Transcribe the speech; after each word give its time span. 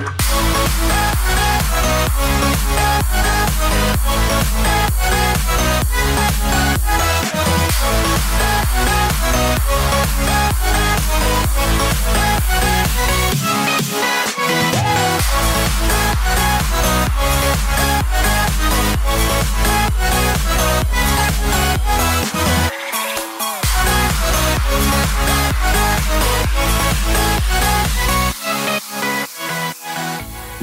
Thank 0.00 0.20
you. 3.26 3.37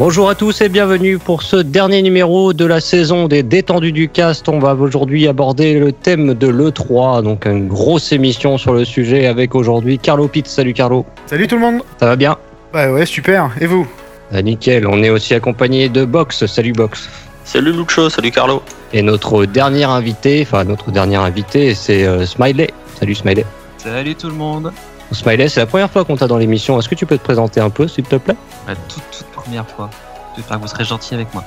Bonjour 0.08 0.30
à 0.30 0.36
tous 0.36 0.62
et 0.62 0.70
bienvenue 0.70 1.18
pour 1.18 1.42
ce 1.42 1.56
dernier 1.56 2.04
numéro 2.04 2.54
de 2.54 2.64
la 2.64 2.80
saison 2.80 3.28
des 3.28 3.42
détendus 3.42 3.92
du 3.92 4.08
cast. 4.08 4.48
On 4.48 4.60
va 4.60 4.76
aujourd'hui 4.76 5.28
aborder 5.28 5.80
le 5.80 5.92
thème 5.94 6.36
de 6.36 6.48
l'E3, 6.48 7.24
donc 7.24 7.48
une 7.48 7.68
grosse 7.68 8.12
émission 8.12 8.60
sur 8.60 8.74
le 8.74 8.86
sujet 8.86 9.26
avec 9.26 9.56
aujourd'hui 9.56 9.98
Carlo 9.98 10.28
Pitt. 10.28 10.46
Salut 10.46 10.74
Carlo. 10.74 11.08
Salut 11.26 11.48
tout 11.48 11.56
le 11.56 11.62
monde. 11.62 11.82
Ça 12.00 12.06
va 12.06 12.16
bien? 12.16 12.38
Bah 12.72 12.92
ouais, 12.92 13.08
super. 13.08 13.50
Et 13.60 13.66
vous? 13.66 13.88
Ah, 14.32 14.44
Nickel. 14.44 14.86
On 14.86 15.02
est 15.02 15.10
aussi 15.10 15.34
accompagné 15.34 15.90
de 15.90 16.06
Box. 16.06 16.46
Salut 16.46 16.74
Box. 16.74 17.10
Salut 17.44 17.74
Lucho, 17.74 18.08
salut 18.12 18.30
Carlo. 18.30 18.62
Et 18.94 19.02
notre 19.02 19.46
dernier 19.48 19.86
invité, 19.86 20.44
enfin 20.44 20.66
notre 20.66 20.92
dernier 20.92 21.16
invité, 21.16 21.74
c'est 21.74 22.06
euh, 22.06 22.28
Smiley. 22.28 22.70
Salut 23.00 23.16
Smiley. 23.16 23.44
Salut 23.80 24.14
tout 24.14 24.28
le 24.30 24.36
monde. 24.36 24.72
Smiley, 25.12 25.50
c'est 25.50 25.62
la 25.62 25.66
première 25.66 25.90
fois 25.90 26.06
qu'on 26.06 26.16
t'a 26.16 26.28
dans 26.28 26.38
l'émission. 26.38 26.78
Est-ce 26.78 26.90
que 26.90 26.96
tu 26.96 27.08
peux 27.08 27.18
te 27.18 27.24
présenter 27.24 27.60
un 27.60 27.72
peu, 27.72 27.88
s'il 27.88 28.04
te 28.04 28.18
plaît? 28.18 28.36
Toute, 28.68 29.04
toute 29.12 29.35
première 29.46 29.70
fois. 29.70 29.90
J'espère 30.36 30.58
que 30.58 30.62
vous 30.64 30.68
serez 30.68 30.84
gentil 30.86 31.14
avec 31.14 31.34
moi. 31.34 31.44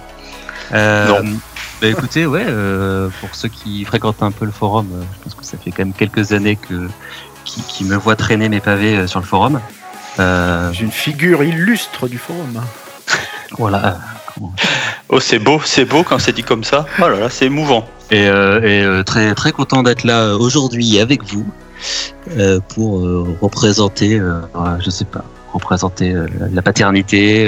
Euh, 0.73 1.23
non. 1.23 1.39
Bah 1.81 1.89
écoutez, 1.89 2.27
ouais, 2.27 2.45
euh, 2.47 3.09
pour 3.21 3.35
ceux 3.35 3.49
qui 3.49 3.85
fréquentent 3.85 4.23
un 4.23 4.31
peu 4.31 4.45
le 4.45 4.51
forum, 4.51 4.89
euh, 4.93 5.03
je 5.13 5.25
pense 5.25 5.35
que 5.35 5.45
ça 5.45 5.59
fait 5.59 5.71
quand 5.71 5.85
même 5.85 5.93
quelques 5.93 6.33
années 6.33 6.57
que 6.57 6.89
qui, 7.45 7.63
qui 7.63 7.85
me 7.85 7.97
voient 7.97 8.17
traîner 8.17 8.49
mes 8.49 8.61
pavés 8.61 8.97
euh, 8.97 9.07
sur 9.07 9.21
le 9.21 9.27
forum. 9.27 9.61
Euh, 10.19 10.73
J'ai 10.73 10.85
une 10.85 10.93
figure 10.93 11.43
illustre 11.43 12.09
du 12.09 12.19
forum. 12.19 12.63
Voilà. 13.59 13.99
Oh, 15.09 15.21
c'est 15.21 15.39
beau, 15.39 15.61
c'est 15.65 15.85
beau 15.85 16.03
quand 16.03 16.19
c'est 16.19 16.33
dit 16.33 16.43
comme 16.43 16.65
ça. 16.65 16.87
Oh 17.01 17.09
là 17.09 17.19
là, 17.19 17.31
c'est 17.31 17.47
émouvant. 17.47 17.89
Et, 18.11 18.25
et 18.27 19.03
très 19.05 19.35
très 19.35 19.53
content 19.53 19.83
d'être 19.83 20.05
là 20.05 20.35
aujourd'hui 20.37 20.99
avec 21.01 21.25
vous. 21.25 21.47
Euh, 22.37 22.59
pour 22.75 22.99
euh, 22.99 23.37
représenter, 23.41 24.19
euh, 24.19 24.41
je 24.81 24.91
sais 24.91 25.05
pas, 25.05 25.25
représenter 25.53 26.15
la 26.53 26.63
paternité. 26.63 27.45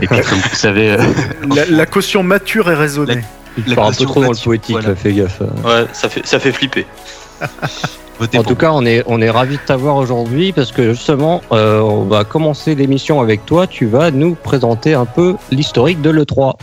et 0.00 0.06
puis, 0.06 0.20
comme 0.20 0.38
vous 0.38 0.54
savez, 0.54 0.96
la, 1.54 1.66
la, 1.66 1.86
caution 1.86 2.22
mature 2.22 2.70
et 2.70 2.74
raisonnée. 2.74 3.22
Il 3.58 3.78
un 3.78 3.92
peu 3.92 4.04
trop 4.04 4.22
dans 4.22 4.30
le 4.30 4.42
poétique, 4.42 4.72
voilà. 4.72 4.88
là, 4.90 4.94
fais 4.94 5.12
gaffe. 5.12 5.40
Ouais, 5.40 5.84
ça 5.92 6.08
fait, 6.08 6.26
ça 6.26 6.38
fait 6.38 6.52
flipper. 6.52 6.86
en 8.36 8.42
tout 8.42 8.54
cas, 8.54 8.70
on 8.72 8.84
est, 8.86 9.02
on 9.06 9.20
est 9.20 9.30
ravis 9.30 9.56
de 9.56 9.62
t'avoir 9.62 9.96
aujourd'hui 9.96 10.52
parce 10.52 10.72
que 10.72 10.92
justement, 10.92 11.42
euh, 11.52 11.80
on 11.80 12.04
va 12.04 12.24
commencer 12.24 12.74
l'émission 12.74 13.20
avec 13.20 13.44
toi. 13.46 13.66
Tu 13.66 13.86
vas 13.86 14.10
nous 14.10 14.34
présenter 14.34 14.94
un 14.94 15.04
peu 15.04 15.36
l'historique 15.50 16.00
de 16.00 16.10
l'E3. 16.10 16.54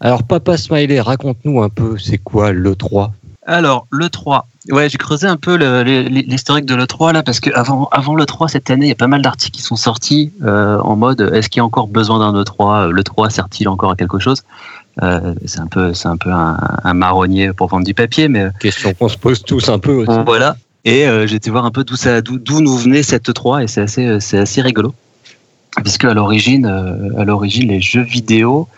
Alors, 0.00 0.22
Papa 0.22 0.56
Smiley, 0.56 1.00
raconte-nous 1.00 1.62
un 1.62 1.70
peu, 1.70 1.96
c'est 1.98 2.18
quoi 2.18 2.52
l'E3 2.52 3.10
Alors, 3.46 3.86
l'E3. 3.90 4.42
Ouais, 4.70 4.88
j'ai 4.88 4.96
creusé 4.96 5.26
un 5.26 5.36
peu 5.36 5.56
l'historique 5.56 6.64
de 6.64 6.74
l'E3 6.74 7.12
là, 7.12 7.22
parce 7.22 7.38
qu'avant 7.40 7.88
avant, 7.92 8.14
l'E3 8.16 8.48
cette 8.48 8.70
année, 8.70 8.86
il 8.86 8.88
y 8.88 8.92
a 8.92 8.96
pas 8.96 9.08
mal 9.08 9.20
d'articles 9.20 9.56
qui 9.56 9.62
sont 9.62 9.76
sortis 9.76 10.32
euh, 10.42 10.78
en 10.78 10.96
mode 10.96 11.20
est-ce 11.34 11.50
qu'il 11.50 11.58
y 11.58 11.60
a 11.60 11.64
encore 11.64 11.86
besoin 11.86 12.18
d'un 12.18 12.42
E3 12.42 12.88
L'E3 12.90 13.30
sert-il 13.30 13.68
encore 13.68 13.90
à 13.90 13.96
quelque 13.96 14.18
chose? 14.18 14.42
Euh, 15.02 15.34
C'est 15.44 15.60
un 15.60 15.66
peu, 15.66 15.92
c'est 15.92 16.08
un, 16.08 16.16
peu 16.16 16.30
un, 16.30 16.58
un, 16.82 16.94
marronnier 16.94 17.52
pour 17.52 17.68
vendre 17.68 17.84
du 17.84 17.94
papier, 17.94 18.28
mais. 18.28 18.48
Question 18.60 18.94
qu'on 18.94 19.08
se 19.08 19.18
pose 19.18 19.42
tous 19.42 19.68
un 19.68 19.78
peu 19.78 19.92
aussi. 19.92 20.18
Voilà. 20.24 20.56
Et 20.84 21.06
euh, 21.06 21.26
j'ai 21.26 21.36
été 21.36 21.50
voir 21.50 21.64
un 21.64 21.70
peu 21.70 21.84
d'où 21.84 21.96
ça, 21.96 22.20
d'où 22.20 22.60
nous 22.60 22.76
venait 22.76 23.02
cette 23.02 23.28
E3 23.28 23.64
et 23.64 23.66
c'est 23.66 23.80
assez, 23.80 24.20
c'est 24.20 24.38
assez 24.38 24.62
rigolo. 24.62 24.94
Puisque 25.82 26.04
à 26.04 26.14
l'origine, 26.14 26.66
euh, 26.66 27.20
à 27.20 27.24
l'origine, 27.24 27.68
les 27.68 27.80
jeux 27.80 28.02
vidéo 28.02 28.68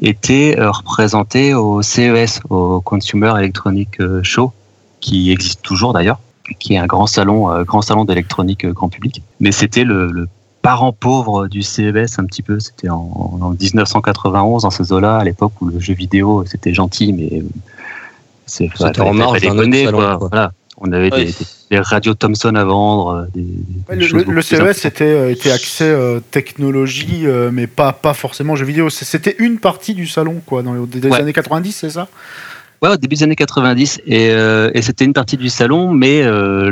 était 0.00 0.56
représenté 0.58 1.54
au 1.54 1.82
CES, 1.82 2.40
au 2.50 2.80
Consumer 2.82 3.32
Electronic 3.38 3.98
Show, 4.22 4.52
qui 5.00 5.30
existe 5.30 5.62
toujours 5.62 5.92
d'ailleurs, 5.92 6.18
qui 6.58 6.74
est 6.74 6.78
un 6.78 6.86
grand 6.86 7.06
salon, 7.06 7.62
grand 7.64 7.82
salon 7.82 8.04
d'électronique 8.04 8.66
grand 8.66 8.88
public. 8.88 9.22
Mais 9.40 9.52
c'était 9.52 9.84
le, 9.84 10.10
le, 10.10 10.28
parent 10.62 10.92
pauvre 10.92 11.46
du 11.46 11.62
CES 11.62 12.18
un 12.18 12.24
petit 12.24 12.42
peu. 12.42 12.58
C'était 12.58 12.88
en, 12.88 13.38
en, 13.40 13.50
1991, 13.50 14.62
dans 14.62 14.70
ces 14.70 14.92
eaux-là, 14.92 15.18
à 15.18 15.22
l'époque 15.22 15.52
où 15.60 15.66
le 15.66 15.78
jeu 15.78 15.94
vidéo 15.94 16.44
c'était 16.44 16.74
gentil, 16.74 17.12
mais 17.12 17.44
c'est 18.46 18.68
en 19.00 19.14
marge 19.14 19.42
d'un 19.42 19.70
salon. 19.72 20.18
Voilà. 20.18 20.52
On 20.78 20.92
avait 20.92 21.12
ouais. 21.12 21.24
des, 21.24 21.32
des, 21.32 21.46
des, 21.70 21.78
radios 21.78 22.14
Thomson 22.14 22.54
à 22.54 22.64
vendre. 22.64 23.28
Des, 23.34 23.46
le, 23.94 24.24
le 24.24 24.42
CES 24.42 24.84
était, 24.84 25.32
était 25.32 25.50
accès 25.50 25.84
euh, 25.84 26.20
technologie, 26.30 27.26
euh, 27.26 27.50
mais 27.50 27.66
pas, 27.66 27.92
pas 27.92 28.12
forcément 28.12 28.56
jeux 28.56 28.66
vidéo. 28.66 28.90
C'était 28.90 29.36
une 29.38 29.58
partie 29.58 29.94
du 29.94 30.06
salon, 30.06 30.42
quoi, 30.44 30.62
dans 30.62 30.74
les, 30.74 31.00
les 31.00 31.14
années 31.14 31.32
90, 31.32 31.72
c'est 31.72 31.90
ça? 31.90 32.08
Ouais, 32.82 32.90
au 32.90 32.96
début 32.96 33.16
des 33.16 33.22
années 33.22 33.36
90, 33.36 34.02
et, 34.06 34.30
euh, 34.30 34.70
et 34.74 34.82
c'était 34.82 35.06
une 35.06 35.14
partie 35.14 35.36
du 35.36 35.48
salon, 35.48 35.92
mais 35.92 36.22
euh, 36.22 36.70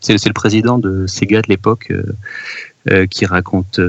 c'est 0.00 0.26
le 0.26 0.32
président 0.32 0.78
de 0.78 1.06
Sega 1.06 1.40
de 1.40 1.48
l'époque 1.48 1.92
euh, 2.90 3.06
qui 3.06 3.24
raconte 3.24 3.80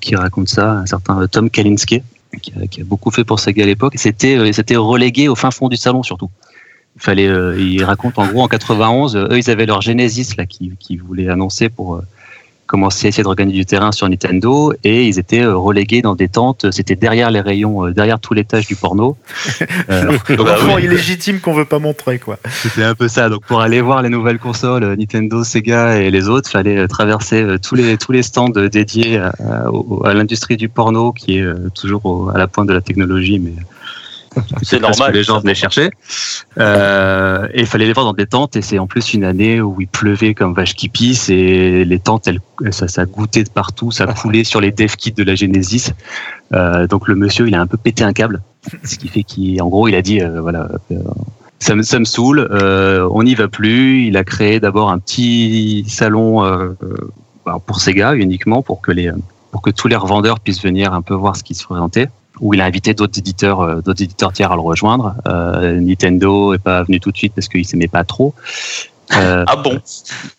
qui 0.00 0.16
raconte 0.16 0.48
ça, 0.48 0.72
un 0.72 0.86
certain 0.86 1.26
Tom 1.28 1.48
Kalinske, 1.48 2.02
qui 2.42 2.52
a, 2.80 2.84
beaucoup 2.84 3.10
fait 3.10 3.24
pour 3.24 3.40
Sega 3.40 3.62
à 3.62 3.66
l'époque. 3.66 3.94
C'était 3.96 4.52
c'était 4.52 4.76
relégué 4.76 5.28
au 5.28 5.34
fin 5.34 5.50
fond 5.50 5.68
du 5.68 5.76
salon 5.76 6.02
surtout 6.02 6.30
il 6.96 7.02
fallait 7.02 7.30
il 7.58 7.82
raconte 7.84 8.18
en 8.18 8.26
gros 8.26 8.42
en 8.42 8.48
91 8.48 9.16
eux 9.16 9.38
ils 9.38 9.48
avaient 9.48 9.66
leur 9.66 9.80
Genesis 9.80 10.34
là 10.36 10.44
qui, 10.44 10.72
qui 10.78 10.96
voulaient 10.96 11.28
annoncer 11.28 11.68
pour 11.68 12.02
euh, 12.70 12.80
commencer 12.80 13.06
à 13.06 13.08
essayer 13.08 13.22
de 13.22 13.28
regagner 13.28 13.52
du 13.52 13.66
terrain 13.66 13.92
sur 13.92 14.08
Nintendo 14.08 14.72
et 14.84 15.06
ils 15.06 15.18
étaient 15.18 15.42
euh, 15.42 15.56
relégués 15.56 16.02
dans 16.02 16.14
des 16.14 16.28
tentes 16.28 16.70
c'était 16.70 16.96
derrière 16.96 17.30
les 17.30 17.40
rayons 17.40 17.86
euh, 17.86 17.92
derrière 17.92 18.20
tout 18.20 18.34
l'étage 18.34 18.66
du 18.66 18.76
porno 18.76 19.16
euh, 19.90 20.16
l'enfant 20.28 20.76
oui. 20.76 20.84
illégitime 20.84 21.40
qu'on 21.40 21.52
veut 21.52 21.64
pas 21.64 21.78
montrer 21.78 22.18
quoi 22.18 22.38
c'était 22.48 22.84
un 22.84 22.94
peu 22.94 23.08
ça 23.08 23.28
donc 23.28 23.44
pour 23.44 23.60
aller 23.60 23.80
voir 23.80 24.02
les 24.02 24.08
nouvelles 24.08 24.38
consoles 24.38 24.84
euh, 24.84 24.96
Nintendo 24.96 25.42
Sega 25.44 25.96
et 25.96 26.10
les 26.10 26.28
autres 26.28 26.48
fallait 26.48 26.86
traverser 26.88 27.56
tous 27.62 27.74
les 27.74 27.98
tous 27.98 28.12
les 28.12 28.22
stands 28.22 28.48
dédiés 28.48 29.18
à, 29.18 29.32
à, 29.40 29.70
à 30.04 30.14
l'industrie 30.14 30.56
du 30.56 30.68
porno 30.68 31.12
qui 31.12 31.38
est 31.38 31.46
toujours 31.74 32.06
au, 32.06 32.30
à 32.30 32.38
la 32.38 32.46
pointe 32.46 32.68
de 32.68 32.72
la 32.72 32.80
technologie 32.80 33.38
mais 33.38 33.52
c'est 34.62 34.80
normal. 34.80 35.12
Que 35.12 35.16
les 35.16 35.24
gens 35.24 35.40
venaient 35.40 35.54
chercher. 35.54 35.90
Euh, 36.58 37.48
et 37.52 37.60
il 37.60 37.66
fallait 37.66 37.86
les 37.86 37.92
voir 37.92 38.06
dans 38.06 38.12
des 38.12 38.26
tentes. 38.26 38.56
Et 38.56 38.62
c'est 38.62 38.78
en 38.78 38.86
plus 38.86 39.14
une 39.14 39.24
année 39.24 39.60
où 39.60 39.80
il 39.80 39.88
pleuvait 39.88 40.34
comme 40.34 40.54
vache 40.54 40.74
qui 40.74 40.88
pisse. 40.88 41.28
Et 41.28 41.84
les 41.84 41.98
tentes, 41.98 42.28
elles, 42.28 42.40
ça, 42.72 42.88
ça 42.88 43.06
goûtait 43.06 43.44
de 43.44 43.50
partout. 43.50 43.90
Ça 43.90 44.06
coulait 44.06 44.44
sur 44.44 44.60
les 44.60 44.70
dev 44.70 44.94
kits 44.96 45.12
de 45.12 45.24
la 45.24 45.34
Genesis. 45.34 45.92
Euh, 46.52 46.86
donc 46.86 47.08
le 47.08 47.14
monsieur, 47.14 47.48
il 47.48 47.54
a 47.54 47.60
un 47.60 47.66
peu 47.66 47.76
pété 47.76 48.04
un 48.04 48.12
câble. 48.12 48.42
Ce 48.84 48.96
qui 48.96 49.08
fait 49.08 49.24
qu'en 49.24 49.68
gros, 49.68 49.88
il 49.88 49.94
a 49.94 50.02
dit 50.02 50.20
euh, 50.20 50.40
voilà. 50.40 50.68
ça 51.58 51.74
me, 51.74 51.82
ça 51.82 51.98
me 51.98 52.04
saoule, 52.04 52.46
euh, 52.50 53.08
on 53.12 53.22
n'y 53.22 53.34
va 53.34 53.48
plus. 53.48 54.06
Il 54.06 54.16
a 54.16 54.24
créé 54.24 54.60
d'abord 54.60 54.90
un 54.90 54.98
petit 54.98 55.84
salon 55.88 56.44
euh, 56.44 56.74
pour 57.66 57.80
Sega 57.80 58.14
uniquement 58.14 58.62
pour 58.62 58.80
que 58.80 58.92
les 58.92 59.10
pour 59.50 59.62
que 59.62 59.70
tous 59.70 59.88
les 59.88 59.96
revendeurs 59.96 60.40
puissent 60.40 60.62
venir 60.62 60.92
un 60.92 61.02
peu 61.02 61.14
voir 61.14 61.36
ce 61.36 61.42
qui 61.42 61.54
se 61.54 61.64
présentait 61.64 62.08
où 62.40 62.54
il 62.54 62.60
a 62.60 62.64
invité 62.64 62.94
d'autres 62.94 63.18
éditeurs, 63.18 63.60
euh, 63.60 63.80
d'autres 63.80 64.02
éditeurs 64.02 64.32
tiers 64.32 64.52
à 64.52 64.54
le 64.54 64.62
rejoindre. 64.62 65.14
Euh, 65.26 65.78
Nintendo 65.80 66.54
est 66.54 66.58
pas 66.58 66.82
venu 66.82 67.00
tout 67.00 67.10
de 67.10 67.16
suite 67.16 67.34
parce 67.34 67.48
qu'il 67.48 67.66
s'aimait 67.66 67.88
pas 67.88 68.04
trop. 68.04 68.34
Euh, 69.16 69.44
ah 69.46 69.56
bon? 69.56 69.80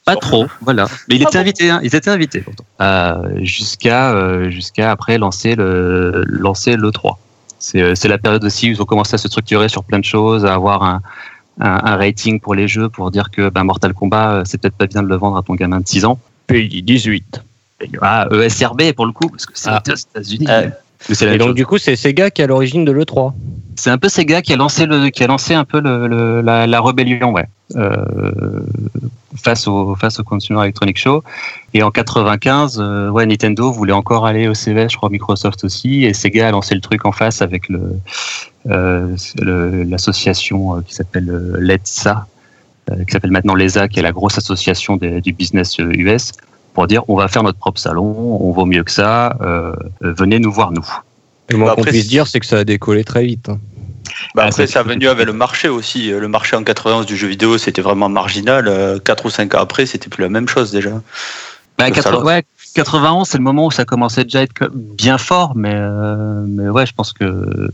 Pas 0.06 0.16
trop, 0.16 0.46
voilà. 0.62 0.88
Mais 1.10 1.16
il 1.16 1.24
ah 1.24 1.30
était 1.30 1.38
bon? 1.38 1.42
invité, 1.42 1.70
hein, 1.70 1.80
ils 1.84 1.96
étaient 1.96 2.10
invités 2.10 2.40
pourtant. 2.40 2.64
Euh, 2.82 3.40
jusqu'à 3.42 4.14
euh, 4.14 4.50
jusqu'à 4.50 4.92
après 4.92 5.18
lancer 5.18 5.56
le 5.56 6.24
lancer 6.26 6.76
le 6.76 6.92
3. 6.92 7.20
C'est 7.60 7.96
c'est 7.96 8.08
la 8.08 8.18
période 8.18 8.44
aussi 8.44 8.68
où 8.68 8.72
ils 8.72 8.82
ont 8.82 8.86
commencé 8.86 9.16
à 9.16 9.18
se 9.18 9.28
structurer 9.28 9.70
sur 9.70 9.84
plein 9.84 10.00
de 10.00 10.06
choses, 10.06 10.46
à 10.46 10.54
avoir 10.54 10.84
un 10.84 11.02
un, 11.60 11.82
un 11.84 11.98
rating 11.98 12.40
pour 12.40 12.56
les 12.56 12.68
jeux 12.68 12.88
pour 12.88 13.12
dire 13.12 13.30
que 13.30 13.50
ben, 13.50 13.64
Mortal 13.66 13.94
Kombat 13.94 14.44
c'est 14.46 14.60
peut-être 14.60 14.78
pas 14.78 14.88
bien 14.88 15.04
de 15.04 15.08
le 15.08 15.16
vendre 15.16 15.38
à 15.38 15.44
ton 15.44 15.54
gamin 15.56 15.82
de 15.82 15.88
6 15.88 16.06
ans. 16.06 16.20
Pays 16.48 16.82
18. 16.82 17.44
Ah, 18.02 18.28
ESRB 18.32 18.94
pour 18.94 19.06
le 19.06 19.12
coup 19.12 19.30
parce 19.30 19.46
que 19.46 19.54
c'est 19.56 19.70
ah. 19.70 19.84
aux 19.86 19.96
États-Unis. 19.96 20.48
Et 21.10 21.38
donc 21.38 21.48
chose. 21.48 21.56
du 21.56 21.66
coup, 21.66 21.78
c'est 21.78 21.96
Sega 21.96 22.30
qui 22.30 22.42
est 22.42 22.46
à 22.46 22.48
l'origine 22.48 22.86
de 22.86 22.92
l'E3. 22.92 23.34
C'est 23.76 23.90
un 23.90 23.98
peu 23.98 24.10
Sega 24.10 24.42
qui 24.42 24.54
a 24.54 24.56
lancé 24.56 24.86
le, 24.86 25.10
qui 25.10 25.24
a 25.24 25.28
lancé 25.28 25.54
un 25.54 25.66
peu 25.66 25.80
le, 25.80 26.08
le, 26.08 26.42
la, 26.42 26.68
la, 26.68 26.82
rébellion, 26.82 27.32
ouais, 27.32 27.46
euh, 27.76 28.32
face 29.36 29.68
au 29.68 29.96
face 29.96 30.20
au 30.20 30.24
Consumer 30.24 30.62
Electronic 30.62 30.98
Show. 30.98 31.24
Et 31.74 31.82
en 31.82 31.90
95, 31.90 32.80
euh, 32.80 33.10
ouais, 33.10 33.26
Nintendo 33.26 33.72
voulait 33.72 33.94
encore 33.94 34.26
aller 34.26 34.48
au 34.48 34.54
CES, 34.54 34.92
je 34.92 34.98
crois 34.98 35.10
Microsoft 35.10 35.64
aussi, 35.64 36.06
et 36.06 36.14
Sega 36.14 36.50
a 36.50 36.52
lancé 36.52 36.76
le 36.76 36.82
truc 36.82 37.06
en 37.06 37.12
face 37.12 37.42
avec 37.42 37.68
le 37.70 37.98
euh, 38.70 39.16
l'association 39.40 40.82
qui 40.84 40.94
s'appelle 40.94 41.56
l'ETSA, 41.60 42.28
euh, 42.92 43.04
qui 43.04 43.12
s'appelle 43.12 43.32
maintenant 43.32 43.56
l'ESA, 43.56 43.88
qui 43.88 44.00
est 44.00 44.04
la 44.04 44.12
grosse 44.12 44.38
association 44.38 44.98
des, 44.98 45.22
du 45.22 45.34
business 45.34 45.78
US 45.80 46.32
pour 46.74 46.88
dire 46.88 47.04
on 47.08 47.16
va 47.16 47.28
faire 47.28 47.44
notre 47.44 47.58
propre 47.60 47.80
salon, 47.80 48.38
on 48.42 48.52
vaut 48.52 48.66
mieux 48.66 48.84
que 48.84 48.92
ça, 48.92 49.38
venez 50.02 50.40
nous 50.40 50.52
voir 50.52 50.72
nous. 50.72 50.88
Le 51.50 51.58
moins 51.58 51.70
bah, 51.70 51.76
qu'on 51.76 51.84
puisse 51.84 52.08
dire, 52.08 52.28
c'est 52.28 52.40
que 52.40 52.46
ça 52.46 52.60
a 52.60 52.64
décollé 52.64 53.04
très 53.04 53.26
vite. 53.26 53.50
Hein. 53.50 53.60
Bah, 54.36 54.46
après, 54.46 54.68
ça 54.68 54.80
a 54.80 54.84
venu 54.84 55.08
avec 55.08 55.26
le 55.26 55.34
marché 55.34 55.68
aussi. 55.68 56.10
Le 56.10 56.28
marché 56.28 56.56
en 56.56 56.64
91 56.64 57.06
du 57.06 57.18
jeu 57.18 57.28
vidéo, 57.28 57.58
c'était 57.58 57.82
vraiment 57.82 58.10
marginal. 58.10 59.02
4 59.04 59.26
ou 59.26 59.30
5 59.30 59.56
ans 59.56 59.60
après, 59.60 59.86
c'était 59.86 60.10
plus 60.10 60.22
la 60.22 60.30
même 60.30 60.48
chose 60.48 60.72
déjà. 60.72 60.92
Bah, 61.78 61.88
91, 62.74 63.28
c'est 63.28 63.38
le 63.38 63.44
moment 63.44 63.66
où 63.66 63.72
ça 63.72 63.86
commençait 63.86 64.24
déjà 64.24 64.40
à 64.40 64.44
être 64.44 64.70
bien 64.74 65.18
fort, 65.18 65.54
mais, 65.56 65.74
euh, 65.74 66.44
mais 66.48 66.70
ouais, 66.70 66.86
je 66.86 66.94
pense 66.94 67.12
que 67.12 67.26
euh, 67.26 67.70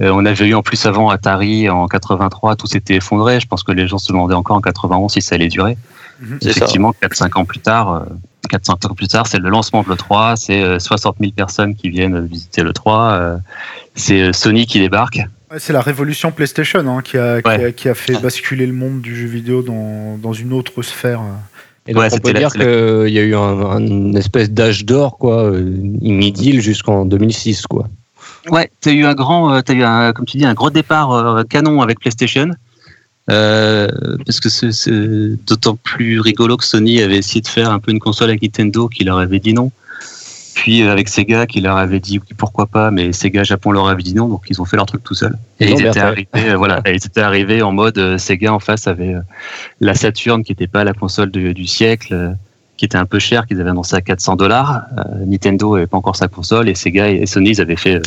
on 0.00 0.24
avait 0.26 0.46
eu 0.46 0.54
en 0.54 0.62
plus 0.62 0.84
avant 0.86 1.08
Atari 1.08 1.68
en 1.70 1.86
83, 1.86 2.56
tout 2.56 2.66
s'était 2.66 2.96
effondré. 2.96 3.40
Je 3.40 3.46
pense 3.46 3.62
que 3.62 3.72
les 3.72 3.88
gens 3.88 3.98
se 3.98 4.12
demandaient 4.12 4.34
encore 4.34 4.56
en 4.56 4.60
91 4.60 5.12
si 5.12 5.22
ça 5.22 5.36
allait 5.36 5.48
durer. 5.48 5.78
Mhm. 6.20 6.38
Effectivement, 6.42 6.94
4-5 7.00 7.38
ans 7.38 7.44
plus 7.44 7.60
tard, 7.60 8.04
4 8.50 8.68
euh, 8.68 8.72
ans 8.72 8.94
plus 8.94 9.08
tard, 9.08 9.26
c'est 9.26 9.38
le 9.38 9.48
lancement 9.48 9.82
de 9.82 9.88
l'E3, 9.88 10.36
c'est 10.36 10.78
60 10.78 11.16
000 11.20 11.32
personnes 11.32 11.74
qui 11.74 11.88
viennent 11.88 12.26
visiter 12.26 12.62
l'E3, 12.62 13.38
c'est 13.94 14.32
Sony 14.32 14.66
qui 14.66 14.80
débarque. 14.80 15.20
c'est 15.58 15.72
la 15.72 15.80
révolution 15.80 16.32
PlayStation 16.32 16.80
hein, 16.88 17.02
qui, 17.02 17.16
a, 17.16 17.40
qui, 17.72 17.88
a, 17.88 17.94
fait 17.94 18.20
basculer 18.20 18.66
le 18.66 18.72
monde 18.74 19.00
du 19.00 19.16
jeu 19.16 19.28
vidéo 19.28 19.62
dans, 19.62 20.18
dans 20.18 20.32
une 20.32 20.52
autre 20.52 20.82
sphère. 20.82 21.20
Et 21.88 21.94
donc 21.94 22.04
on 22.12 22.18
peut 22.18 22.34
dire 22.34 22.52
qu'il 22.52 23.12
y 23.12 23.18
a 23.18 23.22
eu 23.22 23.34
un, 23.34 24.14
espèce 24.14 24.50
d'âge 24.50 24.84
d'or, 24.84 25.16
quoi, 25.16 25.50
une 25.56 26.22
idylle 26.22 26.60
jusqu'en 26.60 27.06
2006, 27.06 27.66
quoi. 27.66 27.88
Ouais, 28.50 28.70
tu 28.82 28.90
as 28.90 28.92
eu 28.92 29.04
un 29.04 29.14
grand, 29.14 29.52
euh, 29.52 29.60
as 29.66 29.72
eu 29.72 29.82
un, 29.82 30.12
comme 30.12 30.26
tu 30.26 30.36
dis, 30.36 30.44
un 30.44 30.54
gros 30.54 30.70
départ 30.70 31.12
euh, 31.12 31.42
canon 31.44 31.80
avec 31.80 31.98
PlayStation. 31.98 32.50
Euh, 33.30 33.88
parce 34.24 34.40
que 34.40 34.48
c'est 34.48 34.70
d'autant 35.46 35.76
plus 35.76 36.20
rigolo 36.20 36.56
que 36.56 36.64
Sony 36.64 37.02
avait 37.02 37.18
essayé 37.18 37.42
de 37.42 37.48
faire 37.48 37.70
un 37.70 37.78
peu 37.78 37.90
une 37.90 37.98
console 37.98 38.30
avec 38.30 38.42
Nintendo 38.42 38.88
qui 38.88 39.04
leur 39.04 39.18
avait 39.18 39.38
dit 39.38 39.52
non. 39.52 39.70
Puis 40.58 40.82
euh, 40.82 40.90
avec 40.90 41.08
Sega 41.08 41.46
qui 41.46 41.60
leur 41.60 41.76
avait 41.76 42.00
dit 42.00 42.18
pourquoi 42.36 42.66
pas, 42.66 42.90
mais 42.90 43.12
Sega 43.12 43.44
Japon 43.44 43.70
leur 43.70 43.88
avait 43.88 44.02
dit 44.02 44.12
non, 44.12 44.26
donc 44.26 44.42
ils 44.50 44.60
ont 44.60 44.64
fait 44.64 44.76
leur 44.76 44.86
truc 44.86 45.04
tout 45.04 45.14
seuls. 45.14 45.38
Et 45.60 45.70
ils 45.70 45.86
étaient, 45.86 46.00
arrivés, 46.00 46.28
euh, 46.34 46.56
voilà, 46.56 46.82
ils 46.84 46.96
étaient 46.96 47.20
arrivés 47.20 47.62
en 47.62 47.70
mode 47.70 47.96
euh, 47.96 48.18
Sega 48.18 48.52
en 48.52 48.58
face 48.58 48.88
avait 48.88 49.14
la 49.78 49.94
Saturn 49.94 50.42
qui 50.42 50.50
n'était 50.50 50.66
pas 50.66 50.82
la 50.82 50.94
console 50.94 51.30
du 51.30 51.66
siècle, 51.68 52.34
qui 52.76 52.84
était 52.84 52.98
un 52.98 53.06
peu 53.06 53.20
chère, 53.20 53.46
qu'ils 53.46 53.60
avaient 53.60 53.70
annoncé 53.70 53.94
à 53.94 54.00
400 54.00 54.34
dollars. 54.34 54.82
Nintendo 55.24 55.76
n'avait 55.76 55.86
pas 55.86 55.96
encore 55.96 56.16
sa 56.16 56.26
console 56.26 56.68
et 56.68 56.74
Sega 56.74 57.08
et 57.08 57.24
Sony 57.26 57.50
ils 57.50 57.60
avaient 57.60 57.76
fait 57.76 58.02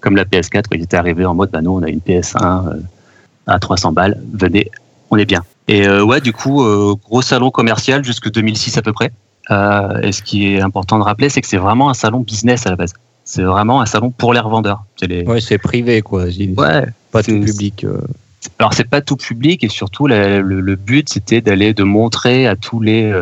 comme 0.00 0.16
la 0.16 0.24
PS4, 0.24 0.64
ils 0.72 0.82
étaient 0.82 0.96
arrivés 0.96 1.26
en 1.26 1.34
mode 1.34 1.50
bah 1.50 1.60
nous 1.60 1.72
on 1.72 1.82
a 1.82 1.90
une 1.90 1.98
PS1 1.98 2.80
à 3.46 3.58
300 3.58 3.92
balles, 3.92 4.18
venez, 4.32 4.70
on 5.10 5.18
est 5.18 5.26
bien. 5.26 5.44
Et 5.68 5.86
ouais, 5.86 6.22
du 6.22 6.32
coup, 6.32 6.64
gros 7.04 7.20
salon 7.20 7.50
commercial 7.50 8.02
jusque 8.02 8.32
2006 8.32 8.78
à 8.78 8.82
peu 8.82 8.94
près. 8.94 9.12
Euh, 9.50 10.00
et 10.02 10.12
ce 10.12 10.22
qui 10.22 10.54
est 10.54 10.60
important 10.60 10.98
de 10.98 11.04
rappeler, 11.04 11.28
c'est 11.28 11.40
que 11.40 11.46
c'est 11.46 11.56
vraiment 11.56 11.90
un 11.90 11.94
salon 11.94 12.20
business 12.20 12.66
à 12.66 12.70
la 12.70 12.76
base. 12.76 12.94
C'est 13.24 13.42
vraiment 13.42 13.80
un 13.80 13.86
salon 13.86 14.10
pour 14.10 14.32
les 14.32 14.40
revendeurs. 14.40 14.84
Les... 15.02 15.22
Ouais, 15.24 15.40
c'est 15.40 15.58
privé, 15.58 16.02
quoi. 16.02 16.24
Ouais, 16.24 16.86
pas 17.10 17.22
tout 17.22 17.40
public. 17.40 17.84
Euh. 17.84 18.00
Alors, 18.58 18.74
c'est 18.74 18.88
pas 18.88 19.00
tout 19.00 19.16
public, 19.16 19.62
et 19.64 19.68
surtout, 19.68 20.06
le, 20.06 20.74
but, 20.76 21.08
c'était 21.08 21.40
d'aller, 21.40 21.74
de 21.74 21.84
montrer 21.84 22.46
à 22.46 22.56
tous 22.56 22.80
les, 22.80 23.12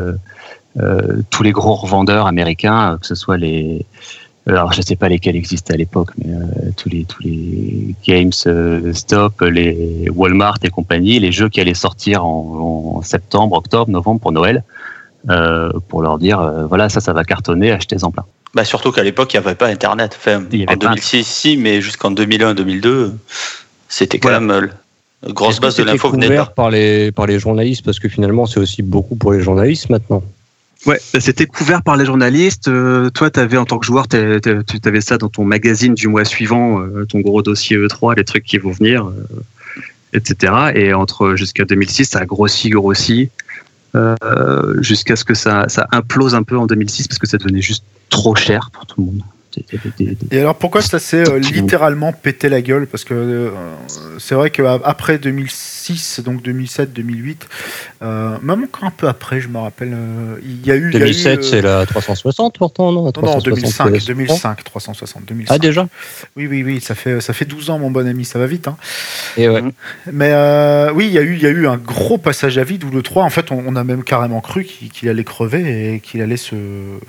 euh, 0.78 1.22
tous 1.30 1.42
les 1.42 1.52
gros 1.52 1.74
revendeurs 1.74 2.26
américains, 2.26 2.98
que 3.00 3.06
ce 3.06 3.14
soit 3.14 3.36
les, 3.36 3.84
alors 4.46 4.72
je 4.72 4.80
sais 4.80 4.96
pas 4.96 5.08
lesquels 5.08 5.36
existaient 5.36 5.74
à 5.74 5.76
l'époque, 5.76 6.10
mais 6.18 6.32
tous 6.76 6.88
les 6.88 7.04
tous 7.04 7.22
les 7.22 7.94
Games 8.06 8.32
Stop, 8.94 9.40
les 9.42 10.08
Walmart 10.14 10.58
et 10.62 10.70
compagnie, 10.70 11.18
les 11.18 11.32
jeux 11.32 11.48
qui 11.48 11.60
allaient 11.60 11.74
sortir 11.74 12.24
en, 12.24 12.98
en 12.98 13.02
septembre, 13.02 13.56
octobre, 13.56 13.90
novembre 13.90 14.20
pour 14.20 14.32
Noël, 14.32 14.62
euh, 15.28 15.70
pour 15.88 16.00
leur 16.02 16.18
dire 16.18 16.40
euh, 16.40 16.66
voilà 16.66 16.88
ça 16.88 17.00
ça 17.00 17.12
va 17.12 17.24
cartonner 17.24 17.72
achetez-en 17.72 18.10
plein. 18.12 18.24
Bah 18.54 18.64
surtout 18.64 18.92
qu'à 18.92 19.02
l'époque 19.02 19.34
il 19.34 19.40
n'y 19.40 19.44
avait 19.44 19.56
pas 19.56 19.66
internet. 19.66 20.16
Enfin, 20.16 20.44
en 20.68 20.76
2006 20.76 21.26
si 21.26 21.56
mais 21.56 21.80
jusqu'en 21.80 22.12
2001 22.12 22.54
2002 22.54 23.14
c'était 23.88 24.20
quand 24.20 24.30
même 24.30 24.50
euh, 24.50 24.66
grosse 25.32 25.60
base 25.60 25.74
de 25.74 25.82
l'info 25.82 26.10
couvert 26.10 26.52
par 26.52 26.70
les 26.70 27.10
par 27.10 27.26
les 27.26 27.40
journalistes? 27.40 27.84
Parce 27.84 27.98
que 27.98 28.08
finalement 28.08 28.46
c'est 28.46 28.60
aussi 28.60 28.82
beaucoup 28.82 29.16
pour 29.16 29.32
les 29.32 29.40
journalistes 29.40 29.90
maintenant. 29.90 30.22
Ouais, 30.86 31.00
bah, 31.12 31.18
c'était 31.18 31.46
couvert 31.46 31.82
par 31.82 31.96
les 31.96 32.04
journalistes. 32.04 32.70
toi, 33.12 33.30
tu 33.30 33.40
avais 33.40 33.56
en 33.56 33.64
tant 33.64 33.80
que 33.80 33.84
joueur, 33.84 34.06
tu 34.06 34.16
avais 34.16 35.00
ça 35.00 35.18
dans 35.18 35.28
ton 35.28 35.44
magazine 35.44 35.94
du 35.94 36.06
mois 36.06 36.24
suivant, 36.24 36.80
ton 37.08 37.18
gros 37.18 37.42
dossier 37.42 37.76
E3, 37.76 38.16
les 38.16 38.22
trucs 38.22 38.44
qui 38.44 38.58
vont 38.58 38.70
venir, 38.70 39.10
etc. 40.12 40.52
Et 40.76 40.94
entre 40.94 41.34
jusqu'à 41.34 41.64
2006, 41.64 42.04
ça 42.04 42.20
a 42.20 42.26
grossi, 42.26 42.70
grossi. 42.70 43.28
Euh, 43.94 44.82
jusqu'à 44.82 45.16
ce 45.16 45.24
que 45.24 45.34
ça, 45.34 45.68
ça 45.68 45.86
implose 45.92 46.34
un 46.34 46.42
peu 46.42 46.58
en 46.58 46.66
2006 46.66 47.08
parce 47.08 47.18
que 47.18 47.26
ça 47.26 47.38
devenait 47.38 47.62
juste 47.62 47.84
trop 48.10 48.34
cher 48.34 48.70
pour 48.72 48.86
tout 48.86 49.00
le 49.00 49.06
monde. 49.06 49.22
Et 50.30 50.40
alors 50.40 50.56
pourquoi 50.56 50.82
ça 50.82 50.98
s'est 50.98 51.28
euh, 51.28 51.38
littéralement 51.38 52.12
pété 52.12 52.48
la 52.48 52.60
gueule? 52.60 52.86
Parce 52.86 53.04
que 53.04 53.14
euh, 53.14 53.50
c'est 54.18 54.34
vrai 54.34 54.50
qu'après 54.50 55.18
2006, 55.18 56.20
donc 56.20 56.42
2007, 56.42 56.92
2008, 56.92 57.48
euh, 58.02 58.36
même 58.42 58.64
encore 58.64 58.84
un 58.84 58.90
peu 58.90 59.08
après, 59.08 59.40
je 59.40 59.48
me 59.48 59.58
rappelle, 59.58 59.96
il 60.42 60.66
y 60.66 60.70
a 60.70 60.76
eu. 60.76 60.90
2007, 60.90 61.44
c'est 61.44 61.62
la 61.62 61.86
360 61.86 62.58
pourtant, 62.58 62.92
non? 62.92 63.12
Non, 63.22 63.38
2005, 63.38 64.04
2005, 64.04 64.64
360, 64.64 65.24
2005. 65.24 65.54
Ah 65.54 65.58
déjà? 65.58 65.88
Oui, 66.36 66.46
oui, 66.46 66.62
oui, 66.62 66.80
ça 66.80 66.94
fait, 66.94 67.20
ça 67.20 67.32
fait 67.32 67.44
12 67.44 67.70
ans, 67.70 67.78
mon 67.78 67.90
bon 67.90 68.06
ami, 68.06 68.24
ça 68.24 68.38
va 68.38 68.46
vite. 68.46 68.68
Hein. 68.68 68.76
Et 69.36 69.48
ouais. 69.48 69.62
Mais 70.12 70.32
oui, 70.94 71.06
il 71.06 71.12
y, 71.12 71.18
a 71.18 71.22
eu, 71.22 71.34
il 71.34 71.42
y 71.42 71.46
a 71.46 71.50
eu 71.50 71.66
un 71.66 71.76
gros 71.76 72.18
passage 72.18 72.58
à 72.58 72.64
vide 72.64 72.84
où 72.84 72.90
le 72.90 73.02
3, 73.02 73.24
en 73.24 73.30
fait, 73.30 73.50
on, 73.52 73.76
a 73.76 73.84
même 73.84 74.04
carrément 74.04 74.40
cru 74.40 74.64
qu'il 74.64 75.08
allait 75.08 75.24
crever 75.24 75.94
et 75.94 76.00
qu'il 76.00 76.22
allait 76.22 76.36
se. 76.36 76.56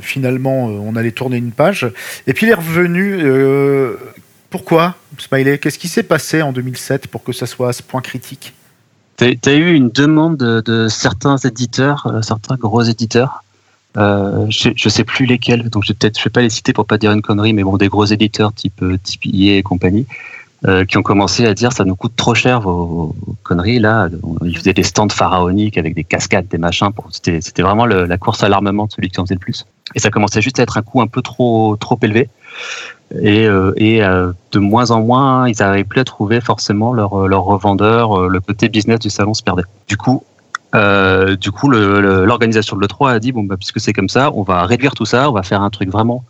Finalement, 0.01 0.65
on 0.65 0.95
allait 0.95 1.11
tourner 1.11 1.37
une 1.37 1.51
page. 1.51 1.87
Et 2.27 2.33
puis 2.33 2.38
il 2.41 2.49
est 2.49 2.53
revenu. 2.53 3.19
Euh, 3.21 3.95
pourquoi, 4.49 4.95
Smiley? 5.17 5.57
Qu'est-ce 5.59 5.79
qui 5.79 5.87
s'est 5.87 6.03
passé 6.03 6.41
en 6.41 6.51
2007 6.51 7.07
pour 7.07 7.23
que 7.23 7.31
ça 7.33 7.45
soit 7.45 7.69
à 7.69 7.73
ce 7.73 7.83
point 7.83 8.01
critique? 8.01 8.53
Tu 9.17 9.37
as, 9.45 9.53
eu 9.53 9.73
une 9.73 9.89
demande 9.89 10.37
de, 10.37 10.87
certains 10.87 11.37
éditeurs, 11.37 12.07
euh, 12.07 12.21
certains 12.21 12.55
gros 12.55 12.81
éditeurs. 12.81 13.43
Euh, 13.97 14.45
je, 14.49 14.69
ne 14.69 14.89
sais 14.89 15.03
plus 15.03 15.25
lesquels, 15.25 15.69
donc 15.69 15.83
je 15.85 15.93
je 15.93 16.23
vais 16.23 16.29
pas 16.29 16.41
les 16.41 16.49
citer 16.49 16.73
pour 16.73 16.85
pas 16.85 16.97
dire 16.97 17.11
une 17.11 17.21
connerie, 17.21 17.53
mais 17.53 17.63
bon, 17.63 17.75
des 17.75 17.87
gros 17.87 18.05
éditeurs 18.05 18.53
type 18.53 18.81
EA 19.25 19.57
et 19.57 19.63
compagnie, 19.63 20.05
qui 20.87 20.97
ont 20.97 21.03
commencé 21.03 21.45
à 21.45 21.53
dire 21.53 21.71
ça 21.71 21.85
nous 21.85 21.95
coûte 21.95 22.13
trop 22.15 22.35
cher 22.35 22.59
vos, 22.59 23.15
conneries 23.43 23.79
là. 23.79 24.09
Ils 24.43 24.57
faisaient 24.57 24.73
des 24.73 24.83
stands 24.83 25.07
pharaoniques 25.09 25.77
avec 25.77 25.95
des 25.95 26.03
cascades, 26.03 26.47
des 26.47 26.57
machins. 26.57 26.89
C'était 27.11 27.61
vraiment 27.61 27.85
la 27.85 28.17
course 28.17 28.43
à 28.43 28.49
l'armement 28.49 28.85
de 28.85 28.91
celui 28.91 29.09
qui 29.09 29.19
en 29.19 29.25
faisait 29.25 29.35
le 29.35 29.39
plus. 29.39 29.65
Et 29.95 29.99
ça 29.99 30.09
commençait 30.09 30.41
juste 30.41 30.59
à 30.59 30.63
être 30.63 30.77
un 30.77 30.81
coût 30.81 31.01
un 31.01 31.07
peu 31.07 31.21
trop 31.21 31.77
trop 31.77 31.97
élevé. 32.01 32.29
Et, 33.21 33.47
euh, 33.47 33.73
et 33.75 34.03
euh, 34.03 34.31
de 34.51 34.59
moins 34.59 34.91
en 34.91 35.01
moins, 35.01 35.49
ils 35.49 35.55
n'arrivaient 35.59 35.83
plus 35.83 36.01
à 36.01 36.03
trouver 36.03 36.41
forcément 36.41 36.93
leur, 36.93 37.27
leur 37.27 37.43
revendeur. 37.43 38.29
Le 38.29 38.39
côté 38.39 38.69
business 38.69 38.99
du 38.99 39.09
salon 39.09 39.33
se 39.33 39.41
perdait. 39.41 39.63
Du 39.87 39.97
coup, 39.97 40.23
euh, 40.75 41.35
du 41.35 41.51
coup, 41.51 41.69
l'organisation 41.69 42.77
de 42.77 42.81
l'E3 42.81 43.11
a 43.11 43.19
dit 43.19 43.31
bon, 43.31 43.43
bah, 43.43 43.57
puisque 43.57 43.79
c'est 43.79 43.93
comme 43.93 44.09
ça, 44.09 44.31
on 44.33 44.43
va 44.43 44.65
réduire 44.65 44.93
tout 44.93 45.05
ça, 45.05 45.29
on 45.29 45.33
va 45.33 45.43
faire 45.43 45.61
un 45.61 45.69
truc 45.69 45.89
vraiment 45.89 46.23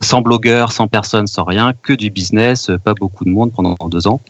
sans 0.00 0.20
blogueurs, 0.20 0.72
sans 0.72 0.88
personne, 0.88 1.26
sans 1.26 1.44
rien, 1.44 1.72
que 1.82 1.92
du 1.92 2.10
business, 2.10 2.70
pas 2.84 2.94
beaucoup 2.94 3.24
de 3.24 3.30
monde 3.30 3.52
pendant 3.52 3.74
deux 3.88 4.06
ans. 4.06 4.20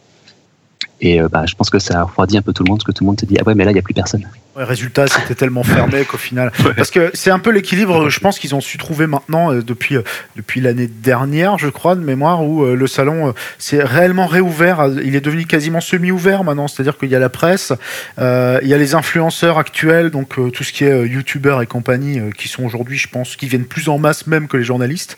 Et 1.01 1.19
bah, 1.31 1.45
je 1.45 1.55
pense 1.55 1.69
que 1.69 1.79
ça 1.79 1.99
a 1.99 2.03
refroidi 2.03 2.37
un 2.37 2.41
peu 2.41 2.53
tout 2.53 2.63
le 2.63 2.69
monde, 2.69 2.79
parce 2.79 2.85
que 2.85 2.91
tout 2.91 3.03
le 3.03 3.07
monde 3.07 3.19
se 3.19 3.25
dit 3.25 3.37
ah 3.39 3.43
ouais, 3.45 3.55
mais 3.55 3.65
là 3.65 3.71
il 3.71 3.75
n'y 3.75 3.79
a 3.79 3.83
plus 3.83 3.93
personne 3.93 4.27
résultat, 4.65 5.07
c'était 5.07 5.35
tellement 5.35 5.63
fermé 5.63 6.03
qu'au 6.05 6.17
final. 6.17 6.51
Parce 6.75 6.91
que 6.91 7.11
c'est 7.13 7.31
un 7.31 7.39
peu 7.39 7.51
l'équilibre, 7.51 8.09
je 8.09 8.19
pense 8.19 8.39
qu'ils 8.39 8.55
ont 8.55 8.61
su 8.61 8.77
trouver 8.77 9.07
maintenant 9.07 9.53
euh, 9.53 9.61
depuis, 9.61 9.95
euh, 9.95 10.03
depuis 10.35 10.61
l'année 10.61 10.87
dernière, 10.87 11.57
je 11.57 11.67
crois, 11.67 11.95
de 11.95 12.01
mémoire, 12.01 12.43
où 12.43 12.63
euh, 12.63 12.75
le 12.75 12.87
salon 12.87 13.33
s'est 13.57 13.83
réellement 13.83 14.27
réouvert. 14.27 14.89
Il 15.03 15.15
est 15.15 15.21
devenu 15.21 15.45
quasiment 15.45 15.81
semi-ouvert 15.81 16.43
maintenant, 16.43 16.67
c'est-à-dire 16.67 16.97
qu'il 16.97 17.09
y 17.09 17.15
a 17.15 17.19
la 17.19 17.29
presse, 17.29 17.73
il 18.17 18.67
y 18.67 18.73
a 18.73 18.77
les 18.77 18.95
influenceurs 18.95 19.57
actuels, 19.57 20.09
donc 20.09 20.35
tout 20.35 20.63
ce 20.63 20.71
qui 20.71 20.85
est 20.85 21.07
youtubeurs 21.07 21.61
et 21.61 21.67
compagnie, 21.67 22.19
qui 22.37 22.47
sont 22.47 22.63
aujourd'hui, 22.63 22.97
je 22.97 23.07
pense, 23.07 23.35
qui 23.35 23.47
viennent 23.47 23.65
plus 23.65 23.89
en 23.89 23.97
masse 23.97 24.27
même 24.27 24.47
que 24.47 24.57
les 24.57 24.63
journalistes. 24.63 25.17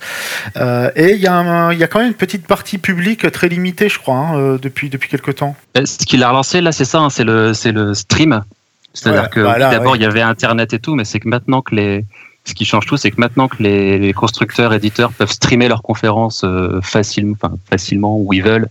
et 0.55 1.13
il 1.13 1.19
y, 1.19 1.27
a 1.27 1.72
il 1.72 1.79
y 1.79 1.84
a 1.84 1.88
quand 1.88 2.00
même 2.00 2.10
une 2.10 2.13
petite 2.13 2.46
partie 2.48 2.77
publique 2.77 3.31
très 3.31 3.50
limitée, 3.50 3.89
je 3.89 4.00
crois, 4.00 4.15
hein, 4.15 4.58
depuis, 4.62 4.89
depuis 4.89 5.10
quelques 5.10 5.36
temps. 5.36 5.55
Ce 5.75 6.05
qu'il 6.05 6.24
a 6.24 6.29
relancé 6.29 6.62
là, 6.62 6.72
c'est 6.72 6.86
ça, 6.86 7.00
hein, 7.00 7.10
c'est 7.10 7.24
le, 7.24 7.53
le 7.72 7.93
stream. 7.93 8.43
C'est-à-dire 8.93 9.29
que 9.29 9.41
bah 9.41 9.60
d'abord 9.60 9.96
il 9.96 10.01
y 10.01 10.05
avait 10.05 10.22
Internet 10.22 10.74
et 10.74 10.79
tout, 10.79 10.96
mais 10.96 11.05
c'est 11.05 11.19
que 11.19 11.27
maintenant 11.27 11.62
que 11.62 11.75
les 11.75 12.05
ce 12.46 12.53
qui 12.53 12.65
change 12.65 12.86
tout, 12.86 12.98
c'est 12.98 13.12
que 13.12 13.19
maintenant 13.19 13.48
que 13.48 13.62
les, 13.62 14.13
constructeurs, 14.13 14.74
éditeurs 14.74 15.12
peuvent 15.13 15.31
streamer 15.31 15.67
leurs 15.67 15.84
conférences 15.84 16.43
euh, 16.43 16.81
facilement, 16.81 17.36
enfin, 17.39 17.55
facilement 17.69 18.17
où 18.17 18.34
ils 18.34 18.41
veulent, 18.41 18.69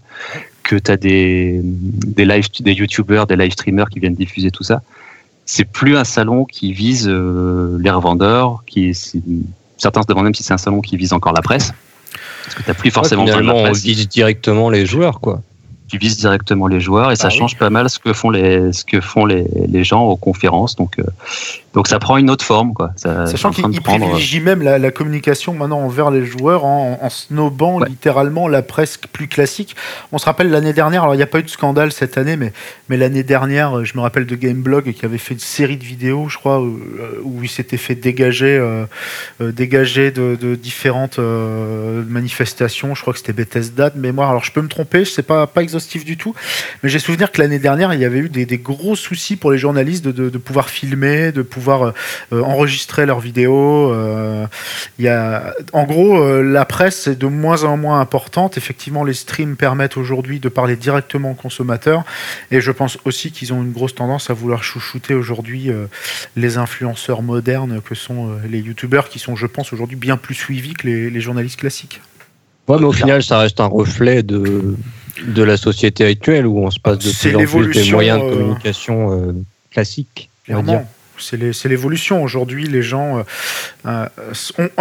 que 0.65 0.77
tu 0.77 0.91
as 0.91 0.97
des, 0.97 1.61
des, 1.63 2.25
live, 2.25 2.47
des 2.61 2.73
youtubeurs, 2.73 3.27
des 3.27 3.37
live 3.37 3.53
streamers 3.53 3.89
qui 3.89 4.01
viennent 4.01 4.15
diffuser 4.15 4.51
tout 4.51 4.65
ça, 4.65 4.83
c'est 5.47 5.65
plus 5.65 5.97
un 5.97 6.05
salon 6.05 6.45
qui 6.45 6.73
vise 6.73 7.09
euh, 7.09 7.79
les 7.81 7.91
revendeurs, 7.91 8.65
qui 8.67 8.95
certains 9.77 10.03
se 10.03 10.07
demandent 10.07 10.25
même 10.25 10.35
si 10.35 10.43
c'est 10.43 10.55
un 10.55 10.59
salon 10.59 10.81
qui 10.81 10.97
vise 10.97 11.13
encore 11.13 11.33
la 11.33 11.43
presse. 11.43 11.73
Parce 12.45 12.55
que 12.57 12.63
tu 12.63 12.75
plus 12.75 12.91
forcément 12.91 13.25
ouais, 13.25 13.43
la 13.43 13.53
presse. 13.53 13.69
on 13.69 13.73
vise 13.73 14.09
directement 14.09 14.71
les 14.71 14.87
joueurs, 14.87 15.21
quoi 15.21 15.41
tu 15.89 15.99
vises 15.99 16.19
directement 16.19 16.67
les 16.67 16.81
joueurs 16.81 17.11
et 17.11 17.17
ça 17.17 17.29
ah 17.29 17.31
change 17.31 17.57
pas 17.57 17.71
mal 17.71 17.89
ce 17.89 17.99
que 17.99 18.13
font 18.13 18.31
les 18.31 18.73
ce 18.73 18.85
que 18.85 19.01
font 19.01 19.25
les, 19.27 19.47
les 19.69 19.85
gens 19.85 20.05
aux 20.05 20.17
conférences. 20.17 20.77
Donc, 20.77 20.99
euh, 20.99 21.05
Donc 21.79 21.87
ça 21.87 22.01
prend 22.01 22.17
une 22.17 22.29
autre 22.29 22.45
forme, 22.45 22.75
quoi. 22.75 22.91
Ça, 22.97 23.27
Sachant 23.27 23.53
qu'il 23.53 23.81
privilégie 23.81 24.41
même 24.41 24.65
la, 24.65 24.91
communication 24.91 25.55
maintenant 25.55 25.79
envers 25.79 26.11
les 26.11 26.27
joueurs 26.27 26.65
en, 26.65 26.99
en 27.01 27.09
snobant 27.09 27.79
littéralement 27.79 28.49
la 28.49 28.63
presse 28.63 28.97
plus 28.97 29.29
classique. 29.29 29.77
On 30.11 30.19
se 30.19 30.25
rappelle 30.25 30.51
l'année 30.51 30.73
dernière, 30.73 31.05
alors 31.05 31.15
il 31.15 31.19
n'y 31.19 31.23
a 31.23 31.29
pas 31.29 31.39
eu 31.39 31.45
de 31.45 31.49
scandale 31.49 31.93
cette 31.93 32.19
année, 32.19 32.37
mais, 32.37 32.53
mais 32.89 32.97
l'année 32.97 33.23
dernière, 33.23 33.85
je 33.85 33.97
me 33.97 34.01
rappelle 34.01 34.27
de 34.27 34.35
Gameblog 34.35 34.91
qui 34.91 35.05
avait 35.05 35.19
fait 35.19 35.35
une 35.35 35.41
série 35.41 35.77
de 35.77 35.85
vidéos, 35.85 36.29
je 36.29 36.37
crois, 36.37 36.61
où, 36.61 36.81
où 37.23 37.45
il 37.45 37.49
s'était 37.49 37.77
fait 37.77 37.95
dégager, 37.95 38.59
euh, 38.59 38.85
euh, 39.41 39.53
dégager 39.53 40.11
de, 40.11 40.35
de 40.35 40.57
différentes 40.57 41.21
euh, 41.21 42.03
manifestations. 42.09 42.97
Je 42.97 43.03
crois 43.03 43.13
que 43.13 43.21
c'était 43.21 43.33
Bethesda 43.33 43.91
de 43.91 44.01
mémoire. 44.01 44.31
Alors 44.31 44.43
je 44.43 44.51
peux 44.51 44.63
me 44.63 44.69
tromper, 44.69 45.05
sais 45.05 45.23
pas, 45.23 45.47
pas 45.47 45.63
exhaustif 45.63 46.05
du 46.05 46.17
tout, 46.17 46.35
mais 46.83 46.89
j'ai 46.89 46.99
souvenir 46.99 47.31
que 47.31 47.41
l'année 47.41 47.61
dernière, 47.61 47.95
il 47.95 48.01
y 48.01 48.05
avait 48.05 48.19
eu 48.19 48.29
des, 48.29 48.47
des, 48.47 48.59
gros 48.59 48.97
soucis 48.97 49.37
pour 49.37 49.53
les 49.53 49.59
journalistes 49.59 50.05
de, 50.05 50.11
de, 50.11 50.29
de 50.29 50.39
pouvoir 50.39 50.71
filmer, 50.71 51.31
de 51.31 51.43
pouvoir 51.43 51.68
enregistrer 52.31 53.07
leurs 53.07 53.21
vidéos. 53.21 53.95
il 54.99 55.05
y 55.05 55.09
a, 55.09 55.55
en 55.73 55.85
gros, 55.85 56.43
la 56.43 56.65
presse 56.65 57.07
est 57.07 57.17
de 57.17 57.27
moins 57.27 57.65
en 57.65 57.77
moins 57.77 58.01
importante. 58.01 58.57
Effectivement, 58.57 59.05
les 59.05 59.15
streams 59.15 59.57
permettent 59.57 59.97
aujourd'hui 59.97 60.41
de 60.41 60.49
parler 60.49 60.77
directement 60.77 61.33
aux 61.33 61.35
consommateurs, 61.35 62.05
et 62.51 62.61
je 62.61 62.73
pense 62.73 62.99
aussi 63.05 63.33
qu'ils 63.33 63.53
ont 63.53 63.63
une 63.63 63.73
grosse 63.73 63.95
tendance 63.95 64.31
à 64.31 64.35
vouloir 64.35 64.63
chouchouter 64.63 65.15
aujourd'hui 65.15 65.71
les 66.37 66.59
influenceurs 66.59 67.23
modernes 67.23 67.81
que 67.81 67.95
sont 67.95 68.39
les 68.49 68.61
youtubeurs 68.61 69.09
qui 69.09 69.19
sont, 69.19 69.37
je 69.37 69.47
pense, 69.47 69.73
aujourd'hui 69.73 69.97
bien 69.97 70.17
plus 70.17 70.35
suivis 70.35 70.75
que 70.75 70.87
les, 70.87 71.21
journalistes 71.21 71.59
classiques. 71.59 72.01
Ouais, 72.69 72.77
mais 72.79 72.85
au 72.85 72.93
final, 72.93 73.23
ça 73.23 73.39
reste 73.39 73.61
un 73.61 73.67
reflet 73.67 74.23
de, 74.23 74.77
de 75.27 75.43
la 75.43 75.57
société 75.57 76.05
actuelle 76.05 76.47
où 76.47 76.59
on 76.59 76.71
se 76.71 76.79
passe 76.79 76.99
de 76.99 77.11
plus 77.11 77.37
en 77.37 77.63
plus 77.63 77.75
des 77.75 77.91
moyens 77.93 78.21
de 78.21 78.25
euh, 78.25 78.37
communication 78.37 79.13
euh, 79.13 79.33
classiques. 79.71 80.31
Clairement 80.45 80.89
c'est 81.21 81.69
l'évolution. 81.69 82.23
Aujourd'hui, 82.23 82.67
les 82.67 82.83
gens. 82.83 83.25
Euh, 83.87 84.07
euh 84.19 84.35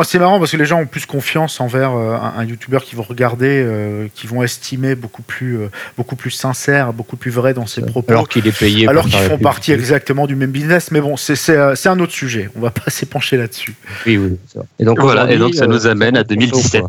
c'est 0.03 0.19
marrant 0.19 0.39
parce 0.39 0.51
que 0.51 0.57
les 0.57 0.65
gens 0.65 0.81
ont 0.81 0.85
plus 0.85 1.05
confiance 1.05 1.59
envers 1.59 1.93
euh, 1.93 2.15
un, 2.15 2.43
YouTuber 2.45 2.79
qui 2.83 2.95
vont 2.95 3.03
regarder, 3.03 3.63
euh, 3.65 4.07
qui 4.13 4.27
vont 4.27 4.43
estimer 4.43 4.95
beaucoup 4.95 5.21
plus, 5.21 5.59
beaucoup 5.97 6.15
plus 6.15 6.31
sincère, 6.31 6.93
beaucoup 6.93 7.17
plus 7.17 7.31
vrai 7.31 7.53
dans 7.53 7.67
ses 7.67 7.81
propos. 7.81 8.11
Alors 8.11 8.29
qu'il 8.29 8.47
est 8.47 8.57
payé. 8.57 8.87
Alors 8.87 9.05
qu'ils 9.05 9.19
font 9.19 9.37
partie 9.37 9.71
exactement 9.71 10.27
du 10.27 10.35
même 10.35 10.51
business. 10.51 10.91
Mais 10.91 11.01
bon, 11.01 11.17
c'est 11.17 11.57
un 11.57 11.99
autre 11.99 12.13
sujet. 12.13 12.49
On 12.55 12.59
va 12.59 12.71
pas 12.71 12.83
s'épancher 12.89 13.37
là-dessus. 13.37 13.75
Oui, 14.05 14.17
oui. 14.17 14.37
Et 14.79 14.85
donc, 14.85 14.99
voilà, 14.99 15.31
et 15.31 15.37
donc 15.37 15.55
ça 15.55 15.67
nous 15.67 15.87
amène 15.87 16.17
à 16.17 16.23
2017. 16.23 16.83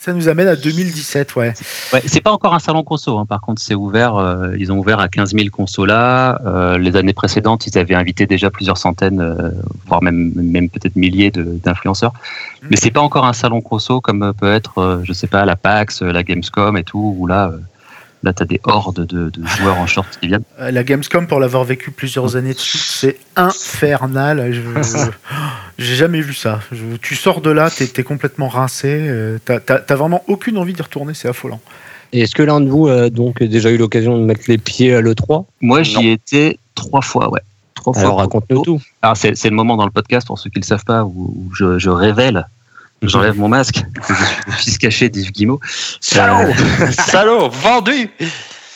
Ça 0.00 0.12
nous 0.12 0.28
amène 0.28 0.46
à 0.46 0.54
2017, 0.54 1.34
ouais. 1.34 1.52
ouais 1.92 2.02
c'est 2.06 2.20
pas 2.20 2.30
encore 2.30 2.54
un 2.54 2.60
salon 2.60 2.84
conso, 2.84 3.18
hein. 3.18 3.26
par 3.26 3.40
contre, 3.40 3.60
c'est 3.60 3.74
ouvert. 3.74 4.14
Euh, 4.14 4.54
ils 4.56 4.70
ont 4.70 4.78
ouvert 4.78 5.00
à 5.00 5.08
15 5.08 5.34
000 5.34 5.48
consos 5.50 5.86
là. 5.86 6.40
Euh, 6.46 6.78
les 6.78 6.94
années 6.94 7.12
précédentes, 7.12 7.66
ils 7.66 7.76
avaient 7.76 7.96
invité 7.96 8.24
déjà 8.24 8.48
plusieurs 8.48 8.78
centaines, 8.78 9.20
euh, 9.20 9.50
voire 9.86 10.00
même, 10.00 10.30
même 10.36 10.68
peut-être 10.68 10.94
milliers 10.94 11.32
d'influenceurs. 11.32 12.12
Mmh. 12.12 12.66
Mais 12.70 12.76
c'est 12.76 12.92
pas 12.92 13.00
encore 13.00 13.26
un 13.26 13.32
salon 13.32 13.60
conso 13.60 14.00
comme 14.00 14.32
peut 14.34 14.52
être, 14.52 15.00
je 15.02 15.12
sais 15.12 15.26
pas, 15.26 15.44
la 15.44 15.56
PAX, 15.56 16.02
la 16.02 16.22
Gamescom 16.22 16.76
et 16.76 16.84
tout, 16.84 17.16
où 17.18 17.26
là, 17.26 17.50
Là, 18.22 18.32
tu 18.32 18.42
as 18.42 18.46
des 18.46 18.60
hordes 18.64 19.06
de, 19.06 19.30
joueurs 19.58 19.78
en 19.78 19.86
short 19.86 20.18
qui 20.20 20.26
viennent. 20.26 20.42
Euh, 20.60 20.70
la 20.70 20.82
Gamescom, 20.82 21.26
pour 21.26 21.38
l'avoir 21.38 21.64
vécu 21.64 21.90
plusieurs 21.90 22.36
années 22.36 22.54
de 22.54 22.58
suite, 22.58 22.82
c'est 22.82 23.16
infernal. 23.36 24.52
Je, 24.52 24.60
j'ai 25.78 25.94
jamais 25.94 26.20
vu 26.20 26.34
ça. 26.34 26.60
tu 27.00 27.14
sors 27.14 27.40
de 27.40 27.50
là, 27.50 27.70
tu 27.70 27.84
es, 27.84 28.02
complètement 28.02 28.48
rincé. 28.48 28.88
Euh, 28.88 29.38
tu 29.46 29.52
n'as 29.52 29.96
vraiment 29.96 30.24
aucune 30.26 30.58
envie 30.58 30.72
d'y 30.72 30.82
retourner. 30.82 31.14
C'est 31.14 31.28
affolant. 31.28 31.60
Et 32.12 32.22
est-ce 32.22 32.34
que 32.34 32.42
l'un 32.42 32.60
de 32.60 32.68
vous 32.68 32.88
a 32.88 33.10
donc 33.10 33.42
déjà 33.42 33.70
eu 33.70 33.76
l'occasion 33.76 34.18
de 34.18 34.24
mettre 34.24 34.42
les 34.48 34.58
pieds 34.58 34.94
à 34.94 35.00
l'E3 35.00 35.44
Moi, 35.60 35.82
j'y 35.82 36.08
étais 36.08 36.58
trois 36.74 37.02
fois, 37.02 37.30
ouais. 37.30 37.40
Trois 37.74 37.96
Alors, 37.98 38.18
raconte-nous 38.18 38.62
tout. 38.62 38.80
Alors, 39.02 39.16
c'est, 39.16 39.44
le 39.44 39.50
moment 39.50 39.76
dans 39.76 39.84
le 39.84 39.92
podcast, 39.92 40.26
pour 40.26 40.38
ceux 40.38 40.50
qui 40.50 40.58
ne 40.58 40.62
le 40.62 40.66
savent 40.66 40.84
pas, 40.84 41.04
où, 41.04 41.50
je, 41.54 41.78
je 41.78 41.90
révèle 41.90 42.46
J'enlève 43.02 43.38
mon 43.38 43.48
masque. 43.48 43.84
Je 44.08 44.14
suis 44.14 44.24
le 44.46 44.52
fils 44.52 44.78
caché 44.78 45.08
d'Yves 45.08 45.32
Guimau. 45.32 45.60
Salaud 46.00 46.52
Salaud 46.92 47.48
Vendu 47.48 48.10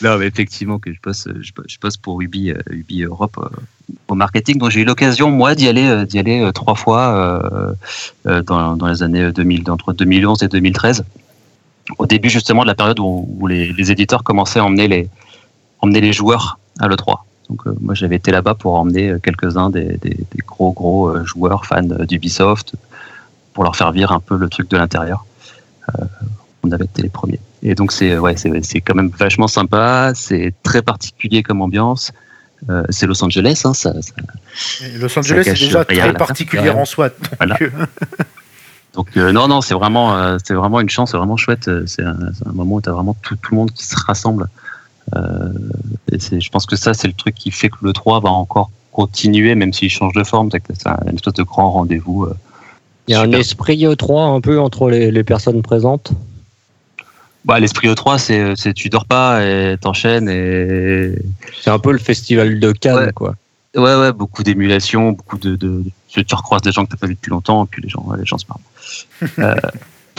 Non, 0.01 0.17
mais 0.17 0.27
effectivement, 0.27 0.79
que 0.79 0.93
je 0.93 0.99
bosse, 1.03 1.27
je, 1.41 1.77
bosse 1.81 1.97
pour 1.97 2.21
Ubi, 2.21 2.51
euh, 2.51 2.57
Ubi 2.69 3.03
Europe 3.03 3.37
euh, 3.37 3.49
au 4.07 4.15
marketing. 4.15 4.59
Donc 4.59 4.71
j'ai 4.71 4.81
eu 4.81 4.85
l'occasion, 4.85 5.29
moi, 5.29 5.55
d'y 5.55 5.67
aller, 5.67 5.87
euh, 5.87 6.05
d'y 6.05 6.19
aller 6.19 6.49
trois 6.53 6.75
fois 6.75 7.83
dans, 8.25 8.77
dans, 8.77 8.87
les 8.87 9.03
années 9.03 9.31
2000, 9.31 9.69
entre 9.69 9.91
2011 9.91 10.43
et 10.43 10.47
2013. 10.47 11.03
Au 11.97 12.05
début, 12.05 12.29
justement, 12.29 12.61
de 12.61 12.67
la 12.67 12.75
période 12.75 12.99
où, 12.99 13.47
les, 13.47 13.73
les, 13.73 13.91
éditeurs 13.91 14.23
commençaient 14.23 14.59
à 14.59 14.65
emmener 14.65 14.87
les, 14.87 15.09
emmener 15.81 15.99
les 15.99 16.13
joueurs 16.13 16.59
à 16.79 16.87
l'E3. 16.87 17.17
Donc 17.49 17.65
moi, 17.81 17.93
j'avais 17.93 18.15
été 18.15 18.31
là-bas 18.31 18.55
pour 18.55 18.75
emmener 18.75 19.17
quelques-uns 19.21 19.69
des, 19.69 19.97
des, 19.97 20.11
des, 20.11 20.41
gros, 20.47 20.71
gros 20.71 21.25
joueurs 21.25 21.65
fans 21.65 21.81
d'Ubisoft, 21.81 22.75
pour 23.53 23.63
leur 23.63 23.75
faire 23.75 23.91
virer 23.91 24.13
un 24.13 24.19
peu 24.19 24.35
le 24.37 24.49
truc 24.49 24.69
de 24.69 24.77
l'intérieur. 24.77 25.25
Euh, 25.89 26.05
on 26.63 26.71
avait 26.71 26.85
été 26.85 27.01
les 27.01 27.09
premiers. 27.09 27.39
Et 27.61 27.75
donc 27.75 27.91
c'est 27.91 28.17
ouais, 28.17 28.35
c'est 28.35 28.81
quand 28.81 28.95
même 28.95 29.09
vachement 29.09 29.47
sympa, 29.47 30.13
c'est 30.15 30.53
très 30.63 30.81
particulier 30.81 31.43
comme 31.43 31.61
ambiance. 31.61 32.11
Euh, 32.69 32.83
c'est 32.89 33.05
Los 33.05 33.21
Angeles, 33.23 33.61
hein, 33.65 33.73
ça, 33.73 33.93
Los 34.95 35.19
Angeles 35.19 35.43
c'est 35.43 35.53
déjà 35.53 35.83
très 35.83 36.13
particulier 36.13 36.69
en 36.69 36.85
soi. 36.85 37.09
Donc, 38.93 39.17
euh, 39.17 39.31
non, 39.31 39.47
non, 39.47 39.61
c'est 39.61 39.73
vraiment, 39.73 40.37
c'est 40.43 40.53
vraiment 40.53 40.79
une 40.79 40.89
chance, 40.89 41.11
c'est 41.11 41.17
vraiment 41.17 41.35
chouette. 41.35 41.67
C'est 41.87 42.03
un, 42.03 42.15
moment 42.53 42.75
où 42.75 42.81
tu 42.81 42.89
as 42.89 42.91
vraiment 42.91 43.15
tout, 43.23 43.35
tout, 43.35 43.51
le 43.51 43.57
monde 43.57 43.71
qui 43.71 43.83
se 43.83 43.95
rassemble. 43.95 44.47
et 45.15 46.39
je 46.39 46.49
pense 46.51 46.67
que 46.67 46.75
ça, 46.75 46.93
c'est 46.93 47.07
le 47.07 47.13
truc 47.13 47.33
qui 47.33 47.49
fait 47.49 47.69
que 47.69 47.77
le 47.81 47.91
3 47.91 48.21
va 48.21 48.29
encore 48.29 48.69
continuer, 48.91 49.55
même 49.55 49.73
s'il 49.73 49.89
change 49.89 50.13
de 50.13 50.23
forme. 50.23 50.49
C'est 50.51 50.87
une 51.07 51.15
espèce 51.15 51.33
de 51.33 51.41
grand 51.41 51.71
rendez-vous 51.71 52.27
il 53.07 53.11
y 53.11 53.15
a 53.15 53.21
un 53.21 53.31
esprit 53.31 53.77
E3 53.77 54.35
un 54.35 54.41
peu 54.41 54.59
entre 54.59 54.89
les, 54.89 55.23
personnes 55.23 55.61
présentes 55.61 56.11
bah, 57.45 57.59
L'esprit 57.59 57.89
E3, 57.89 58.55
c'est 58.55 58.73
tu 58.73 58.89
dors 58.89 59.05
pas 59.05 59.43
et 59.43 59.75
t'enchaînes. 59.79 60.29
Et... 60.29 61.13
C'est 61.61 61.69
un 61.69 61.79
peu 61.79 61.91
le 61.91 61.99
festival 61.99 62.59
de 62.59 62.71
Cannes, 62.71 63.11
quoi. 63.13 63.35
Ouais, 63.75 63.95
ouais, 63.95 64.13
beaucoup 64.13 64.43
d'émulation, 64.43 65.13
beaucoup 65.13 65.39
de, 65.39 65.55
de, 65.55 65.83
Tu 66.09 66.23
recroises 66.35 66.61
des 66.61 66.71
gens 66.71 66.85
que 66.85 66.91
tu 66.91 66.95
n'as 66.95 66.99
pas 66.99 67.07
vu 67.07 67.15
depuis 67.15 67.31
longtemps, 67.31 67.65
et 67.65 67.67
puis 67.69 67.81
les 67.81 67.89
gens, 67.89 68.05
les 68.17 68.25
gens 68.25 68.37
se 68.37 68.45
parlent. 68.45 68.61
euh, 69.39 69.55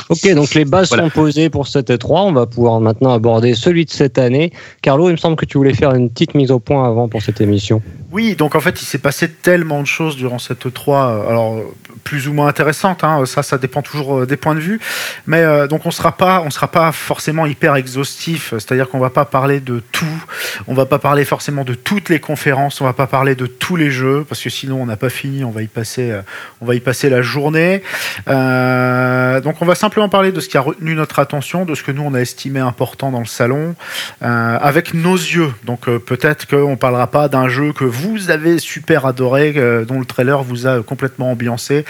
Ok, 0.08 0.28
donc 0.34 0.54
les 0.54 0.64
bases 0.64 0.88
sont 0.88 1.08
posées 1.08 1.50
pour 1.50 1.66
cette 1.66 1.90
E3. 1.90 2.26
On 2.26 2.32
va 2.32 2.46
pouvoir 2.46 2.80
maintenant 2.80 3.12
aborder 3.12 3.54
celui 3.54 3.84
de 3.84 3.90
cette 3.90 4.18
année. 4.18 4.52
Carlo, 4.82 5.08
il 5.08 5.12
me 5.12 5.16
semble 5.16 5.36
que 5.36 5.46
tu 5.46 5.56
voulais 5.56 5.72
faire 5.74 5.94
une 5.94 6.10
petite 6.10 6.34
mise 6.34 6.50
au 6.50 6.58
point 6.58 6.86
avant 6.86 7.08
pour 7.08 7.22
cette 7.22 7.40
émission. 7.40 7.80
Oui, 8.14 8.36
donc 8.36 8.54
en 8.54 8.60
fait, 8.60 8.80
il 8.80 8.84
s'est 8.84 8.98
passé 8.98 9.28
tellement 9.28 9.80
de 9.80 9.88
choses 9.88 10.14
durant 10.14 10.38
cette 10.38 10.66
E3. 10.66 11.28
Alors, 11.28 11.60
plus 12.04 12.28
ou 12.28 12.32
moins 12.32 12.46
intéressantes, 12.46 13.02
hein, 13.02 13.26
ça, 13.26 13.42
ça 13.42 13.58
dépend 13.58 13.82
toujours 13.82 14.20
euh, 14.20 14.26
des 14.26 14.36
points 14.36 14.54
de 14.54 14.60
vue. 14.60 14.78
Mais 15.26 15.40
euh, 15.40 15.66
donc, 15.66 15.84
on 15.84 15.90
sera 15.90 16.16
pas, 16.16 16.48
sera 16.50 16.68
pas 16.68 16.92
forcément 16.92 17.44
hyper 17.44 17.74
exhaustif. 17.74 18.50
C'est-à-dire 18.52 18.88
qu'on 18.88 19.00
va 19.00 19.10
pas 19.10 19.24
parler 19.24 19.58
de 19.58 19.82
tout. 19.90 20.24
On 20.68 20.74
va 20.74 20.86
pas 20.86 21.00
parler 21.00 21.24
forcément 21.24 21.64
de 21.64 21.74
toutes 21.74 22.08
les 22.08 22.20
conférences. 22.20 22.80
On 22.80 22.84
va 22.84 22.92
pas 22.92 23.08
parler 23.08 23.34
de 23.34 23.46
tous 23.46 23.74
les 23.74 23.90
jeux 23.90 24.24
parce 24.28 24.40
que 24.40 24.48
sinon, 24.48 24.80
on 24.80 24.86
n'a 24.86 24.96
pas 24.96 25.10
fini. 25.10 25.42
On 25.42 25.50
va 25.50 25.62
y 25.62 25.66
passer, 25.66 26.12
euh, 26.12 26.22
on 26.60 26.66
va 26.66 26.76
y 26.76 26.80
passer 26.80 27.10
la 27.10 27.20
journée. 27.20 27.82
donc, 28.28 29.60
on 29.60 29.66
va 29.66 29.74
simplement 29.74 30.08
parler 30.08 30.30
de 30.30 30.38
ce 30.38 30.48
qui 30.48 30.56
a 30.56 30.60
retenu 30.60 30.94
notre 30.94 31.18
attention, 31.18 31.64
de 31.64 31.74
ce 31.74 31.82
que 31.82 31.90
nous 31.90 32.02
on 32.02 32.14
a 32.14 32.20
estimé 32.20 32.60
important 32.60 33.10
dans 33.10 33.20
le 33.20 33.26
salon, 33.26 33.74
euh, 34.22 34.58
avec 34.60 34.94
nos 34.94 35.16
yeux. 35.16 35.52
Donc 35.64 35.88
euh, 35.88 35.98
peut-être 35.98 36.46
qu'on 36.46 36.70
ne 36.70 36.76
parlera 36.76 37.06
pas 37.06 37.28
d'un 37.28 37.48
jeu 37.48 37.72
que 37.72 37.84
vous 37.84 38.03
avez 38.30 38.58
super 38.58 39.06
adoré, 39.06 39.54
euh, 39.56 39.84
dont 39.84 39.98
le 39.98 40.04
trailer 40.04 40.42
vous 40.42 40.66
a 40.66 40.82
complètement 40.82 41.32
ambiancé. 41.32 41.84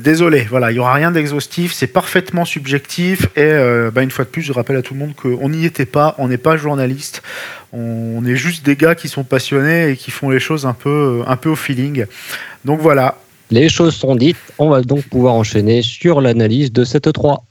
désolé, 0.00 0.46
voilà, 0.48 0.70
il 0.70 0.74
n'y 0.74 0.80
aura 0.80 0.94
rien 0.94 1.10
d'exhaustif, 1.10 1.72
c'est 1.72 1.86
parfaitement 1.86 2.44
subjectif 2.44 3.26
et 3.36 3.52
bah, 3.92 4.02
une 4.02 4.10
fois 4.10 4.24
de 4.24 4.30
plus, 4.30 4.42
je 4.42 4.52
rappelle 4.52 4.76
à 4.76 4.82
tout 4.82 4.94
le 4.94 5.00
monde 5.00 5.14
qu'on 5.14 5.48
n'y 5.48 5.64
était 5.64 5.86
pas, 5.86 6.14
on 6.18 6.28
n'est 6.28 6.38
pas 6.38 6.56
journaliste. 6.56 7.22
On 7.72 8.24
est 8.24 8.36
juste 8.36 8.64
des 8.64 8.76
gars 8.76 8.94
qui 8.94 9.08
sont 9.08 9.24
passionnés 9.24 9.90
et 9.90 9.96
qui 9.96 10.10
font 10.10 10.30
les 10.30 10.40
choses 10.40 10.66
un 10.66 10.72
peu, 10.72 11.22
un 11.26 11.36
peu 11.36 11.50
au 11.50 11.56
feeling. 11.56 12.06
Donc 12.64 12.80
voilà, 12.80 13.18
les 13.50 13.68
choses 13.68 13.94
sont 13.94 14.16
dites, 14.16 14.36
on 14.58 14.70
va 14.70 14.82
donc 14.82 15.04
pouvoir 15.04 15.34
enchaîner 15.34 15.82
sur 15.82 16.20
l'analyse 16.20 16.72
de 16.72 16.84
cette 16.84 17.12
3. 17.12 17.44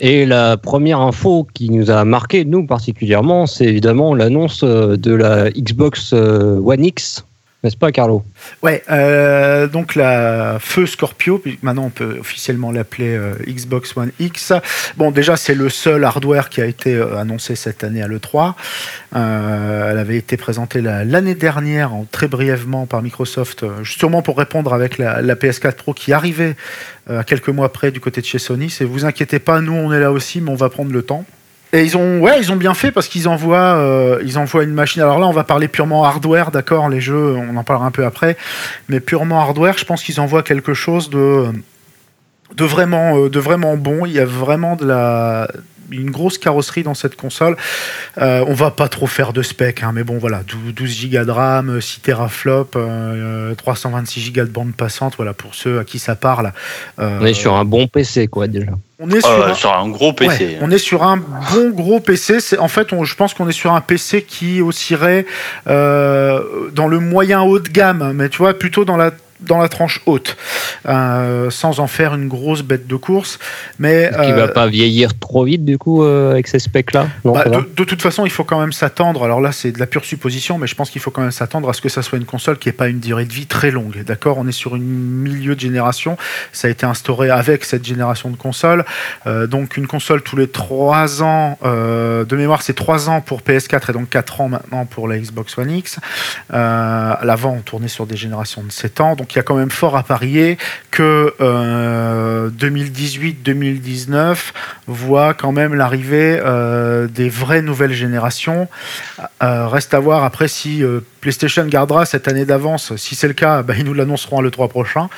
Et 0.00 0.26
la 0.26 0.56
première 0.56 1.00
info 1.00 1.46
qui 1.54 1.70
nous 1.70 1.90
a 1.90 2.04
marqué, 2.04 2.44
nous 2.44 2.66
particulièrement, 2.66 3.46
c'est 3.46 3.64
évidemment 3.64 4.14
l'annonce 4.14 4.62
de 4.62 5.12
la 5.12 5.50
Xbox 5.50 6.12
One 6.12 6.84
X 6.84 7.24
n'est-ce 7.64 7.76
pas, 7.76 7.90
Carlo? 7.90 8.22
Ouais, 8.62 8.84
euh, 8.88 9.66
donc 9.66 9.96
la 9.96 10.58
Feu 10.60 10.86
Scorpio, 10.86 11.42
maintenant 11.62 11.86
on 11.86 11.90
peut 11.90 12.18
officiellement 12.20 12.70
l'appeler 12.70 13.16
euh, 13.16 13.34
Xbox 13.48 13.96
One 13.96 14.12
X. 14.20 14.52
Bon, 14.96 15.10
déjà, 15.10 15.36
c'est 15.36 15.54
le 15.54 15.68
seul 15.68 16.04
hardware 16.04 16.50
qui 16.50 16.60
a 16.60 16.66
été 16.66 16.94
euh, 16.94 17.18
annoncé 17.18 17.56
cette 17.56 17.82
année 17.82 18.00
à 18.00 18.06
l'E3. 18.06 18.54
elle 19.12 19.98
avait 19.98 20.16
été 20.16 20.36
présentée 20.36 20.80
l'année 20.80 21.34
dernière, 21.34 21.90
très 22.12 22.28
brièvement, 22.28 22.86
par 22.86 23.02
Microsoft, 23.02 23.64
justement 23.82 24.22
pour 24.22 24.38
répondre 24.38 24.72
avec 24.72 24.98
la, 24.98 25.20
la 25.20 25.34
PS4 25.34 25.72
Pro 25.74 25.94
qui 25.94 26.12
arrivait 26.12 26.54
quelques 27.26 27.48
mois 27.48 27.72
près 27.72 27.90
du 27.90 28.00
côté 28.00 28.20
de 28.20 28.26
chez 28.26 28.38
Sony. 28.38 28.70
C'est 28.70 28.84
vous 28.84 29.04
inquiétez 29.04 29.38
pas, 29.38 29.60
nous 29.60 29.72
on 29.72 29.92
est 29.92 30.00
là 30.00 30.12
aussi, 30.12 30.40
mais 30.40 30.50
on 30.50 30.56
va 30.56 30.68
prendre 30.68 30.92
le 30.92 31.02
temps. 31.02 31.24
Et 31.72 31.84
ils 31.84 31.96
ont, 31.96 32.20
ouais, 32.20 32.38
ils 32.40 32.50
ont 32.50 32.56
bien 32.56 32.72
fait 32.72 32.90
parce 32.90 33.08
qu'ils 33.08 33.28
envoient, 33.28 33.76
euh, 33.76 34.22
ils 34.24 34.38
envoient 34.38 34.64
une 34.64 34.72
machine. 34.72 35.02
Alors 35.02 35.18
là, 35.18 35.26
on 35.26 35.32
va 35.32 35.44
parler 35.44 35.68
purement 35.68 36.04
hardware, 36.04 36.50
d'accord. 36.50 36.88
Les 36.88 37.00
jeux, 37.00 37.36
on 37.36 37.56
en 37.56 37.64
parlera 37.64 37.86
un 37.86 37.90
peu 37.90 38.06
après, 38.06 38.36
mais 38.88 39.00
purement 39.00 39.40
hardware, 39.40 39.76
je 39.76 39.84
pense 39.84 40.02
qu'ils 40.02 40.20
envoient 40.20 40.42
quelque 40.42 40.72
chose 40.72 41.10
de, 41.10 41.46
de 42.56 42.64
vraiment, 42.64 43.18
euh, 43.18 43.28
de 43.28 43.38
vraiment 43.38 43.76
bon. 43.76 44.06
Il 44.06 44.12
y 44.12 44.18
a 44.18 44.24
vraiment 44.24 44.76
de 44.76 44.86
la, 44.86 45.48
une 45.90 46.10
grosse 46.10 46.38
carrosserie 46.38 46.82
dans 46.82 46.94
cette 46.94 47.16
console. 47.16 47.56
Euh, 48.18 48.44
on 48.46 48.54
va 48.54 48.70
pas 48.70 48.88
trop 48.88 49.06
faire 49.06 49.32
de 49.32 49.42
spec, 49.42 49.82
hein, 49.82 49.92
mais 49.94 50.04
bon 50.04 50.18
voilà, 50.18 50.42
12 50.46 51.10
Go 51.10 51.24
de 51.24 51.30
RAM, 51.30 51.80
6 51.80 52.00
teraflops, 52.00 52.76
326 53.56 54.32
Go 54.32 54.40
de 54.42 54.46
bande 54.46 54.74
passante, 54.74 55.14
voilà 55.16 55.32
pour 55.32 55.54
ceux 55.54 55.78
à 55.78 55.84
qui 55.84 55.98
ça 55.98 56.14
parle. 56.14 56.52
on 56.98 57.24
est 57.24 57.34
sur 57.34 57.54
un 57.54 57.64
bon 57.64 57.86
PC 57.86 58.28
quoi 58.28 58.46
déjà. 58.46 58.72
On 59.00 59.08
est 59.10 59.24
euh, 59.24 59.54
sur, 59.54 59.72
un, 59.72 59.88
gros 59.88 60.12
PC. 60.12 60.58
on 60.60 60.72
est 60.72 60.78
sur 60.78 61.04
un 61.04 61.18
bon 61.18 61.70
gros 61.70 62.00
PC. 62.00 62.40
C'est 62.40 62.58
en 62.58 62.66
fait, 62.66 62.88
je 63.04 63.14
pense 63.14 63.32
qu'on 63.32 63.48
est 63.48 63.52
sur 63.52 63.72
un 63.72 63.80
PC 63.80 64.22
qui 64.22 64.60
oscillerait 64.60 65.24
euh, 65.68 66.68
dans 66.72 66.88
le 66.88 66.98
moyen 66.98 67.42
haut 67.42 67.60
de 67.60 67.68
gamme, 67.68 68.12
mais 68.12 68.28
tu 68.28 68.38
vois 68.38 68.54
plutôt 68.54 68.84
dans 68.84 68.96
la 68.96 69.12
dans 69.40 69.58
la 69.58 69.68
tranche 69.68 70.00
haute, 70.06 70.36
euh, 70.88 71.50
sans 71.50 71.80
en 71.80 71.86
faire 71.86 72.14
une 72.14 72.28
grosse 72.28 72.62
bête 72.62 72.86
de 72.86 72.96
course. 72.96 73.38
Mais 73.78 74.10
qui 74.10 74.32
va 74.32 74.42
euh, 74.42 74.48
pas 74.48 74.66
vieillir 74.66 75.18
trop 75.18 75.44
vite 75.44 75.64
du 75.64 75.78
coup 75.78 76.02
euh, 76.02 76.32
avec 76.32 76.48
ces 76.48 76.58
specs 76.58 76.92
là. 76.92 77.08
Bah, 77.24 77.44
de, 77.44 77.84
toute 77.84 78.02
façon, 78.02 78.26
il 78.26 78.30
faut 78.30 78.44
quand 78.44 78.60
même 78.60 78.72
s'attendre. 78.72 79.24
Alors 79.24 79.40
là, 79.40 79.52
c'est 79.52 79.72
de 79.72 79.78
la 79.78 79.86
pure 79.86 80.04
supposition, 80.04 80.58
mais 80.58 80.66
je 80.66 80.74
pense 80.74 80.90
qu'il 80.90 81.00
faut 81.00 81.10
quand 81.10 81.22
même 81.22 81.30
s'attendre 81.30 81.68
à 81.68 81.72
ce 81.72 81.80
que 81.80 81.88
ça 81.88 82.02
soit 82.02 82.18
une 82.18 82.24
console 82.24 82.58
qui 82.58 82.68
n'ait 82.68 82.72
pas 82.72 82.88
une 82.88 83.00
durée 83.00 83.24
de 83.24 83.32
vie 83.32 83.46
très 83.46 83.70
longue. 83.70 84.02
D'accord, 84.04 84.38
on 84.38 84.48
est 84.48 84.52
sur 84.52 84.76
une 84.76 84.82
milieu 84.82 85.54
de 85.54 85.60
génération. 85.60 86.16
Ça 86.52 86.68
a 86.68 86.70
été 86.70 86.86
instauré 86.86 87.30
avec 87.30 87.64
cette 87.64 87.84
génération 87.84 88.30
de 88.30 88.36
consoles. 88.36 88.84
donc 89.26 89.76
une 89.76 89.86
console 89.86 90.22
tous 90.22 90.36
les 90.36 90.48
3 90.48 91.22
ans. 91.22 91.58
de 91.62 92.36
mémoire, 92.36 92.62
c'est 92.62 92.74
3 92.74 93.08
ans 93.08 93.20
pour 93.20 93.42
PS4 93.42 93.90
et 93.90 93.92
donc 93.92 94.08
4 94.08 94.40
ans 94.40 94.48
maintenant 94.48 94.86
pour 94.86 95.08
la 95.08 95.18
Xbox 95.18 95.56
One 95.58 95.70
X. 95.70 95.98
l'avant, 96.50 97.54
on 97.58 97.62
tournait 97.62 97.88
sur 97.88 98.06
des 98.06 98.16
générations 98.16 98.62
de 98.62 98.72
7 98.72 99.00
ans. 99.00 99.14
Donc 99.14 99.27
donc 99.28 99.34
il 99.34 99.38
y 99.38 99.40
a 99.40 99.42
quand 99.42 99.56
même 99.56 99.70
fort 99.70 99.94
à 99.94 100.04
parier 100.04 100.56
que 100.90 101.34
2018-2019 102.48 104.14
euh, 104.16 104.34
voit 104.86 105.34
quand 105.34 105.52
même 105.52 105.74
l'arrivée 105.74 106.40
euh, 106.42 107.08
des 107.08 107.28
vraies 107.28 107.60
nouvelles 107.60 107.92
générations. 107.92 108.68
Euh, 109.42 109.68
reste 109.68 109.92
à 109.92 110.00
voir 110.00 110.24
après 110.24 110.48
si 110.48 110.82
PlayStation 111.20 111.66
gardera 111.66 112.06
cette 112.06 112.26
année 112.26 112.46
d'avance. 112.46 112.96
Si 112.96 113.14
c'est 113.14 113.28
le 113.28 113.34
cas, 113.34 113.62
bah, 113.62 113.74
ils 113.76 113.84
nous 113.84 113.92
l'annonceront 113.92 114.40
le 114.40 114.50
3 114.50 114.68
prochain. 114.68 115.10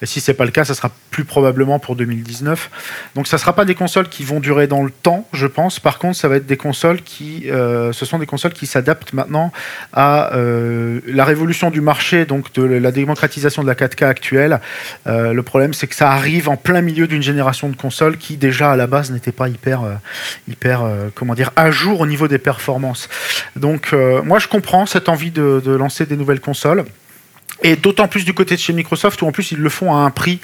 Et 0.00 0.06
si 0.06 0.20
c'est 0.20 0.34
pas 0.34 0.46
le 0.46 0.50
cas, 0.50 0.64
ça 0.64 0.74
sera 0.74 0.90
plus 1.10 1.24
probablement 1.24 1.78
pour 1.78 1.94
2019. 1.94 2.70
Donc 3.16 3.26
ça 3.26 3.36
sera 3.36 3.54
pas 3.54 3.66
des 3.66 3.74
consoles 3.74 4.08
qui 4.08 4.24
vont 4.24 4.40
durer 4.40 4.66
dans 4.66 4.82
le 4.82 4.90
temps, 4.90 5.28
je 5.34 5.46
pense. 5.46 5.78
Par 5.78 5.98
contre, 5.98 6.16
ça 6.16 6.28
va 6.28 6.36
être 6.36 6.46
des 6.46 6.56
consoles 6.56 7.02
qui, 7.02 7.44
ce 7.48 8.04
sont 8.04 8.18
des 8.18 8.26
consoles 8.26 8.54
qui 8.54 8.66
s'adaptent 8.66 9.12
maintenant 9.12 9.52
à 9.92 10.30
la 10.32 11.24
révolution 11.24 11.70
du 11.70 11.80
marché, 11.80 12.24
donc 12.24 12.52
de 12.54 12.62
la 12.62 12.92
démocratisation 12.92 13.57
de 13.62 13.68
la 13.68 13.74
4K 13.74 14.04
actuelle. 14.04 14.60
Euh, 15.06 15.32
le 15.32 15.42
problème, 15.42 15.74
c'est 15.74 15.86
que 15.86 15.94
ça 15.94 16.10
arrive 16.10 16.48
en 16.48 16.56
plein 16.56 16.80
milieu 16.80 17.06
d'une 17.06 17.22
génération 17.22 17.68
de 17.68 17.76
consoles 17.76 18.16
qui 18.16 18.36
déjà 18.36 18.72
à 18.72 18.76
la 18.76 18.86
base 18.86 19.10
n'était 19.10 19.32
pas 19.32 19.48
hyper, 19.48 19.82
hyper, 20.48 20.82
comment 21.14 21.34
dire, 21.34 21.50
à 21.56 21.70
jour 21.70 22.00
au 22.00 22.06
niveau 22.06 22.28
des 22.28 22.38
performances. 22.38 23.08
Donc 23.56 23.92
moi, 24.24 24.38
je 24.38 24.48
comprends 24.48 24.86
cette 24.86 25.08
envie 25.08 25.30
de, 25.30 25.70
lancer 25.70 26.06
des 26.06 26.16
nouvelles 26.16 26.40
consoles. 26.40 26.84
Et 27.62 27.76
d'autant 27.76 28.06
plus 28.06 28.24
du 28.24 28.34
côté 28.34 28.54
de 28.54 28.60
chez 28.60 28.72
Microsoft, 28.72 29.20
où 29.22 29.26
en 29.26 29.32
plus 29.32 29.50
ils 29.50 29.58
le 29.58 29.68
font 29.68 29.92
à 29.92 29.98
un 29.98 30.10
prix 30.10 30.38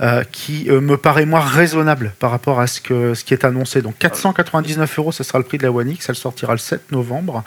euh, 0.00 0.22
qui 0.30 0.68
euh, 0.68 0.80
me 0.80 0.96
paraît 0.96 1.24
moins 1.24 1.40
raisonnable 1.40 2.12
par 2.18 2.30
rapport 2.30 2.60
à 2.60 2.66
ce, 2.66 2.80
que, 2.80 3.14
ce 3.14 3.24
qui 3.24 3.32
est 3.32 3.44
annoncé. 3.44 3.80
Donc 3.80 3.96
499 3.98 4.98
euros, 4.98 5.12
ce 5.12 5.24
sera 5.24 5.38
le 5.38 5.44
prix 5.44 5.56
de 5.56 5.62
la 5.62 5.72
One 5.72 5.90
X, 5.90 6.08
elle 6.08 6.14
sortira 6.14 6.52
le 6.52 6.58
7 6.58 6.92
novembre. 6.92 7.42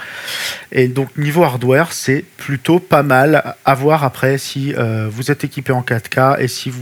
Et 0.71 0.87
donc 0.87 1.15
niveau 1.17 1.43
hardware, 1.43 1.93
c'est 1.93 2.25
plutôt 2.37 2.79
pas 2.79 3.03
mal 3.03 3.55
à 3.63 3.75
voir 3.75 4.03
après 4.03 4.37
si 4.37 4.73
euh, 4.73 5.07
vous 5.11 5.29
êtes 5.29 5.43
équipé 5.43 5.71
en 5.71 5.81
4K 5.81 6.39
et 6.39 6.47
si 6.47 6.69
vous, 6.69 6.79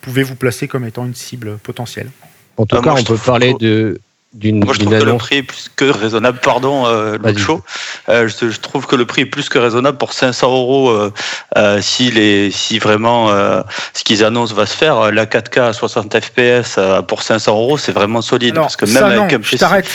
pouvez 0.00 0.22
vous 0.22 0.36
placer 0.36 0.68
comme 0.68 0.84
étant 0.84 1.04
une 1.04 1.14
cible 1.14 1.58
potentielle. 1.58 2.10
En 2.56 2.66
tout 2.66 2.80
cas, 2.80 2.94
on 2.96 3.02
peut 3.02 3.16
parler 3.16 3.52
de, 3.58 4.00
moi, 4.42 4.74
je 4.74 4.80
trouve 4.80 4.98
que 4.98 5.04
le 5.04 5.16
prix 5.16 5.36
est 5.36 5.42
plus 5.42 5.70
que 5.74 5.84
raisonnable. 5.84 6.38
Pardon, 6.42 6.86
euh, 6.86 7.18
le 7.22 7.36
show. 7.36 7.62
Euh, 8.08 8.28
je, 8.28 8.58
trouve 8.58 8.86
que 8.86 8.96
le 8.96 9.06
prix 9.06 9.22
est 9.22 9.26
plus 9.26 9.48
que 9.48 9.58
raisonnable 9.58 9.96
pour 9.96 10.12
500 10.12 10.50
euros 10.50 10.90
euh, 10.90 11.12
euh, 11.56 11.80
si, 11.80 12.10
les, 12.10 12.50
si 12.50 12.78
vraiment 12.78 13.30
euh, 13.30 13.62
ce 13.92 14.02
qu'ils 14.02 14.24
annoncent 14.24 14.54
va 14.54 14.66
se 14.66 14.76
faire. 14.76 15.12
La 15.12 15.26
4K 15.26 15.68
à 15.68 15.72
60 15.72 16.18
FPS 16.18 16.78
pour 17.06 17.22
500 17.22 17.52
euros, 17.52 17.78
c'est 17.78 17.92
vraiment 17.92 18.22
solide. 18.22 18.54
parce 18.54 18.76
que 18.76 18.86
même 18.86 19.04
avec 19.04 19.44
je, 19.44 19.56
t'arrête, 19.56 19.88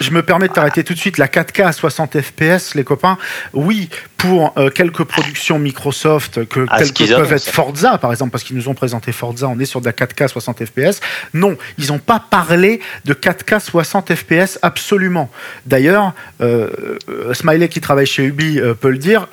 je 0.00 0.10
me 0.10 0.22
permets 0.22 0.48
de 0.48 0.52
t'arrêter 0.52 0.84
tout 0.84 0.94
de 0.94 0.98
suite. 0.98 1.16
La 1.16 1.28
4K 1.28 1.64
à 1.64 1.72
60 1.72 2.20
FPS, 2.20 2.74
les 2.74 2.84
copains, 2.84 3.16
oui, 3.54 3.88
pour 4.18 4.54
quelques 4.74 5.04
productions 5.04 5.58
Microsoft, 5.58 6.46
que 6.46 6.66
ah, 6.68 6.78
quelques 6.78 7.14
peuvent 7.14 7.32
être 7.32 7.48
Forza, 7.48 7.98
par 7.98 8.10
exemple, 8.10 8.30
parce 8.30 8.44
qu'ils 8.44 8.56
nous 8.56 8.68
ont 8.68 8.74
présenté 8.74 9.12
Forza, 9.12 9.48
on 9.48 9.58
est 9.58 9.64
sur 9.64 9.80
de 9.80 9.86
la 9.86 9.92
4K 9.92 10.24
à 10.24 10.28
60 10.28 10.64
FPS. 10.64 11.00
Non, 11.32 11.56
ils 11.78 11.88
n'ont 11.88 11.98
pas 11.98 12.22
parlé 12.30 12.80
de 13.04 13.14
4K 13.14 13.60
60 13.60 13.85
60 13.86 14.14
FPS 14.14 14.58
absolument. 14.62 15.30
D'ailleurs, 15.64 16.12
euh, 16.40 16.70
euh, 17.08 17.32
Smiley 17.34 17.68
qui 17.68 17.80
travaille 17.80 18.06
chez 18.06 18.24
Ubi 18.24 18.58
euh, 18.58 18.74
peut 18.74 18.90
le 18.90 18.98
dire, 18.98 19.28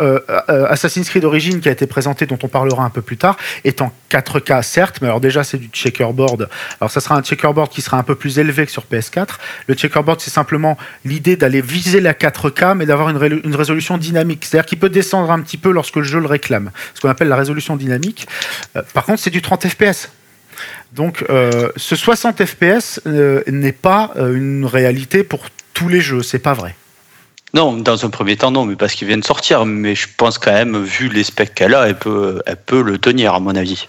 Assassin's 0.48 1.10
Creed 1.10 1.26
Origins 1.26 1.60
qui 1.60 1.70
a 1.70 1.72
été 1.72 1.88
présenté, 1.88 2.26
dont 2.26 2.38
on 2.44 2.48
parlera 2.48 2.84
un 2.84 2.90
peu 2.90 3.02
plus 3.02 3.18
tard, 3.18 3.38
est 3.64 3.82
en 3.82 3.92
4K 4.12 4.62
certes, 4.62 5.00
mais 5.02 5.08
alors 5.08 5.20
déjà 5.20 5.44
c'est 5.44 5.58
du 5.58 5.68
checkerboard. 5.68 6.50
Alors 6.80 6.92
ça 6.92 7.02
sera 7.02 7.16
un 7.16 7.22
checkerboard 7.22 7.72
qui 7.72 7.82
sera 7.82 7.98
un 7.98 8.04
peu 8.04 8.16
plus 8.16 8.40
élevé 8.40 8.66
que 8.66 8.72
sur 8.72 8.84
PS4. 8.84 9.28
Le 9.68 9.74
checkerboard 9.74 10.22
c'est 10.22 10.32
simplement 10.32 10.78
l'idée 11.04 11.36
d'aller 11.36 11.62
viser 11.62 12.00
la 12.00 12.14
4K, 12.14 12.76
mais 12.76 12.86
d'avoir 12.86 13.10
une, 13.10 13.42
une, 13.44 13.56
résolution 13.56 13.98
dynamique. 13.98 14.46
C'est-à-dire 14.46 14.66
qu'il 14.66 14.80
peut 14.80 14.90
descendre 14.90 15.32
un 15.32 15.40
petit 15.42 15.58
peu 15.58 15.72
lorsque 15.72 15.96
le 15.96 16.04
jeu 16.04 16.20
le 16.20 16.28
réclame. 16.28 16.72
Ce 16.94 17.02
qu'on 17.02 17.10
appelle 17.10 17.28
la 17.28 17.36
résolution 17.36 17.76
dynamique. 17.76 18.28
par 18.94 19.06
contre 19.06 19.20
c'est 19.20 19.32
du 19.32 19.42
30 19.42 19.68
FPS. 19.68 20.10
Donc 20.94 21.26
euh, 21.30 21.70
ce 21.76 21.96
60 21.96 22.44
FPS 22.46 23.02
euh, 23.08 23.44
n'est 23.48 23.72
pas 23.72 24.12
euh, 24.16 24.36
une 24.36 24.66
réalité 24.66 25.24
pour 25.24 25.46
tous 25.74 25.90
les 25.90 26.02
jeux, 26.02 26.24
c'est 26.24 26.40
pas 26.40 26.54
vrai. 26.54 26.76
Non, 27.56 27.74
dans 27.74 28.04
un 28.04 28.10
premier 28.10 28.36
temps, 28.36 28.50
non, 28.50 28.66
mais 28.66 28.76
parce 28.76 28.94
qu'il 28.94 29.08
vient 29.08 29.18
de 29.18 29.24
sortir. 29.24 29.66
Mais 29.66 29.94
je 29.94 30.08
pense 30.18 30.40
quand 30.40 30.52
même, 30.52 30.84
vu 30.84 31.08
les 31.08 31.24
specs 31.24 31.54
qu'elle 31.54 31.76
a, 31.76 31.88
elle 31.88 31.98
peut, 31.98 32.42
elle 32.48 32.58
peut 32.58 32.82
le 32.82 32.98
tenir, 32.98 33.36
à 33.36 33.40
mon 33.40 33.56
avis. 33.56 33.88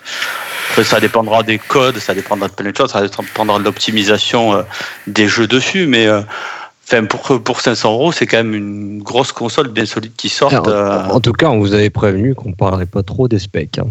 Après, 0.70 0.85
ça 0.85 1.00
dépendra 1.00 1.42
des 1.42 1.59
codes, 1.59 1.98
ça 1.98 2.14
dépendra 2.14 2.48
de 2.48 2.53
plein 2.53 2.70
de 2.70 2.77
choses, 2.77 2.92
ça 2.92 3.00
dépendra 3.00 3.59
de 3.59 3.64
l'optimisation 3.64 4.62
des 5.07 5.29
jeux 5.29 5.46
dessus. 5.46 5.87
Mais 5.87 6.07
enfin, 6.87 7.07
pour, 7.07 7.42
pour 7.42 7.62
500 7.62 7.90
euros, 7.90 8.12
c'est 8.12 8.27
quand 8.27 8.37
même 8.37 8.53
une 8.53 9.03
grosse 9.03 9.33
console 9.33 9.68
bien 9.68 9.87
solide 9.87 10.12
qui 10.14 10.29
sort. 10.29 10.53
En, 10.53 11.20
tout 11.20 11.33
cas, 11.33 11.48
on 11.48 11.59
vous 11.59 11.72
avait 11.72 11.88
prévenu 11.88 12.35
qu'on 12.35 12.50
ne 12.50 12.55
parlerait 12.55 12.85
pas 12.85 13.03
trop 13.03 13.29
des 13.29 13.38
specs. 13.38 13.79
Hein. 13.79 13.87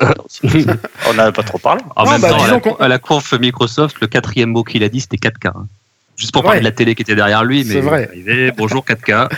on 1.08 1.14
n'avait 1.14 1.32
pas 1.32 1.42
trop 1.42 1.58
parlé. 1.58 1.82
En 1.96 2.08
même 2.08 2.20
bah, 2.20 2.28
temps, 2.28 2.76
à 2.78 2.88
la, 2.88 2.98
conf 2.98 3.32
Microsoft, 3.32 3.96
le 4.00 4.06
quatrième 4.06 4.50
mot 4.50 4.62
qu'il 4.62 4.82
a 4.84 4.88
dit, 4.88 5.00
c'était 5.00 5.16
4K. 5.16 5.48
Hein. 5.48 5.66
Juste 6.18 6.32
pour 6.32 6.42
parler 6.42 6.58
de 6.58 6.64
la 6.64 6.72
télé 6.72 6.96
qui 6.96 7.02
était 7.02 7.14
derrière 7.14 7.44
lui, 7.44 7.64
mais 7.64 7.80
vrai. 7.80 8.10
bonjour 8.56 8.84
4K. 8.84 9.28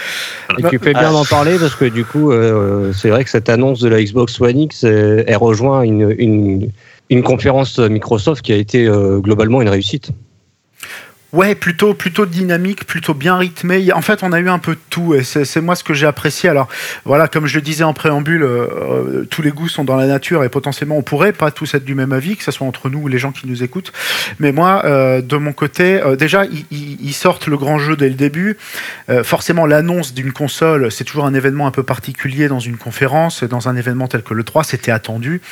Et 0.58 0.62
tu 0.70 0.78
fais 0.78 0.94
bien 0.94 1.12
d'en 1.12 1.26
parler 1.26 1.58
parce 1.58 1.74
que 1.74 1.84
du 1.84 2.06
coup, 2.06 2.32
euh, 2.32 2.94
c'est 2.94 3.10
vrai 3.10 3.22
que 3.22 3.28
cette 3.28 3.50
annonce 3.50 3.80
de 3.80 3.88
la 3.90 4.02
Xbox 4.02 4.40
One 4.40 4.58
X, 4.58 4.84
euh, 4.84 5.22
elle 5.26 5.36
rejoint 5.36 5.82
une, 5.82 6.14
une, 6.18 6.70
une 7.10 7.22
conférence 7.22 7.78
Microsoft 7.78 8.40
qui 8.40 8.54
a 8.54 8.56
été 8.56 8.86
euh, 8.86 9.18
globalement 9.18 9.60
une 9.60 9.68
réussite. 9.68 10.12
Ouais, 11.32 11.54
plutôt, 11.54 11.94
plutôt 11.94 12.26
dynamique, 12.26 12.84
plutôt 12.86 13.14
bien 13.14 13.36
rythmé. 13.36 13.92
En 13.92 14.02
fait, 14.02 14.24
on 14.24 14.32
a 14.32 14.40
eu 14.40 14.48
un 14.48 14.58
peu 14.58 14.74
de 14.74 14.80
tout, 14.90 15.14
et 15.14 15.22
c'est 15.22 15.60
moi 15.60 15.76
ce 15.76 15.84
que 15.84 15.94
j'ai 15.94 16.06
apprécié. 16.06 16.48
Alors, 16.48 16.68
voilà, 17.04 17.28
comme 17.28 17.46
je 17.46 17.54
le 17.54 17.62
disais 17.62 17.84
en 17.84 17.92
préambule, 17.92 18.42
euh, 18.42 18.66
euh, 18.66 19.24
tous 19.30 19.40
les 19.40 19.50
goûts 19.50 19.68
sont 19.68 19.84
dans 19.84 19.94
la 19.94 20.08
nature, 20.08 20.42
et 20.42 20.48
potentiellement, 20.48 20.96
on 20.96 21.02
pourrait 21.02 21.32
pas 21.32 21.52
tous 21.52 21.74
être 21.74 21.84
du 21.84 21.94
même 21.94 22.12
avis, 22.12 22.36
que 22.36 22.42
ce 22.42 22.50
soit 22.50 22.66
entre 22.66 22.90
nous 22.90 22.98
ou 23.02 23.06
les 23.06 23.18
gens 23.18 23.30
qui 23.30 23.46
nous 23.46 23.62
écoutent. 23.62 23.92
Mais 24.40 24.50
moi, 24.50 24.82
euh, 24.84 25.22
de 25.22 25.36
mon 25.36 25.52
côté, 25.52 26.00
déjà, 26.18 26.46
ils, 26.72 27.14
sortent 27.14 27.46
le 27.46 27.58
grand 27.58 27.78
jeu 27.78 27.96
dès 27.96 28.08
le 28.08 28.14
début. 28.14 28.56
forcément, 29.24 29.66
l'annonce 29.66 30.14
d'une 30.14 30.32
console, 30.32 30.90
c'est 30.90 31.04
toujours 31.04 31.26
un 31.26 31.34
événement 31.34 31.66
un 31.66 31.70
peu 31.70 31.82
particulier 31.82 32.48
dans 32.48 32.60
une 32.60 32.76
conférence, 32.78 33.44
dans 33.44 33.68
un 33.68 33.76
événement 33.76 34.08
tel 34.08 34.22
que 34.22 34.32
le 34.32 34.42
3, 34.42 34.64
c'était 34.64 34.90
attendu. 34.90 35.42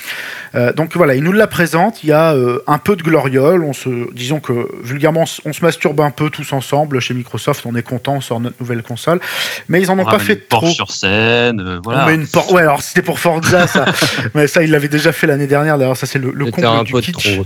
donc 0.77 0.97
voilà, 0.97 1.15
ils 1.15 1.23
nous 1.23 1.33
la 1.33 1.47
présentent. 1.47 2.03
Il 2.05 2.09
y 2.09 2.13
a 2.13 2.35
un 2.67 2.79
peu 2.79 2.97
de 2.97 3.03
gloriole. 3.03 3.67
Disons 4.15 4.41
que 4.41 4.69
vulgairement, 4.83 5.25
on 5.45 5.53
se 5.53 5.61
masturbe 5.69 6.01
un 6.01 6.11
peu 6.11 6.31
tous 6.31 6.51
ensemble 6.55 6.99
chez 7.01 7.13
Microsoft. 7.13 7.67
On 7.67 7.75
est 7.75 7.83
content, 7.83 8.23
sur 8.23 8.41
notre 8.41 8.57
nouvelle 8.59 8.83
console. 8.83 9.21
Mais 9.69 9.83
ils 9.83 9.91
en 9.91 9.99
ont 9.99 10.05
pas 10.07 10.19
fait 10.19 10.49
trop. 10.49 10.71
sur 10.71 10.91
scène, 10.91 11.61
euh, 11.61 11.81
voilà. 11.85 12.11
une 12.11 12.27
Ouais, 12.51 12.63
alors 12.63 12.81
c'était 12.81 13.03
pour 13.03 13.19
Forza, 13.19 13.67
ça. 13.67 13.85
mais 14.35 14.47
ça, 14.47 14.63
ils 14.63 14.71
l'avaient 14.71 14.89
déjà 14.89 15.13
fait 15.13 15.27
l'année 15.27 15.47
dernière. 15.47 15.77
D'ailleurs, 15.77 15.97
ça, 15.97 16.07
c'est 16.07 16.19
le, 16.19 16.31
le 16.31 16.51
comble 16.51 16.85
du 16.85 16.95
kitsch. 16.95 17.37
Trop, 17.37 17.45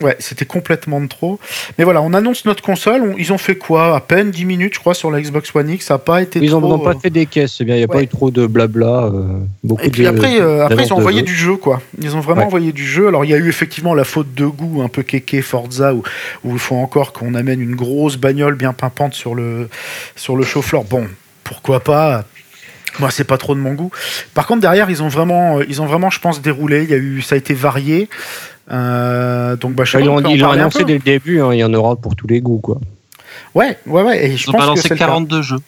Ouais, 0.00 0.16
c'était 0.20 0.46
complètement 0.46 1.02
de 1.02 1.06
trop. 1.06 1.38
Mais 1.76 1.84
voilà, 1.84 2.00
on 2.00 2.14
annonce 2.14 2.46
notre 2.46 2.62
console. 2.62 3.14
ils 3.18 3.30
ont 3.30 3.38
fait 3.38 3.56
quoi? 3.56 3.96
À 3.96 4.00
peine 4.00 4.30
10 4.30 4.46
minutes, 4.46 4.74
je 4.74 4.80
crois, 4.80 4.94
sur 4.94 5.10
la 5.10 5.20
Xbox 5.20 5.54
One 5.54 5.68
X. 5.68 5.86
Ça 5.86 5.94
n'a 5.94 5.98
pas 5.98 6.22
été 6.22 6.40
Ils 6.42 6.52
n'ont 6.52 6.78
pas 6.78 6.92
euh, 6.92 6.98
fait 6.98 7.10
des 7.10 7.26
caisses, 7.26 7.56
c'est 7.58 7.64
bien. 7.64 7.74
Il 7.74 7.78
n'y 7.78 7.84
a 7.84 7.88
pas 7.88 8.02
eu 8.02 8.08
trop 8.08 8.30
de 8.30 8.46
blabla. 8.46 9.10
Euh, 9.12 9.40
beaucoup 9.62 9.82
Et 9.82 9.90
puis 9.90 10.06
après, 10.06 10.40
après 10.40 10.84
ils 10.86 10.92
ont 10.94 10.96
envoyé 10.96 11.20
du 11.20 11.34
jeu, 11.34 11.56
quoi. 11.56 11.82
Ils 12.00 12.16
ont 12.16 12.20
vraiment 12.20 12.46
envoyé 12.46 12.72
du 12.72 12.86
jeu. 12.86 13.08
Alors, 13.08 13.26
il 13.26 13.30
y 13.30 13.34
a 13.34 13.36
eu 13.36 13.48
effectivement 13.50 13.92
la 13.94 14.04
faute 14.04 14.32
de 14.34 14.46
goût, 14.46 14.80
un 14.82 14.88
peu 14.88 15.02
kéké 15.02 15.42
Forza, 15.42 15.92
où, 15.92 16.02
où 16.44 16.52
il 16.52 16.58
faut 16.58 16.76
encore 16.76 17.12
qu'on 17.12 17.34
amène 17.34 17.49
amène 17.50 17.60
une 17.60 17.76
grosse 17.76 18.16
bagnole 18.16 18.54
bien 18.54 18.72
pimpante 18.72 19.14
sur 19.14 19.34
le, 19.34 19.68
sur 20.16 20.36
le 20.36 20.44
chauffeur. 20.44 20.84
Bon, 20.84 21.06
pourquoi 21.44 21.80
pas? 21.80 22.24
Moi, 22.98 23.10
c'est 23.10 23.24
pas 23.24 23.38
trop 23.38 23.54
de 23.54 23.60
mon 23.60 23.74
goût. 23.74 23.90
Par 24.34 24.46
contre, 24.46 24.60
derrière, 24.60 24.90
ils 24.90 25.02
ont 25.02 25.08
vraiment, 25.08 25.60
ils 25.60 25.80
ont 25.80 25.86
vraiment, 25.86 26.10
je 26.10 26.18
pense, 26.20 26.42
déroulé. 26.42 26.82
Il 26.84 26.90
y 26.90 26.94
a 26.94 26.96
eu, 26.96 27.22
ça 27.22 27.34
a 27.34 27.38
été 27.38 27.54
varié. 27.54 28.08
Euh, 28.70 29.56
donc, 29.56 29.74
bah, 29.74 29.84
Ils 29.94 30.04
l'ont 30.04 30.18
annoncé 30.50 30.80
peu 30.80 30.84
dès 30.84 30.94
le 30.94 30.98
début, 31.00 31.40
hein, 31.40 31.52
il 31.52 31.58
y 31.58 31.64
en 31.64 31.72
aura 31.74 31.96
pour 31.96 32.16
tous 32.16 32.26
les 32.26 32.40
goûts. 32.40 32.58
Quoi. 32.58 32.78
Ouais, 33.54 33.78
ouais, 33.86 34.02
ouais. 34.02 34.26
Et 34.26 34.36
je 34.36 34.44
Ils 34.46 34.50
ont 34.50 34.52
pense 34.52 34.60
que 34.60 34.66
balancé 34.66 34.82
c'est 34.82 34.90
le 34.94 34.96
cas. 34.98 35.06
42 35.06 35.42
jeux. 35.42 35.58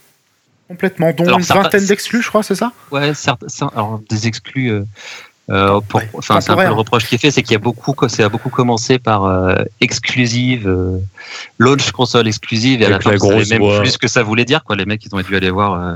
complètement, 0.68 1.12
dont 1.12 1.24
Alors, 1.26 1.38
une 1.38 1.44
vingtaine 1.44 1.84
d'exclus, 1.86 2.22
je 2.22 2.28
crois, 2.28 2.42
c'est 2.42 2.54
ça? 2.54 2.72
Ouais, 2.90 3.12
certes, 3.14 3.44
ça- 3.48 3.70
alors 3.74 4.00
des 4.08 4.26
exclus. 4.26 4.70
euh, 4.70 4.84
euh, 5.52 5.80
pour- 5.86 6.00
Ouais, 6.00 6.08
enfin, 6.14 6.40
c'est 6.40 6.50
un 6.50 6.56
peu 6.56 6.64
le 6.64 6.72
reproche 6.72 7.06
qui 7.06 7.14
est 7.16 7.18
fait, 7.18 7.30
c'est 7.30 7.42
qu'il 7.42 7.52
y 7.52 7.56
a 7.56 7.58
beaucoup, 7.58 7.94
ça 8.08 8.24
a 8.24 8.28
beaucoup 8.28 8.48
commencé 8.50 8.98
par 8.98 9.24
euh, 9.24 9.54
exclusive, 9.80 10.66
euh, 10.66 10.98
launch 11.58 11.90
console 11.92 12.26
exclusive, 12.26 12.80
et 12.82 12.86
à 12.86 12.88
la 12.88 12.94
Avec 12.96 13.04
fin, 13.04 13.10
la 13.10 13.16
vous 13.18 13.22
savez 13.26 13.58
grosse 13.58 13.70
même 13.74 13.80
plus 13.82 13.90
ce 13.90 13.98
que 13.98 14.08
ça 14.08 14.22
voulait 14.22 14.44
dire. 14.44 14.64
Quoi. 14.64 14.76
Les 14.76 14.86
mecs, 14.86 15.04
ils 15.04 15.14
ont 15.14 15.20
dû 15.20 15.36
aller 15.36 15.50
voir 15.50 15.74
euh, 15.74 15.94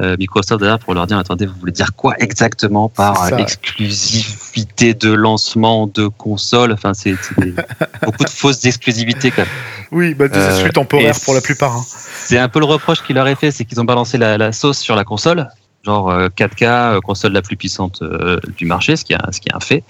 euh, 0.00 0.16
Microsoft 0.18 0.60
derrière 0.60 0.78
pour 0.78 0.94
leur 0.94 1.06
dire, 1.06 1.18
attendez, 1.18 1.46
vous 1.46 1.54
voulez 1.60 1.72
dire 1.72 1.90
quoi 1.94 2.14
exactement 2.18 2.88
par 2.88 3.26
C'est 3.28 3.40
exclusivité 3.40 4.94
de 4.94 5.12
lancement 5.12 5.86
de 5.86 6.06
console? 6.08 6.72
Enfin, 6.72 6.94
c'est 6.94 7.14
c'est 7.20 7.34
beaucoup 8.04 8.24
de 8.24 8.30
fausses 8.30 8.64
exclusivités 8.64 9.30
quand 9.30 9.42
même. 9.42 9.50
Oui, 9.92 10.14
bah, 10.14 10.28
des 10.28 10.38
Euh, 10.38 10.50
exclus 10.54 10.70
temporaires 10.72 11.14
pour 11.24 11.34
la 11.34 11.40
plupart. 11.40 11.76
hein. 11.76 11.84
C'est 12.24 12.38
un 12.38 12.48
peu 12.48 12.58
le 12.58 12.64
reproche 12.66 13.02
qu'il 13.02 13.16
leur 13.16 13.28
est 13.28 13.34
fait, 13.36 13.50
c'est 13.50 13.64
qu'ils 13.64 13.80
ont 13.80 13.84
balancé 13.84 14.18
la, 14.18 14.36
la 14.38 14.52
sauce 14.52 14.78
sur 14.78 14.96
la 14.96 15.04
console, 15.04 15.48
genre 15.86 16.10
euh, 16.10 16.28
4K, 16.28 16.64
euh, 16.64 17.00
console 17.00 17.32
la 17.32 17.42
plus 17.42 17.56
puissante 17.56 18.02
euh, 18.02 18.38
du 18.58 18.66
marché, 18.66 18.96
ce 18.96 19.04
qui 19.04 19.12
est 19.12 19.16
un, 19.16 19.32
ce 19.32 19.40
qui 19.40 19.48
est 19.48 19.54
un 19.54 19.60
fait. 19.60 19.82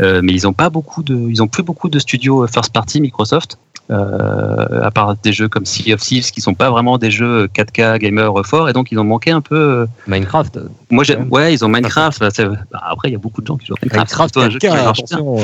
Euh, 0.00 0.20
mais 0.24 0.32
ils 0.32 0.46
ont 0.48 0.52
pas 0.52 0.70
beaucoup 0.70 1.02
de, 1.02 1.14
ils 1.14 1.42
ont 1.42 1.48
plus 1.48 1.62
beaucoup 1.62 1.88
de 1.88 1.98
studios 1.98 2.42
euh, 2.42 2.46
first 2.48 2.72
party 2.72 3.00
Microsoft. 3.00 3.58
Euh, 3.90 4.82
à 4.82 4.90
part 4.90 5.16
des 5.22 5.32
jeux 5.32 5.48
comme 5.48 5.64
Sea 5.64 5.92
of 5.94 6.00
Thieves 6.00 6.30
qui 6.30 6.40
sont 6.40 6.54
pas 6.54 6.70
vraiment 6.70 6.98
des 6.98 7.10
jeux 7.10 7.46
4K 7.54 7.98
gamer 7.98 8.44
forts 8.44 8.68
et 8.68 8.72
donc 8.72 8.90
ils 8.90 8.98
ont 8.98 9.04
manqué 9.04 9.30
un 9.30 9.40
peu 9.40 9.56
euh, 9.56 9.86
Minecraft. 10.08 10.58
moi 10.90 11.04
Ouais. 11.30 11.54
ils 11.54 11.64
ont 11.64 11.68
Minecraft 11.68 12.18
bah, 12.20 12.28
bah, 12.72 12.80
après 12.82 13.08
il 13.08 13.12
y 13.12 13.14
a 13.14 13.18
beaucoup 13.18 13.42
de 13.42 13.46
gens 13.46 13.56
qui 13.56 13.66
jouent 13.66 13.74
Minecraft, 13.82 14.10
Minecraft 14.10 14.34
c'est 14.34 14.40
plutôt 14.40 14.46
un 14.46 14.50
jeu 14.50 14.58
qui 14.58 14.66
4K, 14.66 14.84
marche 14.84 15.04
bien. 15.04 15.18
attention. 15.18 15.38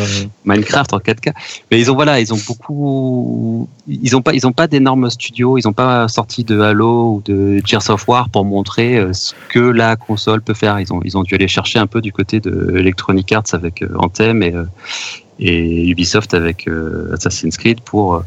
Minecraft 0.44 0.92
en 0.92 0.98
4K. 0.98 1.32
Mais 1.70 1.80
ils 1.80 1.90
ont 1.90 1.94
voilà, 1.94 2.20
ils 2.20 2.32
ont 2.32 2.38
beaucoup, 2.46 3.68
ils 3.86 4.16
ont 4.16 4.22
pas, 4.22 4.34
ils 4.34 4.46
ont 4.46 4.52
pas 4.52 4.66
d'énormes 4.66 5.10
studios, 5.10 5.58
ils 5.58 5.66
ont 5.68 5.72
pas 5.72 6.08
sorti 6.08 6.44
de 6.44 6.60
Halo 6.60 7.14
ou 7.14 7.22
de 7.24 7.60
Gears 7.64 7.90
of 7.90 8.08
War 8.08 8.28
pour 8.28 8.44
montrer 8.44 8.98
euh, 8.98 9.12
ce 9.12 9.34
que 9.48 9.60
la 9.60 9.96
console 9.96 10.42
peut 10.42 10.54
faire. 10.54 10.80
Ils 10.80 10.92
ont, 10.92 11.00
ils 11.04 11.16
ont 11.16 11.22
dû 11.22 11.34
aller 11.34 11.48
chercher 11.48 11.78
un 11.78 11.86
peu 11.86 12.00
du 12.00 12.12
côté 12.12 12.40
de 12.40 12.74
Electronic 12.76 13.30
Arts 13.32 13.52
avec 13.52 13.84
Anthem 13.98 14.42
et, 14.42 14.54
et 15.46 15.88
Ubisoft 15.88 16.34
avec 16.34 16.68
euh, 16.68 17.12
Assassin's 17.14 17.56
Creed 17.56 17.80
pour 17.80 18.14
euh, 18.16 18.20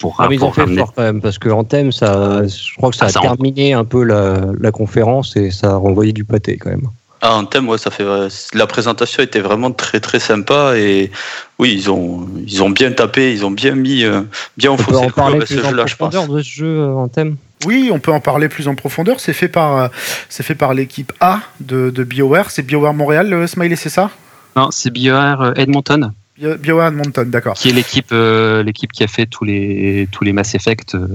pour, 0.00 0.16
Ah, 0.18 0.26
mais 0.28 0.34
ils 0.34 0.44
ont 0.44 0.50
fait 0.52 0.62
ramener- 0.62 0.78
fort 0.78 0.92
quand 0.94 1.02
même, 1.02 1.20
parce 1.20 1.38
que 1.38 1.48
Anthem, 1.48 1.92
ça, 1.92 2.42
je 2.46 2.74
crois 2.76 2.90
que 2.90 2.96
ça 2.96 3.04
Ah, 3.06 3.08
a 3.08 3.12
ça 3.12 3.20
en- 3.20 3.22
terminé 3.22 3.72
un 3.74 3.84
peu 3.84 4.02
la, 4.02 4.40
la 4.60 4.72
conférence 4.72 5.36
et 5.36 5.50
ça 5.52 5.70
a 5.70 5.76
renvoyé 5.76 6.12
du 6.12 6.24
pâté 6.24 6.56
quand 6.58 6.70
même. 6.70 6.88
Ah, 7.22 7.36
en 7.36 7.44
thème, 7.46 7.68
ouais, 7.68 7.78
ça 7.78 7.90
fait. 7.90 8.02
euh, 8.02 8.28
La 8.52 8.66
présentation 8.66 9.22
était 9.22 9.40
vraiment 9.40 9.70
très 9.70 10.00
très 10.00 10.18
sympa 10.20 10.76
et 10.76 11.10
oui, 11.58 11.72
ils 11.74 11.90
ont 11.90 12.28
ils 12.46 12.62
ont 12.62 12.68
bien 12.70 12.92
tapé, 12.92 13.32
ils 13.32 13.46
ont 13.46 13.50
bien 13.52 13.74
mis, 13.76 14.04
euh, 14.04 14.20
bien 14.58 14.72
On 14.72 14.76
peut 14.76 14.82
enfoncé 14.82 14.98
en 15.04 15.06
le 15.06 15.12
parler 15.12 15.40
ce 15.46 15.54
plus 15.54 15.64
en 15.64 15.70
jeu-là, 15.70 15.86
je 15.86 15.96
pense. 15.96 16.12
de 16.28 16.42
ce 16.42 16.48
jeu 16.50 16.84
Anthem? 16.84 17.36
Oui, 17.64 17.88
on 17.92 17.98
peut 17.98 18.12
en 18.12 18.20
parler 18.20 18.48
plus 18.50 18.68
en 18.68 18.74
profondeur. 18.74 19.20
C'est 19.20 19.32
fait 19.32 19.48
par, 19.48 19.88
c'est 20.28 20.42
fait 20.42 20.56
par 20.56 20.74
l'équipe 20.74 21.12
A 21.20 21.38
de, 21.60 21.88
de 21.88 22.04
BioWare. 22.04 22.50
C'est 22.50 22.62
BioWare 22.62 22.92
Montréal, 22.92 23.30
le 23.30 23.46
Smiley, 23.46 23.76
c'est 23.76 23.88
ça? 23.88 24.10
Non, 24.54 24.70
c'est 24.70 24.90
BioWare 24.90 25.54
Edmonton 25.56 26.12
BioWare 26.36 26.88
Edmonton, 26.88 27.30
d'accord. 27.30 27.54
qui 27.54 27.68
est 27.68 27.72
l'équipe 27.72 28.08
euh, 28.10 28.64
l'équipe 28.64 28.90
qui 28.90 29.04
a 29.04 29.06
fait 29.06 29.26
tous 29.26 29.44
les 29.44 30.08
tous 30.10 30.24
les 30.24 30.32
Mass 30.32 30.54
Effect 30.56 30.96
euh, 30.96 31.06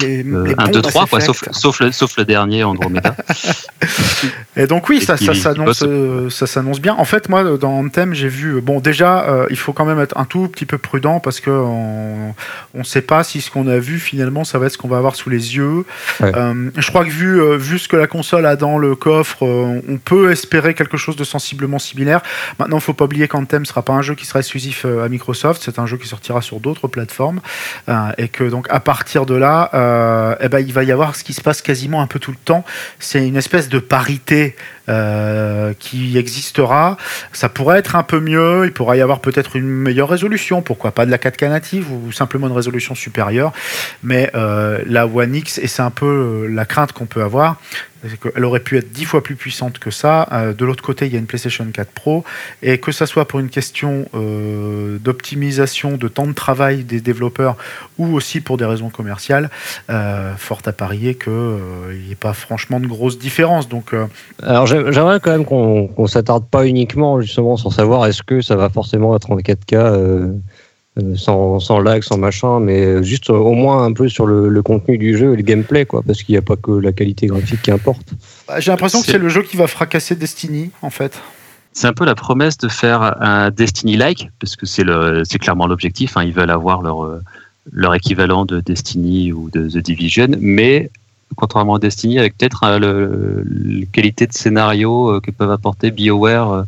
Les, 0.00 0.24
euh, 0.24 0.46
les 0.48 0.54
1 0.58 0.64
bons 0.66 0.70
2 0.72 0.82
3 0.82 1.02
Mass 1.02 1.10
quoi, 1.10 1.20
sauf 1.20 1.44
sauf 1.52 1.78
le 1.80 1.92
sauf 1.92 2.16
le 2.16 2.24
dernier 2.24 2.64
Andromeda. 2.64 3.14
Et 4.56 4.66
donc 4.66 4.88
oui, 4.88 4.98
Et 4.98 5.04
ça, 5.04 5.16
qui- 5.16 5.26
ça 5.26 5.34
s'annonce, 5.34 5.82
euh, 5.86 6.28
ça 6.30 6.46
s'annonce 6.46 6.80
bien. 6.80 6.94
En 6.94 7.04
fait, 7.04 7.28
moi, 7.28 7.56
dans 7.58 7.72
Anthem, 7.78 8.14
j'ai 8.14 8.28
vu. 8.28 8.60
Bon, 8.60 8.80
déjà, 8.80 9.46
il 9.50 9.56
faut 9.56 9.72
quand 9.72 9.84
même 9.84 10.00
être 10.00 10.16
un 10.18 10.24
tout 10.24 10.48
petit 10.48 10.66
peu 10.66 10.78
prudent 10.78 11.20
parce 11.20 11.40
que 11.40 11.50
on 11.50 12.34
ne 12.74 12.82
sait 12.84 13.02
pas 13.02 13.22
si 13.24 13.40
ce 13.40 13.50
qu'on 13.50 13.66
a 13.68 13.78
vu 13.78 13.98
finalement, 13.98 14.44
ça 14.44 14.58
va 14.58 14.66
être 14.66 14.72
ce 14.72 14.78
qu'on 14.78 14.88
va 14.88 14.96
avoir 14.98 15.14
sous 15.16 15.30
les 15.30 15.56
yeux. 15.56 15.84
Ouais. 16.20 16.32
Je 16.76 16.88
crois 16.88 17.04
que 17.04 17.10
vu, 17.10 17.56
vu 17.58 17.78
ce 17.78 17.88
que 17.88 17.96
la 17.96 18.06
console 18.06 18.46
a 18.46 18.56
dans 18.56 18.78
le 18.78 18.94
coffre, 18.96 19.42
on 19.42 19.98
peut 19.98 20.30
espérer 20.32 20.74
quelque 20.74 20.96
chose 20.96 21.16
de 21.16 21.24
sensiblement 21.24 21.78
similaire. 21.78 22.20
Maintenant, 22.58 22.78
il 22.78 22.82
faut 22.82 22.94
pas 22.94 23.04
oublier 23.04 23.28
qu'Anthem 23.28 23.66
sera 23.66 23.82
pas 23.82 23.92
un 23.92 24.02
jeu 24.02 24.14
qui 24.14 24.26
sera 24.26 24.40
exclusif 24.40 24.63
euh, 24.84 25.04
à 25.04 25.08
Microsoft. 25.08 25.62
C'est 25.64 25.78
un 25.78 25.86
jeu 25.86 25.96
qui 25.96 26.08
sortira 26.08 26.42
sur 26.42 26.60
d'autres 26.60 26.88
plateformes 26.88 27.40
euh, 27.88 28.12
et 28.18 28.28
que 28.28 28.44
donc 28.44 28.66
à 28.70 28.80
partir 28.80 29.26
de 29.26 29.34
là, 29.34 29.70
euh, 29.74 30.36
eh 30.40 30.48
ben, 30.48 30.60
il 30.60 30.72
va 30.72 30.84
y 30.84 30.92
avoir 30.92 31.16
ce 31.16 31.24
qui 31.24 31.32
se 31.32 31.40
passe 31.40 31.62
quasiment 31.62 32.00
un 32.00 32.06
peu 32.06 32.18
tout 32.18 32.30
le 32.30 32.36
temps. 32.36 32.64
C'est 32.98 33.26
une 33.26 33.36
espèce 33.36 33.68
de 33.68 33.78
parité 33.78 34.56
qui 35.78 36.18
existera. 36.18 36.96
Ça 37.32 37.48
pourrait 37.48 37.78
être 37.78 37.96
un 37.96 38.02
peu 38.02 38.20
mieux. 38.20 38.62
Il 38.64 38.72
pourrait 38.72 38.98
y 38.98 39.00
avoir 39.00 39.20
peut-être 39.20 39.56
une 39.56 39.68
meilleure 39.68 40.08
résolution. 40.08 40.62
Pourquoi 40.62 40.92
pas 40.92 41.06
de 41.06 41.10
la 41.10 41.18
4K 41.18 41.48
native 41.48 41.90
ou 41.90 42.12
simplement 42.12 42.46
une 42.46 42.52
résolution 42.52 42.94
supérieure. 42.94 43.52
Mais 44.02 44.30
euh, 44.34 44.82
la 44.86 45.06
One 45.06 45.34
X, 45.34 45.58
et 45.58 45.66
c'est 45.66 45.82
un 45.82 45.90
peu 45.90 46.06
euh, 46.06 46.46
la 46.48 46.64
crainte 46.64 46.92
qu'on 46.92 47.06
peut 47.06 47.22
avoir, 47.22 47.56
qu'elle 48.20 48.44
aurait 48.44 48.60
pu 48.60 48.76
être 48.76 48.90
dix 48.92 49.04
fois 49.04 49.22
plus 49.22 49.36
puissante 49.36 49.78
que 49.78 49.90
ça. 49.90 50.28
Euh, 50.32 50.52
de 50.52 50.64
l'autre 50.64 50.82
côté, 50.82 51.06
il 51.06 51.12
y 51.12 51.16
a 51.16 51.18
une 51.18 51.26
PlayStation 51.26 51.66
4 51.72 51.90
Pro. 51.90 52.24
Et 52.62 52.78
que 52.78 52.92
ça 52.92 53.06
soit 53.06 53.26
pour 53.26 53.40
une 53.40 53.48
question 53.48 54.06
euh, 54.14 54.98
d'optimisation 54.98 55.96
de 55.96 56.08
temps 56.08 56.26
de 56.26 56.32
travail 56.32 56.84
des 56.84 57.00
développeurs 57.00 57.56
ou 57.98 58.14
aussi 58.14 58.40
pour 58.40 58.56
des 58.56 58.64
raisons 58.64 58.90
commerciales, 58.90 59.50
euh, 59.90 60.34
fort 60.36 60.60
à 60.66 60.72
parier 60.72 61.14
qu'il 61.14 61.32
n'y 62.04 62.12
ait 62.12 62.18
pas 62.18 62.32
franchement 62.32 62.80
de 62.80 62.86
grosses 62.86 63.18
différences. 63.18 63.68
Donc, 63.68 63.94
euh, 63.94 64.06
Alors 64.42 64.66
j'aimerais 64.92 65.20
quand 65.20 65.30
même 65.32 65.44
qu'on 65.44 66.06
s'attarde 66.06 66.46
pas 66.48 66.66
uniquement 66.66 67.20
justement 67.20 67.56
sur 67.56 67.72
savoir 67.72 68.06
est-ce 68.06 68.22
que 68.22 68.40
ça 68.40 68.56
va 68.56 68.68
forcément 68.68 69.14
être 69.16 69.30
en 69.30 69.36
4K 69.36 69.74
euh, 69.74 70.32
euh, 71.02 71.16
sans, 71.16 71.58
sans 71.60 71.80
lag, 71.80 72.02
sans 72.02 72.16
machin, 72.18 72.60
mais 72.60 73.02
juste 73.02 73.28
euh, 73.30 73.34
au 73.34 73.52
moins 73.52 73.84
un 73.84 73.92
peu 73.92 74.08
sur 74.08 74.26
le, 74.26 74.48
le 74.48 74.62
contenu 74.62 74.96
du 74.96 75.16
jeu 75.18 75.32
et 75.32 75.36
le 75.36 75.42
gameplay, 75.42 75.84
quoi, 75.86 76.02
parce 76.06 76.22
qu'il 76.22 76.34
n'y 76.34 76.38
a 76.38 76.42
pas 76.42 76.54
que 76.56 76.70
la 76.70 76.92
qualité 76.92 77.26
graphique 77.26 77.62
qui 77.62 77.70
importe. 77.72 78.06
bah, 78.46 78.60
j'ai 78.60 78.70
l'impression 78.70 79.00
que 79.00 79.06
C'est- 79.06 79.18
le 79.18 79.28
jeu 79.28 79.42
qui 79.42 79.56
va 79.56 79.66
fracasser 79.66 80.14
Destiny, 80.14 80.70
en 80.82 80.90
fait. 80.90 81.18
C'est 81.72 81.88
un 81.88 81.92
peu 81.92 82.04
la 82.04 82.14
promesse 82.14 82.56
de 82.58 82.68
faire 82.68 83.20
un 83.20 83.50
Destiny-like, 83.50 84.28
parce 84.38 84.54
que 84.54 84.66
c'est 84.66 85.38
clairement 85.40 85.66
l'objectif. 85.66 86.16
hein. 86.16 86.22
Ils 86.22 86.32
veulent 86.32 86.50
avoir 86.50 86.82
leur, 86.82 87.18
leur 87.72 87.94
équivalent 87.96 88.44
de 88.44 88.60
Destiny 88.60 89.32
ou 89.32 89.50
de 89.50 89.68
The 89.68 89.78
Division, 89.78 90.28
mais 90.38 90.90
contrairement 91.36 91.76
à 91.76 91.78
Destiny, 91.78 92.18
avec 92.18 92.36
peut-être 92.36 92.62
euh, 92.64 92.78
le, 92.78 93.42
le 93.44 93.86
qualité 93.86 94.26
de 94.26 94.32
scénario 94.32 95.10
euh, 95.14 95.20
que 95.20 95.30
peuvent 95.30 95.50
apporter 95.50 95.90
BioWare, 95.90 96.52
euh, 96.52 96.62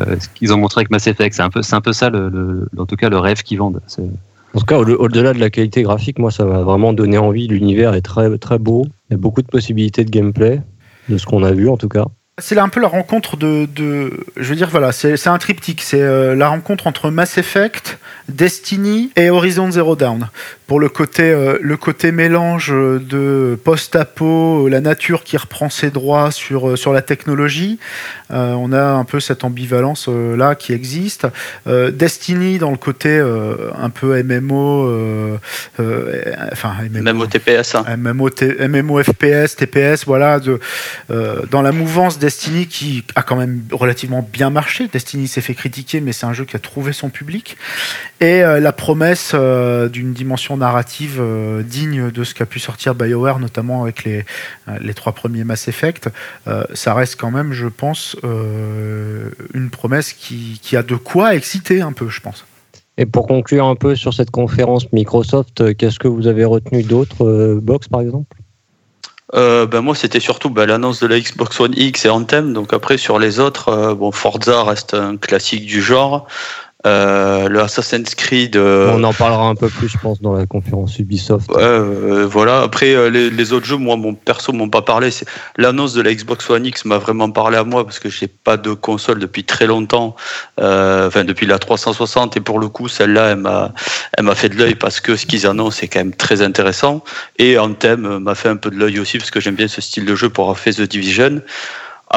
euh, 0.00 0.16
ce 0.20 0.28
qu'ils 0.28 0.52
ont 0.52 0.58
montré 0.58 0.80
avec 0.80 0.90
Mass 0.90 1.06
Effect. 1.06 1.34
C'est 1.34 1.42
un 1.42 1.50
peu, 1.50 1.62
c'est 1.62 1.74
un 1.76 1.80
peu 1.80 1.92
ça, 1.92 2.10
le, 2.10 2.28
le- 2.28 2.68
en 2.78 2.86
tout 2.86 2.96
cas, 2.96 3.08
le 3.08 3.18
rêve 3.18 3.42
qu'ils 3.42 3.58
vendent. 3.58 3.80
C'est- 3.86 4.02
En 4.54 4.60
tout 4.60 4.66
cas, 4.66 4.78
au- 4.78 4.84
au-delà 5.04 5.32
de 5.34 5.38
la 5.40 5.50
qualité 5.50 5.82
graphique, 5.82 6.18
moi, 6.18 6.30
ça 6.30 6.44
m'a 6.44 6.62
vraiment 6.62 6.92
donné 6.94 7.18
envie. 7.18 7.46
L'univers 7.48 7.94
est 7.94 8.00
très, 8.00 8.38
très 8.38 8.58
beau. 8.58 8.86
Il 9.10 9.12
y 9.12 9.14
a 9.14 9.18
beaucoup 9.18 9.42
de 9.42 9.48
possibilités 9.48 10.04
de 10.04 10.10
gameplay, 10.10 10.62
de 11.08 11.18
ce 11.18 11.26
qu'on 11.26 11.42
a 11.44 11.52
vu 11.52 11.68
en 11.68 11.76
tout 11.76 11.88
cas. 11.88 12.06
C'est 12.38 12.54
là 12.54 12.62
un 12.64 12.68
peu 12.68 12.80
la 12.80 12.88
rencontre 12.88 13.38
de, 13.38 13.66
de 13.74 14.12
je 14.36 14.48
veux 14.50 14.56
dire 14.56 14.68
voilà, 14.68 14.92
c'est 14.92 15.16
c'est 15.16 15.30
un 15.30 15.38
triptyque, 15.38 15.80
c'est 15.80 16.02
euh, 16.02 16.34
la 16.34 16.48
rencontre 16.48 16.86
entre 16.86 17.08
Mass 17.10 17.38
Effect, 17.38 17.98
Destiny 18.28 19.10
et 19.16 19.30
Horizon 19.30 19.70
Zero 19.70 19.96
Dawn. 19.96 20.28
Pour 20.66 20.80
le 20.80 20.88
côté 20.88 21.22
euh, 21.30 21.58
le 21.60 21.76
côté 21.76 22.10
mélange 22.10 22.70
de 22.72 23.56
post-apo, 23.62 24.68
la 24.68 24.80
nature 24.80 25.22
qui 25.22 25.36
reprend 25.36 25.70
ses 25.70 25.90
droits 25.90 26.32
sur 26.32 26.70
euh, 26.70 26.76
sur 26.76 26.92
la 26.92 27.02
technologie, 27.02 27.78
euh, 28.32 28.52
on 28.54 28.72
a 28.72 28.82
un 28.82 29.04
peu 29.04 29.20
cette 29.20 29.44
ambivalence 29.44 30.06
euh, 30.08 30.36
là 30.36 30.56
qui 30.56 30.72
existe. 30.72 31.28
Euh, 31.68 31.92
Destiny 31.92 32.58
dans 32.58 32.72
le 32.72 32.76
côté 32.78 33.10
euh, 33.10 33.70
un 33.80 33.90
peu 33.90 34.20
MMO, 34.24 34.86
euh, 34.88 35.36
euh, 35.78 36.34
enfin 36.50 36.74
MMO, 36.90 37.22
au 37.22 37.26
TPS. 37.26 37.76
hein. 37.76 37.84
MMO, 37.96 39.02
FPS, 39.04 39.54
TPS, 39.54 40.04
voilà, 40.04 40.40
de, 40.40 40.58
euh, 41.12 41.42
dans 41.48 41.62
la 41.62 41.70
mouvance 41.70 42.18
Destiny 42.18 42.66
qui 42.66 43.04
a 43.14 43.22
quand 43.22 43.36
même 43.36 43.62
relativement 43.70 44.28
bien 44.32 44.50
marché. 44.50 44.88
Destiny 44.92 45.28
s'est 45.28 45.40
fait 45.42 45.54
critiquer, 45.54 46.00
mais 46.00 46.12
c'est 46.12 46.26
un 46.26 46.32
jeu 46.32 46.44
qui 46.44 46.56
a 46.56 46.58
trouvé 46.58 46.92
son 46.92 47.08
public. 47.08 47.56
Et 48.20 48.42
euh, 48.42 48.58
la 48.58 48.72
promesse 48.72 49.30
euh, 49.34 49.88
d'une 49.88 50.12
dimension 50.12 50.55
narrative 50.56 51.18
euh, 51.20 51.62
digne 51.62 52.10
de 52.10 52.24
ce 52.24 52.34
qu'a 52.34 52.46
pu 52.46 52.58
sortir 52.58 52.94
BioWare, 52.94 53.38
notamment 53.38 53.82
avec 53.82 54.04
les, 54.04 54.24
euh, 54.68 54.78
les 54.80 54.94
trois 54.94 55.12
premiers 55.12 55.44
Mass 55.44 55.68
Effect, 55.68 56.08
euh, 56.46 56.64
ça 56.74 56.94
reste 56.94 57.16
quand 57.20 57.30
même, 57.30 57.52
je 57.52 57.68
pense, 57.68 58.16
euh, 58.24 59.30
une 59.54 59.70
promesse 59.70 60.12
qui, 60.12 60.58
qui 60.62 60.76
a 60.76 60.82
de 60.82 60.96
quoi 60.96 61.34
exciter 61.34 61.80
un 61.80 61.92
peu, 61.92 62.08
je 62.08 62.20
pense. 62.20 62.44
Et 62.98 63.06
pour 63.06 63.26
conclure 63.26 63.66
un 63.66 63.76
peu 63.76 63.94
sur 63.94 64.14
cette 64.14 64.30
conférence 64.30 64.90
Microsoft, 64.92 65.76
qu'est-ce 65.76 65.98
que 65.98 66.08
vous 66.08 66.26
avez 66.26 66.44
retenu 66.44 66.82
d'autres 66.82 67.26
euh, 67.26 67.60
Box 67.62 67.88
par 67.88 68.00
exemple? 68.00 68.36
Euh, 69.34 69.66
ben 69.66 69.80
moi, 69.80 69.94
c'était 69.94 70.20
surtout 70.20 70.50
ben, 70.50 70.66
l'annonce 70.66 71.00
de 71.00 71.06
la 71.06 71.18
Xbox 71.18 71.58
One 71.60 71.74
X 71.76 72.04
et 72.04 72.08
Anthem. 72.08 72.52
Donc 72.52 72.72
après, 72.72 72.96
sur 72.96 73.18
les 73.18 73.40
autres, 73.40 73.68
euh, 73.68 73.94
bon, 73.94 74.12
Forza 74.12 74.62
reste 74.62 74.94
un 74.94 75.16
classique 75.16 75.66
du 75.66 75.82
genre. 75.82 76.26
Euh, 76.86 77.48
le 77.48 77.60
Assassin's 77.60 78.14
Creed. 78.14 78.56
euh, 78.56 78.92
On 78.94 79.02
en 79.04 79.12
parlera 79.12 79.48
un 79.48 79.54
peu 79.56 79.68
plus, 79.68 79.88
je 79.88 79.98
pense, 79.98 80.20
dans 80.22 80.32
la 80.34 80.46
conférence 80.46 80.98
Ubisoft. 80.98 81.50
Ouais, 81.50 81.56
euh, 81.60 82.26
voilà. 82.30 82.62
Après, 82.62 82.94
euh, 82.94 83.10
les, 83.10 83.28
les 83.30 83.52
autres 83.52 83.66
jeux, 83.66 83.76
moi, 83.76 83.96
mon 83.96 84.14
perso 84.14 84.52
m'ont 84.52 84.68
pas 84.70 84.82
parlé. 84.82 85.10
C'est 85.10 85.26
l'annonce 85.56 85.92
de 85.94 86.02
la 86.02 86.14
Xbox 86.14 86.48
One 86.48 86.64
X 86.64 86.84
m'a 86.84 86.98
vraiment 86.98 87.30
parlé 87.30 87.56
à 87.56 87.64
moi 87.64 87.84
parce 87.84 87.98
que 87.98 88.08
j'ai 88.08 88.28
pas 88.28 88.56
de 88.56 88.72
console 88.72 89.18
depuis 89.18 89.44
très 89.44 89.66
longtemps. 89.66 90.14
Euh, 90.60 91.06
Enfin, 91.08 91.24
depuis 91.24 91.46
la 91.46 91.58
360 91.58 92.36
et 92.36 92.40
pour 92.40 92.58
le 92.58 92.68
coup, 92.68 92.88
celle-là, 92.88 93.30
elle 93.30 93.38
m'a, 93.38 93.72
elle 94.16 94.24
m'a 94.24 94.34
fait 94.34 94.48
de 94.48 94.56
l'œil 94.56 94.74
parce 94.74 95.00
que 95.00 95.16
ce 95.16 95.26
qu'ils 95.26 95.46
annoncent 95.46 95.80
est 95.82 95.88
quand 95.88 96.00
même 96.00 96.14
très 96.14 96.42
intéressant. 96.42 97.02
Et 97.38 97.58
en 97.58 97.72
thème, 97.74 98.04
euh, 98.06 98.18
m'a 98.18 98.34
fait 98.34 98.48
un 98.48 98.56
peu 98.56 98.70
de 98.70 98.76
l'œil 98.76 98.98
aussi 98.98 99.18
parce 99.18 99.30
que 99.30 99.40
j'aime 99.40 99.54
bien 99.56 99.68
ce 99.68 99.80
style 99.80 100.04
de 100.04 100.14
jeu 100.14 100.28
pour 100.28 100.44
avoir 100.44 100.58
fait 100.58 100.72
The 100.72 100.82
Division. 100.82 101.40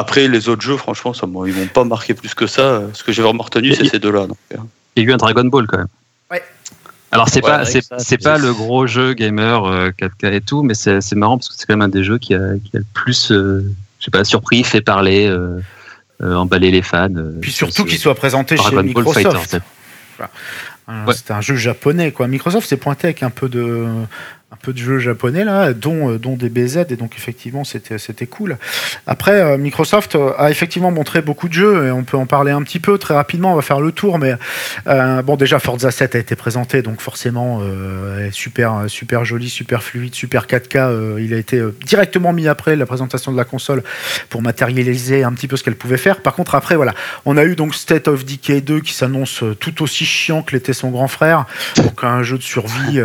Après, 0.00 0.28
les 0.28 0.48
autres 0.48 0.62
jeux, 0.62 0.76
franchement, 0.76 1.12
ça, 1.14 1.26
ils 1.46 1.52
m'ont 1.54 1.66
pas 1.66 1.84
marqué 1.84 2.14
plus 2.14 2.34
que 2.34 2.46
ça. 2.46 2.82
Ce 2.94 3.02
que 3.04 3.12
j'ai 3.12 3.22
vraiment 3.22 3.42
retenu, 3.44 3.74
c'est 3.74 3.84
ces 3.86 3.98
deux-là. 3.98 4.26
euh. 4.54 4.56
Il 4.96 5.02
y 5.02 5.06
a 5.06 5.10
eu 5.10 5.12
un 5.12 5.16
Dragon 5.18 5.44
Ball 5.44 5.66
quand 5.66 5.78
même. 5.78 5.86
Ouais. 6.30 6.42
Alors 7.12 7.28
c'est 7.28 7.44
Ouais, 7.44 7.50
pas 7.50 7.64
c'est 7.64 7.82
ça, 7.82 7.98
c'est 7.98 8.04
c'est- 8.10 8.22
pas 8.24 8.38
le 8.38 8.52
gros 8.54 8.86
jeu 8.86 9.14
gamer 9.14 9.64
euh, 9.64 9.90
4K 9.90 10.32
et 10.32 10.40
tout, 10.40 10.62
mais 10.62 10.74
c'est 10.74 11.00
c'est 11.00 11.16
marrant 11.16 11.38
parce 11.38 11.48
que 11.48 11.54
c'est 11.58 11.66
quand 11.66 11.74
même 11.76 11.82
un 11.82 11.88
des 11.88 12.04
jeux 12.04 12.18
qui 12.18 12.34
a, 12.34 12.40
qui 12.64 12.76
a 12.76 12.78
le 12.78 12.84
plus, 12.94 13.32
euh, 13.32 13.64
je 13.98 14.04
sais 14.04 14.10
pas, 14.12 14.22
surpris, 14.24 14.62
fait 14.64 14.80
parler, 14.80 15.26
euh, 15.28 15.60
euh, 16.22 16.34
emballé 16.36 16.70
les 16.70 16.82
fans. 16.82 17.08
euh, 17.16 17.32
Puis 17.40 17.50
sur 17.52 17.66
surtout 17.72 17.84
qu'il 17.88 17.98
soit 17.98 18.14
présenté 18.14 18.56
chez 18.56 18.62
Dragon 18.62 18.76
Ball 18.92 19.04
Microsoft. 19.04 19.36
Fighter. 19.50 19.58
Hein, 20.88 21.04
Ouais. 21.06 21.14
C'était 21.14 21.32
un 21.34 21.40
jeu 21.40 21.54
japonais, 21.54 22.10
quoi. 22.10 22.26
Microsoft 22.26 22.68
s'est 22.68 22.76
pointé 22.76 23.06
avec 23.08 23.22
un 23.22 23.30
peu 23.30 23.48
de, 23.48 23.86
un 24.52 24.56
peu 24.56 24.72
de 24.72 24.78
jeux 24.78 24.98
japonais 24.98 25.44
là, 25.44 25.72
dont, 25.72 26.10
euh, 26.10 26.18
dont 26.18 26.36
des 26.36 26.48
BZ, 26.48 26.86
et 26.90 26.96
donc 26.96 27.14
effectivement 27.16 27.62
c'était, 27.62 27.98
c'était 27.98 28.26
cool. 28.26 28.58
Après, 29.06 29.40
euh, 29.40 29.56
Microsoft 29.56 30.16
euh, 30.16 30.32
a 30.38 30.50
effectivement 30.50 30.90
montré 30.90 31.22
beaucoup 31.22 31.48
de 31.48 31.52
jeux, 31.52 31.86
et 31.86 31.90
on 31.92 32.02
peut 32.02 32.16
en 32.16 32.26
parler 32.26 32.50
un 32.50 32.62
petit 32.62 32.80
peu 32.80 32.98
très 32.98 33.14
rapidement. 33.14 33.52
On 33.52 33.56
va 33.56 33.62
faire 33.62 33.80
le 33.80 33.92
tour, 33.92 34.18
mais 34.18 34.34
bon, 34.86 35.36
déjà 35.36 35.58
Forza 35.58 35.90
7 35.90 36.14
a 36.14 36.18
été 36.18 36.34
présenté, 36.34 36.82
donc 36.82 37.00
forcément 37.00 37.62
super, 38.32 38.84
super 38.88 39.24
joli, 39.24 39.48
super 39.48 39.82
fluide, 39.82 40.14
super 40.14 40.46
4K. 40.46 40.76
euh, 40.78 41.20
il 41.20 41.34
a 41.34 41.36
été 41.36 41.62
directement 41.84 42.32
mis 42.32 42.48
après 42.48 42.76
la 42.76 42.86
présentation 42.86 43.32
de 43.32 43.36
la 43.36 43.44
console 43.44 43.82
pour 44.28 44.42
matérialiser 44.42 45.22
un 45.22 45.32
petit 45.32 45.48
peu 45.48 45.56
ce 45.56 45.64
qu'elle 45.64 45.76
pouvait 45.76 45.96
faire. 45.96 46.20
Par 46.20 46.34
contre, 46.34 46.54
après, 46.54 46.76
voilà, 46.76 46.94
on 47.24 47.36
a 47.36 47.44
eu 47.44 47.56
donc 47.56 47.74
State 47.74 48.08
of 48.08 48.24
Decay 48.24 48.60
2 48.60 48.80
qui 48.80 48.94
s'annonce 48.94 49.44
tout 49.60 49.82
aussi 49.82 50.04
chiant 50.04 50.42
que 50.42 50.52
l'était 50.52 50.72
son 50.72 50.90
grand 50.90 51.08
frère. 51.08 51.46
Donc 51.76 52.02
un 52.02 52.22
jeu 52.22 52.38
de 52.38 52.42
survie, 52.42 53.00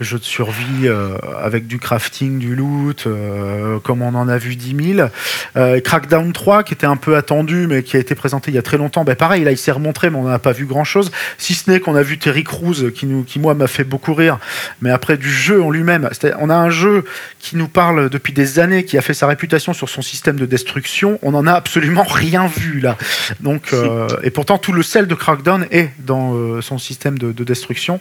jeu 0.00 0.18
de 0.18 0.24
survie 0.24 0.79
euh, 0.88 1.16
avec 1.42 1.66
du 1.66 1.78
crafting, 1.78 2.38
du 2.38 2.54
loot, 2.54 3.04
euh, 3.06 3.78
comme 3.80 4.02
on 4.02 4.14
en 4.14 4.28
a 4.28 4.38
vu 4.38 4.56
10 4.56 4.94
000. 4.94 5.08
Euh, 5.56 5.80
Crackdown 5.80 6.32
3 6.32 6.62
qui 6.62 6.74
était 6.74 6.86
un 6.86 6.96
peu 6.96 7.16
attendu 7.16 7.66
mais 7.66 7.82
qui 7.82 7.96
a 7.96 8.00
été 8.00 8.14
présenté 8.14 8.50
il 8.50 8.54
y 8.54 8.58
a 8.58 8.62
très 8.62 8.78
longtemps. 8.78 9.04
Ben 9.04 9.16
pareil, 9.16 9.44
là 9.44 9.50
il 9.50 9.58
s'est 9.58 9.72
remontré 9.72 10.10
mais 10.10 10.16
on 10.16 10.24
n'en 10.24 10.30
a 10.30 10.38
pas 10.38 10.52
vu 10.52 10.66
grand 10.66 10.84
chose. 10.84 11.10
Si 11.38 11.54
ce 11.54 11.70
n'est 11.70 11.80
qu'on 11.80 11.94
a 11.94 12.02
vu 12.02 12.18
Terry 12.18 12.44
Crews 12.44 12.90
qui, 12.94 13.06
nous, 13.06 13.24
qui 13.24 13.38
moi 13.38 13.54
m'a 13.54 13.66
fait 13.66 13.84
beaucoup 13.84 14.14
rire. 14.14 14.38
Mais 14.80 14.90
après 14.90 15.16
du 15.16 15.30
jeu 15.30 15.62
en 15.62 15.70
lui-même, 15.70 16.08
on 16.38 16.50
a 16.50 16.56
un 16.56 16.70
jeu 16.70 17.04
qui 17.38 17.56
nous 17.56 17.68
parle 17.68 18.10
depuis 18.10 18.32
des 18.32 18.58
années, 18.58 18.84
qui 18.84 18.98
a 18.98 19.02
fait 19.02 19.14
sa 19.14 19.26
réputation 19.26 19.72
sur 19.72 19.88
son 19.88 20.02
système 20.02 20.36
de 20.36 20.46
destruction. 20.46 21.18
On 21.22 21.32
n'en 21.32 21.46
a 21.46 21.52
absolument 21.52 22.02
rien 22.08 22.46
vu 22.46 22.80
là. 22.80 22.96
Donc, 23.40 23.74
et 24.22 24.30
pourtant, 24.30 24.58
tout 24.58 24.72
le 24.72 24.82
sel 24.82 25.06
de 25.06 25.14
Crackdown 25.14 25.66
est 25.70 25.90
dans 25.98 26.60
son 26.60 26.78
système 26.78 27.18
de, 27.18 27.32
de 27.32 27.44
destruction. 27.44 28.00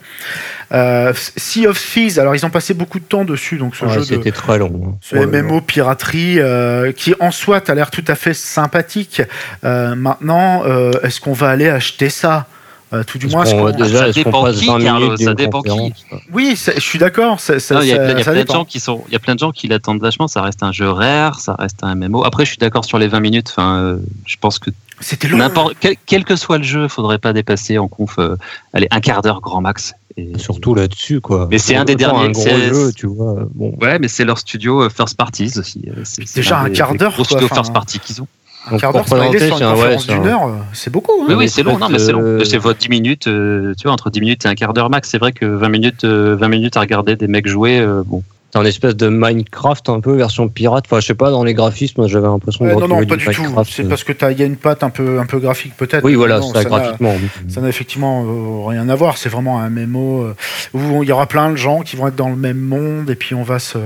Sea 0.72 1.68
of 1.68 1.80
Thieves, 1.80 2.20
alors 2.20 2.36
ils 2.36 2.46
ont 2.46 2.50
passé 2.50 2.69
beaucoup 2.74 3.00
de 3.00 3.04
temps 3.06 3.26
dessus, 3.26 3.58
donc 3.58 3.76
ce 3.76 3.86
Ouais, 3.86 3.94
jeu 3.94 4.00
de, 4.02 4.06
C'était 4.06 4.32
très 4.32 4.58
long. 4.58 4.82
hein. 4.94 4.98
ce 5.02 5.16
Ouais, 5.16 5.26
MMO 5.26 5.62
piraterie 5.62 6.40
euh, 6.40 6.92
qui 6.92 7.14
en 7.20 7.32
soi 7.32 7.62
a 7.68 7.74
l'air 7.76 7.92
tout 7.92 8.06
à 8.08 8.16
fait 8.16 8.34
sympathique. 8.34 9.22
Euh, 9.64 9.96
maintenant, 9.96 10.64
euh, 10.66 10.92
est-ce 11.04 11.20
qu'on 11.22 11.34
va 11.34 11.50
aller 11.50 11.70
acheter 11.70 12.10
ça? 12.10 12.48
Euh, 12.92 13.04
Tout 13.04 13.20
du 13.20 13.28
moins, 13.28 13.44
est-ce 13.44 13.54
qu'on- 13.54 13.70
déjà, 13.70 14.08
Ça 14.08 14.12
dépend 14.24 14.52
qui, 14.52 14.66
20 14.66 14.82
Carlos, 14.82 15.06
minutes 15.12 15.22
ça 15.24 15.34
dépend 15.36 15.62
qui. 15.62 15.94
oui, 16.34 16.58
je 16.58 16.80
suis 16.80 16.98
d'accord. 16.98 17.40
ça- 17.40 17.60
ça- 17.60 17.76
Non, 17.76 17.82
il 17.82 17.88
y 17.90 17.92
a, 17.94 17.98
plein- 17.98 18.06
il 18.14 18.18
y 18.18 18.22
a 18.22 18.24
ça 18.24 18.32
plein 18.32 18.44
de 18.46 18.50
gens 18.52 18.66
qui 18.66 18.80
sont, 18.80 19.04
il 19.08 19.14
y 19.14 19.16
a 19.16 19.20
plein 19.20 19.36
de 19.36 19.40
gens 19.40 19.52
qui 19.52 19.68
l'attendent 19.68 20.02
vachement. 20.02 20.28
Ça 20.28 20.42
reste 20.42 20.64
un 20.64 20.72
jeu 20.72 20.90
rare, 20.90 21.40
ça 21.40 21.54
reste 21.60 21.84
un 21.84 21.94
MMO. 21.94 22.24
Après, 22.26 22.46
je 22.46 22.50
suis 22.50 22.58
d'accord 22.58 22.86
sur 22.86 22.98
les 22.98 23.08
20 23.08 23.20
minutes. 23.20 23.50
Enfin, 23.56 23.78
euh, 23.78 23.98
je 24.26 24.38
pense 24.42 24.58
que 24.58 24.72
C'était 25.02 25.28
long. 25.28 25.38
n'importe 25.38 25.76
quel, 25.80 25.98
quel 26.08 26.24
que 26.24 26.36
soit 26.36 26.58
le 26.58 26.64
jeu, 26.64 26.88
faudrait 26.88 27.20
pas 27.20 27.32
dépasser 27.32 27.78
en 27.78 27.88
conf, 27.88 28.16
euh, 28.18 28.36
allez, 28.74 28.88
un 28.90 29.02
quart 29.02 29.22
d'heure 29.22 29.42
grand 29.42 29.62
max. 29.62 29.94
Surtout 30.38 30.76
là-dessus, 30.76 31.22
quoi. 31.22 31.48
Mais 31.50 31.58
c'est 31.58 31.76
un 31.76 31.86
des 31.86 31.96
derniers, 31.96 32.26
Un 32.28 32.32
gros 32.32 32.44
jeu, 32.44 32.92
tu 32.96 33.08
vois. 33.08 33.48
Bon. 33.56 33.76
Ouais, 33.82 34.00
mais 34.00 34.08
c'est 34.08 34.26
leur 34.26 34.38
studio 34.38 34.84
euh, 34.84 34.90
first 34.90 35.16
parties 35.18 35.52
aussi. 35.58 35.84
euh, 35.88 36.02
C'est 36.04 36.36
Déjà 36.36 36.60
un 36.62 36.70
quart 36.70 36.94
d'heure, 36.96 37.14
gros 37.14 37.24
enfin, 37.36 37.48
first 37.56 37.74
party 37.74 38.00
qu'ils 38.00 38.22
ont. 38.22 38.28
Un 38.72 38.78
quart 38.78 38.92
d'heure 38.94 39.08
sur 39.08 39.18
c'est 39.18 39.24
une 39.48 39.50
conférence 39.52 40.06
c'est 40.06 40.14
d'une 40.14 40.24
un- 40.24 40.26
heure, 40.28 40.46
euh, 40.48 40.52
c'est 40.74 40.92
beaucoup. 40.92 41.12
hein. 41.14 41.16
Oui, 41.22 41.26
mais 41.30 41.36
oui, 41.36 41.50
c'est 41.50 41.64
long. 41.64 41.78
Non, 41.80 41.90
mais 41.90 41.98
c'est 42.00 42.12
long. 42.12 42.40
C'est 42.44 42.58
votre 42.58 42.80
10 42.80 42.90
minutes. 42.90 43.28
euh, 43.28 43.74
tu 43.78 43.84
vois, 43.84 43.94
entre 43.94 44.10
10 44.10 44.20
minutes 44.20 44.46
et 44.46 44.50
un 44.50 44.56
quart 44.56 44.74
d'heure 44.74 44.90
max. 44.90 45.10
C'est 45.10 45.18
vrai 45.18 45.32
que 45.32 45.46
20 45.46 45.70
minutes, 45.70 46.04
euh, 46.04 46.36
20 46.36 46.50
minutes 46.50 46.78
à 46.78 46.82
regarder 46.82 47.16
des 47.16 47.28
mecs 47.28 47.48
jouer, 47.48 47.80
euh, 47.80 48.04
bon. 48.06 48.22
C'est 48.52 48.58
un 48.60 48.66
espèce 48.66 48.96
de 48.96 49.10
Minecraft 49.10 49.90
un 49.90 50.00
peu 50.00 50.16
version 50.16 50.48
pirate. 50.50 50.86
Enfin, 50.88 51.00
je 51.00 51.06
sais 51.06 51.14
pas, 51.14 51.30
dans 51.30 51.44
les 51.44 51.54
graphismes, 51.54 52.08
j'avais 52.08 52.26
l'impression 52.28 52.66
Ouais, 52.66 52.74
de 52.76 52.80
non, 52.80 52.88
non, 52.88 53.06
pas 53.06 53.16
du 53.16 53.28
du 53.28 53.32
tout. 53.36 53.46
C'est 53.70 53.88
parce 53.88 54.04
que 54.04 54.12
il 54.32 54.40
y 54.40 54.42
a 54.42 54.46
une 54.46 54.56
patte 54.56 54.82
un 54.84 54.90
peu, 54.90 55.20
un 55.20 55.26
peu 55.28 55.38
graphique 55.40 55.74
peut-être. 55.78 56.04
Oui, 56.04 56.16
voilà, 56.16 56.40
non, 56.40 56.52
ça, 56.52 56.64
n'a- 56.64 56.66
graphiquement. 56.70 57.14
Ça 57.48 57.62
n'a 57.62 57.70
effectivement 57.70 58.26
euh, 58.26 58.68
rien 58.68 58.90
à 58.90 58.96
voir. 58.96 59.18
C'est 59.18 59.30
vraiment 59.30 59.60
un 59.62 59.70
MMO 59.70 60.24
euh, 60.24 60.36
où 60.74 61.04
il 61.04 61.10
y 61.10 61.12
aura 61.12 61.28
plein 61.28 61.52
de 61.52 61.58
gens 61.58 61.82
qui 61.82 61.96
vont 61.96 62.08
être 62.08 62.16
dans 62.16 62.30
le 62.30 62.36
même 62.36 62.58
monde 62.58 63.10
et 63.12 63.16
puis 63.16 63.36
on 63.36 63.44
va 63.44 63.60
se, 63.60 63.78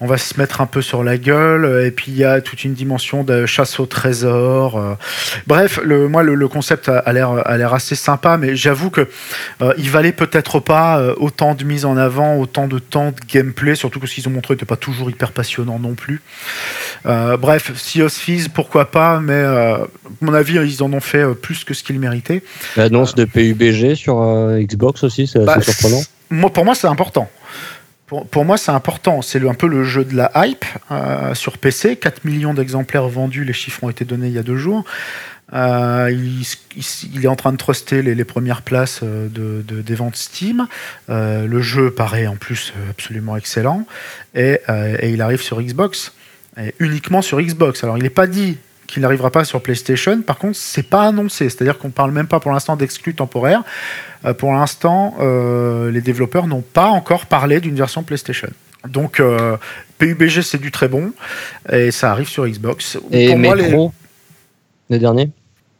on 0.00 0.06
va 0.06 0.16
se 0.16 0.38
mettre 0.38 0.60
un 0.60 0.66
peu 0.66 0.80
sur 0.80 1.02
la 1.02 1.18
gueule. 1.18 1.64
euh, 1.64 1.86
Et 1.86 1.90
puis 1.90 2.12
il 2.12 2.16
y 2.16 2.24
a 2.24 2.40
toute 2.40 2.62
une 2.62 2.74
dimension 2.74 3.24
de 3.24 3.46
chasse 3.46 3.80
au 3.80 3.86
trésor. 3.86 4.78
euh. 4.78 4.94
Bref, 5.48 5.80
le, 5.82 6.06
moi 6.08 6.22
le, 6.22 6.36
le 6.36 6.46
concept 6.48 6.88
a, 6.88 7.12
l'air, 7.12 7.30
a 7.44 7.56
l'air 7.58 7.74
assez 7.74 7.96
sympa, 7.96 8.36
mais 8.36 8.54
j'avoue 8.54 8.90
que 8.90 9.08
euh, 9.60 9.72
il 9.76 9.90
valait 9.90 10.12
peut-être 10.12 10.60
pas 10.60 10.98
euh, 11.00 11.14
autant 11.16 11.54
de 11.54 11.64
mise 11.64 11.84
en 11.84 11.96
avant, 11.96 12.36
autant 12.36 12.68
de 12.68 12.78
temps 12.78 13.08
de 13.10 13.16
gameplay, 13.32 13.74
surtout 13.74 13.98
que 14.04 14.10
ce 14.10 14.14
qu'ils 14.14 14.28
ont 14.28 14.32
montré 14.32 14.54
n'était 14.54 14.66
pas 14.66 14.76
toujours 14.76 15.10
hyper 15.10 15.32
passionnant 15.32 15.78
non 15.78 15.94
plus. 15.94 16.22
Euh, 17.06 17.36
bref, 17.36 17.70
of 17.70 18.12
Thieves, 18.12 18.50
pourquoi 18.50 18.90
pas, 18.90 19.20
mais 19.20 19.32
euh, 19.32 19.76
à 19.76 19.86
mon 20.20 20.34
avis, 20.34 20.54
ils 20.54 20.82
en 20.82 20.92
ont 20.92 21.00
fait 21.00 21.18
euh, 21.18 21.34
plus 21.34 21.64
que 21.64 21.74
ce 21.74 21.82
qu'ils 21.82 21.98
méritaient. 21.98 22.42
L'annonce 22.76 23.14
de 23.14 23.24
PUBG 23.24 23.94
sur 23.94 24.16
Xbox 24.60 25.04
aussi, 25.04 25.26
c'est 25.26 25.44
Bah, 25.44 25.54
assez 25.56 25.72
surprenant. 25.72 26.02
Moi, 26.30 26.50
pour 26.52 26.64
moi, 26.64 26.74
c'est 26.74 26.86
important. 26.86 27.28
Pour, 28.06 28.26
pour 28.26 28.44
moi, 28.44 28.56
c'est 28.58 28.70
important. 28.70 29.22
C'est 29.22 29.46
un 29.48 29.54
peu 29.54 29.66
le 29.66 29.84
jeu 29.84 30.04
de 30.04 30.14
la 30.14 30.30
hype 30.34 30.64
euh, 30.90 31.34
sur 31.34 31.56
PC. 31.58 31.96
4 31.96 32.24
millions 32.24 32.52
d'exemplaires 32.52 33.08
vendus. 33.08 33.44
Les 33.44 33.52
chiffres 33.52 33.82
ont 33.84 33.90
été 33.90 34.04
donnés 34.04 34.26
il 34.28 34.34
y 34.34 34.38
a 34.38 34.42
deux 34.42 34.56
jours. 34.56 34.84
Euh, 35.54 36.10
il, 36.12 37.24
est 37.24 37.28
en 37.28 37.36
train 37.36 37.52
de 37.52 37.56
truster 37.56 38.02
les, 38.02 38.14
les 38.16 38.24
premières 38.24 38.62
places 38.62 39.00
euh, 39.04 39.28
de, 39.28 39.62
de- 39.66 39.82
des 39.82 39.94
ventes 39.94 40.16
Steam. 40.16 40.66
Euh, 41.10 41.46
le 41.46 41.60
jeu 41.62 41.92
paraît 41.92 42.26
en 42.26 42.34
plus 42.36 42.72
absolument 42.90 43.36
excellent. 43.36 43.86
Et, 44.34 44.58
euh, 44.68 44.96
et 45.00 45.10
il 45.10 45.22
arrive 45.22 45.40
sur 45.40 45.60
Xbox. 45.62 46.12
Et 46.60 46.74
uniquement 46.80 47.22
sur 47.22 47.40
Xbox. 47.40 47.84
Alors, 47.84 47.96
il 47.98 48.02
n'est 48.02 48.10
pas 48.10 48.26
dit 48.26 48.58
qu'il 48.88 49.02
n'arrivera 49.02 49.30
pas 49.30 49.44
sur 49.44 49.62
PlayStation. 49.62 50.22
Par 50.22 50.38
contre, 50.38 50.56
c'est 50.56 50.82
pas 50.88 51.04
annoncé. 51.06 51.48
C'est-à-dire 51.48 51.78
qu'on 51.78 51.90
parle 51.90 52.10
même 52.10 52.26
pas 52.26 52.40
pour 52.40 52.50
l'instant 52.52 52.76
d'exclus 52.76 53.14
temporaires. 53.14 53.62
Euh, 54.24 54.34
pour 54.34 54.52
l'instant, 54.52 55.16
les 55.90 56.00
développeurs 56.00 56.46
n'ont 56.48 56.62
pas 56.62 56.86
encore 56.88 57.26
parlé 57.26 57.60
d'une 57.60 57.76
version 57.76 58.02
PlayStation. 58.02 58.48
Donc, 58.88 59.22
PUBG, 59.98 60.42
c'est 60.42 60.60
du 60.60 60.70
très 60.70 60.88
bon. 60.88 61.12
Et 61.72 61.90
ça 61.92 62.10
arrive 62.10 62.28
sur 62.28 62.46
Xbox. 62.46 62.98
Et 63.12 63.28
pour 63.28 63.38
moi, 63.38 63.54
les- 63.54 63.70
le 64.90 64.98
dernier 64.98 65.30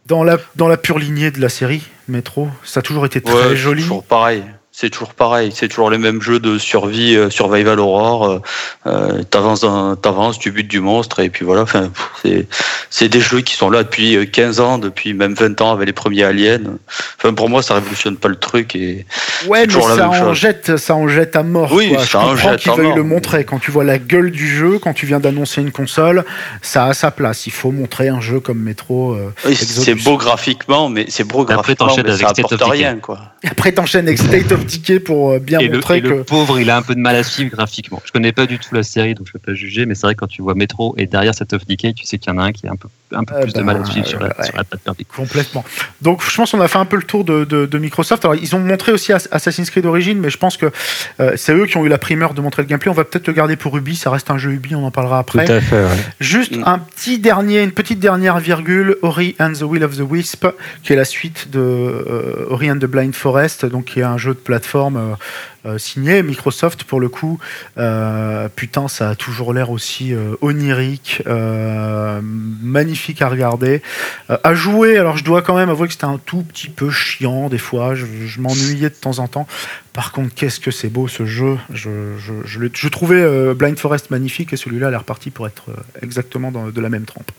dans, 0.06 0.22
la, 0.24 0.38
dans 0.56 0.68
la 0.68 0.76
pure 0.76 0.98
lignée 0.98 1.30
de 1.30 1.40
la 1.40 1.48
série, 1.48 1.82
Metro, 2.08 2.48
ça 2.64 2.80
a 2.80 2.82
toujours 2.82 3.06
été 3.06 3.20
très 3.20 3.32
Ouais, 3.50 3.56
joli. 3.56 3.82
toujours 3.82 4.04
pareil. 4.04 4.42
C'est 4.76 4.90
toujours 4.90 5.14
pareil. 5.14 5.52
C'est 5.54 5.68
toujours 5.68 5.88
les 5.88 5.98
mêmes 5.98 6.20
jeux 6.20 6.40
de 6.40 6.58
survie, 6.58 7.14
euh, 7.14 7.30
survival 7.30 7.78
horror. 7.78 8.24
Euh, 8.28 8.38
euh, 8.88 9.22
t'avances, 9.22 9.60
dans- 9.60 9.94
t'avances, 9.94 10.36
tu 10.36 10.50
butes 10.50 10.66
du 10.66 10.80
monstre 10.80 11.20
et 11.20 11.30
puis 11.30 11.44
voilà. 11.44 11.62
Enfin, 11.62 11.90
c'est, 12.24 12.48
c'est 12.90 13.08
des 13.08 13.20
jeux 13.20 13.40
qui 13.42 13.54
sont 13.54 13.70
là 13.70 13.84
depuis 13.84 14.16
euh, 14.16 14.24
15 14.24 14.58
ans, 14.58 14.78
depuis 14.78 15.14
même 15.14 15.34
20 15.34 15.60
ans 15.60 15.70
avec 15.70 15.86
les 15.86 15.92
premiers 15.92 16.24
aliens. 16.24 16.58
Enfin, 17.18 17.32
pour 17.34 17.48
moi, 17.48 17.62
ça 17.62 17.74
révolutionne 17.74 18.16
pas 18.16 18.26
le 18.26 18.34
truc 18.34 18.74
et 18.74 19.06
Ouais, 19.46 19.60
mais 19.60 19.66
toujours 19.68 19.88
la 19.90 19.94
ça 19.94 20.08
même 20.08 20.10
en, 20.22 20.24
chose. 20.30 20.38
jette, 20.38 20.76
ça 20.76 20.96
en 20.96 21.06
jette 21.06 21.36
à 21.36 21.44
mort. 21.44 21.70
Oui, 21.72 21.90
quoi. 21.90 21.98
ça 22.00 22.06
Je 22.06 22.16
en 22.16 22.20
comprends 22.30 22.50
jette 22.50 22.60
qu'ils 22.60 22.72
à 22.72 22.74
veuillent 22.74 22.86
mort. 22.88 22.96
le 22.96 23.02
montrer. 23.04 23.44
Quand 23.44 23.60
tu 23.60 23.70
vois 23.70 23.84
la 23.84 23.98
gueule 23.98 24.32
du 24.32 24.48
jeu, 24.48 24.80
quand 24.80 24.92
tu 24.92 25.06
viens 25.06 25.20
d'annoncer 25.20 25.60
une 25.60 25.70
console, 25.70 26.24
ça 26.62 26.86
a 26.86 26.94
sa 26.94 27.12
place. 27.12 27.46
Il 27.46 27.52
faut 27.52 27.70
montrer 27.70 28.08
un 28.08 28.20
jeu 28.20 28.40
comme 28.40 28.58
Metro. 28.58 29.12
euh. 29.12 29.32
Oui, 29.46 29.54
c'est 29.54 29.94
beau 29.94 30.16
graphiquement, 30.16 30.88
mais 30.88 31.06
c'est 31.10 31.22
beau 31.22 31.42
Après, 31.42 31.54
graphiquement, 31.54 31.86
t'enchaînes 31.86 32.04
mais 32.06 32.10
avec 32.10 32.26
ça 32.26 32.32
State 32.34 32.44
of 32.46 32.52
apporte 32.54 32.70
Decay. 32.72 32.84
rien, 32.86 32.96
quoi. 32.96 33.20
Après, 33.48 33.70
t'enchaînes 33.70 34.08
avec 34.08 34.18
State 34.18 34.50
of 34.50 34.63
Pour 35.04 35.32
euh, 35.32 35.38
bien 35.38 35.60
Et, 35.60 35.68
le, 35.68 35.76
montrer 35.76 35.98
et 35.98 36.02
que. 36.02 36.08
le 36.08 36.24
pauvre, 36.24 36.58
il 36.58 36.70
a 36.70 36.76
un 36.76 36.82
peu 36.82 36.94
de 36.94 37.00
mal 37.00 37.16
à 37.16 37.22
suivre 37.22 37.50
graphiquement. 37.50 38.02
Je 38.04 38.12
connais 38.12 38.32
pas 38.32 38.46
du 38.46 38.58
tout 38.58 38.74
la 38.74 38.82
série, 38.82 39.14
donc 39.14 39.26
je 39.26 39.32
peux 39.32 39.38
pas 39.38 39.54
juger, 39.54 39.86
mais 39.86 39.94
c'est 39.94 40.06
vrai 40.06 40.14
que 40.14 40.20
quand 40.20 40.26
tu 40.26 40.42
vois 40.42 40.54
Metro 40.54 40.94
et 40.96 41.06
derrière 41.06 41.34
Set 41.34 41.52
of 41.52 41.66
Decay, 41.66 41.92
tu 41.92 42.04
sais 42.04 42.18
qu'il 42.18 42.32
y 42.32 42.36
en 42.36 42.38
a 42.38 42.44
un 42.44 42.52
qui 42.52 42.66
est 42.66 42.70
un 42.70 42.76
peu, 42.76 42.88
un 43.14 43.24
peu 43.24 43.34
Eh 43.38 43.42
plus 43.42 43.52
de 43.52 43.62
mal 43.62 43.76
à 43.76 43.78
ben, 43.80 43.84
suivre 43.86 44.06
sur 44.06 44.20
la, 44.20 44.26
ouais. 44.28 44.44
sur 44.44 44.56
la 44.56 44.64
plateforme. 44.64 44.96
Complètement. 45.16 45.64
Donc 46.02 46.22
je 46.28 46.36
pense 46.36 46.50
qu'on 46.52 46.60
a 46.60 46.68
fait 46.68 46.78
un 46.78 46.84
peu 46.84 46.96
le 46.96 47.02
tour 47.02 47.24
de, 47.24 47.44
de- 47.44 47.66
de 47.66 47.78
Microsoft. 47.78 48.24
Alors 48.24 48.34
ils 48.36 48.54
ont 48.54 48.58
montré 48.60 48.92
aussi 48.92 49.12
Ass- 49.12 49.28
Assassin's 49.30 49.70
Creed 49.70 49.86
Origins, 49.86 50.18
mais 50.20 50.30
je 50.30 50.38
pense 50.38 50.56
que 50.56 50.66
euh, 51.20 51.32
c'est 51.36 51.52
eux 51.54 51.66
qui 51.66 51.76
ont 51.76 51.84
eu 51.84 51.88
la 51.88 51.98
primeur 51.98 52.34
de 52.34 52.40
montrer 52.40 52.62
le 52.62 52.68
gameplay. 52.68 52.90
On 52.90 52.94
va 52.94 53.04
peut-être 53.04 53.26
le 53.26 53.32
garder 53.32 53.56
pour 53.56 53.76
Ubi, 53.76 53.96
ça 53.96 54.10
reste 54.10 54.30
un 54.30 54.38
jeu 54.38 54.50
Ubi, 54.52 54.74
on 54.74 54.84
en 54.84 54.90
parlera 54.90 55.24
Tout 55.24 55.38
après. 55.38 55.50
à 55.52 55.60
fait. 55.60 55.76
ouais. 55.84 55.88
Juste 56.20 56.56
Mm. 56.56 56.62
un 56.66 56.78
petit 56.78 57.18
dernier, 57.18 57.62
une 57.62 57.72
petite 57.72 57.98
dernière 58.00 58.38
virgule, 58.38 58.96
Ori 59.02 59.34
and 59.40 59.52
the 59.54 59.62
Will 59.62 59.82
of 59.84 59.96
the 59.96 60.02
Wisp, 60.08 60.46
qui 60.82 60.92
est 60.92 60.96
la 60.96 61.04
suite 61.04 61.50
de 61.50 61.58
euh, 61.60 62.46
Ori 62.50 62.70
and 62.70 62.76
the 62.78 62.86
Blind 62.86 63.14
Forest, 63.14 63.66
donc 63.66 63.86
qui 63.86 64.00
est 64.00 64.04
un 64.04 64.18
jeu 64.18 64.34
de 64.34 64.38
plateforme 64.38 65.16
euh, 65.66 65.78
signé 65.78 66.22
Microsoft 66.22 66.84
pour 66.84 67.00
le 67.00 67.08
coup. 67.08 67.38
Euh, 67.78 68.48
putain, 68.54 68.88
ça 68.88 69.10
a 69.10 69.14
toujours 69.14 69.52
l'air 69.54 69.70
aussi 69.70 70.12
euh, 70.14 70.34
onirique, 70.40 71.22
euh, 71.26 72.20
magnifique 72.22 73.22
à 73.22 73.28
regarder, 73.28 73.82
Euh, 74.30 74.36
à 74.44 74.54
jouer. 74.54 74.98
Alors 74.98 75.16
je 75.16 75.24
dois 75.24 75.42
quand 75.42 75.56
même 75.56 75.70
avouer 75.70 75.86
que 75.88 75.92
c'était 75.94 76.04
un 76.04 76.18
tout 76.24 76.42
petit 76.42 76.68
peu 76.68 76.90
chiant 76.90 77.48
des 77.48 77.58
fois. 77.58 77.94
Je, 77.94 78.06
je 78.26 78.40
m'ennuyais 78.40 78.90
de 78.90 78.94
temps 78.94 79.18
en 79.18 79.28
temps. 79.28 79.46
Par 79.92 80.12
contre, 80.12 80.34
qu'est-ce 80.34 80.60
que 80.60 80.70
c'est 80.70 80.88
beau 80.88 81.08
ce 81.08 81.24
jeu. 81.26 81.56
Je, 81.72 81.90
je, 82.18 82.32
je, 82.44 82.60
l'ai- 82.60 82.70
je 82.74 82.88
trouvais 82.88 83.20
euh, 83.22 83.54
Blind 83.54 83.78
Forest 83.78 84.10
magnifique 84.10 84.52
et 84.52 84.56
celui-là 84.56 84.88
a 84.88 84.90
l'air 84.90 85.04
parti 85.04 85.30
pour 85.30 85.46
être 85.46 85.70
euh, 85.70 85.74
exactement 86.02 86.50
dans, 86.50 86.68
de 86.70 86.80
la 86.80 86.88
même 86.88 87.04
trempe. 87.04 87.30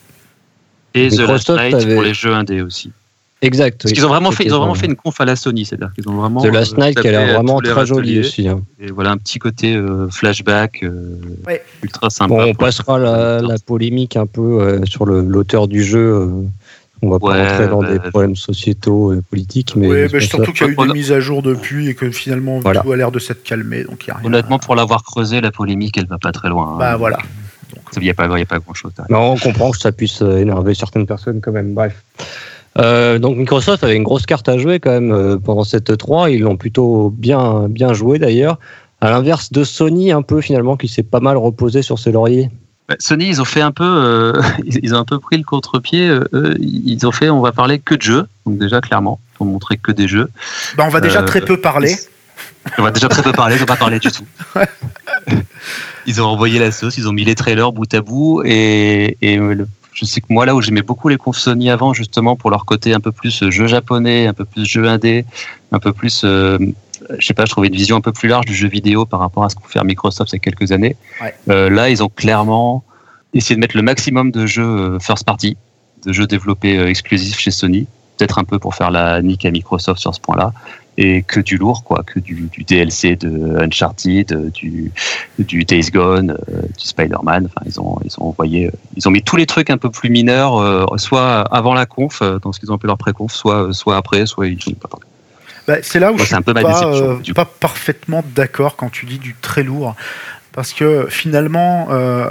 Et 0.94 1.10
The 1.10 1.20
Last 1.20 1.50
Microsoft 1.50 1.62
Night 1.64 1.74
avait- 1.76 1.94
pour 1.96 2.04
les 2.04 2.14
jeux 2.14 2.34
indés 2.34 2.62
aussi. 2.62 2.92
Exact. 3.42 3.82
Parce 3.82 3.92
oui. 3.92 3.96
qu'ils 3.96 4.06
ont 4.06 4.10
vraiment 4.10 4.32
fait, 4.32 4.44
ils 4.46 4.54
ont 4.54 4.60
vraiment 4.60 4.76
fait 4.76 4.88
une 4.88 4.96
conf 4.96 5.20
à 5.22 5.26
la 5.26 5.36
Sony, 5.36 5.66
c'est-à-dire 5.66 5.92
qu'ils 5.94 6.08
ont 6.10 6.14
vraiment. 6.16 6.42
The 6.42 6.48
Last 6.48 6.74
euh, 6.74 6.82
Night 6.82 7.00
qui 7.00 7.08
a 7.08 7.12
l'air 7.12 7.34
vraiment 7.36 7.60
très 7.60 7.86
joli 7.86 8.00
râteliers. 8.02 8.20
aussi. 8.22 8.48
hein. 8.48 8.62
Et 8.80 8.92
voilà 8.92 9.12
un 9.12 9.18
petit 9.18 9.40
côté 9.40 9.76
euh, 9.76 10.08
flashback 10.10 10.82
euh, 10.84 11.18
Ouais. 11.46 11.62
ultra 11.84 12.10
sympa. 12.10 12.30
Bon, 12.34 12.44
on 12.44 12.54
passera 12.56 12.98
la, 12.98 13.42
la 13.42 13.56
polémique 13.60 14.16
un 14.16 14.26
peu 14.26 14.62
euh, 14.62 14.86
sur 14.86 15.06
l'auteur 15.06 15.68
du 15.68 15.84
jeu. 15.84 16.28
on 17.02 17.10
va 17.10 17.20
pas 17.20 17.28
Ouais, 17.28 17.48
rentrer 17.50 17.68
dans 17.68 17.82
bah, 17.82 17.92
des 17.92 18.00
problèmes 18.10 18.36
sociétaux 18.38 19.14
et 19.14 19.22
politiques, 19.22 19.76
mais 19.76 19.88
mais 19.90 20.10
pas 20.10 20.22
surtout 20.22 20.52
qu'il 20.54 20.66
y 20.68 20.70
a 20.70 20.74
eu 20.74 20.88
des 20.88 20.94
mises 20.94 21.12
à 21.12 21.20
jour 21.20 21.44
depuis 21.44 21.90
et 21.90 21.94
que 21.94 22.10
finalement 22.12 22.60
Voilà. 22.62 22.82
tout 22.82 22.92
a 22.94 22.96
l'air 22.96 23.12
de 23.12 23.20
s'être 23.20 23.44
calmé. 23.44 23.84
Donc 23.84 24.06
il 24.06 24.08
y 24.08 24.12
a 24.12 24.16
rien. 24.16 24.26
Honnêtement, 24.28 24.60
pour 24.60 24.76
l'avoir 24.76 25.04
creusé, 25.04 25.42
la 25.42 25.52
polémique, 25.52 25.98
elle 25.98 26.08
va 26.08 26.18
pas 26.18 26.32
très 26.32 26.48
loin. 26.50 26.72
hein. 26.74 26.78
Bah 26.80 26.96
voilà. 26.96 27.20
Il 27.98 28.02
n'y 28.02 28.10
a 28.10 28.14
pas, 28.14 28.28
il 28.34 28.40
y 28.40 28.42
a 28.42 28.46
pas 28.46 28.60
grand 28.60 28.74
chose. 28.74 28.92
Mais 29.10 29.18
on 29.18 29.36
comprend 29.38 29.70
que 29.72 29.78
ça 29.78 29.92
puisse 29.92 30.22
énerver 30.22 30.74
certaines 30.74 31.06
personnes 31.06 31.42
quand 31.42 31.52
même. 31.52 31.74
Bref. 31.74 32.02
Euh, 32.78 33.20
donc 33.20 33.38
Microsoft 33.38 33.84
avait 33.84 33.96
une 33.96 34.04
grosse 34.04 34.26
carte 34.26 34.50
à 34.50 34.58
jouer 34.58 34.80
quand 34.80 34.92
même 34.92 35.12
euh, 35.14 35.38
pendant 35.38 35.64
cette 35.64 35.96
3. 35.98 36.30
Ils 36.30 36.42
l'ont 36.42 36.58
plutôt 36.58 37.10
bien, 37.16 37.68
bien 37.70 37.94
joué 37.94 38.20
d'ailleurs. 38.20 38.60
À 39.02 39.10
l'inverse 39.12 39.52
de 39.52 39.64
Sony 39.64 40.12
un 40.12 40.22
peu 40.22 40.42
finalement 40.42 40.76
qui 40.78 40.88
s'est 40.88 41.04
pas 41.04 41.20
mal 41.20 41.38
reposé 41.38 41.82
sur 41.82 42.00
ses 42.00 42.12
lauriers. 42.12 42.50
Bah, 42.90 42.96
Sony, 43.00 43.28
ils 43.28 43.42
ont 43.42 43.46
fait 43.46 43.62
un 43.62 43.72
peu, 43.72 43.84
euh, 43.86 44.42
ils 44.66 44.94
ont 44.94 44.98
un 45.00 45.06
peu 45.06 45.20
pris 45.20 45.38
le 45.38 45.44
contre-pied. 45.44 46.08
euh, 46.08 46.56
ils 46.60 47.06
ont 47.08 47.12
fait, 47.12 47.30
on 47.30 47.42
va 47.42 47.52
parler 47.52 47.80
que 47.80 47.96
de 47.96 48.02
jeux. 48.02 48.28
Donc 48.46 48.58
déjà 48.58 48.82
clairement, 48.82 49.20
pour 49.36 49.46
montrer 49.46 49.78
que 49.78 49.92
des 49.92 50.08
jeux. 50.08 50.30
Bah, 50.78 50.84
on 50.86 50.90
va 50.90 51.02
déjà 51.02 51.22
Euh, 51.22 51.26
très 51.26 51.42
peu 51.42 51.60
parler. 51.60 51.96
On 52.78 52.84
va 52.84 52.92
déjà 52.92 53.08
très 53.08 53.22
peu 53.22 53.32
parler, 53.32 53.56
on 53.56 53.60
va 53.60 53.66
pas 53.68 53.76
parler 53.76 54.00
du 54.00 54.10
tout. 54.12 54.24
Ils 56.08 56.22
ont 56.22 56.26
envoyé 56.26 56.60
la 56.60 56.72
sauce, 56.72 56.98
ils 56.98 57.08
ont 57.08 57.12
mis 57.12 57.24
les 57.24 57.34
trailers 57.36 57.72
bout 57.72 57.92
à 57.94 58.02
bout 58.02 58.44
et, 58.46 59.18
et 59.22 59.38
le- 59.38 59.68
je 59.96 60.06
sais 60.06 60.22
que 60.22 60.28
moi 60.30 60.46
là 60.46 60.54
où 60.54 60.62
j'aimais 60.62 60.82
beaucoup 60.82 61.08
les 61.08 61.18
confs 61.18 61.38
Sony 61.38 61.72
avant 61.72 61.94
justement 61.94 62.36
pour 62.36 62.52
leur 62.52 62.66
côté 62.66 62.94
un 62.94 63.00
peu 63.00 63.12
plus 63.12 63.42
euh, 63.42 63.50
jeu 63.50 63.66
japonais, 63.66 64.28
un 64.28 64.34
peu 64.34 64.44
plus 64.44 64.66
jeu 64.66 64.88
indé, 64.88 65.26
un 65.72 65.80
peu 65.80 65.94
plus, 65.94 66.22
euh, 66.26 66.60
je 67.18 67.26
sais 67.26 67.34
pas, 67.34 67.46
je 67.46 67.52
trouvais 67.52 67.70
une 67.70 67.76
vision 67.76 67.96
un 67.96 68.02
peu 68.02 68.12
plus 68.12 68.28
large 68.28 68.46
du 68.46 68.54
jeu 68.54 68.68
vidéo 68.68 69.06
par 69.06 69.22
rapport 69.22 69.46
à 69.46 69.50
ce 69.50 69.56
qu'ont 69.56 69.68
fait 69.68 69.82
Microsoft 69.84 70.32
il 70.34 70.36
y 70.36 70.38
a 70.38 70.40
quelques 70.40 70.74
années. 70.74 70.98
Ouais. 71.22 71.34
Euh, 71.50 71.70
là, 71.70 71.90
ils 71.90 72.04
ont 72.04 72.10
clairement 72.10 72.84
essayé 73.34 73.56
de 73.56 73.62
mettre 73.62 73.78
le 73.78 73.84
maximum 73.84 74.32
de 74.32 74.46
jeux 74.46 74.64
euh, 74.64 75.00
first 75.00 75.26
party, 75.26 75.56
de 76.06 76.12
jeux 76.12 76.28
développés 76.28 76.78
exclusifs 76.88 77.40
chez 77.40 77.52
Sony, 77.52 77.88
peut-être 78.18 78.38
un 78.38 78.44
peu 78.44 78.60
pour 78.60 78.76
faire 78.76 78.92
la 78.92 79.22
nique 79.22 79.46
à 79.46 79.52
Microsoft 79.52 80.02
sur 80.02 80.14
ce 80.14 80.20
point-là 80.20 80.52
et 80.98 81.24
que 81.24 81.40
du 81.40 81.58
lourd, 81.58 81.84
quoi, 81.84 82.04
que 82.04 82.20
du, 82.20 82.50
du 82.52 82.64
DLC 82.64 83.16
de 83.16 83.58
Uncharted, 83.60 84.32
euh, 84.32 84.50
du, 84.50 84.92
du 85.40 85.64
Days 85.66 85.92
Gone, 85.92 86.38
euh, 86.50 86.62
du 86.62 86.88
Spider-Man. 86.88 87.48
Enfin, 87.48 87.66
ils 87.66 87.80
ont, 87.80 88.00
ils 88.04 88.14
ont 88.20 88.28
envoyé, 88.28 88.68
euh, 88.68 88.72
ils 88.96 89.08
ont 89.08 89.12
mis 89.12 89.22
tous 89.22 89.36
les 89.36 89.46
trucs 89.46 89.70
un 89.70 89.78
peu 89.78 89.90
plus 89.90 90.10
mineurs, 90.10 90.58
euh, 90.58 90.86
soit 90.98 91.42
avant 91.42 91.74
la 91.74 91.86
conf, 91.86 92.22
dans 92.42 92.52
ce 92.52 92.60
qu'ils 92.60 92.72
ont 92.72 92.76
appelé 92.76 92.88
leur 92.88 92.98
pré-conf, 92.98 93.34
soit, 93.34 93.74
soit 93.74 93.98
après, 93.98 94.26
soit 94.26 94.48
ils 94.48 94.58
n'ont 94.68 94.76
pas 94.76 94.88
parlé. 94.88 95.06
Bah, 95.68 95.78
c'est 95.82 96.00
là 96.00 96.12
où 96.12 96.16
Moi, 96.16 96.22
je 96.22 96.28
suis 96.28 96.36
un 96.36 96.42
peu 96.42 96.54
pas, 96.54 96.84
euh, 96.84 97.18
pas 97.34 97.46
parfaitement 97.46 98.24
d'accord 98.36 98.76
quand 98.76 98.90
tu 98.90 99.06
dis 99.06 99.18
du 99.18 99.36
très 99.42 99.64
lourd. 99.64 99.96
Parce 100.56 100.72
que 100.74 101.08
finalement, 101.10 101.90
euh, 101.92 102.30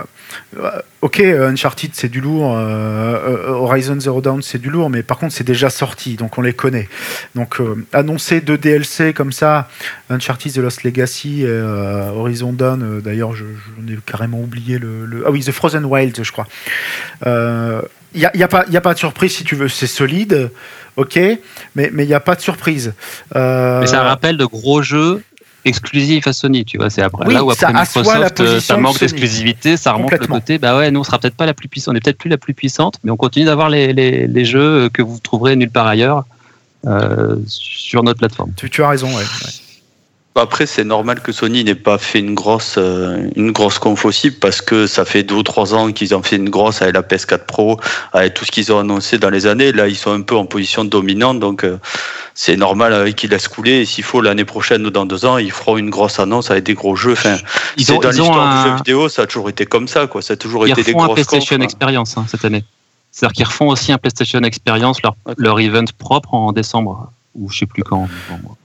ok, 1.03 1.21
Uncharted 1.21 1.91
c'est 1.93 2.09
du 2.09 2.23
lourd, 2.23 2.57
euh, 2.57 2.63
euh, 2.63 3.49
Horizon 3.51 4.01
Zero 4.01 4.23
Dawn 4.23 4.41
c'est 4.41 4.57
du 4.59 4.71
lourd, 4.71 4.89
mais 4.89 5.03
par 5.03 5.19
contre 5.19 5.35
c'est 5.35 5.45
déjà 5.45 5.69
sorti, 5.69 6.15
donc 6.17 6.39
on 6.39 6.41
les 6.41 6.55
connaît. 6.55 6.89
Donc 7.35 7.59
annoncer 7.93 8.41
deux 8.41 8.57
DLC 8.57 9.13
comme 9.13 9.31
ça, 9.31 9.69
Uncharted 10.09 10.53
The 10.55 10.57
Lost 10.59 10.85
Legacy 10.85 11.43
et 11.43 11.61
Horizon 12.17 12.55
Dawn, 12.55 13.01
d'ailleurs 13.03 13.35
je- 13.37 13.45
j'en 13.45 13.93
ai 13.93 13.99
carrément 14.07 14.41
oublié 14.41 14.79
le, 14.79 15.25
Ah 15.27 15.31
oui, 15.31 15.41
The 15.45 15.53
Frozen 15.53 15.85
Wilds 15.85 16.23
je 16.25 16.33
crois. 16.33 16.47
Il 18.17 18.21
n'y 18.21 18.25
a, 18.27 18.31
y 18.37 18.77
a 18.77 18.81
pas 18.81 18.95
de 18.95 18.99
surprise 18.99 19.35
si 19.35 19.45
tu 19.45 19.57
veux, 19.57 19.69
c'est 19.69 19.89
solide, 19.89 20.51
ok, 20.97 21.19
mais 21.75 21.91
il 21.93 22.07
n'y 22.07 22.15
a 22.15 22.21
pas 22.21 22.37
de 22.37 22.41
surprise. 22.41 22.95
Euh, 23.35 23.81
Mais 23.81 23.87
c'est 23.89 23.97
un 23.97 24.03
rappel 24.05 24.37
de 24.37 24.45
gros 24.47 24.83
jeux 24.83 25.21
exclusifs 25.65 26.27
à 26.27 26.33
Sony, 26.33 26.65
tu 26.65 26.79
vois. 26.79 26.91
C'est 26.91 27.03
après 27.03 27.27
Oui, 27.27 27.35
là 27.35 27.45
où 27.45 27.51
après 27.51 27.73
Microsoft, 27.73 28.41
euh, 28.41 28.61
ça 28.61 28.77
manque 28.77 29.01
d'exclusivité, 29.01 29.77
ça 29.77 29.93
remonte 29.93 30.13
le 30.13 30.27
côté. 30.27 30.59
Bah 30.59 30.77
ouais, 30.77 30.91
nous 30.91 31.01
on 31.01 31.05
sera 31.05 31.19
peut-être 31.19 31.37
pas 31.37 31.47
la 31.47 31.55
plus 31.55 31.69
puissante, 31.69 31.95
on 31.95 31.97
est 31.97 32.01
peut-être 32.01 32.19
plus 32.19 32.31
la 32.31 32.39
plus 32.39 32.55
puissante, 32.55 32.99
mais 33.05 33.11
on 33.11 33.17
continue 33.17 33.47
d'avoir 33.47 33.71
les, 33.71 33.93
les, 33.93 34.27
les 34.27 34.45
jeux 34.45 34.89
que 34.91 35.03
vous 35.03 35.19
trouverez 35.19 35.57
nulle 35.57 35.71
part 35.71 35.87
ailleurs 35.87 36.25
euh, 36.87 37.37
sur 37.47 38.03
notre 38.03 38.19
plateforme. 38.19 38.53
Tu, 38.57 38.69
tu 38.69 38.83
as 38.83 38.89
raison, 38.89 39.09
ouais. 39.09 39.15
ouais. 39.15 39.51
Après, 40.37 40.67
c'est 40.67 40.83
normal 40.83 41.21
que 41.21 41.31
Sony 41.31 41.63
n'ait 41.63 41.77
pas 41.77 41.97
fait 41.97 42.19
une 42.19 42.35
grosse, 42.35 42.75
euh, 42.77 43.29
une 43.37 43.53
grosse 43.53 43.79
conf 43.79 44.05
aussi, 44.05 44.33
parce 44.33 44.61
que 44.61 44.89
ça 44.89 45.05
fait 45.05 45.23
deux 45.23 45.37
ou 45.37 45.43
trois 45.45 45.75
ans 45.75 45.93
qu'ils 45.93 46.13
ont 46.15 46.23
fait 46.25 46.35
une 46.37 46.51
grosse 46.51 46.83
avec 46.83 46.95
la 46.95 47.03
PS4 47.03 47.47
Pro, 47.47 47.79
avec 48.13 48.35
tout 48.35 48.45
ce 48.45 48.51
qu'ils 48.51 48.73
ont 48.73 48.81
annoncé 48.81 49.19
dans 49.19 49.31
les 49.31 49.47
années. 49.47 49.71
Là, 49.71 49.87
ils 49.87 49.95
sont 49.97 50.11
un 50.13 50.23
peu 50.23 50.35
en 50.35 50.45
position 50.45 50.85
dominante, 50.85 51.39
donc 51.39 51.63
euh, 51.63 51.79
c'est 52.35 52.57
normal 52.57 52.93
euh, 52.93 53.13
qu'ils 53.13 53.31
laissent 53.31 53.47
couler. 53.47 53.83
Et 53.83 53.85
s'il 53.85 54.03
faut, 54.03 54.21
l'année 54.21 54.45
prochaine 54.45 54.85
ou 54.85 54.91
dans 54.91 55.07
deux 55.07 55.25
ans, 55.25 55.39
ils 55.39 55.53
feront 55.53 55.77
une 55.77 55.91
grosse 55.91 56.19
annonce 56.19 56.51
avec 56.51 56.65
des 56.65 56.75
gros 56.75 56.97
jeux. 56.97 57.13
Enfin, 57.13 57.37
Ils 57.77 57.93
ont, 57.93 58.01
dans 58.01 58.11
ils 58.11 58.17
l'histoire 58.19 58.49
du 58.51 58.57
un- 58.57 58.71
jeu 58.73 58.77
vidéo, 58.79 59.09
ça 59.09 59.23
a 59.23 59.27
toujours 59.29 59.49
été 59.49 59.67
comme 59.67 59.87
ça, 59.87 60.09
quoi. 60.09 60.21
Ça 60.21 60.33
a 60.33 60.37
toujours 60.37 60.67
ils 60.67 60.73
été 60.73 60.83
des 60.83 60.93
refont 60.93 61.03
un 61.05 61.07
grosses 61.07 61.15
PlayStation 61.27 61.57
hein. 61.59 61.61
Experience 61.63 62.17
hein, 62.17 62.27
cette 62.29 62.45
année. 62.45 62.65
C'est-à-dire 63.13 63.35
qu'ils 63.35 63.47
refont 63.47 63.69
aussi 63.69 63.93
un 63.93 63.99
PlayStation 63.99 64.41
Experience, 64.43 65.01
leur, 65.03 65.15
leur 65.37 65.61
event 65.61 65.85
propre 65.97 66.35
en 66.35 66.51
décembre, 66.51 67.09
ou 67.35 67.51
je 67.51 67.59
sais 67.59 67.67
plus 67.67 67.83
quand, 67.83 68.09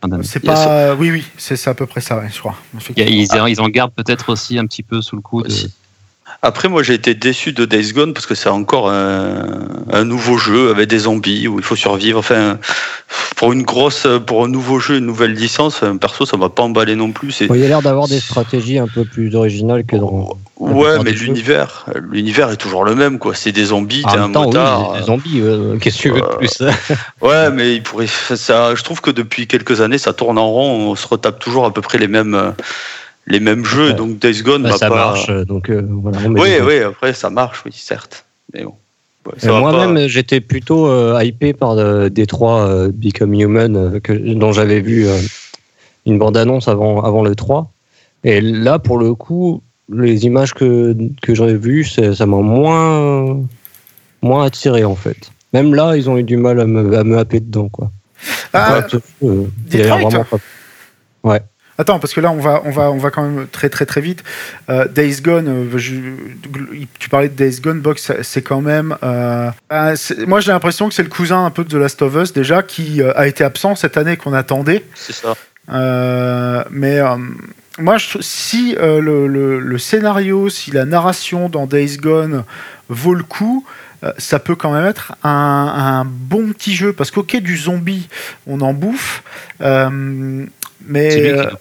d'année. 0.08 0.24
C'est 0.24 0.44
a 0.48 0.54
pas. 0.54 0.96
Oui, 0.96 1.12
oui, 1.12 1.26
c'est 1.38 1.56
c'est 1.56 1.70
à 1.70 1.74
peu 1.74 1.86
près 1.86 2.02
ça, 2.02 2.18
ouais, 2.18 2.30
je 2.32 2.40
crois. 2.40 2.56
Ils, 2.98 3.28
ils 3.48 3.62
en 3.62 3.70
gardent 3.70 3.94
peut-être 3.94 4.30
aussi 4.30 4.58
un 4.58 4.66
petit 4.66 4.84
peu 4.84 5.02
sous 5.02 5.16
le 5.16 5.22
coude. 5.22 5.48
Aussi. 5.48 5.74
Après, 6.42 6.70
moi, 6.70 6.84
j'ai 6.84 6.94
été 6.94 7.14
déçu 7.16 7.52
de 7.54 7.66
Days 7.66 7.92
Gone 7.94 8.14
parce 8.14 8.26
que 8.26 8.36
c'est 8.36 8.50
encore 8.50 8.90
un, 8.90 9.44
un 9.92 10.04
nouveau 10.06 10.38
jeu 10.38 10.70
avec 10.70 10.88
des 10.90 11.00
zombies 11.00 11.48
où 11.48 11.60
il 11.60 11.66
faut 11.66 11.76
survivre. 11.76 12.20
Enfin, 12.20 12.58
pour 13.36 13.52
une 13.54 13.64
grosse, 13.64 14.08
pour 14.26 14.46
un 14.46 14.48
nouveau 14.48 14.80
jeu, 14.80 14.98
une 14.98 15.06
nouvelle 15.06 15.34
licence, 15.34 15.84
un 15.84 15.98
perso, 15.98 16.26
ça 16.26 16.38
m'a 16.38 16.50
pas 16.50 16.64
emballé 16.64 16.96
non 16.96 17.12
plus. 17.12 17.42
Il 17.42 17.56
y 17.58 17.66
a 17.66 17.68
l'air 17.68 17.82
d'avoir 17.82 18.08
des 18.08 18.20
stratégies 18.20 18.78
un 18.78 18.88
peu 18.88 19.06
plus 19.06 19.36
originales 19.36 19.86
que 19.86 19.96
dans. 19.98 20.38
ouais, 20.60 20.98
mais 21.04 21.12
l'univers, 21.12 21.86
l'univers 22.12 22.50
est 22.52 22.58
toujours 22.58 22.84
le 22.84 22.96
même, 22.96 23.18
quoi. 23.20 23.34
C'est 23.36 23.52
des 23.52 23.66
zombies, 23.66 24.04
t'es 24.04 24.18
un 24.18 24.26
oui, 24.28 24.46
motard. 24.46 24.94
des 24.98 25.04
zombies, 25.04 25.42
euh, 25.42 25.78
qu'est-ce 25.78 25.98
que 25.98 26.02
tu 26.02 26.10
veux 26.12 26.22
de 26.22 26.26
Euh, 26.26 26.38
plus 26.38 26.64
Ouais, 27.22 27.50
mais 27.52 27.76
il 27.76 27.84
pourrait. 27.84 28.08
Ça, 28.08 28.76
je 28.76 28.84
trouve 28.84 29.02
que 29.02 29.12
depuis 29.12 29.48
quelques 29.48 29.82
années, 29.82 29.98
ça 29.98 30.14
tourne 30.14 30.38
en 30.38 30.48
rond. 30.50 30.92
On 30.92 30.96
se 30.96 31.08
retape 31.08 31.40
toujours 31.40 31.66
à 31.66 31.74
peu 31.74 31.82
près 31.82 31.98
les 31.98 32.08
mêmes, 32.08 32.36
euh, 32.36 32.52
les 33.30 33.40
mêmes 33.40 33.64
jeux. 33.66 33.90
Ouais. 33.90 33.94
Donc 33.94 34.20
Days 34.20 34.42
Gone, 34.42 34.64
Bah, 34.64 34.72
Ça 34.78 34.90
pas... 34.90 34.96
marche, 34.96 35.30
donc 35.48 35.70
euh, 35.70 35.82
voilà. 35.88 36.18
on 36.26 36.30
met 36.30 36.42
Oui, 36.42 36.50
oui. 36.66 36.80
Après, 36.80 37.14
ça 37.14 37.30
marche, 37.30 37.64
oui, 37.66 37.72
certes. 37.74 38.26
Mais 38.54 38.64
bon. 38.64 38.74
Ouais, 39.26 39.34
Euh, 39.44 39.48
pas- 39.50 39.60
Moi-même, 39.60 40.08
j'étais 40.08 40.40
plutôt 40.42 40.88
euh, 40.88 41.20
hypé 41.24 41.54
par 41.54 41.72
euh, 41.78 42.10
Détroit 42.10 42.62
euh, 42.62 42.92
Become 42.94 43.34
Human, 43.34 43.76
euh, 43.76 44.00
que, 44.00 44.14
dont 44.14 44.52
j'avais 44.52 44.80
vu 44.82 45.08
euh, 45.08 45.18
une 46.06 46.18
bande-annonce 46.18 46.68
avant, 46.68 47.04
avant 47.04 47.24
le 47.24 47.36
3. 47.36 47.72
Et 48.24 48.42
là, 48.42 48.80
pour 48.80 48.98
le 48.98 49.14
coup, 49.14 49.62
les 49.92 50.26
images 50.26 50.54
que, 50.54 50.96
que 51.22 51.36
j'avais 51.36 51.56
vues, 51.58 51.84
ça 51.86 52.26
m'a 52.26 52.38
moins, 52.38 53.40
moins 54.22 54.46
attiré, 54.46 54.84
en 54.84 54.96
fait. 54.96 55.32
Même 55.54 55.74
là, 55.76 55.96
ils 55.98 56.10
ont 56.10 56.18
eu 56.18 56.24
du 56.24 56.38
mal 56.38 56.60
à 56.60 56.66
me, 56.66 56.98
à 56.98 57.04
me 57.04 57.18
happer 57.18 57.40
dedans, 57.40 57.70
quoi. 57.70 57.92
Ah, 58.54 58.80
Ouais, 58.92 59.00
euh, 59.30 59.46
vraiment 59.84 60.24
pas- 60.26 61.40
Attends, 61.80 61.98
parce 61.98 62.14
que 62.14 62.20
là, 62.20 62.30
on 62.32 62.40
va, 62.40 62.62
on 62.66 62.72
va, 62.72 62.92
on 62.92 62.98
va 62.98 63.10
quand 63.10 63.24
même 63.24 63.48
très, 63.48 63.70
très, 63.70 63.86
très 63.86 64.02
vite. 64.02 64.22
Euh, 64.70 64.86
Days 64.88 65.22
Gone, 65.22 65.48
euh, 65.48 65.78
je- 65.78 65.96
tu 67.00 67.08
parlais 67.10 67.30
de 67.30 67.34
Days 67.34 67.62
Gone, 67.62 67.80
Box, 67.80 68.12
c'est 68.22 68.42
quand 68.42 68.60
même. 68.62 68.98
euh, 69.02 69.50
moi, 70.28 70.42
j'ai 70.42 70.52
l'impression 70.52 70.90
que 70.90 70.94
c'est 70.94 71.04
le 71.04 71.10
cousin 71.10 71.46
un 71.46 71.52
peu 71.52 71.64
de 71.64 71.70
The 71.70 71.76
Last 71.76 72.02
of 72.02 72.14
Us, 72.16 72.34
déjà, 72.34 72.64
qui 72.64 73.02
a 73.02 73.26
été 73.28 73.44
absent 73.46 73.76
cette 73.76 73.96
année 73.96 74.18
qu'on 74.18 74.34
attendait. 74.34 74.84
C'est 74.94 75.14
ça. 75.14 75.36
Euh, 75.72 76.64
mais 76.70 77.00
moi, 77.78 77.98
je, 77.98 78.18
si 78.20 78.76
euh, 78.78 79.00
le, 79.00 79.28
le- 79.28 79.60
le 79.60 79.78
scénario, 79.78 80.50
si 80.50 80.72
la 80.72 80.84
narration 80.84 81.48
dans 81.48 81.66
Days 81.66 81.96
Gone 81.98 82.44
vaut 82.90 83.14
le 83.14 83.24
coup, 83.24 83.66
euh, 84.04 84.12
ça 84.18 84.40
peut 84.40 84.56
quand 84.56 84.72
même 84.74 84.86
être 84.86 85.14
un, 85.24 85.30
un 85.30 86.06
bon 86.06 86.52
petit 86.52 86.76
jeu. 86.76 86.92
Parce 86.92 87.10
qu'ok, 87.12 87.36
du 87.38 87.56
zombie, 87.58 88.10
on 88.48 88.60
en 88.62 88.74
bouffe. 88.74 89.24
euh, 89.62 90.46
mais 90.86 91.12
C'est 91.12 91.20
lui 91.20 91.34
qui 91.34 91.48
euh, 91.48 91.52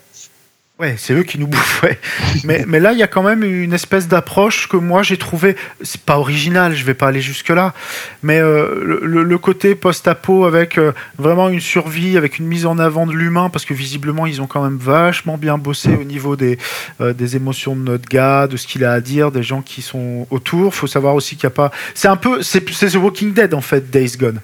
Ouais, 0.80 0.94
c'est 0.96 1.12
eux 1.12 1.24
qui 1.24 1.40
nous 1.40 1.48
bouffent. 1.48 1.82
ouais. 1.82 1.98
mais, 2.44 2.64
mais 2.68 2.78
là, 2.78 2.92
il 2.92 2.98
y 3.00 3.02
a 3.02 3.08
quand 3.08 3.24
même 3.24 3.42
une 3.42 3.72
espèce 3.72 4.06
d'approche 4.06 4.68
que 4.68 4.76
moi 4.76 5.02
j'ai 5.02 5.16
trouvé. 5.16 5.56
C'est 5.82 6.00
pas 6.02 6.18
original, 6.20 6.72
je 6.76 6.84
vais 6.84 6.94
pas 6.94 7.08
aller 7.08 7.20
jusque 7.20 7.48
là. 7.48 7.74
Mais 8.22 8.38
euh, 8.38 9.00
le, 9.02 9.24
le- 9.24 9.38
côté 9.38 9.74
post-apo 9.74 10.44
avec 10.44 10.78
euh, 10.78 10.92
vraiment 11.18 11.48
une 11.48 11.58
survie, 11.60 12.16
avec 12.16 12.38
une 12.38 12.46
mise 12.46 12.64
en 12.64 12.78
avant 12.78 13.06
de 13.08 13.12
l'humain, 13.12 13.50
parce 13.50 13.64
que 13.64 13.74
visiblement 13.74 14.24
ils 14.26 14.40
ont 14.40 14.46
quand 14.46 14.62
même 14.62 14.76
vachement 14.76 15.36
bien 15.36 15.58
bossé 15.58 15.90
au 16.00 16.04
niveau 16.04 16.36
des, 16.36 16.58
euh, 17.00 17.12
des 17.12 17.34
émotions 17.34 17.74
de 17.74 17.80
notre 17.82 18.08
gars, 18.08 18.46
de 18.46 18.56
ce 18.56 18.68
qu'il 18.68 18.84
a 18.84 18.92
à 18.92 19.00
dire, 19.00 19.32
des 19.32 19.42
gens 19.42 19.62
qui 19.62 19.82
sont 19.82 20.28
autour. 20.30 20.76
Faut 20.76 20.86
savoir 20.86 21.16
aussi 21.16 21.34
qu'il 21.36 21.48
n'y 21.48 21.52
a 21.54 21.56
pas. 21.56 21.72
C'est 21.94 22.08
un 22.08 22.16
peu. 22.16 22.40
C'est 22.42 22.68
c'est 22.70 22.90
The 22.90 22.96
Walking 22.96 23.32
Dead 23.32 23.52
en 23.52 23.60
fait, 23.62 23.90
Days 23.90 24.12
Gone, 24.16 24.38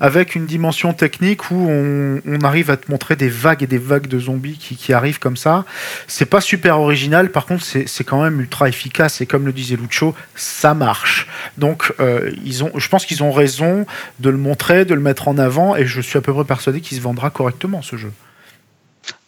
avec 0.00 0.34
une 0.34 0.46
dimension 0.46 0.92
technique 0.94 1.52
où 1.52 1.68
on, 1.70 2.20
on 2.26 2.40
arrive 2.40 2.72
à 2.72 2.76
te 2.76 2.90
montrer 2.90 3.14
des 3.14 3.28
vagues 3.28 3.62
et 3.62 3.68
des 3.68 3.78
vagues 3.78 4.08
de 4.08 4.18
zombies 4.18 4.58
qui, 4.58 4.74
qui 4.76 4.92
arrivent 4.92 5.20
comme 5.20 5.36
ça. 5.36 5.64
C'est 6.06 6.26
pas 6.26 6.40
super 6.40 6.80
original, 6.80 7.30
par 7.30 7.46
contre, 7.46 7.64
c'est 7.64 8.04
quand 8.04 8.22
même 8.22 8.40
ultra 8.40 8.68
efficace. 8.68 9.20
Et 9.20 9.26
comme 9.26 9.46
le 9.46 9.52
disait 9.52 9.76
Lucho, 9.76 10.14
ça 10.34 10.74
marche. 10.74 11.26
Donc, 11.58 11.92
euh, 12.00 12.30
ils 12.44 12.64
ont, 12.64 12.70
je 12.76 12.88
pense 12.88 13.06
qu'ils 13.06 13.22
ont 13.22 13.32
raison 13.32 13.86
de 14.20 14.30
le 14.30 14.36
montrer, 14.38 14.84
de 14.84 14.94
le 14.94 15.00
mettre 15.00 15.28
en 15.28 15.38
avant. 15.38 15.76
Et 15.76 15.86
je 15.86 16.00
suis 16.00 16.18
à 16.18 16.20
peu 16.20 16.32
près 16.32 16.44
persuadé 16.44 16.80
qu'il 16.80 16.96
se 16.96 17.02
vendra 17.02 17.30
correctement, 17.30 17.82
ce 17.82 17.96
jeu. 17.96 18.10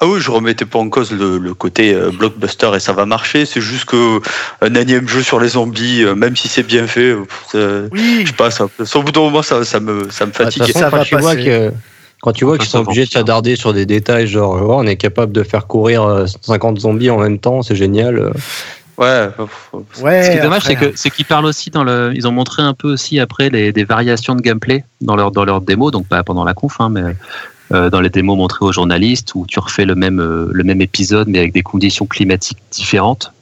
Ah 0.00 0.06
oui, 0.08 0.20
je 0.20 0.28
remettais 0.32 0.64
pas 0.64 0.80
en 0.80 0.88
cause 0.88 1.12
le, 1.12 1.38
le 1.38 1.54
côté 1.54 1.94
euh, 1.94 2.10
blockbuster 2.10 2.70
et 2.74 2.80
ça 2.80 2.92
va 2.92 3.06
marcher. 3.06 3.46
C'est 3.46 3.60
juste 3.60 3.84
que 3.84 4.20
un 4.60 4.74
énième 4.74 5.08
jeu 5.08 5.22
sur 5.22 5.38
les 5.38 5.50
zombies, 5.50 6.02
euh, 6.02 6.16
même 6.16 6.34
si 6.34 6.48
c'est 6.48 6.64
bien 6.64 6.88
fait, 6.88 7.14
euh, 7.54 7.88
Oui, 7.92 8.22
je 8.22 8.26
sais 8.28 8.32
pas, 8.32 8.50
ça, 8.50 8.66
au 8.94 9.02
bout 9.02 9.12
d'un 9.12 9.20
moment, 9.20 9.42
ça, 9.42 9.64
ça 9.64 9.78
me, 9.78 10.10
ça 10.10 10.26
me 10.26 10.32
Bah, 10.32 10.38
fatigue. 10.38 10.64
façon, 10.64 10.78
Ça 10.80 10.90
quand 10.90 10.96
va 10.96 11.04
tu 11.04 11.16
vois 11.16 11.34
passer. 11.34 11.44
que 11.44 11.72
quand 12.20 12.32
tu 12.32 12.44
vois 12.44 12.58
qu'ils 12.58 12.68
sont 12.68 12.80
obligés 12.80 13.04
de 13.04 13.10
s'attarder 13.10 13.56
sur 13.56 13.72
des 13.72 13.86
détails 13.86 14.26
genre 14.26 14.58
oh, 14.60 14.74
on 14.76 14.86
est 14.86 14.96
capable 14.96 15.32
de 15.32 15.42
faire 15.42 15.66
courir 15.66 16.02
euh, 16.02 16.26
50 16.42 16.80
zombies 16.80 17.10
en 17.10 17.18
même 17.18 17.38
temps, 17.38 17.62
c'est 17.62 17.76
génial. 17.76 18.18
euh. 18.18 18.32
Ouais, 18.98 19.28
ouais. 20.02 20.22
Ce 20.24 20.30
qui 20.32 20.38
est 20.38 20.42
dommage, 20.42 20.64
c'est 20.64 20.74
que 20.74 20.92
c'est 20.96 21.10
qu'ils 21.10 21.24
parlent 21.24 21.46
aussi 21.46 21.70
dans 21.70 21.84
le. 21.84 22.10
Ils 22.16 22.26
ont 22.26 22.32
montré 22.32 22.62
un 22.62 22.74
peu 22.74 22.92
aussi 22.92 23.20
après 23.20 23.48
les, 23.48 23.72
des 23.72 23.84
variations 23.84 24.34
de 24.34 24.40
gameplay 24.40 24.84
dans 25.00 25.14
leur 25.14 25.30
dans 25.30 25.44
leur 25.44 25.60
démo, 25.60 25.92
donc 25.92 26.08
pas 26.08 26.24
pendant 26.24 26.42
la 26.44 26.52
conf, 26.52 26.80
hein, 26.80 26.88
mais 26.90 27.14
euh, 27.70 27.90
dans 27.90 28.00
les 28.00 28.08
démos 28.10 28.36
montrées 28.36 28.64
aux 28.64 28.72
journalistes 28.72 29.34
où 29.36 29.46
tu 29.46 29.60
refais 29.60 29.84
le 29.84 29.94
même 29.94 30.20
euh, 30.20 30.48
le 30.50 30.64
même 30.64 30.80
épisode 30.80 31.28
mais 31.28 31.38
avec 31.38 31.52
des 31.52 31.62
conditions 31.62 32.06
climatiques 32.06 32.58
différentes. 32.72 33.32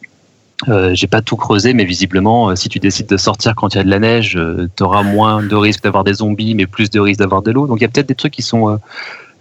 Euh, 0.69 0.95
J'ai 0.95 1.07
pas 1.07 1.21
tout 1.21 1.37
creusé, 1.37 1.75
mais 1.75 1.85
visiblement, 1.85 2.49
euh, 2.49 2.57
si 2.57 2.69
tu 2.69 2.79
décides 2.79 3.07
de 3.09 3.17
sortir 3.17 3.55
quand 3.55 3.75
il 3.75 3.79
y 3.79 3.81
a 3.81 3.85
de 3.85 3.91
la 3.91 3.99
neige, 3.99 4.39
tu 4.77 4.83
auras 4.83 5.03
moins 5.03 5.43
de 5.43 5.55
risques 5.55 5.83
d'avoir 5.83 6.03
des 6.03 6.15
zombies, 6.15 6.55
mais 6.55 6.67
plus 6.67 6.91
de 6.91 6.99
risques 6.99 7.21
d'avoir 7.21 7.43
de 7.43 7.51
l'eau. 7.51 7.67
Donc 7.67 7.79
il 7.79 7.83
y 7.83 7.85
a 7.85 7.89
peut-être 7.89 8.09
des 8.09 8.15
trucs 8.15 8.33
qui 8.33 8.43
sont 8.43 8.71
euh, 8.71 8.77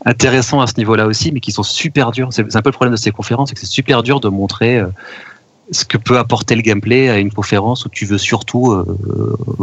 intéressants 0.06 0.62
à 0.62 0.68
ce 0.68 0.74
niveau-là 0.78 1.08
aussi, 1.08 1.32
mais 1.32 1.40
qui 1.40 1.52
sont 1.52 1.64
super 1.64 2.12
durs. 2.12 2.30
C'est 2.32 2.56
un 2.56 2.62
peu 2.62 2.70
le 2.70 2.74
problème 2.74 2.94
de 2.94 3.00
ces 3.00 3.12
conférences, 3.12 3.50
c'est 3.50 3.56
que 3.56 3.62
c'est 3.62 3.66
super 3.66 4.04
dur 4.04 4.20
de 4.20 4.30
montrer 4.30 4.78
euh, 4.78 4.88
ce 5.72 5.84
que 5.84 5.98
peut 5.98 6.18
apporter 6.20 6.56
le 6.56 6.62
gameplay 6.62 7.10
à 7.10 7.18
une 7.18 7.32
conférence 7.32 7.86
où 7.86 7.90
tu 7.90 8.06
veux 8.06 8.18
surtout 8.20 8.72
euh, 8.72 8.86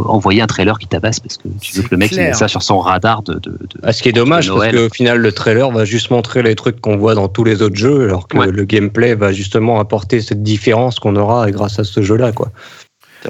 envoyer 0.05 0.41
un 0.41 0.47
trailer 0.47 0.77
qui 0.77 0.87
tabasse 0.87 1.19
parce 1.21 1.37
que 1.37 1.47
tu 1.61 1.77
veux 1.77 1.83
que 1.83 1.91
le 1.91 1.97
mec 1.97 2.11
ait 2.13 2.33
ça 2.33 2.47
sur 2.49 2.61
son 2.61 2.79
radar 2.79 3.21
de. 3.23 3.35
de, 3.35 3.39
de- 3.39 3.57
Ah, 3.83 3.93
ce 3.93 4.03
qui 4.03 4.09
est 4.09 4.13
dommage 4.13 4.47
de 4.47 4.53
parce 4.53 4.71
qu'au 4.71 4.89
final 4.93 5.19
le 5.19 5.31
trailer 5.31 5.71
va 5.71 5.85
juste 5.85 6.11
montrer 6.11 6.43
les 6.43 6.55
trucs 6.55 6.81
qu'on 6.81 6.97
voit 6.97 7.15
dans 7.15 7.29
tous 7.29 7.43
les 7.45 7.61
autres 7.61 7.75
jeux, 7.77 8.03
alors 8.03 8.27
que 8.27 8.37
Ouais. 8.37 8.47
le 8.51 8.63
gameplay 8.65 9.15
va 9.15 9.31
justement 9.31 9.79
apporter 9.79 10.19
cette 10.21 10.43
différence 10.43 10.99
qu'on 10.99 11.15
aura 11.15 11.49
grâce 11.51 11.79
à 11.79 11.83
ce 11.85 12.01
jeu-là, 12.01 12.31
quoi. 12.33 12.49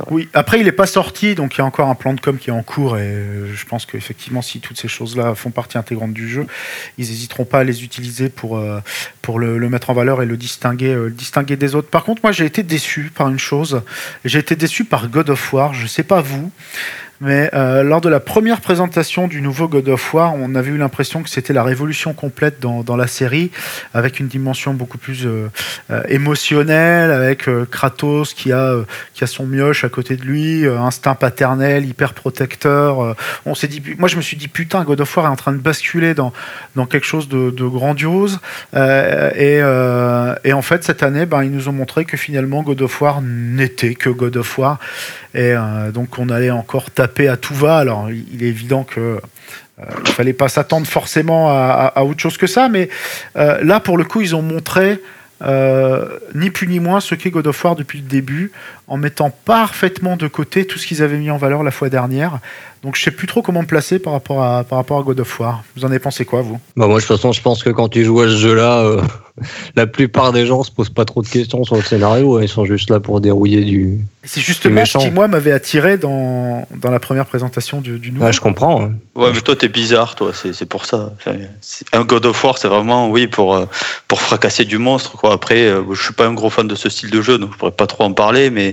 Oui, 0.10 0.30
après 0.34 0.60
il 0.60 0.66
n'est 0.66 0.72
pas 0.72 0.86
sorti, 0.86 1.36
donc 1.36 1.56
il 1.56 1.60
y 1.60 1.62
a 1.62 1.66
encore 1.66 1.90
un 1.90 1.96
plan 1.96 2.14
de 2.14 2.20
com 2.20 2.38
qui 2.38 2.50
est 2.50 2.54
en 2.54 2.64
cours 2.64 2.98
et 2.98 3.02
euh, 3.02 3.54
je 3.54 3.66
pense 3.66 3.86
qu'effectivement 3.86 4.42
si 4.42 4.60
toutes 4.60 4.80
ces 4.80 4.88
choses-là 4.88 5.36
font 5.36 5.52
partie 5.52 5.78
intégrante 5.78 6.14
du 6.14 6.30
jeu, 6.30 6.46
ils 6.98 7.08
n'hésiteront 7.08 7.46
pas 7.46 7.60
à 7.60 7.64
les 7.64 7.84
utiliser 7.84 8.30
pour, 8.30 8.58
euh, 8.58 8.80
pour 9.22 9.40
le, 9.40 9.58
mettre 9.70 9.90
en 9.90 9.94
valeur 9.94 10.22
et 10.22 10.26
le 10.26 10.38
distinguer, 10.38 10.94
euh, 10.94 11.06
le 11.06 11.12
distinguer 11.12 11.56
des 11.56 11.76
autres. 11.76 11.90
Par 11.90 12.04
contre, 12.04 12.22
moi 12.24 12.32
j'ai 12.32 12.46
été 12.46 12.64
déçu 12.64 13.12
par 13.14 13.30
une 13.30 13.40
chose, 13.40 13.82
j'ai 14.26 14.40
été 14.40 14.56
déçu 14.56 14.86
par 14.86 15.08
God 15.10 15.30
of 15.30 15.54
War, 15.54 15.74
je 15.74 15.88
sais 15.88 16.04
pas 16.04 16.22
vous, 16.22 16.52
mais 17.22 17.50
euh, 17.54 17.84
lors 17.84 18.02
de 18.02 18.10
la 18.10 18.20
première 18.20 18.60
présentation 18.60 19.28
du 19.28 19.42
nouveau 19.42 19.68
God 19.68 19.88
of 19.90 20.14
War, 20.14 20.36
on 20.36 20.56
avait 20.56 20.72
eu 20.72 20.78
l'impression 20.78 21.24
que 21.24 21.30
c'était 21.30 21.54
la 21.54 21.64
révolution 21.64 22.14
complète 22.14 22.60
dans, 22.60 22.84
dans 22.84 22.96
la 22.96 23.08
série, 23.08 23.52
avec 23.94 24.20
une 24.20 24.28
dimension 24.28 24.74
beaucoup 24.74 24.98
plus 24.98 25.26
euh, 25.26 25.50
euh, 25.92 26.04
émotionnelle, 26.10 27.12
avec 27.12 27.48
euh, 27.48 27.66
Kratos 27.70 28.34
qui 28.34 28.52
a, 28.52 28.60
euh, 28.60 28.84
qui 29.14 29.24
a 29.24 29.28
son 29.28 29.46
mioche 29.46 29.84
à 29.84 29.90
côté 29.90 30.18
de 30.18 30.24
lui, 30.24 30.66
euh, 30.66 30.78
instinct 30.80 31.16
paternel, 31.16 31.86
hyper 31.86 32.14
protecteur. 32.14 33.16
on 33.46 33.56
s'est 33.56 33.68
dit, 33.68 33.82
moi 33.98 34.10
je 34.10 34.18
me 34.18 34.22
suis 34.22 34.38
dit 34.38 34.48
putain, 34.48 34.84
God 34.84 35.02
of 35.02 35.16
War 35.16 35.28
est 35.28 35.30
en 35.30 35.36
train 35.36 35.54
de 35.54 35.58
basculer 35.58 36.14
dans, 36.14 36.34
dans 36.76 36.86
quelque 36.86 37.06
chose 37.06 37.30
de, 37.30 37.52
de 37.52 37.66
grandiose. 37.66 38.40
Et, 38.76 39.60
et 40.44 40.54
en 40.54 40.62
fait, 40.62 40.84
cette 40.84 41.04
année, 41.04 41.26
ben, 41.26 41.44
ils 41.44 41.52
nous 41.52 41.70
ont 41.70 41.74
montré 41.74 42.06
que 42.06 42.18
finalement 42.18 42.64
God 42.64 42.82
of 42.82 43.02
War 43.02 43.22
n'était 43.22 43.96
que 43.96 44.10
God 44.10 44.38
of 44.38 44.58
War. 44.58 44.80
Et 45.34 45.54
euh, 45.54 45.92
donc 45.92 46.20
on 46.20 46.30
allait 46.30 46.52
encore 46.52 46.92
taper 46.92 47.28
à 47.28 47.38
tout 47.38 47.56
va. 47.56 47.78
Alors 47.78 48.10
il 48.10 48.44
est 48.44 48.48
évident 48.48 48.84
que 48.84 49.00
euh, 49.80 49.84
il 50.06 50.12
fallait 50.12 50.34
pas 50.34 50.50
s'attendre 50.50 50.88
forcément 50.88 51.50
à, 51.50 52.04
autre 52.04 52.20
chose 52.20 52.38
que 52.38 52.48
ça, 52.48 52.70
mais 52.70 52.90
euh, 53.36 53.64
là 53.64 53.80
pour 53.80 53.98
le 53.98 54.04
coup 54.04 54.22
ils 54.22 54.36
ont 54.36 54.42
montré 54.42 55.00
ni 56.36 56.50
plus 56.52 56.68
ni 56.68 56.80
moins 56.80 57.02
ce 57.02 57.16
qu'est 57.16 57.30
God 57.30 57.48
of 57.48 57.66
War 57.66 57.76
depuis 57.76 58.00
le 58.00 58.08
début, 58.08 58.54
en 58.88 58.98
mettant 58.98 59.30
parfaitement 59.46 60.18
de 60.18 60.28
côté 60.28 60.66
tout 60.66 60.78
ce 60.78 60.86
qu'ils 60.88 61.02
avaient 61.02 61.18
mis 61.18 61.32
en 61.32 61.38
valeur 61.38 61.64
la 61.64 61.72
fois 61.72 61.90
dernière. 61.90 62.40
Donc 62.84 62.98
je 62.98 63.04
sais 63.04 63.12
plus 63.12 63.28
trop 63.28 63.42
comment 63.42 63.62
me 63.62 63.66
placer 63.68 63.98
par 63.98 64.12
rapport 64.12 64.44
à, 64.44 64.66
par 64.66 64.78
rapport 64.78 65.00
à 65.00 65.04
God 65.04 65.22
of 65.22 65.40
War. 65.40 65.64
Vous 65.78 65.86
en 65.86 65.88
avez 65.88 66.00
pensé 66.00 66.26
quoi 66.26 66.42
vous? 66.42 66.60
Bah 66.76 66.86
moi 66.88 66.96
de 67.00 67.00
toute 67.06 67.16
façon 67.16 67.32
je 67.32 67.42
pense 67.42 67.64
que 67.64 67.70
quand 67.70 67.88
tu 67.88 68.04
joues 68.04 68.20
à 68.20 68.26
ce 68.28 68.36
jeu-là, 68.36 68.80
euh, 68.80 69.02
la 69.78 69.88
plupart 69.88 70.34
des 70.34 70.46
gens 70.46 70.64
se 70.64 70.72
posent 70.72 70.90
pas 70.90 71.06
trop 71.06 71.22
de 71.22 71.28
questions 71.30 71.64
sur 71.64 71.76
le 71.78 71.82
scénario, 71.82 72.38
hein. 72.38 72.42
ils 72.44 72.50
sont 72.50 72.66
juste 72.66 72.90
là 72.90 73.00
pour 73.00 73.22
dérouiller 73.22 73.64
du. 73.64 74.00
C'est 74.26 74.42
justement 74.42 74.86
ce 74.86 74.98
qui 74.98 75.12
moi 75.12 75.30
m'avait 75.30 75.54
attiré 75.54 75.98
dans, 75.98 76.68
dans 76.76 76.92
la 76.92 77.00
première 77.00 77.26
présentation 77.26 77.80
du, 77.80 78.00
du 78.00 78.12
nouveau. 78.12 78.26
Ah, 78.26 78.32
je 78.32 78.42
comprends. 78.42 78.84
hein. 78.84 78.92
Ouais, 79.16 79.32
mais 79.34 79.42
toi, 79.42 79.56
t'es 79.56 79.68
bizarre, 79.70 80.16
toi, 80.16 80.32
c'est 80.34 80.54
c'est 80.54 80.66
pour 80.66 80.86
ça. 80.86 81.14
Un 81.94 82.04
God 82.04 82.26
of 82.26 82.44
War, 82.44 82.58
c'est 82.58 82.68
vraiment, 82.70 83.10
oui, 83.10 83.28
pour, 83.28 83.56
euh, 83.56 83.66
pour 84.08 84.22
fracasser 84.22 84.64
du 84.66 84.78
monstre, 84.78 85.18
quoi. 85.18 85.34
Après, 85.34 85.66
euh, 85.66 85.84
je 85.94 86.02
suis 86.02 86.14
pas 86.14 86.26
un 86.28 86.34
gros 86.34 86.50
fan 86.50 86.68
de 86.68 86.76
ce 86.76 86.90
style 86.90 87.10
de 87.12 87.22
jeu, 87.22 87.38
donc 87.38 87.52
je 87.54 87.58
pourrais 87.58 87.72
pas 87.72 87.88
trop 87.88 88.04
en 88.06 88.14
parler, 88.14 88.50
mais 88.50 88.73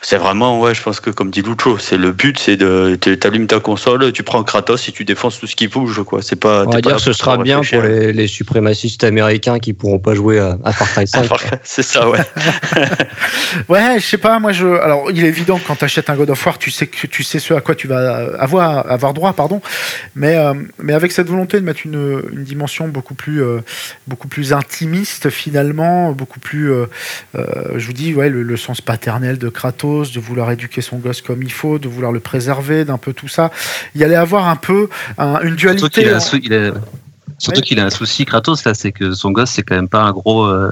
c'est 0.00 0.16
vraiment, 0.16 0.60
ouais, 0.60 0.74
je 0.74 0.82
pense 0.82 1.00
que, 1.00 1.10
comme 1.10 1.30
dit 1.30 1.42
Lucho, 1.42 1.78
c'est 1.78 1.96
le 1.96 2.12
but, 2.12 2.38
c'est 2.38 2.56
de, 2.56 2.94
t'allumes 2.94 3.46
ta 3.46 3.58
console, 3.58 4.12
tu 4.12 4.22
prends 4.22 4.42
Kratos 4.44 4.88
et 4.88 4.92
tu 4.92 5.04
défonces 5.04 5.40
tout 5.40 5.46
ce 5.46 5.56
qui 5.56 5.66
bouge, 5.66 6.02
quoi. 6.04 6.22
C'est 6.22 6.36
pas, 6.36 6.64
On 6.66 6.70
va 6.70 6.80
dire 6.80 6.96
que 6.96 7.02
ce 7.02 7.12
sera 7.12 7.36
bien 7.36 7.60
pour 7.62 7.82
les, 7.82 8.12
les 8.12 8.26
suprémacistes 8.28 9.02
américains 9.04 9.58
qui 9.58 9.72
pourront 9.72 9.98
pas 9.98 10.14
jouer 10.14 10.38
à, 10.38 10.56
à 10.64 10.72
Far 10.72 10.88
Cry 10.92 11.06
5. 11.06 11.28
c'est 11.64 11.82
ça, 11.82 12.08
ouais. 12.08 12.20
Ouais, 13.68 13.98
je 13.98 14.04
sais 14.04 14.18
pas, 14.18 14.38
moi 14.38 14.52
je. 14.52 14.66
Alors, 14.66 15.10
il 15.10 15.24
est 15.24 15.28
évident 15.28 15.58
que 15.58 15.66
quand 15.66 15.76
tu 15.76 15.84
achètes 15.84 16.10
un 16.10 16.16
God 16.16 16.30
of 16.30 16.46
War, 16.46 16.58
tu 16.58 16.70
sais 16.70 16.86
que 16.86 17.06
tu 17.06 17.22
sais 17.22 17.38
ce 17.38 17.54
à 17.54 17.60
quoi 17.60 17.74
tu 17.74 17.88
vas 17.88 18.28
avoir, 18.38 18.90
avoir 18.90 19.14
droit, 19.14 19.32
pardon. 19.32 19.60
Mais, 20.14 20.36
euh, 20.36 20.54
mais 20.78 20.92
avec 20.92 21.12
cette 21.12 21.28
volonté 21.28 21.58
de 21.60 21.64
mettre 21.64 21.80
une, 21.84 22.22
une 22.32 22.44
dimension 22.44 22.88
beaucoup 22.88 23.14
plus, 23.14 23.42
euh, 23.42 23.60
beaucoup 24.06 24.28
plus 24.28 24.52
intimiste 24.52 25.30
finalement, 25.30 26.12
beaucoup 26.12 26.40
plus, 26.40 26.70
euh, 26.70 26.86
euh, 27.36 27.44
je 27.76 27.86
vous 27.86 27.92
dis, 27.92 28.14
ouais, 28.14 28.28
le, 28.28 28.42
le 28.42 28.56
sens 28.56 28.80
paternel 28.80 29.38
de 29.38 29.48
Kratos, 29.48 29.87
de 29.88 30.20
vouloir 30.20 30.50
éduquer 30.50 30.80
son 30.80 30.98
gosse 30.98 31.22
comme 31.22 31.42
il 31.42 31.52
faut, 31.52 31.78
de 31.78 31.88
vouloir 31.88 32.12
le 32.12 32.20
préserver, 32.20 32.84
d'un 32.84 32.98
peu 32.98 33.12
tout 33.12 33.28
ça. 33.28 33.50
Il 33.94 34.00
y 34.00 34.04
allait 34.04 34.16
avoir 34.16 34.48
un 34.48 34.56
peu 34.56 34.88
un- 35.18 35.40
une 35.40 35.58
Surtout 35.58 35.88
dualité. 35.88 36.02
qu'il 36.02 36.08
a, 36.10 36.20
sou- 36.20 36.40
il 36.42 36.52
a- 36.54 36.72
surtout 37.38 37.60
Ouais. 37.60 37.62
qu'il 37.66 37.80
a 37.80 37.84
un 37.86 37.90
souci 37.90 38.24
Kratos 38.24 38.64
là, 38.64 38.74
c'est 38.74 38.92
que 38.92 39.12
son 39.12 39.30
gosse 39.30 39.50
c'est 39.50 39.62
quand 39.62 39.76
même 39.76 39.88
pas 39.88 40.02
un 40.02 40.12
gros 40.12 40.44
euh, 40.46 40.70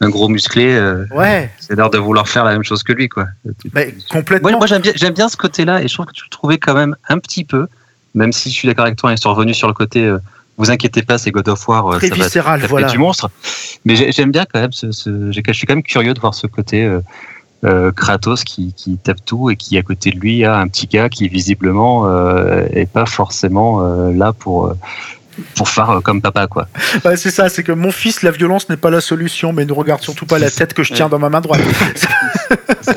un 0.00 0.08
gros 0.10 0.28
musclé. 0.28 0.72
euh, 0.74 1.04
Ouais, 1.14 1.50
c'est 1.60 1.76
l'air 1.76 1.90
de 1.90 1.98
vouloir 1.98 2.28
faire 2.28 2.44
la 2.44 2.52
même 2.52 2.64
chose 2.64 2.82
que 2.82 2.92
lui 2.92 3.08
quoi. 3.08 3.26
mais 3.74 3.94
complètement. 4.10 4.50
Moi, 4.50 4.58
moi 4.58 4.66
j'aime 4.66 4.82
bien, 4.82 4.92
j'aime 4.96 5.14
bien 5.14 5.28
ce 5.28 5.36
côté-là 5.36 5.82
et 5.82 5.88
je 5.88 5.94
trouve 5.94 6.06
que 6.06 6.12
tu 6.12 6.24
le 6.24 6.30
trouvais 6.30 6.58
quand 6.58 6.74
même 6.74 6.96
un 7.08 7.18
petit 7.18 7.44
peu, 7.44 7.66
même 8.14 8.32
si 8.32 8.50
je 8.50 8.54
suis 8.54 8.68
d'accord 8.68 8.86
avec 8.86 8.96
toi, 8.98 9.12
ils 9.12 9.18
sont 9.18 9.32
revenus 9.34 9.56
sur 9.56 9.68
le 9.68 9.74
côté. 9.74 10.04
euh, 10.04 10.18
vous 10.58 10.70
inquiétez 10.70 11.00
pas, 11.02 11.16
c'est 11.16 11.30
God 11.30 11.48
of 11.48 11.66
War, 11.66 11.86
euh, 11.94 11.96
très 11.98 12.08
ça 12.28 12.42
va 12.42 12.56
voilà. 12.58 12.88
du 12.88 12.98
monstre. 12.98 13.30
Mais 13.86 13.96
j'ai- 13.96 14.12
j'aime 14.12 14.30
bien 14.30 14.44
quand 14.44 14.60
même 14.60 14.70
ce, 14.72 14.92
ce- 14.92 15.32
j'ai- 15.32 15.42
je 15.46 15.52
suis 15.52 15.66
quand 15.66 15.74
même 15.74 15.82
curieux 15.82 16.12
de 16.12 16.20
voir 16.20 16.34
ce 16.34 16.46
côté 16.46 16.84
euh, 16.84 16.98
euh, 16.98 17.00
Kratos 17.94 18.42
qui, 18.44 18.72
qui 18.74 18.96
tape 18.96 19.24
tout 19.24 19.50
et 19.50 19.56
qui 19.56 19.78
à 19.78 19.82
côté 19.82 20.10
de 20.10 20.18
lui 20.18 20.44
a 20.44 20.58
un 20.58 20.68
petit 20.68 20.86
gars 20.86 21.08
qui 21.08 21.28
visiblement 21.28 22.06
euh, 22.08 22.66
est 22.72 22.90
pas 22.90 23.06
forcément 23.06 23.82
euh, 23.84 24.12
là 24.12 24.32
pour 24.32 24.66
euh, 24.66 24.74
pour 25.56 25.68
faire 25.68 25.90
euh, 25.90 26.00
comme 26.00 26.20
papa 26.20 26.46
quoi. 26.46 26.68
C'est 27.16 27.30
ça, 27.30 27.48
c'est 27.48 27.62
que 27.62 27.72
mon 27.72 27.90
fils, 27.90 28.22
la 28.22 28.30
violence 28.30 28.68
n'est 28.68 28.76
pas 28.76 28.90
la 28.90 29.00
solution, 29.00 29.52
mais 29.52 29.64
ne 29.64 29.72
regarde 29.72 30.02
surtout 30.02 30.26
pas 30.26 30.38
la 30.38 30.50
tête 30.50 30.74
que 30.74 30.82
je 30.82 30.92
tiens 30.92 31.08
dans 31.08 31.18
ma 31.18 31.30
main 31.30 31.40
droite. 31.40 31.60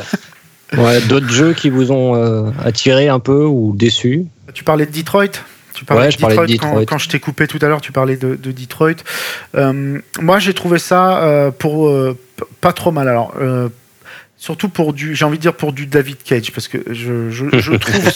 Ouais, 0.78 1.00
D'autres 1.02 1.30
jeux 1.30 1.54
qui 1.54 1.70
vous 1.70 1.92
ont 1.92 2.16
euh, 2.16 2.50
attiré 2.64 3.08
un 3.08 3.20
peu 3.20 3.46
ou 3.46 3.74
déçu? 3.76 4.26
Tu 4.54 4.64
parlais 4.64 4.86
de 4.86 4.92
Detroit 4.92 5.28
tu 5.74 5.84
parlais 5.84 6.04
Ouais, 6.04 6.08
de 6.08 6.14
je 6.14 6.18
parlais 6.20 6.38
de 6.38 6.54
Detroit, 6.54 6.86
quand- 6.86 6.98
je 6.98 7.10
t'ai 7.10 7.20
coupé 7.20 7.48
tout 7.48 7.60
à 7.62 7.68
l'heure, 7.68 7.82
tu 7.82 7.92
parlais 7.92 8.16
de, 8.16 8.36
de 8.36 8.52
Detroit. 8.54 8.94
Euh, 9.56 10.00
moi, 10.22 10.40
j'ai 10.40 10.54
trouvé 10.54 10.80
ça 10.80 11.18
euh, 11.22 11.52
pour 11.52 11.90
euh, 11.90 12.18
pas 12.62 12.72
trop 12.72 12.92
mal. 12.92 13.10
Alors, 13.10 13.34
euh, 13.42 13.68
Surtout 14.38 14.68
pour 14.68 14.92
du, 14.94 15.16
j'ai 15.16 15.24
envie 15.24 15.38
de 15.38 15.42
dire 15.42 15.54
pour 15.54 15.72
du 15.72 15.86
David 15.88 16.18
Cage, 16.22 16.52
parce 16.52 16.68
que 16.68 16.78
je, 16.92 17.32
je, 17.32 17.46
je 17.58 17.74
trouve, 17.78 18.12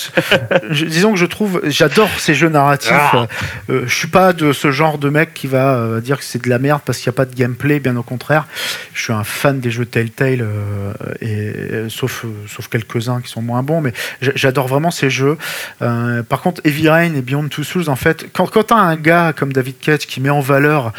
je- 0.69 0.85
disons 0.85 1.13
que 1.13 1.17
je 1.17 1.25
trouve, 1.25 1.61
j'adore 1.65 2.09
ces 2.19 2.35
jeux 2.35 2.49
narratifs. 2.49 2.91
Ah. 2.93 3.27
Euh, 3.69 3.83
je 3.87 3.95
suis 3.95 4.09
pas 4.09 4.33
de 4.33 4.51
ce 4.51 4.69
genre 4.69 4.97
de 4.97 5.09
mec 5.09 5.33
qui 5.33 5.47
va 5.47 5.75
euh, 5.75 6.01
dire 6.01 6.17
que 6.19 6.25
c'est 6.25 6.43
de 6.43 6.49
la 6.49 6.59
merde 6.59 6.81
parce 6.85 6.97
qu'il 6.99 7.09
n'y 7.09 7.15
a 7.15 7.17
pas 7.17 7.25
de 7.25 7.33
gameplay, 7.33 7.79
bien 7.79 7.95
au 7.95 8.03
contraire. 8.03 8.47
Je 8.93 9.01
suis 9.01 9.13
un 9.13 9.23
fan 9.23 9.61
des 9.61 9.71
jeux 9.71 9.85
Telltale, 9.85 10.41
euh, 10.41 10.91
et, 11.21 11.53
euh, 11.55 11.89
sauf, 11.89 12.25
sauf 12.53 12.67
quelques-uns 12.67 13.21
qui 13.21 13.31
sont 13.31 13.41
moins 13.41 13.63
bons, 13.63 13.79
mais 13.79 13.93
j'a- 14.21 14.33
j'adore 14.35 14.67
vraiment 14.67 14.91
ces 14.91 15.09
jeux. 15.09 15.37
Par 15.79 16.41
contre, 16.41 16.59
Heavy 16.65 16.89
Rain 16.89 17.13
et 17.15 17.21
Beyond 17.21 17.47
Two 17.47 17.63
Souls, 17.63 17.87
en 17.89 17.95
fait, 17.95 18.25
quand, 18.33 18.45
quand 18.51 18.65
tu 18.65 18.73
as 18.73 18.77
un 18.77 18.97
gars 18.97 19.31
comme 19.33 19.53
David 19.53 19.79
Cage 19.79 19.99
qui 20.05 20.19
met 20.19 20.29
en 20.29 20.41
valeur 20.41 20.91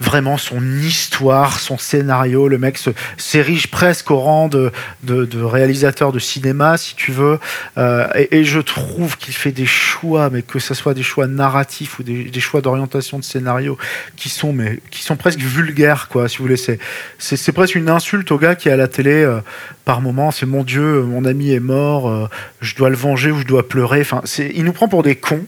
vraiment 0.00 0.36
son 0.36 0.60
histoire, 0.82 1.60
son 1.60 1.78
scénario, 1.78 2.48
le 2.48 2.58
mec 2.58 2.78
s'érige 3.16 3.68
presque 3.68 4.10
au 4.10 4.18
rang 4.18 4.31
de, 4.48 4.72
de, 5.02 5.42
réalisateur 5.42 6.12
de 6.12 6.18
cinéma, 6.18 6.76
si 6.76 6.94
tu 6.94 7.12
veux, 7.12 7.38
euh, 7.78 8.06
et, 8.30 8.44
je 8.44 8.60
trouve 8.60 9.16
qu'il 9.16 9.34
fait 9.34 9.52
des 9.52 9.66
choix, 9.66 10.30
mais 10.30 10.42
que 10.42 10.58
ce 10.58 10.74
soit 10.74 10.94
des 10.94 11.02
choix 11.02 11.26
narratifs 11.26 11.98
ou 11.98 12.02
des, 12.02 12.40
choix 12.40 12.60
d'orientation 12.60 13.18
de 13.18 13.24
scénario 13.24 13.78
qui 14.16 14.28
sont, 14.28 14.52
mais, 14.52 14.80
qui 14.90 15.02
sont 15.02 15.16
presque 15.16 15.38
vulgaires, 15.38 16.08
quoi, 16.08 16.28
si 16.28 16.38
vous 16.38 16.44
voulez. 16.44 16.56
C'est, 16.56 17.52
presque 17.52 17.74
une 17.74 17.90
insulte 17.90 18.30
au 18.32 18.38
gars 18.38 18.54
qui 18.54 18.68
est 18.68 18.72
à 18.72 18.76
la 18.76 18.88
télé 18.88 19.22
euh, 19.22 19.40
par 19.84 20.00
moment. 20.00 20.30
C'est 20.30 20.46
mon 20.46 20.64
Dieu, 20.64 21.02
mon 21.02 21.24
ami 21.24 21.52
est 21.52 21.60
mort, 21.60 22.08
euh, 22.08 22.28
je 22.60 22.74
dois 22.74 22.88
le 22.88 22.96
venger 22.96 23.30
ou 23.30 23.40
je 23.40 23.46
dois 23.46 23.68
pleurer. 23.68 24.00
Enfin, 24.00 24.22
il 24.38 24.64
nous 24.64 24.72
prend 24.72 24.88
pour 24.88 25.02
des 25.02 25.16
cons. 25.16 25.44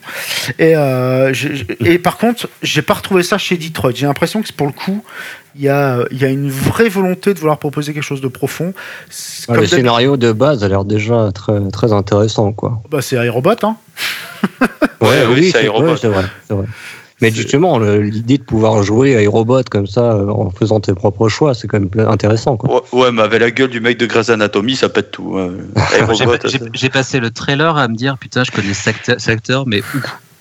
Et, 0.58 0.74
et 1.80 1.98
par 1.98 2.18
contre, 2.18 2.48
j'ai 2.62 2.82
pas 2.82 2.94
retrouvé 2.94 3.22
ça 3.22 3.38
chez 3.38 3.56
Detroit. 3.56 3.92
J'ai 3.94 4.06
l'impression 4.06 4.42
que 4.42 4.52
pour 4.52 4.66
le 4.66 4.72
coup, 4.72 5.04
il 5.56 5.62
y 5.62 5.68
a, 5.68 6.04
il 6.10 6.20
y 6.20 6.24
a 6.24 6.28
une 6.28 6.50
vraie 6.50 6.88
volonté 6.88 7.32
de 7.34 7.38
vouloir 7.38 7.58
proposer 7.58 7.92
quelque 7.92 8.02
chose 8.02 8.20
de 8.20 8.28
profond. 8.28 8.72
C'est 9.10 9.48
Ouais, 9.50 9.54
comme 9.56 9.64
le 9.64 9.68
scénario 9.68 10.16
de 10.16 10.32
base 10.32 10.64
a 10.64 10.68
l'air 10.68 10.84
déjà 10.84 11.30
très, 11.32 11.60
très 11.72 11.92
intéressant, 11.92 12.52
quoi. 12.52 12.82
bah, 12.90 13.00
c'est 13.02 13.16
Aérobot, 13.16 13.50
hein. 13.62 13.76
Ouais, 15.00 15.24
oui, 15.28 15.50
c'est 15.52 15.68
ouais, 15.68 15.96
c'est 16.00 16.08
vrai, 16.08 16.24
c'est 16.48 16.54
vrai. 16.54 16.64
Mais 17.20 17.30
justement, 17.30 17.78
l'idée 17.78 18.38
de 18.38 18.42
pouvoir 18.42 18.82
jouer 18.82 19.16
à 19.16 19.22
iRobot 19.22 19.62
comme 19.70 19.86
ça, 19.86 20.12
euh, 20.14 20.28
en 20.28 20.50
faisant 20.50 20.80
tes 20.80 20.92
propres 20.94 21.28
choix, 21.28 21.54
c'est 21.54 21.68
quand 21.68 21.78
même 21.78 22.08
intéressant, 22.08 22.56
quoi. 22.56 22.74
Ouais, 22.92 23.00
ouais, 23.04 23.12
mais 23.12 23.22
avec 23.22 23.40
la 23.40 23.50
gueule 23.50 23.70
du 23.70 23.80
mec 23.80 23.98
de 23.98 24.04
Grey's 24.06 24.30
Anatomy, 24.30 24.74
ça 24.76 24.88
pète 24.88 25.10
tout. 25.12 25.36
hein. 25.38 25.50
J'ai 25.90 25.96
Aérobot, 26.24 26.32
j'ai- 26.44 26.58
j'ai 26.72 26.88
passé 26.90 27.20
le 27.20 27.30
trailer 27.30 27.76
à 27.78 27.86
me 27.88 27.94
dire 27.94 28.18
putain, 28.18 28.42
je 28.44 28.50
connais 28.50 28.74
cet 28.74 28.96
acteur, 28.96 29.16
cet 29.20 29.32
acteur, 29.34 29.64
mais 29.66 29.80
où 29.80 29.98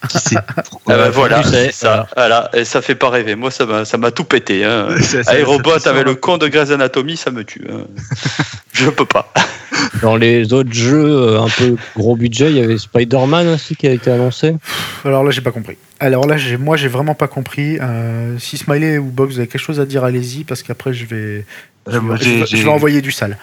Qui 0.10 0.18
sait 0.20 0.36
Pourquoi 0.70 0.94
Ah 0.96 0.98
bah 0.98 1.10
voilà, 1.10 1.44
ça. 1.72 2.08
Voilà. 2.16 2.50
Et 2.54 2.66
ça 2.66 2.82
fait 2.82 2.96
pas 2.96 3.10
rêver. 3.10 3.36
Moi, 3.36 3.52
ça 3.52 3.66
m'a, 3.66 3.86
ça 3.86 3.98
m'a 3.98 4.12
tout 4.12 4.24
pété. 4.26 4.64
Hein. 4.66 4.88
Aérobot 5.28 5.88
avec 5.88 6.06
le 6.06 6.16
con 6.16 6.38
de 6.38 6.48
Grey's 6.48 6.72
Anatomy, 6.72 7.18
ça 7.18 7.32
me 7.32 7.44
tue. 7.44 7.66
hein. 7.70 7.86
Je 8.74 8.90
peux 8.90 9.06
pas. 9.06 9.32
Dans 10.02 10.16
les 10.16 10.52
autres 10.52 10.74
jeux 10.74 11.06
euh, 11.06 11.42
un 11.42 11.48
peu 11.48 11.76
gros 11.96 12.16
budget, 12.16 12.50
il 12.50 12.58
y 12.58 12.64
avait 12.64 12.78
Spider-Man 12.78 13.48
aussi 13.50 13.76
qui 13.76 13.88
a 13.88 13.92
été 13.92 14.10
annoncé. 14.12 14.56
Alors 15.06 15.24
là, 15.24 15.30
j'ai 15.32 15.42
pas 15.42 15.52
compris. 15.52 15.78
Alors 16.00 16.26
là, 16.26 16.38
j'ai, 16.38 16.58
moi, 16.58 16.76
j'ai 16.76 16.88
vraiment 16.88 17.14
pas 17.16 17.28
compris. 17.28 17.78
Euh, 17.80 18.38
si 18.40 18.58
Smiley 18.58 18.98
ou 18.98 19.06
Box, 19.06 19.34
vous 19.34 19.40
avez 19.40 19.48
quelque 19.48 19.62
chose 19.62 19.80
à 19.80 19.86
dire, 19.86 20.04
allez-y, 20.04 20.44
parce 20.44 20.64
qu'après, 20.64 20.92
je 20.94 21.06
vais, 21.06 21.46
je, 21.88 21.98
Euh, 21.98 22.00
vais- 22.00 22.40
vais- 22.40 22.46
je 22.48 22.58
vais 22.58 22.70
envoyer 22.70 23.02
du 23.02 23.12
sale. 23.12 23.38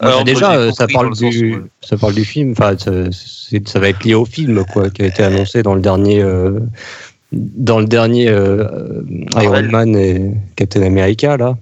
Alors, 0.00 0.24
déjà, 0.24 0.48
moi, 0.48 0.56
euh, 0.58 0.72
ça 0.72 0.86
parle 0.86 1.14
du, 1.14 1.54
où, 1.54 1.56
euh, 1.56 1.68
ça 1.80 1.96
parle 1.96 2.14
du 2.14 2.24
film. 2.24 2.52
Enfin, 2.52 2.76
ça, 2.78 3.78
va 3.80 3.88
être 3.88 4.04
lié 4.04 4.14
au 4.14 4.24
film, 4.24 4.64
quoi, 4.64 4.90
qui 4.90 5.02
a 5.02 5.06
été 5.06 5.24
annoncé 5.24 5.62
dans 5.64 5.74
le 5.74 5.80
dernier, 5.80 6.22
euh, 6.22 6.60
dans 7.32 7.80
le 7.80 7.86
dernier 7.86 8.28
euh, 8.28 9.02
Iron. 9.40 9.62
Man 9.64 9.96
et 9.96 10.34
Captain 10.54 10.82
America, 10.82 11.36
là. 11.36 11.56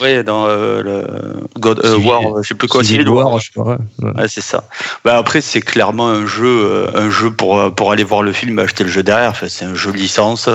Oui, 0.00 0.24
dans 0.24 0.46
euh, 0.48 0.82
le 0.82 1.60
God 1.60 1.80
War, 2.04 2.42
je 2.42 2.48
sais 2.48 2.54
plus 2.56 2.66
quoi, 2.66 2.82
Civil 2.82 3.02
Civil 3.02 3.10
War. 3.10 3.30
War, 3.30 3.38
je 3.38 3.46
sais 3.46 3.52
pas. 3.54 3.62
ouais. 3.62 4.10
Ouais, 4.16 4.28
c'est 4.28 4.42
ça. 4.42 4.64
Bah 5.04 5.16
après, 5.16 5.40
c'est 5.40 5.60
clairement 5.60 6.08
un 6.08 6.26
jeu, 6.26 6.88
un 6.94 7.10
jeu 7.10 7.30
pour 7.30 7.72
pour 7.74 7.92
aller 7.92 8.04
voir 8.04 8.22
le 8.22 8.32
film, 8.32 8.58
acheter 8.58 8.82
le 8.82 8.90
jeu 8.90 9.04
derrière. 9.04 9.30
Enfin, 9.30 9.46
c'est 9.48 9.64
un 9.64 9.74
jeu 9.74 9.92
licence 9.92 10.48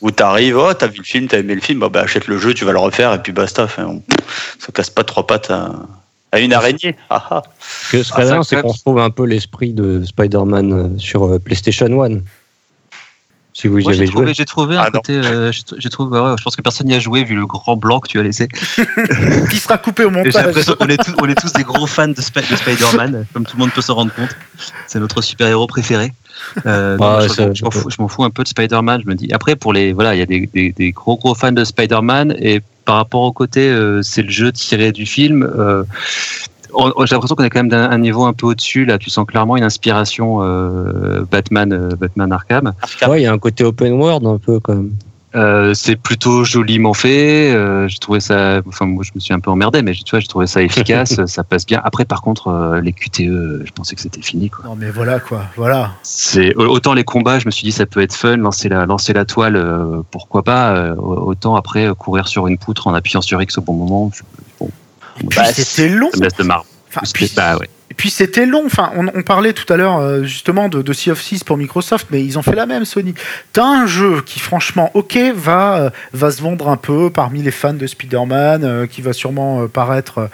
où 0.00 0.10
t'arrives, 0.10 0.56
oh 0.56 0.72
t'as 0.72 0.86
vu 0.86 0.98
le 0.98 1.04
film, 1.04 1.28
t'as 1.28 1.38
aimé 1.38 1.54
le 1.54 1.60
film, 1.60 1.78
bah, 1.78 1.88
bah, 1.90 2.00
achète 2.00 2.26
le 2.26 2.38
jeu, 2.38 2.54
tu 2.54 2.64
vas 2.64 2.72
le 2.72 2.78
refaire 2.78 3.12
et 3.12 3.22
puis 3.22 3.32
basta. 3.32 3.64
Enfin, 3.64 3.84
on, 3.86 4.02
ça 4.58 4.72
casse 4.72 4.90
pas 4.90 5.04
trois 5.04 5.26
pattes 5.26 5.52
à 6.34 6.40
une 6.40 6.52
araignée. 6.52 6.96
Ah, 7.10 7.26
ah. 7.30 7.42
Ce 7.60 7.90
que 7.92 7.98
ce 7.98 8.04
serait 8.04 8.22
Ah, 8.28 8.32
bien, 8.34 8.42
c'est 8.42 8.60
qu'on 8.60 8.68
retrouve 8.68 8.98
un 8.98 9.10
peu 9.10 9.24
l'esprit 9.24 9.72
de 9.72 10.02
Spider-Man 10.04 10.72
euh, 10.72 10.98
sur 10.98 11.24
euh, 11.26 11.38
PlayStation 11.38 11.86
1. 12.02 12.18
Si 13.56 13.68
vous 13.68 13.78
y 13.78 13.84
Moi, 13.84 13.92
avez 13.92 14.04
j'ai 14.06 14.10
trouvé, 14.10 14.26
joué. 14.26 14.34
j'ai 14.34 14.44
trouvé 14.46 14.76
un 14.76 14.90
côté. 14.90 15.12
euh, 15.12 15.52
j'ai 15.78 15.88
trouvé, 15.88 16.18
ouais, 16.18 16.34
je 16.36 16.42
pense 16.42 16.56
que 16.56 16.62
personne 16.62 16.88
n'y 16.88 16.94
a 16.94 16.98
joué 16.98 17.22
vu 17.22 17.36
le 17.36 17.46
grand 17.46 17.76
blanc 17.76 18.00
que 18.00 18.08
tu 18.08 18.18
as 18.18 18.24
laissé. 18.24 18.48
Qui 19.48 19.58
sera 19.58 19.78
coupé 19.78 20.04
au 20.04 20.10
Et 20.10 20.12
J'ai 20.12 20.18
montage. 20.24 20.44
l'impression 20.46 20.74
qu'on 20.74 20.88
est, 20.88 20.96
tous- 20.96 21.14
on 21.22 21.28
est 21.28 21.40
tous 21.40 21.52
des 21.52 21.62
gros 21.62 21.86
fans 21.86 22.08
de, 22.08 22.14
Sp- 22.20 22.50
de 22.50 22.56
Spider-Man, 22.56 23.26
comme 23.32 23.44
tout 23.46 23.56
le 23.56 23.60
monde 23.60 23.70
peut 23.72 23.80
se 23.80 23.92
rendre 23.92 24.12
compte. 24.12 24.36
C'est 24.88 24.98
notre 24.98 25.22
super-héros 25.22 25.68
préféré. 25.68 26.12
Euh, 26.66 26.96
je, 27.28 27.62
m'en 27.64 27.70
fous, 27.70 27.90
je 27.90 27.96
m'en 28.02 28.08
fous 28.08 28.24
un 28.24 28.30
peu 28.30 28.42
de 28.42 28.48
Spider-Man. 28.48 29.02
Je 29.04 29.08
me 29.08 29.14
dis. 29.14 29.32
Après, 29.32 29.54
pour 29.54 29.72
les, 29.72 29.92
voilà, 29.92 30.16
il 30.16 30.18
y 30.18 30.22
a 30.22 30.26
des, 30.26 30.50
des- 30.52 30.72
des 30.72 30.90
gros 30.90 31.16
gros 31.16 31.36
fans 31.36 31.52
de 31.52 31.62
Spider-Man 31.64 32.34
et 32.40 32.60
par 32.84 32.96
rapport 32.96 33.22
au 33.22 33.32
côté, 33.32 33.68
euh, 33.68 34.02
c'est 34.02 34.22
le 34.22 34.30
jeu 34.30 34.52
tiré 34.52 34.92
du 34.92 35.06
film. 35.06 35.42
euh, 35.42 35.84
J'ai 37.04 37.14
l'impression 37.14 37.36
qu'on 37.36 37.44
est 37.44 37.50
quand 37.50 37.60
même 37.60 37.68
d'un 37.68 37.90
un 37.90 37.98
niveau 37.98 38.24
un 38.24 38.32
peu 38.32 38.46
au-dessus. 38.46 38.84
Là, 38.84 38.98
tu 38.98 39.10
sens 39.10 39.26
clairement 39.26 39.56
une 39.56 39.64
inspiration 39.64 40.38
euh, 40.42 41.24
Batman, 41.30 41.94
Batman 41.98 42.32
Arkham. 42.32 42.72
Ouais, 43.08 43.20
il 43.20 43.24
y 43.24 43.26
a 43.26 43.32
un 43.32 43.38
côté 43.38 43.64
open 43.64 43.92
world 43.92 44.26
un 44.26 44.38
peu 44.38 44.60
quand 44.60 44.74
même. 44.74 44.90
Euh, 45.34 45.74
c'est 45.74 45.96
plutôt 45.96 46.44
joliment 46.44 46.94
fait. 46.94 47.52
Euh, 47.52 47.88
j'ai 47.88 47.98
trouvé 47.98 48.20
ça. 48.20 48.60
Enfin, 48.68 48.86
moi, 48.86 49.02
je 49.04 49.10
me 49.14 49.20
suis 49.20 49.34
un 49.34 49.40
peu 49.40 49.50
emmerdé, 49.50 49.82
mais 49.82 49.92
tu 49.92 50.02
vois, 50.10 50.20
j'ai 50.20 50.28
trouvé 50.28 50.46
ça 50.46 50.62
efficace. 50.62 51.24
ça 51.26 51.42
passe 51.44 51.66
bien. 51.66 51.80
Après, 51.84 52.04
par 52.04 52.22
contre, 52.22 52.48
euh, 52.48 52.80
les 52.80 52.92
QTE, 52.92 53.64
je 53.66 53.70
pensais 53.74 53.94
que 53.96 54.00
c'était 54.00 54.22
fini. 54.22 54.48
Quoi. 54.50 54.64
Non, 54.66 54.76
mais 54.76 54.90
voilà, 54.90 55.18
quoi. 55.20 55.44
Voilà. 55.56 55.92
C'est 56.02 56.54
autant 56.56 56.94
les 56.94 57.04
combats, 57.04 57.38
je 57.38 57.46
me 57.46 57.50
suis 57.50 57.64
dit 57.64 57.72
ça 57.72 57.86
peut 57.86 58.00
être 58.00 58.14
fun, 58.14 58.36
lancer 58.36 58.68
la 58.68 58.86
lancer 58.86 59.12
la 59.12 59.24
toile, 59.24 59.56
euh, 59.56 60.02
pourquoi 60.10 60.42
pas. 60.44 60.74
euh, 60.76 60.94
autant 60.96 61.56
après 61.56 61.86
euh, 61.86 61.94
courir 61.94 62.28
sur 62.28 62.46
une 62.46 62.58
poutre 62.58 62.86
en 62.86 62.94
appuyant 62.94 63.20
sur 63.20 63.40
X 63.42 63.58
au 63.58 63.62
bon 63.62 63.72
moment. 63.74 64.10
je- 64.14 64.22
bon, 64.60 64.70
Bah, 65.36 65.44
c'était 65.46 65.88
long. 65.88 66.10
ça 66.12 66.18
me 66.18 66.24
laisse 66.24 66.36
de 66.36 66.44
marbre. 66.44 66.66
Enfin, 66.90 67.00
puis- 67.12 67.32
bah 67.34 67.56
ouais. 67.56 67.68
Et 67.94 67.96
puis 67.96 68.10
c'était 68.10 68.44
long. 68.44 68.64
Enfin, 68.66 68.90
on, 68.96 69.06
on 69.14 69.22
parlait 69.22 69.52
tout 69.52 69.72
à 69.72 69.76
l'heure 69.76 69.98
euh, 69.98 70.24
justement 70.24 70.68
de, 70.68 70.82
de 70.82 70.92
Sea 70.92 71.12
of 71.12 71.22
Thieves 71.22 71.44
pour 71.44 71.56
Microsoft, 71.56 72.08
mais 72.10 72.24
ils 72.24 72.38
ont 72.38 72.42
fait 72.42 72.56
la 72.56 72.66
même 72.66 72.84
Sony. 72.84 73.14
T'as 73.52 73.64
un 73.64 73.86
jeu 73.86 74.20
qui 74.26 74.40
franchement, 74.40 74.90
ok, 74.94 75.16
va 75.36 75.76
euh, 75.78 75.90
va 76.12 76.30
se 76.32 76.42
vendre 76.42 76.68
un 76.68 76.76
peu 76.76 77.10
parmi 77.10 77.40
les 77.42 77.52
fans 77.52 77.72
de 77.72 77.86
Spider-Man, 77.86 78.64
euh, 78.64 78.86
qui 78.86 79.00
va 79.00 79.12
sûrement 79.12 79.62
euh, 79.62 79.68
paraître, 79.68 80.28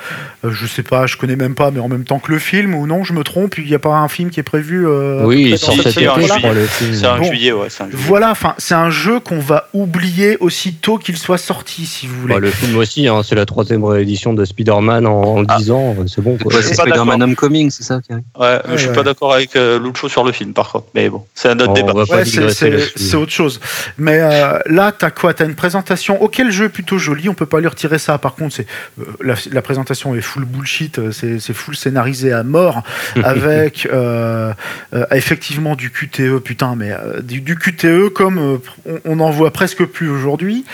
euh, 0.45 0.51
je 0.51 0.67
sais 0.67 0.83
pas, 0.83 1.07
je 1.07 1.17
connais 1.19 1.37
même 1.37 1.55
pas, 1.55 1.71
mais 1.71 1.81
en 1.81 1.89
même 1.89 2.05
temps 2.05 2.19
que 2.19 2.33
le 2.33 2.39
film 2.39 2.75
ou 2.75 2.87
non, 2.87 3.05
je 3.05 3.13
me 3.13 3.23
trompe. 3.25 3.59
Il 3.59 3.67
n'y 3.67 3.75
a 3.75 3.79
pas 3.79 3.91
un 3.95 4.09
film 4.09 4.31
qui 4.31 4.41
est 4.41 4.45
prévu. 4.45 4.87
euh, 4.87 5.25
oui, 5.27 5.37
peu 5.37 5.41
il 5.43 5.49
près 5.51 5.59
sort 5.59 5.77
dans 5.77 5.83
cet 5.83 5.93
cette 5.93 6.03
été, 6.03 6.09
en 6.09 6.15
je 6.15 6.21
période-là. 6.21 6.39
crois, 6.39 6.55
le 6.55 6.67
film. 6.67 6.95
C'est 6.95 7.07
un 7.07 7.19
Bon. 7.19 7.25
juillet, 7.25 7.53
ouais. 7.53 7.67
C'est 7.69 7.83
un 7.83 7.91
juillet. 7.91 8.03
Voilà, 8.07 8.31
enfin, 8.31 8.55
c'est 8.57 8.75
un 8.75 8.91
jeu 8.91 9.21
qu'on 9.21 9.39
va 9.41 9.69
oublier 9.75 10.39
aussitôt 10.41 10.97
qu'il 10.99 11.17
soit 11.19 11.37
sorti, 11.39 11.85
si 11.87 12.07
vous 12.07 12.19
voulez. 12.23 12.35
Bah, 12.35 12.41
le 12.41 12.51
film 12.51 12.77
aussi, 12.79 13.07
hein, 13.09 13.21
c'est 13.23 13.35
la 13.35 13.45
troisième 13.47 13.85
réédition 13.85 14.33
de 14.33 14.45
Spider-Man 14.45 15.07
en, 15.07 15.23
en 15.39 15.45
Ah. 15.49 15.57
10 15.59 15.71
ans, 15.73 15.97
euh, 15.99 16.05
c'est 16.07 16.23
bon. 16.23 16.37
Quoi. 16.39 16.53
Ouais, 16.55 16.61
je 16.63 16.67
c'est 16.69 16.75
suis 16.75 16.77
pas 16.77 16.83
Spider-Man. 16.85 17.07
Homecoming, 17.51 17.71
c'est 17.71 17.83
ça 17.83 17.95
arrive 17.95 18.23
Ouais, 18.39 18.47
Ouais, 18.47 18.61
je 18.73 18.77
suis 18.79 18.89
ouais. 18.89 18.95
pas 18.95 19.03
d'accord 19.03 19.33
avec 19.35 19.57
euh, 19.57 19.79
Lucho 19.81 20.09
sur 20.09 20.25
le 20.25 20.33
film, 20.33 20.53
par 20.53 20.71
contre. 20.71 20.87
Mais 20.95 21.09
bon, 21.09 21.25
c'est 21.35 21.49
un 21.49 21.59
autre 21.61 21.73
débat. 21.75 21.93
c'est- 22.25 23.15
autre 23.17 23.33
chose. 23.33 23.61
Mais 23.99 24.19
euh, 24.21 24.59
là, 24.67 24.93
t'as 24.93 25.11
quoi? 25.11 25.35
T'as 25.35 25.45
une 25.47 25.55
présentation. 25.55 26.23
Ok, 26.23 26.39
le 26.39 26.51
jeu 26.51 26.67
est 26.67 26.71
plutôt 26.71 26.99
joli? 26.99 27.29
On 27.29 27.35
peut 27.35 27.47
pas 27.47 27.61
lui 27.61 27.67
retirer 27.67 27.99
ça. 27.99 28.19
Par 28.19 28.35
contre, 28.35 28.55
c'est 28.55 28.67
euh, 29.01 29.05
la, 29.23 29.35
la 29.53 29.63
présentation 29.63 30.15
est 30.15 30.21
full 30.21 30.45
bullshit. 30.45 31.11
C'est 31.13 31.39
c'est 31.41 31.53
full 31.55 31.77
scénarisé 31.77 32.33
à 32.33 32.43
mort 32.43 32.83
avec 33.25 33.87
euh, 33.93 34.53
euh, 34.95 35.05
effectivement 35.13 35.75
du 35.77 35.91
QTE. 35.91 36.39
Putain, 36.39 36.77
mais 36.77 36.93
euh, 36.93 37.21
du, 37.21 37.41
du 37.41 37.57
QTE 37.57 38.09
comme 38.15 38.39
euh, 38.39 38.57
on, 39.05 39.17
on 39.17 39.21
en 39.21 39.31
voit 39.31 39.51
presque 39.51 39.85
plus 39.85 40.09
aujourd'hui. 40.09 40.65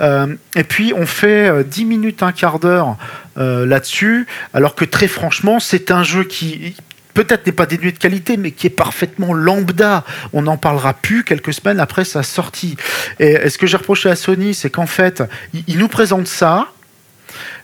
Euh, 0.00 0.26
et 0.56 0.64
puis 0.64 0.92
on 0.96 1.06
fait 1.06 1.48
euh, 1.48 1.62
10 1.62 1.84
minutes, 1.84 2.22
un 2.22 2.32
quart 2.32 2.58
d'heure 2.58 2.96
euh, 3.38 3.66
là-dessus, 3.66 4.26
alors 4.54 4.74
que 4.74 4.84
très 4.84 5.08
franchement, 5.08 5.60
c'est 5.60 5.90
un 5.90 6.02
jeu 6.02 6.24
qui 6.24 6.74
peut-être 7.14 7.46
n'est 7.46 7.52
pas 7.52 7.66
dénué 7.66 7.92
de 7.92 7.98
qualité, 7.98 8.36
mais 8.36 8.52
qui 8.52 8.66
est 8.66 8.70
parfaitement 8.70 9.32
lambda. 9.32 10.04
On 10.32 10.42
n'en 10.42 10.56
parlera 10.56 10.94
plus 10.94 11.24
quelques 11.24 11.52
semaines 11.52 11.80
après 11.80 12.04
sa 12.04 12.22
sortie. 12.22 12.76
Et, 13.18 13.48
ce 13.48 13.58
que 13.58 13.66
j'ai 13.66 13.76
reproché 13.76 14.08
à 14.08 14.16
Sony, 14.16 14.54
c'est 14.54 14.70
qu'en 14.70 14.86
fait, 14.86 15.22
il 15.66 15.78
nous 15.78 15.88
présente 15.88 16.26
ça. 16.26 16.68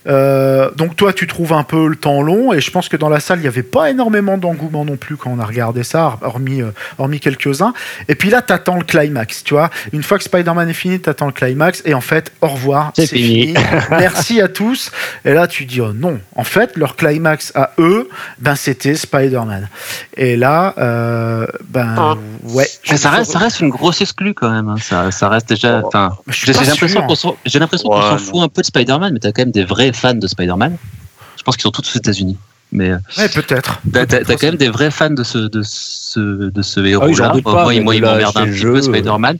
Euh, 0.08 0.70
donc 0.76 0.96
toi, 0.96 1.12
tu 1.12 1.26
trouves 1.26 1.52
un 1.52 1.62
peu 1.64 1.86
le 1.88 1.96
temps 1.96 2.22
long, 2.22 2.52
et 2.52 2.60
je 2.60 2.70
pense 2.70 2.88
que 2.88 2.96
dans 2.96 3.08
la 3.08 3.20
salle, 3.20 3.38
il 3.38 3.42
n'y 3.42 3.48
avait 3.48 3.62
pas 3.62 3.90
énormément 3.90 4.38
d'engouement 4.38 4.84
non 4.84 4.96
plus 4.96 5.16
quand 5.16 5.30
on 5.30 5.38
a 5.38 5.44
regardé 5.44 5.82
ça, 5.82 6.18
hormis, 6.22 6.62
euh, 6.62 6.70
hormis 6.98 7.20
quelques-uns. 7.20 7.72
Et 8.08 8.14
puis 8.14 8.30
là, 8.30 8.40
t'attends 8.42 8.76
le 8.76 8.84
climax, 8.84 9.44
tu 9.44 9.54
vois. 9.54 9.70
Une 9.92 10.02
fois 10.02 10.18
que 10.18 10.24
Spider-Man 10.24 10.68
est 10.68 10.72
fini, 10.74 10.98
t'attends 11.00 11.26
le 11.26 11.32
climax, 11.32 11.82
et 11.84 11.94
en 11.94 12.00
fait, 12.00 12.32
au 12.40 12.48
revoir, 12.48 12.92
C'est 12.96 13.06
fini. 13.06 13.54
Merci 13.90 14.40
à 14.40 14.48
tous. 14.48 14.90
Et 15.24 15.32
là, 15.34 15.46
tu 15.46 15.64
dis, 15.66 15.80
oh 15.80 15.92
non. 15.92 16.18
En 16.36 16.44
fait, 16.44 16.76
leur 16.76 16.96
climax 16.96 17.52
à 17.54 17.72
eux, 17.78 18.08
ben, 18.38 18.54
c'était 18.54 18.94
Spider-Man. 18.94 19.68
Et 20.16 20.36
là, 20.36 20.74
euh, 20.78 21.46
ben, 21.68 22.16
ouais. 22.44 22.66
Mais 22.90 22.96
ça 22.96 23.10
reste, 23.10 23.32
ça 23.32 23.38
reste 23.38 23.60
une 23.60 23.68
grosse 23.70 24.00
exclue 24.00 24.34
quand 24.34 24.50
même. 24.50 24.68
hein. 24.68 24.76
Ça, 24.80 25.10
ça 25.10 25.28
reste 25.28 25.48
déjà. 25.48 25.82
Suis 26.30 26.52
j'ai 26.52 26.64
l'impression 26.64 27.02
qu'on 27.06 27.14
s'en- 27.14 27.36
j'ai 27.44 27.58
l'impression 27.58 27.88
qu'on 27.88 27.96
Ouais, 27.96 28.02
s'en 28.02 28.12
non. 28.12 28.18
fout 28.18 28.36
un 28.42 28.48
peu 28.48 28.62
de 28.62 28.66
Spider-Man, 28.66 29.12
mais 29.12 29.18
t'as 29.20 29.32
quand 29.32 29.42
même 29.42 29.50
des 29.50 29.64
vrais 29.64 29.92
fans 29.98 30.14
de 30.14 30.26
Spider-Man. 30.26 30.76
Je 31.36 31.42
pense 31.42 31.56
qu'ils 31.56 31.62
sont 31.62 31.70
tous 31.70 31.94
aux 31.94 31.98
États-Unis. 31.98 32.36
Mais 32.70 32.92
ouais, 32.92 33.28
peut-être. 33.34 33.80
T'as, 33.94 34.04
t'as 34.04 34.22
quand 34.24 34.42
même 34.42 34.56
des 34.56 34.68
vrais 34.68 34.90
fans 34.90 35.08
de 35.08 35.22
ce 35.22 35.38
de 35.38 35.62
ce 35.64 36.20
de 36.50 36.60
ce 36.62 36.80
héros 36.80 37.06
Ah 37.22 37.32
moi, 37.42 37.62
moi, 37.62 37.74
il- 37.74 37.82
m'emmerde 37.82 38.36
un 38.36 38.44
petit 38.44 38.52
jeu, 38.58 38.72
peu 38.72 38.78
euh, 38.78 38.82
Spider-Man. 38.82 39.38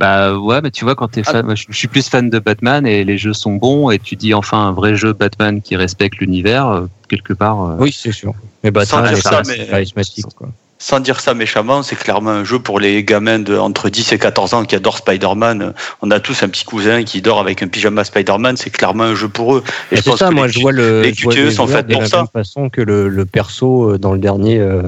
Bah 0.00 0.36
ouais, 0.36 0.60
mais 0.60 0.72
tu 0.72 0.84
vois 0.84 0.96
quand 0.96 1.06
t'es 1.06 1.22
fan, 1.22 1.44
moi, 1.46 1.54
je, 1.54 1.66
je 1.68 1.76
suis 1.76 1.86
plus 1.86 2.08
fan 2.08 2.30
de 2.30 2.38
Batman 2.40 2.84
et 2.84 3.04
les 3.04 3.16
jeux 3.16 3.32
sont 3.32 3.54
bons 3.54 3.90
et 3.90 4.00
tu 4.00 4.16
dis 4.16 4.34
enfin 4.34 4.58
un 4.58 4.72
vrai 4.72 4.96
jeu 4.96 5.12
Batman 5.12 5.62
qui 5.62 5.76
respecte 5.76 6.16
l'univers 6.18 6.66
euh, 6.66 6.86
quelque 7.08 7.32
part. 7.32 7.62
euh, 7.62 7.76
Oui, 7.78 7.94
c'est 7.96 8.10
sûr. 8.10 8.34
Mais 8.64 8.72
Batman, 8.72 9.06
c'est 9.14 9.20
ça, 9.20 9.42
c'est 9.44 9.56
mais- 9.58 9.66
charismatique. 9.66 10.26
Quoi. 10.34 10.48
Sans 10.78 11.00
dire 11.00 11.20
ça 11.20 11.32
méchamment, 11.34 11.82
c'est 11.82 11.94
clairement 11.96 12.30
un 12.32 12.44
jeu 12.44 12.58
pour 12.58 12.78
les 12.80 13.04
gamins 13.04 13.38
de 13.38 13.56
entre 13.56 13.88
10 13.88 14.12
et 14.12 14.18
14 14.18 14.54
ans 14.54 14.64
qui 14.64 14.74
adorent 14.74 14.98
Spider-Man. 14.98 15.72
On 16.02 16.10
a 16.10 16.20
tous 16.20 16.42
un 16.42 16.48
petit 16.48 16.64
cousin 16.64 17.04
qui 17.04 17.22
dort 17.22 17.40
avec 17.40 17.62
un 17.62 17.68
pyjama 17.68 18.04
Spider-Man, 18.04 18.56
c'est 18.56 18.70
clairement 18.70 19.04
un 19.04 19.14
jeu 19.14 19.28
pour 19.28 19.54
eux. 19.54 19.64
Et 19.92 19.96
c'est 19.96 20.14
ça, 20.16 20.28
que 20.28 20.34
moi 20.34 20.46
les- 20.48 20.52
je 20.52 20.60
vois 20.60 20.72
le. 20.72 21.02
les 21.02 21.14
je 21.14 21.22
vois 21.22 21.32
QTE 21.32 21.38
les 21.44 21.50
sont 21.52 21.66
joueurs 21.66 21.78
faites 21.78 21.86
de 21.86 21.92
pour 21.92 22.02
la 22.02 22.08
ça. 22.08 22.16
même 22.18 22.26
façon 22.32 22.68
que 22.68 22.80
le, 22.82 23.08
le 23.08 23.24
perso 23.24 23.92
euh, 23.92 23.98
dans 23.98 24.12
le 24.12 24.18
dernier 24.18 24.58
euh, 24.58 24.82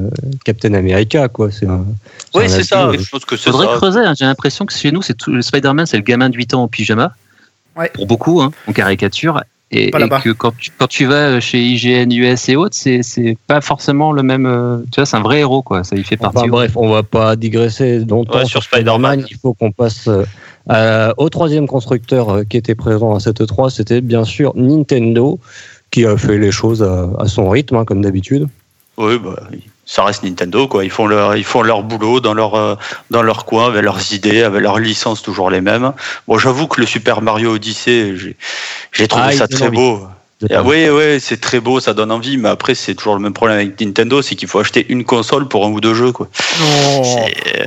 Captain 0.44 0.74
America, 0.74 1.28
quoi. 1.28 1.50
C'est 1.50 1.66
un. 1.68 1.86
Oui, 2.34 2.44
c'est 2.48 2.64
ça. 2.64 2.88
euh, 2.88 2.96
Je 2.98 3.08
pense 3.08 3.24
que 3.24 3.36
c'est 3.36 3.50
Faudrait 3.50 3.66
ça. 3.68 3.76
creuser. 3.76 4.00
hein. 4.00 4.12
J'ai 4.18 4.26
l'impression 4.26 4.66
que 4.66 4.74
chez 4.74 4.90
nous, 4.90 5.02
c'est 5.02 5.14
tout, 5.14 5.30
le 5.32 5.40
Spider-Man, 5.40 5.86
c'est 5.86 5.96
le 5.96 6.02
gamin 6.02 6.28
de 6.28 6.36
8 6.36 6.52
ans 6.54 6.64
en 6.64 6.68
pyjama. 6.68 7.12
Ouais. 7.76 7.90
Pour 7.94 8.06
beaucoup, 8.06 8.42
hein, 8.42 8.52
en 8.66 8.72
caricature. 8.72 9.40
Et, 9.72 9.90
Pas 9.90 9.98
et 9.98 10.02
là-bas. 10.02 10.20
que 10.20 10.30
quand 10.30 10.56
tu, 10.56 10.70
quand 10.78 10.86
tu 10.86 11.06
vas 11.06 11.40
chez 11.40 11.60
IGN 11.60 12.08
US 12.12 12.48
et 12.48 12.54
autres, 12.54 12.76
c'est, 12.78 13.02
c'est 13.02 13.36
pas 13.48 13.60
forcément 13.60 14.12
le 14.12 14.22
même. 14.22 14.46
euh, 14.46 14.78
Tu 14.92 15.00
vois, 15.00 15.06
c'est 15.06 15.16
un 15.16 15.22
vrai 15.22 15.40
héros, 15.40 15.62
quoi. 15.62 15.82
Ça 15.82 15.96
y 15.96 16.04
fait 16.04 16.16
partie. 16.16 16.38
Enfin 16.38 16.46
bref, 16.48 16.72
on 16.76 16.88
va 16.88 17.02
pas 17.02 17.34
digresser 17.34 17.98
longtemps 18.04 18.38
Ouais, 18.38 18.44
sur 18.44 18.62
sur 18.62 18.62
Spider-Man. 18.62 19.24
Il 19.28 19.36
faut 19.36 19.54
qu'on 19.54 19.72
passe 19.72 20.06
euh, 20.06 20.24
à- 20.68 21.14
au 21.16 21.28
troisième 21.30 21.66
constructeur 21.66 22.30
euh, 22.30 22.44
qui 22.44 22.56
était 22.56 22.76
présent 22.76 23.14
à 23.16 23.20
cette 23.20 23.44
3 23.44 23.70
C'était 23.70 24.00
bien 24.00 24.24
sûr 24.24 24.52
Nintendo 24.54 25.40
qui 25.90 26.06
a 26.06 26.16
fait 26.16 26.38
les 26.38 26.52
choses 26.52 26.82
à, 26.84 27.08
à 27.18 27.26
son 27.26 27.48
rythme, 27.50 27.76
hein, 27.76 27.84
comme 27.84 28.02
d'habitude. 28.02 28.46
Oui, 28.96 29.18
bah, 29.18 29.36
ça 29.84 30.04
reste 30.04 30.22
Nintendo, 30.24 30.66
quoi. 30.68 30.84
Ils 30.84 30.90
font 30.90 31.06
leur, 31.06 31.36
ils 31.36 31.44
font 31.44 31.62
leur 31.62 31.82
boulot 31.82 32.20
dans 32.20 32.34
leur, 32.34 32.54
euh, 32.54 32.74
dans 33.10 33.22
leur 33.22 33.44
coin, 33.44 33.66
avec 33.66 33.82
leurs 33.82 34.12
idées, 34.12 34.42
avec 34.42 34.60
leurs 34.62 34.78
licences 34.78 35.22
toujours 35.22 35.50
les 35.50 35.60
mêmes. 35.60 35.92
Bon, 36.26 36.38
j'avoue 36.38 36.66
que 36.66 36.80
le 36.80 36.86
Super 36.86 37.22
Mario 37.22 37.52
Odyssey, 37.54 38.14
j'ai, 38.92 39.08
trouvé 39.08 39.24
Ah, 39.28 39.32
ça 39.32 39.46
très 39.48 39.66
envie. 39.68 39.76
beau. 39.76 40.06
Ah, 40.52 40.62
oui, 40.62 40.86
oui, 40.90 41.18
c'est 41.18 41.40
très 41.40 41.60
beau, 41.60 41.80
ça 41.80 41.94
donne 41.94 42.12
envie, 42.12 42.36
mais 42.36 42.50
après, 42.50 42.74
c'est 42.74 42.94
toujours 42.94 43.14
le 43.14 43.20
même 43.22 43.32
problème 43.32 43.56
avec 43.58 43.80
Nintendo, 43.80 44.20
c'est 44.20 44.34
qu'il 44.34 44.48
faut 44.48 44.58
acheter 44.58 44.84
une 44.90 45.02
console 45.02 45.48
pour 45.48 45.64
un 45.64 45.70
ou 45.70 45.80
deux 45.80 45.94
jeux, 45.94 46.12
quoi. 46.12 46.28
Non. 46.60 47.02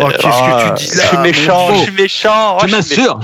Oh, 0.02 0.08
qu'est-ce 0.10 0.22
que 0.22 0.78
tu 0.78 0.86
dis 0.86 0.92
Je 0.94 0.98
là, 1.00 1.08
suis 1.08 1.18
méchant, 1.18 1.74
je 1.74 1.80
suis 1.82 1.92
méchant. 1.94 2.58
Je 2.60 2.66
oh, 2.66 2.68
je 2.78 2.82
suis 2.84 2.98
m'assure. 3.02 3.20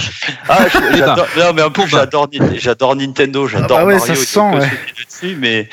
Ah, 0.49 0.66
je- 0.68 0.80
Les 0.93 0.97
j'adore- 0.97 1.28
non, 1.38 1.53
mais 1.53 1.62
en 1.62 1.70
plus, 1.70 1.88
j'adore, 1.88 2.28
Ni- 2.34 2.39
j'adore 2.60 2.95
Nintendo, 2.95 3.47
j'adore 3.47 3.78
bah 3.78 3.86
ouais, 3.86 3.97
Mario. 3.99 4.16
ça 4.16 4.26
sent, 4.26 4.39
ouais. 4.39 5.36
mais, 5.38 5.70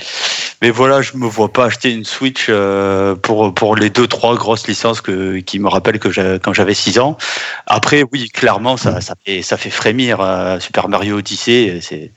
mais 0.63 0.71
voilà, 0.71 1.03
je 1.03 1.13
me 1.17 1.27
vois 1.27 1.53
pas 1.53 1.67
acheter 1.67 1.91
une 1.93 2.05
Switch 2.05 2.47
euh, 2.49 3.15
pour, 3.17 3.53
pour 3.53 3.77
les 3.77 3.91
deux, 3.91 4.07
trois 4.07 4.35
grosses 4.37 4.67
licences 4.69 5.01
que, 5.01 5.39
qui 5.41 5.59
me 5.59 5.69
rappellent 5.69 5.99
que 5.99 6.39
quand 6.39 6.53
j'avais 6.55 6.73
6 6.75 6.99
ans. 7.01 7.19
Après, 7.67 8.05
oui, 8.13 8.29
clairement, 8.31 8.77
ça, 8.77 9.01
ça, 9.01 9.15
fait, 9.27 9.43
ça 9.43 9.57
fait 9.57 9.71
frémir. 9.71 10.19
euh, 10.21 10.61
Super 10.61 10.89
Mario 10.89 11.19
Odyssey, 11.19 11.81
c'est, 11.83 12.13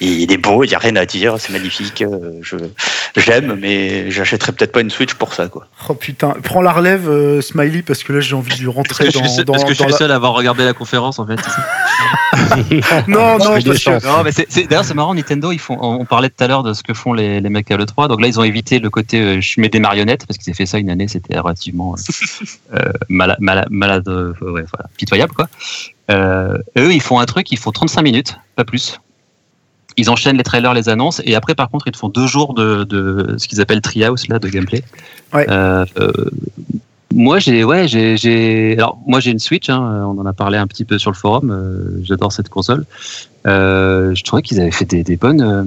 il 0.00 0.30
est 0.32 0.36
beau, 0.36 0.64
il 0.64 0.70
y 0.70 0.74
a 0.74 0.78
rien 0.78 0.96
à 0.96 1.06
dire, 1.06 1.36
c'est 1.38 1.52
magnifique. 1.52 2.02
euh, 2.02 2.32
Je, 2.42 2.56
j'aime, 3.16 3.56
mais 3.60 4.10
j'achèterai 4.10 4.50
peut-être 4.52 4.72
pas 4.72 4.80
une 4.80 4.90
Switch 4.90 5.14
pour 5.14 5.32
ça, 5.32 5.46
quoi. 5.46 5.66
Oh 5.88 5.94
putain, 5.94 6.34
prends 6.42 6.62
la 6.62 6.72
relève, 6.72 7.08
euh, 7.08 7.40
Smiley, 7.40 7.82
parce 7.82 8.02
que 8.02 8.12
là 8.12 8.20
j'ai 8.20 8.34
envie 8.34 8.54
de 8.56 8.60
lui 8.60 8.68
rentrer 8.68 9.06
Est-ce 9.06 9.18
que 9.18 9.22
dans. 9.22 9.24
je 9.24 9.30
suis, 9.30 9.44
dans- 9.44 9.54
est-ce 9.54 9.64
que 9.64 9.70
je 9.70 9.74
suis 9.74 9.82
dans 9.82 9.86
le 9.86 9.92
la- 9.92 9.98
seul 9.98 10.10
à 10.10 10.16
avoir 10.16 10.32
regardé 10.32 10.64
la 10.64 10.72
conférence 10.72 11.18
en 11.20 11.26
fait 11.26 11.38
Non, 13.08 13.38
non, 13.38 13.58
c'est- 14.30 14.66
d'ailleurs, 14.68 14.84
c'est 14.84 14.94
marrant, 14.94 15.14
Nintendo, 15.14 15.52
ils 15.52 15.58
font, 15.58 15.78
on 15.80 16.04
parlait 16.04 16.28
tout 16.30 16.42
à 16.42 16.48
l'heure 16.48 16.62
de 16.62 16.72
ce 16.72 16.82
que 16.82 16.94
font 16.94 17.12
les, 17.12 17.40
les 17.40 17.48
mecs 17.48 17.70
à 17.70 17.76
l'E3. 17.76 18.08
Donc 18.08 18.20
là, 18.20 18.26
ils 18.26 18.38
ont 18.38 18.44
évité 18.44 18.78
le 18.78 18.90
côté 18.90 19.20
euh, 19.20 19.40
je 19.40 19.60
mets 19.60 19.68
des 19.68 19.80
marionnettes, 19.80 20.26
parce 20.26 20.38
qu'ils 20.38 20.50
avaient 20.50 20.56
fait 20.56 20.66
ça 20.66 20.78
une 20.78 20.90
année, 20.90 21.08
c'était 21.08 21.38
relativement 21.38 21.94
euh, 21.94 22.74
euh, 22.74 22.92
malade, 23.08 23.38
malade, 23.40 23.68
malade 23.70 24.08
euh, 24.08 24.32
ouais, 24.40 24.64
voilà, 24.72 24.88
pitoyable, 24.96 25.32
quoi. 25.32 25.48
Euh, 26.10 26.58
eux, 26.78 26.92
ils 26.92 27.00
font 27.02 27.18
un 27.18 27.24
truc, 27.26 27.50
ils 27.52 27.58
font 27.58 27.70
35 27.72 28.02
minutes, 28.02 28.36
pas 28.56 28.64
plus. 28.64 29.00
Ils 29.96 30.10
enchaînent 30.10 30.36
les 30.36 30.42
trailers, 30.42 30.74
les 30.74 30.88
annonces, 30.88 31.22
et 31.24 31.34
après, 31.36 31.54
par 31.54 31.70
contre, 31.70 31.86
ils 31.86 31.92
te 31.92 31.96
font 31.98 32.08
deux 32.08 32.26
jours 32.26 32.54
de, 32.54 32.84
de 32.84 33.36
ce 33.38 33.46
qu'ils 33.46 33.60
appellent 33.60 33.80
Treehouse, 33.80 34.28
là, 34.28 34.38
de 34.38 34.48
gameplay. 34.48 34.82
Ouais. 35.32 35.46
Euh, 35.48 35.84
euh, 35.98 36.12
moi, 37.14 37.38
j'ai, 37.38 37.64
ouais, 37.64 37.86
j'ai, 37.88 38.16
j'ai, 38.16 38.74
alors, 38.76 38.98
moi, 39.06 39.20
j'ai 39.20 39.30
une 39.30 39.38
Switch, 39.38 39.70
hein, 39.70 40.04
on 40.06 40.18
en 40.20 40.26
a 40.26 40.32
parlé 40.32 40.58
un 40.58 40.66
petit 40.66 40.84
peu 40.84 40.98
sur 40.98 41.10
le 41.10 41.16
forum, 41.16 41.50
euh, 41.50 42.00
j'adore 42.02 42.32
cette 42.32 42.48
console. 42.48 42.84
Euh, 43.46 44.14
je 44.14 44.22
trouvais 44.24 44.42
qu'ils 44.42 44.60
avaient 44.60 44.70
fait 44.70 44.84
des, 44.84 45.02
des 45.04 45.16
bonnes, 45.16 45.40
euh, 45.40 45.64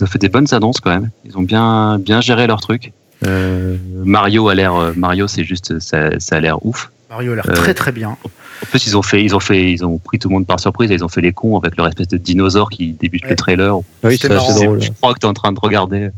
ils 0.00 0.04
ont 0.04 0.06
fait 0.06 0.18
des 0.18 0.28
bonnes 0.28 0.46
annonces 0.52 0.80
quand 0.80 0.90
même. 0.90 1.10
Ils 1.24 1.36
ont 1.36 1.42
bien, 1.42 1.98
bien 1.98 2.20
géré 2.20 2.46
leur 2.46 2.60
truc. 2.60 2.92
Euh, 3.26 3.76
Mario 4.04 4.48
a 4.48 4.54
l'air, 4.54 4.74
euh, 4.74 4.92
Mario, 4.96 5.26
c'est 5.26 5.44
juste, 5.44 5.78
ça, 5.80 6.18
ça 6.20 6.36
a 6.36 6.40
l'air 6.40 6.64
ouf. 6.64 6.90
Mario 7.10 7.32
a 7.32 7.36
l'air 7.36 7.44
Euh, 7.48 7.52
très 7.54 7.72
très 7.74 7.92
bien. 7.92 8.10
En 8.10 8.66
plus, 8.70 8.86
ils 8.86 8.96
ont 8.96 9.02
fait, 9.02 9.22
ils 9.24 9.34
ont 9.34 9.40
fait, 9.40 9.70
ils 9.72 9.84
ont 9.84 9.98
pris 9.98 10.18
tout 10.18 10.28
le 10.28 10.34
monde 10.34 10.46
par 10.46 10.60
surprise 10.60 10.90
et 10.90 10.94
ils 10.94 11.04
ont 11.04 11.08
fait 11.08 11.20
les 11.20 11.32
cons 11.32 11.56
avec 11.58 11.76
leur 11.76 11.86
espèce 11.86 12.08
de 12.08 12.16
dinosaure 12.18 12.68
qui 12.70 12.92
débute 12.92 13.22
Ouais. 13.24 13.30
le 13.30 13.36
trailer. 13.36 13.76
Oui, 13.78 14.16
C'est 14.20 14.28
c'est. 14.28 14.80
Je 14.80 14.90
crois 15.00 15.14
que 15.14 15.18
tu 15.20 15.26
es 15.26 15.28
en 15.28 15.34
train 15.34 15.52
de 15.52 15.60
regarder 15.60 16.10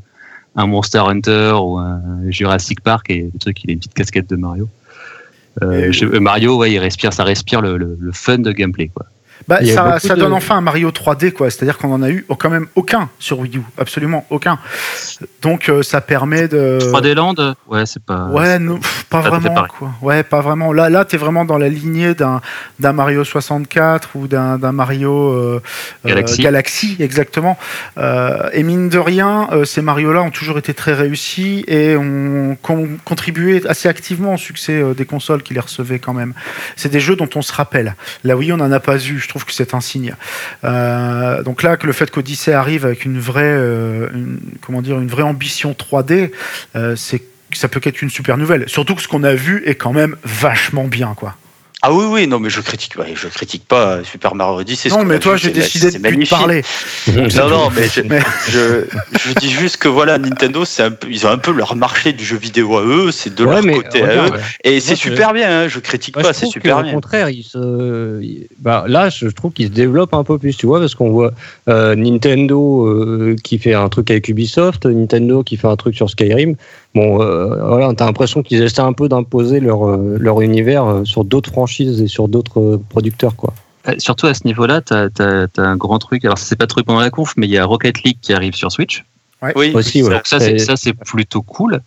un 0.59 0.67
Monster 0.67 0.99
Hunter 1.07 1.55
ou 1.63 1.79
un 1.79 2.01
Jurassic 2.29 2.81
Park 2.83 3.09
et 3.11 3.31
le 3.33 3.39
truc, 3.39 3.63
il 3.65 3.71
a 3.71 3.73
une 3.73 3.79
petite 3.79 3.95
casquette 3.95 4.29
de 4.29 4.37
Mario. 4.37 4.69
Euh, 5.63 5.91
je- 5.93 6.05
euh, 6.05 6.21
Mario, 6.21 6.57
ouais, 6.57 6.73
il 6.73 6.79
respire, 6.79 7.13
ça 7.13 7.25
respire 7.25 7.61
le, 7.63 7.79
le- 7.79 7.97
le 7.99 8.13
fun 8.13 8.39
de 8.39 8.53
gameplay, 8.53 8.89
quoi. 8.95 9.07
Bah, 9.49 9.65
ça, 9.65 9.83
beaucoup 9.85 9.99
ça 10.07 10.15
de- 10.15 10.21
donne 10.21 10.33
enfin 10.35 10.57
un 10.57 10.61
Mario 10.61 10.91
3D, 10.91 11.33
quoi. 11.33 11.51
C'est-à-dire 11.51 11.79
qu'on 11.79 11.93
en 11.93 12.03
a 12.03 12.11
eu 12.11 12.25
oh, 12.29 12.37
quand 12.37 12.51
même 12.51 12.67
aucun 12.75 13.09
sur 13.19 13.39
Wii 13.41 13.57
U, 13.57 13.63
absolument 13.79 14.27
aucun. 14.31 14.59
Donc 15.43 15.69
euh, 15.71 15.83
ça 15.83 16.01
permet 16.03 16.49
de. 16.49 16.79
3D 16.81 17.15
Land, 17.15 17.55
ouais, 17.69 17.87
c'est 17.87 18.03
pas. 18.03 18.27
Ouais, 18.27 18.59
non, 18.59 18.77
pff, 18.77 19.05
pas 19.09 19.21
vraiment 19.21 19.67
quoi. 19.79 19.91
Ouais, 20.03 20.23
pas 20.23 20.41
vraiment. 20.43 20.73
Là, 20.73 20.91
là, 20.91 21.05
t'es 21.07 21.17
vraiment 21.17 21.45
dans 21.47 21.57
la 21.59 21.69
lignée 21.69 22.15
d'un 22.15 22.41
d'un 22.79 22.93
Mario 22.93 23.25
64 23.25 24.11
ou 24.17 24.27
d'un 24.29 24.59
d'un 24.59 24.73
Mario 24.73 25.13
euh, 25.33 25.63
euh, 26.05 26.09
Galaxy. 26.09 26.43
Galaxy, 26.43 26.97
exactement. 27.01 27.59
Euh, 27.97 28.51
et 28.53 28.63
mine 28.63 28.89
de 28.91 28.99
rien, 28.99 29.49
euh, 29.53 29.65
ces 29.65 29.81
Mario-là 29.83 30.23
ont 30.23 30.31
toujours 30.31 30.59
été 30.59 30.75
très 30.75 30.93
réussis 30.93 31.65
et 31.69 31.97
ont 31.97 32.57
con- 32.61 32.89
contribué 33.05 33.63
assez 33.67 33.89
activement 33.89 34.35
au 34.35 34.39
succès 34.39 34.75
euh, 34.81 34.93
des 34.95 35.07
consoles 35.07 35.43
qui 35.43 35.55
les 35.55 35.61
recevaient 35.61 35.99
quand 35.99 36.13
même. 36.15 36.35
C'est 36.77 36.91
des 36.91 37.01
jeux 37.01 37.17
dont 37.17 37.29
on 37.35 37.43
se 37.43 37.53
rappelle. 37.53 37.97
La 38.25 38.37
Wii, 38.37 38.53
on 38.53 38.59
n'en 38.59 38.71
a 38.71 38.81
pas 38.81 38.97
eu. 38.99 39.19
Je 39.19 39.29
trouve 39.29 39.38
que 39.45 39.53
c'est 39.53 39.75
un 39.75 39.81
signe. 39.81 40.15
Euh, 40.65 41.43
donc 41.43 41.63
là, 41.63 41.77
que 41.77 41.87
le 41.87 41.93
fait 41.93 42.11
qu'Odyssey 42.11 42.53
arrive 42.53 42.85
avec 42.85 43.05
une 43.05 43.19
vraie, 43.19 43.43
euh, 43.45 44.09
comment 44.61 44.83
dire, 44.83 44.99
une 44.99 45.09
vraie 45.09 45.23
ambition 45.23 45.73
3D, 45.73 46.33
euh, 46.77 46.97
c'est 46.97 47.23
ça 47.53 47.69
peut 47.69 47.81
qu'être 47.81 48.03
une 48.03 48.11
super 48.11 48.37
nouvelle. 48.37 48.69
Surtout 48.69 48.95
que 48.95 49.01
ce 49.01 49.09
qu'on 49.09 49.25
a 49.25 49.35
vu 49.35 49.63
est 49.65 49.75
quand 49.75 49.95
même 49.95 50.17
vachement 50.23 50.85
bien, 50.85 51.15
quoi. 51.17 51.37
Ah 51.81 51.93
oui, 51.93 52.07
oui, 52.11 52.27
non, 52.27 52.41
mais 52.41 52.51
je 52.51 52.61
critique, 52.61 52.99
ouais, 52.99 53.13
je 53.15 53.29
critique 53.29 53.65
pas 53.69 54.03
Super 54.03 54.35
Mario 54.35 54.59
Odyssey. 54.59 54.89
non, 54.89 55.05
mais 55.05 55.21
toi, 55.21 55.37
j'ai 55.37 55.49
c'est- 55.49 55.55
décidé 55.55 55.91
c'est 55.93 56.03
de 56.03 56.09
plus 56.09 56.25
te 56.25 56.31
parler. 56.31 56.63
Non, 57.37 57.49
non, 57.49 57.71
mais 57.75 57.87
je, 57.95 58.01
Mais- 58.03 58.21
je, 58.51 58.85
je 59.17 59.33
dis 59.39 59.49
juste 59.51 59.77
que 59.77 59.87
voilà, 59.87 60.19
Nintendo, 60.19 60.65
c'est 60.65 60.83
un 60.83 60.91
peu, 60.91 61.07
ils 61.09 61.25
ont 61.25 61.31
un 61.31 61.39
peu 61.39 61.53
leur 61.53 61.77
marché 61.77 62.13
du 62.13 62.25
jeu 62.25 62.37
vidéo 62.37 62.77
à 62.79 62.83
eux, 62.85 63.13
c'est 63.13 63.33
de 63.33 63.45
Ouais, 63.45 63.55
leur 63.55 63.63
mais 63.65 63.75
côté 63.75 64.03
à 64.03 64.27
eux, 64.27 64.31
et 64.65 64.81
c'est 64.81 64.97
super 64.97 65.33
bien. 65.33 65.49
Hein, 65.63 65.69
je 65.69 65.79
critique 65.79 66.15
pas, 66.15 66.33
c'est 66.33 66.47
super 66.47 66.83
bien. 66.83 66.93
contraire, 66.95 67.31
il 67.31 67.45
se, 67.45 68.21
il- 68.23 68.49
bah, 68.59 68.85
là, 68.89 69.09
je 69.09 69.29
trouve 69.29 69.53
qu'il 69.53 69.67
se 69.67 69.73
développe 69.73 70.15
un 70.15 70.25
peu 70.25 70.37
plus, 70.37 70.57
tu 70.57 70.67
vois, 70.67 70.81
parce 70.81 70.97
qu'on 70.97 71.11
voit 71.11 71.31
euh, 71.69 71.95
Nintendo 71.95 72.87
euh, 72.89 73.37
qui 73.45 73.59
fait 73.61 73.75
un 73.75 73.89
truc 73.89 74.11
avec 74.11 74.29
Ubisoft, 74.29 74.85
Nintendo 74.87 75.45
qui 75.45 75.57
fait 75.57 75.69
un 75.69 75.77
truc 75.77 75.95
sur 75.95 76.11
Skyrim. 76.11 76.57
Bon, 76.95 77.23
euh, 77.23 77.67
voilà, 77.67 77.93
t'as 77.95 78.07
l'impression 78.07 78.43
qu'ils 78.43 78.63
essaient 78.63 78.81
un 78.81 78.93
peu 78.93 79.09
d'imposer 79.09 79.61
leur, 79.61 79.87
euh, 79.87 80.17
leur 80.19 80.41
univers 80.41 80.85
euh, 80.85 81.05
sur 81.05 81.25
d'autres 81.25 81.51
franchises 81.51 82.01
et 82.01 82.09
sur 82.09 82.29
d'autres 82.29 82.61
euh, 82.61 82.83
producteurs, 82.89 83.37
quoi. 83.37 83.53
Surtout 83.99 84.27
à 84.27 84.35
ce 84.35 84.47
niveau-là, 84.47 84.83
tu 84.83 84.93
as, 84.93 85.47
un 85.57 85.77
grand 85.77 85.99
truc. 85.99 86.25
Alors, 86.25 86.37
c'est 86.37 86.57
pas 86.57 86.67
truc 86.67 86.85
pendant 86.85 87.01
la 87.01 87.11
conf, 87.11 87.33
mais 87.39 87.47
il 87.47 87.51
y 87.51 87.59
a 87.59 87.65
Rocket 87.65 88.03
League 88.03 88.19
qui 88.21 88.35
arrive 88.35 88.55
sur 88.55 88.71
Switch. 88.71 89.05
Oui, 89.57 89.73
Aussi, 89.73 90.03
ouais. 90.03 90.11
Donc, 90.11 90.27
ça, 90.27 90.39
c'est 90.41 90.93
plutôt 90.93 91.41
cool. 91.41 91.81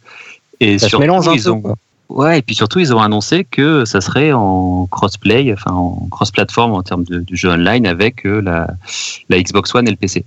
Et 0.60 0.80
ça 0.80 0.86
se 0.86 0.89
surtout, 0.89 1.02
mélange 1.02 1.28
un 1.28 1.34
ils 1.34 1.43
peu, 1.43 1.49
ont, 1.52 1.62
quoi. 1.62 1.76
Ouais, 2.12 2.39
et 2.39 2.41
puis 2.41 2.56
surtout, 2.56 2.80
ils 2.80 2.93
ont 2.93 2.99
annoncé 2.99 3.45
que 3.45 3.86
ça 3.86 4.02
serait 4.02 4.34
en 4.34 4.86
crossplay, 4.88 5.54
enfin 5.54 5.72
en 5.72 6.08
cross-platform 6.12 6.74
en 6.74 6.84
termes 6.84 7.06
de, 7.06 7.20
du 7.20 7.38
jeu 7.38 7.49
online 7.49 7.88
avec 7.88 8.26
euh, 8.26 8.41
la, 8.41 8.68
la 9.30 9.41
Xbox 9.41 9.74
One 9.74 9.88
et 9.88 9.91
le 9.91 9.97
PC. 9.97 10.26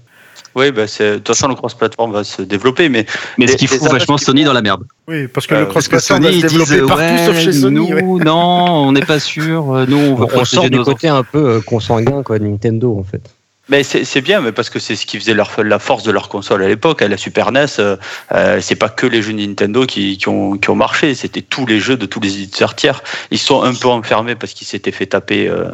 Oui, 0.55 0.71
bah, 0.71 0.87
c'est- 0.87 1.13
de 1.13 1.17
toute 1.19 1.29
façon, 1.29 1.49
le 1.49 1.55
cross-platform 1.55 2.13
va 2.13 2.23
se 2.25 2.43
développer, 2.43 2.89
mais 2.89 3.07
Mais 3.39 3.47
ce 3.47 3.57
qui 3.57 3.67
fout 3.67 3.91
vachement 3.91 4.19
Sony 4.19 4.45
dans 4.45 4.53
la 4.53 4.63
merde. 4.63 4.85
Oui, 5.09 5.27
parce 5.29 5.47
que 5.47 5.55
Euh, 5.55 5.61
le 5.61 5.69
parce 5.69 5.89
cross-platform 5.89 6.23
va 6.23 6.31
se 6.31 6.35
ils 6.37 6.43
développer 6.43 6.77
disent, 6.79 6.87
partout 6.89 7.03
ouais, 7.03 7.27
sauf 7.27 7.39
chez 7.39 7.53
Sony. 7.53 7.93
ouais. 7.93 8.03
nous, 8.03 8.19
non, 8.21 8.87
on 8.87 8.93
n'est 8.93 9.05
pas 9.05 9.19
sûr. 9.21 9.75
euh, 9.75 9.87
Nous, 9.89 9.97
on 9.99 10.15
veut 10.15 10.27
On, 10.35 10.45
sort 10.45 10.71
du 10.71 10.81
côté 10.81 11.09
un 11.09 11.23
peu 11.25 11.57
euh, 11.57 11.61
consanguin, 11.61 12.23
quoi, 12.23 12.39
de 12.39 12.45
Nintendo, 12.47 12.97
en 12.99 13.05
fait. 13.05 13.23
Mais 13.71 13.83
c'est 13.83 14.05
c'est 14.05 14.21
bien, 14.21 14.43
mais 14.43 14.53
parce 14.53 14.69
que 14.69 14.79
c'est 14.79 14.95
ce 14.95 15.07
qui 15.07 15.19
faisait 15.19 15.33
leur, 15.33 15.51
la 15.65 15.79
force 15.79 16.03
de 16.03 16.11
leur 16.13 16.29
console 16.29 16.63
à 16.63 16.69
l'époque. 16.69 17.01
À 17.01 17.09
la 17.09 17.17
Super 17.17 17.51
NES, 17.51 17.65
euh, 17.79 17.97
euh, 18.33 18.59
c'est 18.61 18.75
pas 18.75 18.91
que 18.91 19.07
les 19.07 19.23
jeux 19.23 19.33
Nintendo 19.33 19.87
qui, 19.87 20.19
qui, 20.19 20.29
ont, 20.29 20.59
qui 20.59 20.69
ont 20.69 20.75
marché, 20.75 21.15
c'était 21.15 21.41
tous 21.41 21.65
les 21.65 21.81
jeux 21.81 21.97
de 21.97 22.05
tous 22.05 22.21
les 22.21 22.35
éditeurs 22.35 22.75
tiers. 22.75 23.03
Ils 23.31 23.39
sont 23.39 23.63
un 23.63 23.73
peu 23.73 23.89
enfermés 23.89 24.35
parce 24.35 24.53
qu'ils 24.53 24.67
s'étaient 24.67 24.93
fait 24.93 25.07
taper 25.07 25.49
euh, 25.49 25.71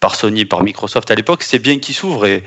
par 0.00 0.14
Sony, 0.14 0.46
par 0.46 0.62
Microsoft 0.62 1.10
à 1.10 1.14
l'époque. 1.14 1.42
C'est 1.42 1.58
bien 1.58 1.78
qu'ils 1.80 1.94
s'ouvrent 1.94 2.24
et 2.24 2.44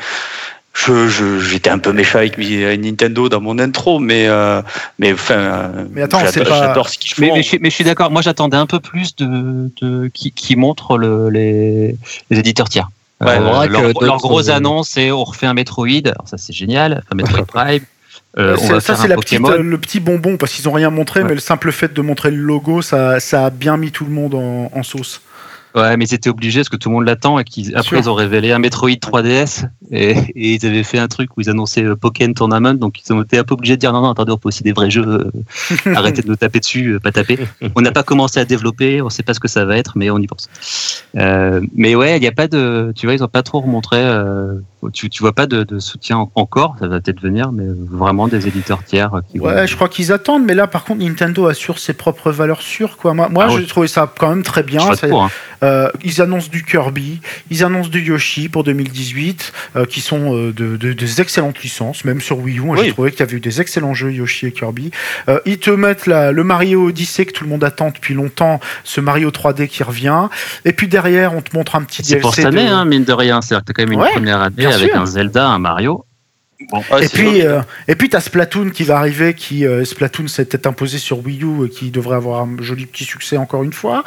je, 0.85 1.39
j'étais 1.39 1.69
un 1.69 1.79
peu 1.79 1.91
méchant 1.91 2.19
avec 2.19 2.37
Nintendo 2.37 3.29
dans 3.29 3.41
mon 3.41 3.57
intro, 3.59 3.99
mais 3.99 4.27
euh, 4.27 4.61
mais 4.99 5.13
enfin. 5.13 5.71
Mais 5.91 6.03
attends, 6.03 6.19
j'adore, 6.19 6.89
ce 6.89 6.97
qu'ils 6.97 7.13
font. 7.13 7.21
Mais, 7.21 7.41
mais, 7.61 7.69
je, 7.69 7.75
suis 7.75 7.83
d'accord. 7.83 8.11
Moi, 8.11 8.21
j'attendais 8.21 8.57
un 8.57 8.67
peu 8.67 8.79
plus 8.79 9.15
de, 9.15 9.71
de 9.81 10.09
qui, 10.13 10.31
qui 10.31 10.55
montre 10.55 10.97
le, 10.97 11.29
les, 11.29 11.95
les 12.29 12.39
éditeurs 12.39 12.69
tiers. 12.69 12.89
Ouais, 13.19 13.39
euh, 13.39 13.67
leur, 13.67 14.01
leur 14.01 14.17
grosse 14.17 14.49
euh, 14.49 14.53
annonce, 14.53 14.89
c'est 14.89 15.11
on 15.11 15.23
refait 15.23 15.47
un 15.47 15.55
Metroid. 15.55 15.87
Alors 16.05 16.27
ça, 16.27 16.37
c'est 16.37 16.53
génial. 16.53 17.03
Enfin, 17.05 17.15
Metroid 17.15 17.45
Prime. 17.45 17.81
Euh, 18.37 18.55
on 18.59 18.61
C'est- 18.61 18.73
va 18.73 18.79
ça, 18.79 18.95
c'est 18.95 19.05
un 19.05 19.07
la 19.07 19.15
petite, 19.15 19.39
Pokémon. 19.41 19.59
euh, 19.59 19.63
le 19.63 19.77
petit 19.79 19.99
bonbon 19.99 20.37
parce 20.37 20.53
qu'ils 20.53 20.69
ont 20.69 20.73
rien 20.73 20.91
montré, 20.91 21.21
Ouais. 21.21 21.29
mais 21.29 21.33
le 21.33 21.39
simple 21.39 21.71
fait 21.71 21.91
de 21.91 22.01
montrer 22.01 22.29
le 22.29 22.37
logo, 22.37 22.83
ça, 22.83 23.19
ça 23.19 23.45
a 23.47 23.49
bien 23.49 23.77
mis 23.77 23.91
tout 23.91 24.05
le 24.05 24.11
monde 24.11 24.35
en, 24.35 24.69
en 24.71 24.83
sauce. 24.83 25.21
Ouais, 25.77 25.95
mais 25.95 26.05
ils 26.05 26.13
étaient 26.15 26.31
obligés 26.31 26.61
parce 26.61 26.69
que 26.69 26.75
tout 26.75 26.89
le 26.89 26.95
monde 26.95 27.05
l'attend 27.05 27.37
et 27.37 27.43
qu'ils 27.43 27.75
après 27.75 27.99
ils 27.99 28.09
ont 28.09 28.15
révélé 28.15 28.51
un 28.51 28.57
Metroid 28.57 28.89
3DS 28.89 29.69
et, 29.91 30.09
et 30.35 30.55
ils 30.55 30.65
avaient 30.65 30.83
fait 30.83 30.97
un 30.97 31.07
truc 31.07 31.37
où 31.37 31.41
ils 31.41 31.51
annonçaient 31.51 31.83
euh, 31.83 31.95
Pokémon 31.95 32.33
Tournament. 32.33 32.73
Donc 32.73 32.99
ils 32.99 33.13
ont 33.13 33.21
été 33.21 33.37
un 33.37 33.43
peu 33.43 33.53
obligés 33.53 33.75
de 33.75 33.79
dire 33.79 33.93
non 33.93 34.01
non 34.01 34.09
attendez 34.09 34.31
on 34.31 34.37
fait 34.37 34.47
aussi 34.47 34.63
des 34.63 34.71
vrais 34.71 34.89
jeux 34.89 35.05
euh, 35.05 35.31
arrêtez 35.95 36.23
de 36.23 36.27
nous 36.27 36.35
taper 36.35 36.59
dessus 36.59 36.93
euh, 36.93 36.99
pas 36.99 37.11
taper. 37.11 37.37
On 37.75 37.81
n'a 37.81 37.91
pas 37.91 38.01
commencé 38.01 38.39
à 38.39 38.45
développer 38.45 39.03
on 39.03 39.11
sait 39.11 39.21
pas 39.21 39.35
ce 39.35 39.39
que 39.39 39.47
ça 39.47 39.65
va 39.65 39.77
être 39.77 39.93
mais 39.95 40.09
on 40.09 40.17
y 40.17 40.25
pense. 40.25 40.49
Euh, 41.15 41.61
mais 41.75 41.93
ouais 41.93 42.17
il 42.17 42.23
y 42.23 42.27
a 42.27 42.31
pas 42.31 42.47
de 42.47 42.91
tu 42.95 43.05
vois 43.05 43.13
ils 43.13 43.23
ont 43.23 43.27
pas 43.27 43.43
trop 43.43 43.59
remontré 43.59 43.97
euh, 43.99 44.55
tu, 44.93 45.09
tu 45.09 45.21
vois 45.23 45.33
pas 45.33 45.47
de, 45.47 45.63
de 45.63 45.79
soutien 45.79 46.17
en- 46.17 46.31
encore 46.35 46.75
ça 46.79 46.87
va 46.87 46.99
peut-être 47.01 47.21
venir 47.21 47.51
mais 47.51 47.65
vraiment 47.67 48.27
des 48.27 48.47
éditeurs 48.47 48.83
tiers 48.83 49.13
euh, 49.15 49.21
qui 49.31 49.39
vont- 49.39 49.45
Ouais, 49.47 49.67
je 49.67 49.75
crois 49.75 49.89
qu'ils 49.89 50.11
attendent, 50.11 50.45
mais 50.45 50.53
là, 50.53 50.67
par 50.67 50.83
contre, 50.83 51.03
Nintendo 51.03 51.47
assure 51.47 51.79
ses 51.79 51.93
propres 51.93 52.31
valeurs 52.31 52.61
sûres. 52.61 52.97
Quoi. 52.97 53.13
Moi, 53.13 53.27
moi 53.29 53.47
Ah 53.49 53.55
j'ai 53.57 53.65
trouvé 53.65 53.87
ça 53.87 54.11
quand 54.17 54.29
même 54.29 54.43
très 54.43 54.63
bien. 54.63 54.93
Ça- 54.95 55.07
pour, 55.07 55.23
hein. 55.23 55.31
Euh, 55.63 55.89
ils 56.03 56.21
annoncent 56.21 56.49
du 56.51 56.63
Kirby, 56.63 57.19
ils 57.49 57.63
annoncent 57.63 57.89
du 57.89 58.01
Yoshi 58.03 58.47
pour 58.49 58.63
2018, 58.63 59.51
euh, 59.75 59.85
qui 59.85 60.01
sont 60.01 60.35
euh, 60.35 60.53
de, 60.53 60.77
de- 60.77 60.93
des 60.93 61.21
excellentes 61.21 61.63
licences, 61.63 62.05
même 62.05 62.21
sur 62.21 62.37
Wii 62.39 62.57
U. 62.59 62.61
Moi, 62.61 62.77
Oui. 62.77 62.85
j'ai 62.85 62.91
trouvé 62.93 63.09
qu'il 63.11 63.21
y 63.21 63.23
avait 63.23 63.37
eu 63.37 63.39
des 63.39 63.59
excellents 63.59 63.95
jeux 63.95 64.11
Yoshi 64.11 64.45
et 64.47 64.51
Kirby. 64.51 64.91
Euh, 65.29 65.39
ils 65.47 65.57
te 65.57 65.71
mettent 65.71 66.05
la- 66.05 66.31
le 66.31 66.43
Mario 66.43 66.87
Odyssey 66.89 67.25
que 67.25 67.31
tout 67.31 67.43
le 67.43 67.49
monde 67.49 67.63
attend 67.63 67.89
depuis 67.89 68.13
longtemps, 68.13 68.59
ce 68.83 69.01
Mario 69.01 69.31
3D 69.31 69.67
qui 69.67 69.81
revient. 69.81 70.27
Et 70.65 70.73
puis 70.73 70.87
derrière, 70.87 71.33
on 71.35 71.41
te 71.41 71.55
montre 71.55 71.75
un 71.75 71.81
petit 71.83 72.03
c'est 72.03 72.17
pour 72.17 72.35
cette 72.35 72.45
de- 72.45 72.49
année 72.49 72.67
hein, 72.67 72.85
mine 72.85 73.03
de 73.03 73.13
rien 73.13 73.41
c'est-à-dire 73.41 73.65
que 73.65 73.71
t'as 73.71 73.73
quand 73.73 73.83
même 73.89 73.93
une 73.93 74.01
Ouais, 74.01 74.11
première 74.11 74.41
année 74.41 74.66
avec 74.73 74.91
sûr. 74.91 75.01
un 75.01 75.05
Zelda 75.05 75.47
un 75.47 75.59
Mario 75.59 76.05
bon 76.71 76.83
Ouais, 76.91 77.05
Et 77.05 77.09
puis, 77.09 77.41
euh, 77.43 77.61
et 77.87 77.95
puis 77.95 78.09
t'as 78.09 78.19
Splatoon 78.19 78.69
qui 78.71 78.83
va 78.83 78.97
arriver, 78.97 79.33
qui 79.33 79.65
euh, 79.65 79.85
Splatoon 79.85 80.27
s'était 80.27 80.65
imposé 80.67 80.97
sur 80.97 81.23
Wii 81.25 81.43
U 81.43 81.65
et 81.65 81.69
qui 81.69 81.91
devrait 81.91 82.15
avoir 82.15 82.41
un 82.41 82.49
joli 82.61 82.85
petit 82.85 83.03
succès 83.03 83.37
encore 83.37 83.63
une 83.63 83.73
fois. 83.73 84.03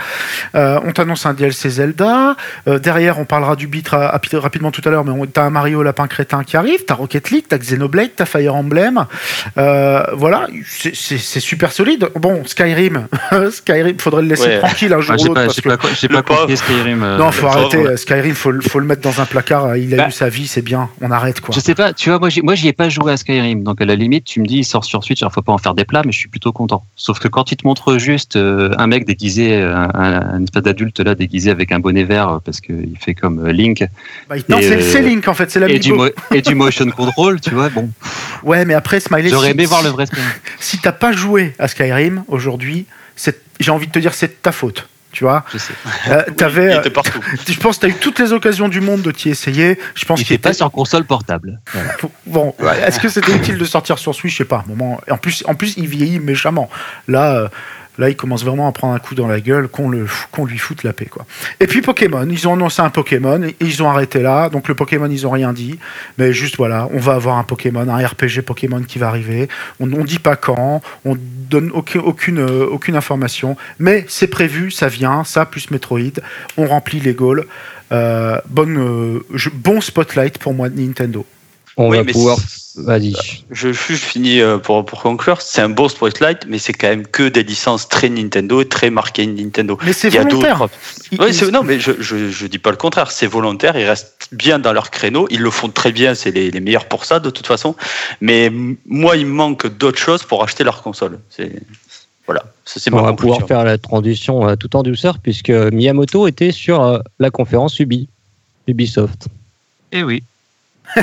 Euh, 0.55 0.81
on 0.85 0.93
t'annonce 0.93 1.27
un 1.27 1.35
DLC 1.35 1.71
Zelda. 1.71 2.37
Euh, 2.67 2.79
derrière, 2.79 3.19
on 3.19 3.25
parlera 3.25 3.57
du 3.57 3.67
beat 3.67 3.89
ra- 3.89 4.11
rapi- 4.17 4.37
rapidement 4.37 4.71
tout 4.71 4.83
à 4.85 4.91
l'heure, 4.91 5.05
mais 5.05 5.13
t'as 5.33 5.45
un 5.45 5.51
Mario 5.51 5.83
Lapin 5.83 6.07
Crétin 6.09 6.43
qui 6.45 6.57
arrive, 6.57 6.85
t'as 6.87 6.95
Rocket 6.95 7.31
League, 7.31 7.45
t'as 7.49 7.59
Xenoblade, 7.59 8.11
t'as 8.17 8.25
Fire 8.27 8.55
Emblem. 8.55 9.05
Euh, 9.59 10.03
voilà, 10.15 10.47
c'est- 10.67 10.95
super 11.41 11.73
solide. 11.73 12.09
Bon, 12.17 12.43
Skyrim, 12.47 13.07
Skyrim, 13.51 13.99
faudrait 13.99 14.23
le 14.23 14.29
laisser 14.29 14.47
Ouais. 14.49 14.59
tranquille 14.59 14.93
un 14.93 15.01
jour 15.01 15.11
Ah, 15.13 15.15
ou 15.15 15.19
j'ai 15.19 15.25
l'autre. 15.29 15.35
pas, 15.35 15.45
parce 15.45 15.57
j'ai 15.57 15.63
que- 15.63 15.69
pas, 15.69 15.89
j'ai 16.01 16.09
le 16.09 16.15
pas 16.15 16.23
compris. 16.23 16.57
Skyrim. 16.57 17.03
euh, 17.03 17.19
Non, 17.19 17.31
faut 17.33 17.47
arrêter. 17.47 17.77
pauvre. 17.79 17.91
euh, 17.91 17.97
Skyrim, 17.97 18.35
faut, 18.35 18.51
le- 18.51 18.61
faut 18.61 18.79
le 18.81 18.87
mettre 18.87 19.03
dans 19.03 19.21
un 19.21 19.27
placard. 19.27 19.77
Il 19.77 19.95
a 19.95 19.97
Bah. 19.99 20.09
eu 20.09 20.13
sa 20.13 20.29
vie, 20.29 20.47
c'est 20.47 20.63
bien. 20.63 20.89
On 21.01 21.11
arrête 21.11 21.41
quoi. 21.41 21.55
Je 21.55 21.61
sais 21.61 21.75
pas, 21.75 21.93
tu 21.93 22.11
vois, 22.11 22.19
moi, 22.19 22.29
j'y- 22.29 22.40
moi, 22.43 22.55
j'y 22.55 22.69
ai 22.69 22.73
pas 22.73 22.89
joué 22.89 23.13
à 23.13 23.17
Skyrim. 23.17 23.63
Donc, 23.63 23.81
à 23.81 23.85
la 23.85 23.95
limite, 23.97 24.25
tu 24.25 24.41
me 24.41 24.47
dis, 24.47 24.59
il 24.59 24.65
sort 24.65 24.85
sur 24.85 25.03
Switch, 25.05 25.23
alors 25.23 25.33
faut 25.33 25.43
pas 25.43 25.53
en 25.53 25.59
faire 25.59 25.75
des 25.75 25.85
plats, 25.85 26.03
mais 26.05 26.13
je 26.13 26.19
suis 26.19 26.29
plutôt 26.29 26.53
content. 26.53 26.85
Sauf 26.97 27.19
que 27.19 27.29
quand 27.29 27.53
il 27.53 27.57
te 27.57 27.67
montre 27.67 27.99
juste 27.99 28.37
euh, 28.37 28.73
un 28.79 28.87
mec 28.87 29.05
déguisé, 29.07 29.55
euh, 29.57 29.75
un, 29.77 29.91
un, 29.95 30.35
un 30.35 30.43
espèce 30.45 30.63
d'adulte 30.63 31.01
là, 31.01 31.15
déguisé 31.15 31.51
avec 31.51 31.73
un 31.73 31.79
bonnet 31.81 32.05
vert, 32.05 32.29
euh, 32.29 32.39
parce 32.45 32.61
qu'il 32.61 32.97
fait 33.01 33.15
comme 33.15 33.49
Link, 33.49 33.85
Bah, 34.29 34.37
non, 34.49 34.59
et, 34.59 34.81
c'est 34.83 35.03
Link 35.03 35.27
en 35.29 35.35
fait, 35.35 35.51
c'est 35.51 35.61
et 35.71 35.79
du, 35.79 35.91
l'amiibo. 35.91 35.97
mo- 36.07 36.35
et 36.37 36.43
du 36.43 36.55
motion 36.55 36.91
control, 36.97 37.41
tu 37.41 37.51
vois, 37.55 37.69
bon, 37.69 37.91
Ouais, 38.43 38.65
mais 38.65 38.75
après, 38.75 39.01
Smiley, 39.01 39.29
j'aurais 39.31 39.47
si- 39.49 39.53
aimé 39.53 39.67
voir 39.67 39.81
si- 39.81 39.87
le 39.87 39.93
vrai 39.93 40.07
Skyrim. 40.07 40.25
si 40.59 40.79
t'as 40.79 40.93
pas 40.93 41.13
joué 41.13 41.55
à 41.59 41.69
Skyrim 41.69 42.25
aujourd'hui, 42.29 42.87
j'ai 43.59 43.71
envie 43.71 43.87
de 43.87 43.93
te 43.93 43.99
dire 43.99 44.15
c'est 44.15 44.41
ta 44.43 44.53
faute. 44.53 44.89
Tu 45.21 45.25
vois, 45.25 45.45
Je 45.53 45.59
sais. 45.59 45.75
Euh, 46.09 46.23
Oui, 46.29 46.35
t'avais, 46.35 46.65
il 46.65 46.71
euh, 46.71 46.81
était 46.81 46.89
partout. 46.89 47.21
je 47.47 47.61
pense 47.61 47.77
que 47.77 47.81
tu 47.85 47.93
as 47.93 47.95
eu 47.95 47.99
toutes 47.99 48.19
les 48.21 48.33
occasions 48.33 48.69
du 48.69 48.81
monde 48.81 49.03
de 49.03 49.11
t'y 49.11 49.29
essayer. 49.29 49.79
Je 49.95 50.07
pense 50.07 50.19
Il 50.19 50.25
fait 50.25 50.39
pas 50.39 50.55
sur 50.55 50.71
console 50.71 51.05
portable. 51.05 51.61
Voilà. 51.75 51.91
bon. 52.25 52.55
Est-ce 52.87 52.99
que 52.99 53.11
c'était 53.11 53.37
utile 53.37 53.59
de 53.59 53.65
sortir 53.67 53.99
sur 53.99 54.15
Switch? 54.15 54.33
Je 54.33 54.39
sais 54.39 54.45
pas. 54.47 54.57
à 54.57 54.61
un 54.61 54.69
Moment. 54.69 54.99
En 55.11 55.19
plus, 55.19 55.45
en 55.47 55.55
plus, 55.55 55.75
il 55.77 55.89
vieillit 55.89 56.21
méchamment. 56.21 56.71
Là, 57.07 57.35
euh, 57.35 57.49
là, 58.01 58.09
il 58.11 58.17
commence 58.17 58.45
vraiment 58.45 58.67
à 58.67 58.73
prendre 58.73 58.95
un 58.95 58.99
coup 58.99 59.15
dans 59.15 59.29
la 59.29 59.41
gueule, 59.41 59.69
qu'on 59.69 59.89
le, 59.89 60.07
qu'on 60.33 60.45
lui 60.47 60.59
foute 60.59 60.83
la 60.83 60.93
paix, 60.93 61.07
quoi. 61.07 61.25
Et 61.61 61.67
puis 61.69 61.83
Pokémon, 61.83 62.27
ils 62.29 62.49
ont 62.49 62.55
annoncé 62.55 62.83
un 62.83 62.91
Pokémon, 62.91 63.43
et 63.45 63.55
ils 63.61 63.83
ont 63.83 63.89
arrêté 63.89 64.21
là. 64.21 64.49
Donc 64.49 64.67
le 64.69 64.75
Pokémon, 64.75 65.09
ils 65.09 65.27
ont 65.27 65.31
rien 65.31 65.53
dit, 65.53 65.79
mais 66.19 66.33
juste 66.33 66.57
voilà, 66.57 66.89
on 66.93 66.99
va 66.99 67.13
avoir 67.15 67.39
un 67.39 67.45
Pokémon, 67.45 67.89
un 67.89 68.05
RPG 68.07 68.43
Pokémon 68.45 68.83
qui 68.83 68.99
va 68.99 69.09
arriver. 69.09 69.49
On 69.79 69.87
ne 69.87 70.03
dit 70.03 70.19
pas 70.19 70.35
quand, 70.37 70.83
on 71.05 71.17
donne 71.19 71.71
aucune, 71.73 72.01
aucune, 72.01 72.39
euh, 72.41 72.67
aucune 72.67 72.97
information, 72.97 73.57
mais 73.79 74.05
c'est 74.09 74.27
prévu, 74.29 74.71
ça 74.71 74.89
vient, 74.89 75.23
ça 75.25 75.45
plus 75.47 75.71
Metroid, 75.71 76.21
on 76.57 76.67
remplit 76.67 77.01
les 77.01 77.15
goals. 77.15 77.47
Euh, 77.93 78.41
bonne, 78.49 78.79
euh, 78.79 79.21
je- 79.35 79.51
bon 79.53 79.81
spotlight 79.81 80.39
pour 80.39 80.55
moi 80.55 80.69
de 80.69 80.81
Nintendo. 80.81 81.27
On 81.77 81.91
Oui, 81.91 81.99
va 81.99 82.05
pouvoir. 82.05 82.39
Vas-y. 82.85 83.15
Je, 83.51 83.73
je 83.73 83.95
finis 83.95 84.41
euh, 84.41 84.59
pour, 84.59 84.85
pour 84.85 85.03
conclure. 85.03 85.41
C'est 85.43 85.61
un 85.61 85.69
beau 85.69 85.89
Spotlight, 85.89 86.47
mais 86.49 86.59
c'est 86.59 86.73
quand 86.73 86.89
même 86.89 87.07
que 87.07 87.29
des 87.29 87.43
licences 87.43 87.89
très 87.89 88.09
Nintendo, 88.09 88.63
très 88.65 88.91
marquées 88.91 89.27
Nintendo. 89.27 89.79
Mais 89.85 89.93
c'est 89.93 90.09
Il 90.09 90.21
volontaire. 90.21 90.67
c'est- 91.33 91.51
non, 91.51 91.63
mais 91.63 91.79
je, 91.81 91.93
je, 92.01 92.31
je 92.31 92.47
dis 92.47 92.59
pas 92.59 92.71
le 92.71 92.77
contraire. 92.77 93.11
C'est 93.11 93.27
volontaire. 93.27 93.77
Ils 93.79 93.85
restent 93.87 94.29
bien 94.33 94.59
dans 94.59 94.73
leur 94.73 94.91
créneau. 94.91 95.27
Ils 95.31 95.41
le 95.41 95.51
font 95.51 95.69
très 95.69 95.93
bien. 95.93 96.15
C'est 96.15 96.31
les, 96.31 96.51
les 96.51 96.61
meilleurs 96.61 96.87
pour 96.87 97.05
ça, 97.05 97.21
de 97.21 97.31
toute 97.31 97.47
façon. 97.47 97.75
Mais 98.21 98.51
moi, 98.87 99.17
il 99.17 99.27
me 99.27 99.33
manque 99.33 99.67
d'autres 99.67 99.99
choses 99.99 100.23
pour 100.23 100.43
acheter 100.43 100.65
leur 100.65 100.83
console. 100.83 101.19
C'est 101.31 101.53
voilà. 102.27 102.45
Ça, 102.65 102.79
On 102.93 102.97
ma 102.97 103.03
va 103.03 103.13
pouvoir 103.15 103.47
faire 103.49 103.65
la 103.65 103.77
transition 103.79 104.49
euh, 104.49 104.55
tout 104.55 104.77
en 104.77 104.85
douceur 104.85 105.19
puisque 105.19 105.51
Miyamoto 105.51 106.29
était 106.29 106.53
sur 106.53 106.81
euh, 106.83 106.99
la 107.19 107.31
conférence 107.31 107.81
Ubi, 107.81 108.09
Ubisoft. 108.69 109.27
Et 109.91 110.05
oui. 110.05 110.23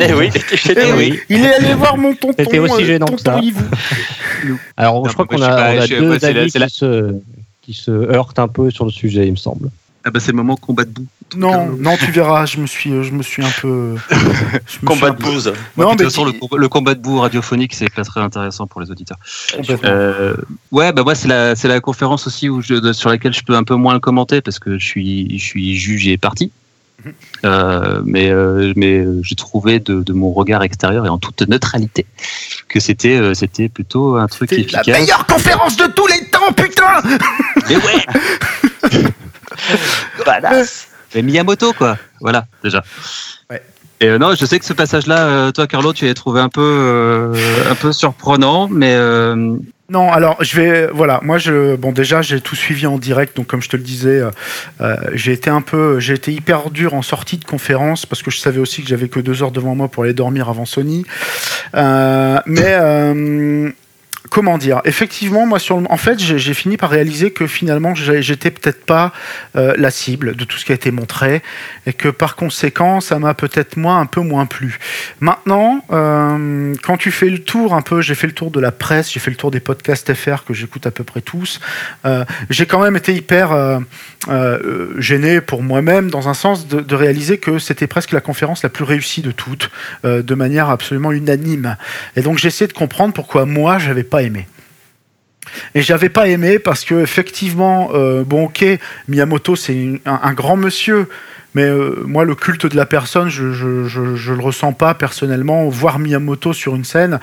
Eh 0.00 0.14
oui. 0.14 0.30
Eh 0.68 0.92
oui. 0.92 1.20
Il 1.28 1.44
est 1.44 1.54
allé 1.54 1.74
voir 1.74 1.96
mon 1.96 2.14
tonton. 2.14 2.34
C'était 2.38 2.58
aussi 2.58 2.82
euh, 2.82 2.86
gênant 2.86 3.06
que 3.06 3.20
ça. 3.20 3.40
Alors, 4.76 5.02
Non, 5.02 5.08
je 5.08 5.12
crois 5.12 5.26
qu'on 5.26 5.42
a, 5.42 5.48
pas- 5.48 5.74
on 5.74 5.78
a 5.80 5.86
je- 5.86 5.94
deux 5.96 6.18
la- 6.18 6.28
avis 6.28 6.50
la- 6.58 6.66
qui, 6.68 6.74
se, 6.74 7.14
qui 7.62 7.74
se 7.74 7.90
heurtent 7.90 8.38
un 8.38 8.48
peu 8.48 8.70
sur 8.70 8.84
le 8.84 8.90
sujet, 8.90 9.26
il 9.26 9.32
me 9.32 9.36
semble. 9.36 9.70
Ah 10.02 10.10
bah 10.10 10.18
c'est 10.18 10.30
le 10.32 10.38
moment 10.38 10.56
combat 10.56 10.84
de 10.84 10.90
boue. 10.92 11.04
Non, 11.36 11.66
non, 11.78 11.94
tu 11.98 12.10
verras, 12.10 12.46
je 12.46 12.56
me 12.58 12.66
suis, 12.66 12.90
je 13.04 13.12
me 13.12 13.22
suis 13.22 13.44
un 13.44 13.50
peu. 13.60 13.96
je 14.10 14.14
me 14.16 14.60
suis 14.66 14.80
Combat 14.86 15.08
un 15.08 15.10
de 15.10 15.16
peu- 15.16 15.24
bouse. 15.24 15.44
de 15.44 15.52
Non, 15.76 15.90
toute 15.90 15.98
mais 15.98 16.04
façon, 16.06 16.24
le, 16.24 16.32
combat- 16.32 16.56
le 16.56 16.68
combat 16.70 16.94
de 16.94 17.00
boue 17.00 17.18
radiophonique, 17.20 17.74
c'est 17.74 17.90
pas 17.92 18.02
très 18.02 18.20
intéressant 18.20 18.66
pour 18.66 18.80
les 18.80 18.90
auditeurs. 18.90 19.18
Euh, 19.84 20.34
ouais, 20.72 20.92
bah 20.94 21.02
moi 21.02 21.14
c'est 21.14 21.28
la 21.28 21.54
c'est 21.54 21.68
la 21.68 21.80
conférence 21.80 22.26
aussi 22.26 22.48
où 22.48 22.62
je, 22.62 22.92
sur 22.94 23.10
laquelle 23.10 23.34
je 23.34 23.42
peux 23.42 23.54
un 23.54 23.62
peu 23.62 23.74
moins 23.74 23.92
le 23.92 24.00
commenter 24.00 24.40
parce 24.40 24.58
que 24.58 24.78
je 24.78 24.86
suis 24.86 25.38
je 25.38 25.44
suis 25.44 25.76
jugé 25.76 26.16
parti. 26.16 26.50
Euh, 27.44 28.02
mais 28.04 28.30
euh, 28.30 28.72
mais 28.76 29.04
j'ai 29.22 29.34
trouvé 29.34 29.80
de, 29.80 30.02
de 30.02 30.12
mon 30.12 30.32
regard 30.32 30.62
extérieur 30.62 31.06
et 31.06 31.08
en 31.08 31.18
toute 31.18 31.40
neutralité 31.48 32.04
que 32.68 32.78
c'était 32.80 33.16
euh, 33.16 33.32
c'était 33.34 33.68
plutôt 33.68 34.16
un 34.16 34.26
truc 34.26 34.50
C'était 34.50 34.70
la 34.72 34.80
efficace. 34.80 35.00
meilleure 35.00 35.26
conférence 35.26 35.76
de 35.76 35.86
tous 35.86 36.06
les 36.06 36.24
temps, 36.30 36.52
putain 36.52 37.00
Mais 37.68 37.76
ouais, 37.76 39.00
Badass. 40.26 40.88
mais 41.14 41.22
Miyamoto 41.22 41.72
quoi. 41.72 41.96
Voilà 42.20 42.46
déjà. 42.62 42.82
Ouais. 43.50 43.62
Et 44.02 44.08
euh, 44.08 44.18
non, 44.18 44.34
je 44.34 44.46
sais 44.46 44.58
que 44.58 44.64
ce 44.64 44.72
passage-là, 44.72 45.26
euh, 45.26 45.52
toi 45.52 45.66
Carlo, 45.66 45.92
tu 45.92 46.06
l'as 46.06 46.14
trouvé 46.14 46.40
un 46.40 46.48
peu 46.48 46.62
euh, 46.62 47.34
un 47.70 47.74
peu 47.74 47.92
surprenant, 47.92 48.66
mais 48.66 48.94
euh, 48.94 49.56
Non, 49.90 50.10
alors 50.10 50.42
je 50.42 50.58
vais, 50.58 50.86
voilà, 50.86 51.20
moi 51.22 51.36
je, 51.36 51.76
bon 51.76 51.92
déjà 51.92 52.22
j'ai 52.22 52.40
tout 52.40 52.56
suivi 52.56 52.86
en 52.86 52.96
direct, 52.96 53.36
donc 53.36 53.48
comme 53.48 53.60
je 53.60 53.68
te 53.68 53.76
le 53.76 53.82
disais, 53.82 54.20
euh, 54.20 54.30
euh, 54.80 54.96
j'ai 55.12 55.32
été 55.32 55.50
un 55.50 55.60
peu, 55.60 56.00
j'ai 56.00 56.14
été 56.14 56.32
hyper 56.32 56.70
dur 56.70 56.94
en 56.94 57.02
sortie 57.02 57.36
de 57.36 57.44
conférence 57.44 58.06
parce 58.06 58.22
que 58.22 58.30
je 58.30 58.38
savais 58.38 58.58
aussi 58.58 58.82
que 58.82 58.88
j'avais 58.88 59.08
que 59.08 59.20
deux 59.20 59.42
heures 59.42 59.52
devant 59.52 59.74
moi 59.74 59.88
pour 59.88 60.04
aller 60.04 60.14
dormir 60.14 60.48
avant 60.48 60.64
Sony, 60.64 61.04
mais 61.74 62.78
comment 64.28 64.58
dire 64.58 64.80
Effectivement, 64.84 65.46
moi, 65.46 65.58
en 65.70 65.96
fait, 65.96 66.18
j'ai 66.18 66.54
fini 66.54 66.76
par 66.76 66.90
réaliser 66.90 67.30
que 67.30 67.46
finalement, 67.46 67.94
j'étais 67.94 68.50
peut-être 68.50 68.84
pas 68.84 69.12
euh, 69.56 69.74
la 69.78 69.90
cible 69.90 70.36
de 70.36 70.44
tout 70.44 70.58
ce 70.58 70.64
qui 70.64 70.72
a 70.72 70.74
été 70.74 70.90
montré, 70.90 71.42
et 71.86 71.92
que 71.92 72.08
par 72.08 72.36
conséquent, 72.36 73.00
ça 73.00 73.18
m'a 73.18 73.34
peut-être 73.34 73.76
moins 73.76 74.00
un 74.00 74.06
peu 74.06 74.20
moins 74.20 74.46
plu. 74.46 74.78
Maintenant, 75.20 75.84
euh, 75.90 76.74
quand 76.82 76.96
tu 76.96 77.10
fais 77.10 77.30
le 77.30 77.38
tour 77.38 77.74
un 77.74 77.82
peu, 77.82 78.02
j'ai 78.02 78.14
fait 78.14 78.26
le 78.26 78.34
tour 78.34 78.50
de 78.50 78.60
la 78.60 78.72
presse, 78.72 79.10
j'ai 79.10 79.20
fait 79.20 79.30
le 79.30 79.36
tour 79.36 79.50
des 79.50 79.60
podcasts 79.60 80.12
FR 80.12 80.44
que 80.44 80.52
j'écoute 80.52 80.86
à 80.86 80.90
peu 80.90 81.04
près 81.04 81.20
tous. 81.20 81.60
euh, 82.04 82.24
j'ai 82.50 82.66
quand 82.66 82.82
même 82.82 82.96
été 82.96 83.14
hyper 83.14 83.80
gêné 84.98 85.40
pour 85.40 85.62
moi-même, 85.62 86.10
dans 86.10 86.28
un 86.28 86.34
sens, 86.34 86.68
de, 86.68 86.80
de 86.80 86.94
réaliser 86.94 87.38
que 87.38 87.58
c'était 87.58 87.86
presque 87.86 88.12
la 88.12 88.20
conférence 88.20 88.62
la 88.62 88.68
plus 88.68 88.84
réussie 88.84 89.22
de 89.22 89.30
toutes, 89.30 89.70
de 90.04 90.34
manière 90.34 90.68
absolument 90.68 91.12
unanime. 91.12 91.76
Et 92.16 92.22
donc 92.22 92.38
j'ai 92.38 92.48
essayé 92.48 92.66
de 92.68 92.72
comprendre 92.72 93.14
pourquoi 93.14 93.46
moi 93.46 93.78
j'avais 93.78 94.04
pas 94.10 94.22
aimé. 94.22 94.46
Et 95.74 95.82
j'avais 95.82 96.08
pas 96.08 96.28
aimé 96.28 96.58
parce 96.58 96.84
que 96.84 97.02
effectivement, 97.02 97.90
euh, 97.94 98.24
bon 98.24 98.44
ok, 98.44 98.64
Miyamoto 99.08 99.56
c'est 99.56 100.00
un, 100.04 100.32
grand 100.32 100.56
monsieur, 100.56 101.08
mais 101.54 101.64
euh, 101.64 102.02
moi 102.04 102.24
le 102.24 102.34
culte 102.34 102.66
de 102.66 102.76
la 102.76 102.86
personne, 102.86 103.28
je, 103.28 103.52
je, 103.52 103.88
je, 103.88 104.14
je, 104.16 104.32
le 104.32 104.40
ressens 104.40 104.72
pas 104.72 104.94
personnellement. 104.94 105.68
Voir 105.68 105.98
Miyamoto 105.98 106.52
sur 106.52 106.76
une 106.76 106.84
scène, 106.84 107.20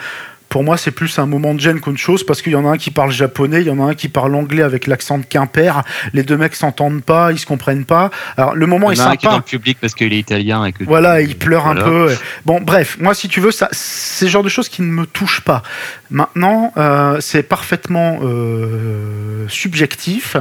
pour 0.50 0.64
moi, 0.64 0.78
c'est 0.78 0.92
plus 0.92 1.20
un 1.20 1.26
moment 1.26 1.54
de 1.54 1.60
gêne 1.60 1.80
qu'autre 1.80 1.98
chose 1.98 2.26
parce 2.26 2.42
qu'il 2.42 2.54
y 2.54 2.56
en 2.56 2.66
a 2.66 2.70
un 2.70 2.78
qui 2.78 2.92
parle 2.92 3.12
japonais, 3.12 3.62
il 3.62 3.68
y 3.68 3.70
en 3.70 3.86
a 3.86 3.92
un 3.92 3.94
qui 3.96 4.10
parle 4.10 4.34
anglais 4.36 4.64
avec 4.64 4.88
l'accent 4.88 5.18
de 5.18 5.26
Quimper. 5.26 5.84
Les 6.14 6.24
deux 6.24 6.38
mecs 6.38 6.56
s'entendent 6.56 7.04
pas, 7.04 7.32
ils 7.32 7.40
se 7.40 7.46
comprennent 7.46 7.86
pas. 7.86 8.10
Alors 8.38 8.56
le 8.56 8.66
moment 8.66 8.92
il 8.92 8.94
est 8.94 8.98
sympa. 8.98 9.12
Un 9.12 9.16
qui 9.18 9.26
est 9.26 9.30
dans 9.30 9.38
le 9.38 9.42
public 9.44 9.78
parce 9.80 9.94
qu'il 9.94 10.14
est 10.14 10.20
italien 10.20 10.66
et 10.66 10.72
que 10.72 10.84
voilà, 10.84 11.22
il 11.22 11.38
pleure 11.38 11.64
voilà. 11.64 11.82
un 11.82 11.84
peu. 11.84 12.16
Bon, 12.46 12.62
bref, 12.62 12.98
moi, 13.00 13.14
si 13.14 13.28
tu 13.28 13.42
veux, 13.42 13.52
ça, 13.52 13.68
c'est 13.72 14.26
le 14.26 14.32
genre 14.32 14.44
de 14.44 14.50
choses 14.50 14.70
qui 14.70 14.82
ne 14.82 14.88
me 14.88 15.06
touchent 15.06 15.42
pas. 15.42 15.64
Maintenant, 16.10 16.72
euh, 16.78 17.18
c'est 17.20 17.44
parfaitement 17.44 18.20
euh, 18.22 19.46
subjectif 19.50 20.38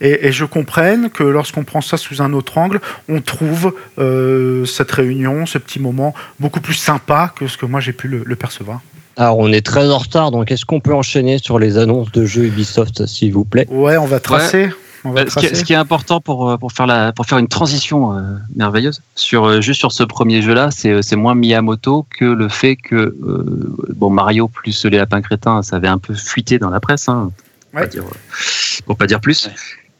et, 0.00 0.28
et, 0.28 0.32
je 0.32 0.44
comprenne 0.44 1.10
que 1.10 1.22
lorsqu'on 1.22 1.64
prend 1.64 1.80
ça 1.80 1.96
sous 1.96 2.20
un 2.20 2.32
autre 2.34 2.58
angle, 2.58 2.80
on 3.08 3.20
trouve 3.20 3.74
euh, 3.98 4.64
cette 4.66 4.90
réunion, 4.90 5.46
ce 5.46 5.58
petit 5.58 5.80
moment 5.80 6.14
beaucoup 6.38 6.60
plus 6.60 6.74
sympa 6.74 7.32
que 7.34 7.46
ce 7.46 7.56
que 7.56 7.64
moi 7.64 7.80
j'ai 7.80 7.92
pu 7.92 8.08
le, 8.08 8.22
le 8.24 8.36
percevoir. 8.36 8.80
Alors, 9.16 9.38
on 9.38 9.50
est 9.50 9.64
très 9.64 9.90
en 9.90 9.98
retard, 9.98 10.30
donc 10.30 10.50
est-ce 10.50 10.66
qu'on 10.66 10.80
peut 10.80 10.94
enchaîner 10.94 11.38
sur 11.38 11.58
les 11.58 11.78
annonces 11.78 12.12
de 12.12 12.26
jeux 12.26 12.44
Ubisoft, 12.44 13.06
s'il 13.06 13.32
vous 13.32 13.44
plaît? 13.44 13.66
Ouais, 13.70 13.96
on 13.96 14.06
va 14.06 14.20
tracer. 14.20 14.66
Ouais. 14.66 14.72
On 15.04 15.10
va 15.12 15.22
ce, 15.22 15.26
tracer. 15.26 15.46
Qui 15.48 15.52
est, 15.52 15.56
ce, 15.56 15.64
qui 15.64 15.72
est, 15.72 15.76
important 15.76 16.20
pour, 16.20 16.58
pour, 16.58 16.72
faire, 16.72 16.86
la, 16.86 17.12
pour 17.12 17.24
faire 17.26 17.38
une 17.38 17.48
transition 17.48 18.12
euh, 18.12 18.20
merveilleuse, 18.56 19.00
sur, 19.14 19.44
euh, 19.44 19.60
juste 19.60 19.78
sur 19.78 19.92
ce 19.92 20.02
premier 20.02 20.42
jeu-là, 20.42 20.70
c'est 20.70 21.16
moins 21.16 21.34
Miyamoto 21.34 22.06
que 22.10 22.24
le 22.24 22.48
fait 22.48 22.76
que 22.76 22.94
euh, 22.96 23.76
bon, 23.94 24.10
Mario 24.10 24.48
plus 24.48 24.84
les 24.84 24.98
lapins 24.98 25.22
crétins, 25.22 25.62
ça 25.62 25.76
avait 25.76 25.88
un 25.88 25.98
peu 25.98 26.14
fuité 26.14 26.58
dans 26.58 26.70
la 26.70 26.80
presse, 26.80 27.08
hein, 27.08 27.30
pour, 27.70 27.80
ouais. 27.80 27.86
pas 27.86 27.92
dire, 27.92 28.04
pour 28.84 28.96
pas 28.96 29.06
dire 29.06 29.20
plus. 29.20 29.46
Ouais 29.46 29.52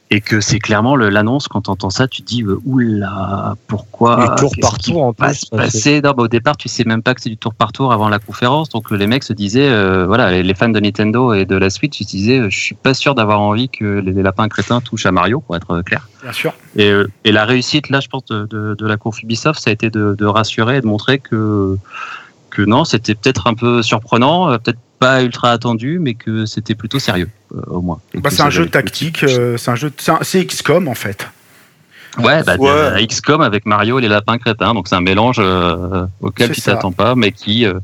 et 0.09 0.21
que 0.21 0.39
c'est 0.39 0.59
clairement 0.59 0.95
l'annonce 0.95 1.47
quand 1.47 1.63
tu 1.63 1.69
entends 1.69 1.89
ça 1.89 2.07
tu 2.07 2.21
te 2.21 2.27
dis 2.27 2.41
euh, 2.41 2.59
oula 2.65 3.55
pourquoi 3.67 4.29
du 4.29 4.41
tour 4.41 4.51
par 4.61 4.77
tour 4.77 5.03
en 5.03 5.13
plus 5.13 5.45
passer? 5.45 6.01
Non, 6.01 6.11
bah, 6.11 6.23
au 6.23 6.27
départ 6.27 6.55
tu 6.55 6.69
sais 6.69 6.85
même 6.85 7.03
pas 7.03 7.13
que 7.13 7.21
c'est 7.21 7.29
du 7.29 7.37
tour 7.37 7.53
par 7.53 7.73
tour 7.73 7.91
avant 7.91 8.07
la 8.07 8.19
conférence. 8.19 8.69
Donc 8.69 8.91
les 8.91 9.07
mecs 9.07 9.23
se 9.23 9.33
disaient 9.33 9.69
euh, 9.69 10.05
voilà 10.05 10.41
les, 10.41 10.53
fans 10.53 10.69
de 10.69 10.79
Nintendo 10.79 11.33
et 11.33 11.45
de 11.45 11.55
la 11.55 11.69
Switch 11.69 11.99
ils 11.99 12.05
se 12.05 12.11
disaient 12.11 12.49
je 12.49 12.57
suis 12.57 12.75
pas 12.75 12.93
sûr 12.93 13.15
d'avoir 13.15 13.41
envie 13.41 13.67
que 13.67 13.99
les, 13.99 14.23
lapins 14.23 14.47
crétins 14.47 14.79
touchent 14.79 15.05
à 15.05 15.11
Mario 15.11 15.41
pour 15.41 15.55
être 15.55 15.81
clair. 15.81 16.07
Bien 16.23 16.31
sûr. 16.31 16.53
Et, 16.77 16.89
euh, 16.89 17.09
et 17.25 17.31
la 17.33 17.43
réussite 17.43 17.89
là 17.89 17.99
je 17.99 18.07
pense 18.07 18.25
de, 18.25 18.45
de, 18.45 18.75
de 18.75 18.85
la 18.85 18.95
conf 18.95 19.21
Ubisoft 19.21 19.59
ça 19.59 19.71
a 19.71 19.73
été 19.73 19.89
de, 19.89 20.15
de 20.17 20.25
rassurer 20.25 20.77
et 20.77 20.81
de 20.81 20.87
montrer 20.87 21.19
que 21.19 21.77
que 22.49 22.61
non 22.61 22.85
c'était 22.85 23.15
peut-être 23.15 23.47
un 23.47 23.55
peu 23.55 23.81
surprenant 23.81 24.57
peut-être 24.57 24.79
pas 24.99 25.23
ultra 25.23 25.51
attendu, 25.51 25.99
mais 25.99 26.13
que 26.13 26.45
c'était 26.45 26.75
plutôt 26.75 26.99
sérieux, 26.99 27.29
euh, 27.55 27.61
au 27.67 27.81
moins. 27.81 27.99
Bah, 28.15 28.29
c'est 28.29 28.41
un 28.41 28.49
jeu 28.49 28.67
tactique, 28.67 29.23
euh, 29.23 29.57
c'est 29.57 29.71
un 29.71 29.75
jeu, 29.75 29.91
c'est 30.21 30.45
XCOM 30.45 30.87
en 30.87 30.95
fait. 30.95 31.27
Ouais, 32.17 32.43
bah, 32.43 32.55
ouais. 32.57 33.05
XCOM 33.05 33.41
avec 33.41 33.65
Mario 33.65 33.99
et 33.99 34.01
les 34.01 34.07
lapins 34.07 34.37
crétins, 34.37 34.73
donc 34.73 34.87
c'est 34.87 34.95
un 34.95 35.01
mélange 35.01 35.37
euh, 35.39 36.05
auquel 36.21 36.51
tu 36.51 36.61
t'attends 36.61 36.91
pas, 36.91 37.15
mais 37.15 37.31
qui 37.31 37.65
euh, 37.65 37.79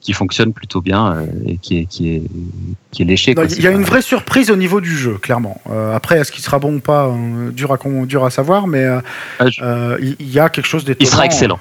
qui 0.00 0.12
fonctionne 0.12 0.52
plutôt 0.52 0.80
bien 0.80 1.12
euh, 1.12 1.26
et 1.46 1.56
qui 1.58 1.78
est 1.78 1.84
qui 1.84 2.16
est 2.16 2.22
qui 2.90 3.02
est 3.02 3.04
léché. 3.04 3.34
Il 3.56 3.62
y 3.62 3.66
a 3.66 3.70
une 3.70 3.84
vraie 3.84 4.02
surprise 4.02 4.50
au 4.50 4.56
niveau 4.56 4.80
du 4.80 4.96
jeu, 4.96 5.14
clairement. 5.14 5.60
après, 5.94 6.18
est-ce 6.18 6.32
qu'il 6.32 6.42
sera 6.42 6.58
bon 6.58 6.76
ou 6.76 6.80
pas, 6.80 7.12
dur 7.52 7.72
à 7.72 7.78
dur 8.06 8.24
à 8.24 8.30
savoir, 8.30 8.66
mais 8.66 8.84
ah, 9.38 9.44
il 10.00 10.16
y 10.20 10.40
a 10.40 10.48
quelque 10.48 10.66
chose 10.66 10.84
d'étonnant. 10.84 11.08
Il 11.08 11.12
sera 11.12 11.24
excellent. 11.26 11.60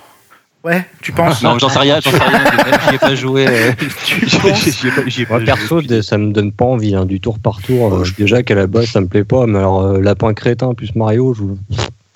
Ouais, 0.63 0.85
tu 1.01 1.11
penses 1.11 1.43
Non, 1.43 1.57
j'en 1.59 1.69
sais 1.69 1.79
rien, 1.79 1.99
j'en 2.01 2.11
sais 2.11 2.17
rien. 2.17 2.43
J'y 2.89 2.95
ai 2.95 2.97
pas 2.97 3.15
joué. 3.15 3.47
Euh... 3.47 3.71
Moi, 5.29 5.39
perso, 5.45 5.81
ça 6.01 6.17
me 6.17 6.31
donne 6.31 6.51
pas 6.51 6.65
envie 6.65 6.95
hein, 6.95 7.05
du 7.05 7.19
tour 7.19 7.39
par 7.39 7.61
tour. 7.61 7.93
Euh, 7.93 8.03
déjà 8.17 8.43
qu'à 8.43 8.55
la 8.55 8.67
base, 8.67 8.87
ça 8.87 9.01
me 9.01 9.07
plaît 9.07 9.23
pas, 9.23 9.45
mais 9.45 9.59
alors 9.59 9.81
euh, 9.81 10.01
lapin 10.01 10.33
crétin 10.33 10.73
plus 10.73 10.95
Mario, 10.95 11.33
je. 11.33 11.43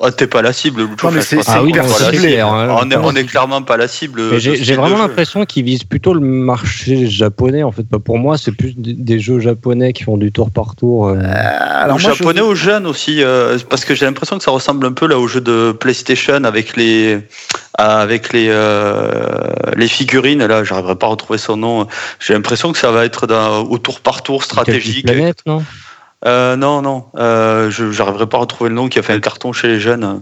Oh, 0.04 0.10
t'es 0.10 0.26
pas 0.26 0.42
la 0.42 0.52
cible, 0.52 0.82
non, 1.04 1.12
mais 1.12 1.22
c'est 1.22 1.38
ah, 1.46 1.62
oui, 1.62 1.74
hein, 1.78 1.86
on, 2.82 2.90
est, 2.90 2.96
on 2.96 3.16
est 3.16 3.24
clairement 3.24 3.62
pas 3.62 3.78
la 3.78 3.88
cible. 3.88 4.40
J'ai 4.40 4.74
vraiment 4.74 4.98
l'impression 4.98 5.46
qu'ils 5.46 5.64
visent 5.64 5.84
plutôt 5.84 6.16
le 6.16 6.20
marché 6.22 7.06
japonais. 7.06 7.62
En 7.62 7.72
fait, 7.72 7.84
pas 7.84 8.00
pour 8.00 8.18
moi, 8.18 8.36
c'est 8.40 8.52
plus 8.52 8.74
des 8.76 9.20
jeux 9.20 9.40
japonais 9.40 9.94
qui 9.94 10.04
font 10.04 10.18
du 10.18 10.32
tour 10.32 10.50
par 10.50 10.76
tour. 10.76 11.10
Euh... 11.10 11.22
alors, 11.22 12.00
moi, 12.00 12.14
japonais 12.14 12.40
je... 12.40 12.46
aux 12.46 12.56
jeunes 12.56 12.88
aussi, 12.88 13.22
euh, 13.22 13.60
parce 13.70 13.86
que 13.86 13.94
j'ai 13.94 14.06
l'impression 14.06 14.40
que 14.40 14.44
ça 14.44 14.50
ressemble 14.50 14.88
un 14.88 14.94
peu 14.94 15.06
là 15.06 15.20
au 15.20 15.28
jeu 15.28 15.40
de 15.40 15.72
PlayStation 15.72 16.46
avec 16.46 16.76
les 16.76 17.20
avec 17.78 18.34
les 18.34 18.48
euh, 18.50 19.14
les 19.76 19.88
figurines. 19.88 20.44
Là, 20.44 20.64
j'arriverai 20.64 20.96
pas 20.96 21.06
à 21.06 21.10
retrouver 21.12 21.38
son 21.38 21.58
nom. 21.58 21.86
J'ai 22.20 22.34
l'impression 22.34 22.72
que 22.72 22.80
ça 22.80 22.90
va 22.90 23.06
être 23.06 23.28
dans, 23.28 23.60
au 23.66 23.78
tour 23.78 24.00
par 24.00 24.24
tour 24.24 24.44
stratégique. 24.44 25.06
Planète, 25.06 25.44
non? 25.46 25.64
Euh, 26.26 26.56
non, 26.56 26.82
non, 26.82 27.06
euh, 27.16 27.72
je 27.72 27.86
n'arriverai 27.86 28.28
pas 28.28 28.38
à 28.38 28.42
retrouver 28.42 28.70
le 28.70 28.76
nom 28.76 28.90
qui 28.90 29.00
a 29.00 29.02
fait 29.02 29.14
un 29.14 29.20
carton 29.20 29.54
chez 29.54 29.68
les 29.68 29.80
jeunes. 29.80 30.22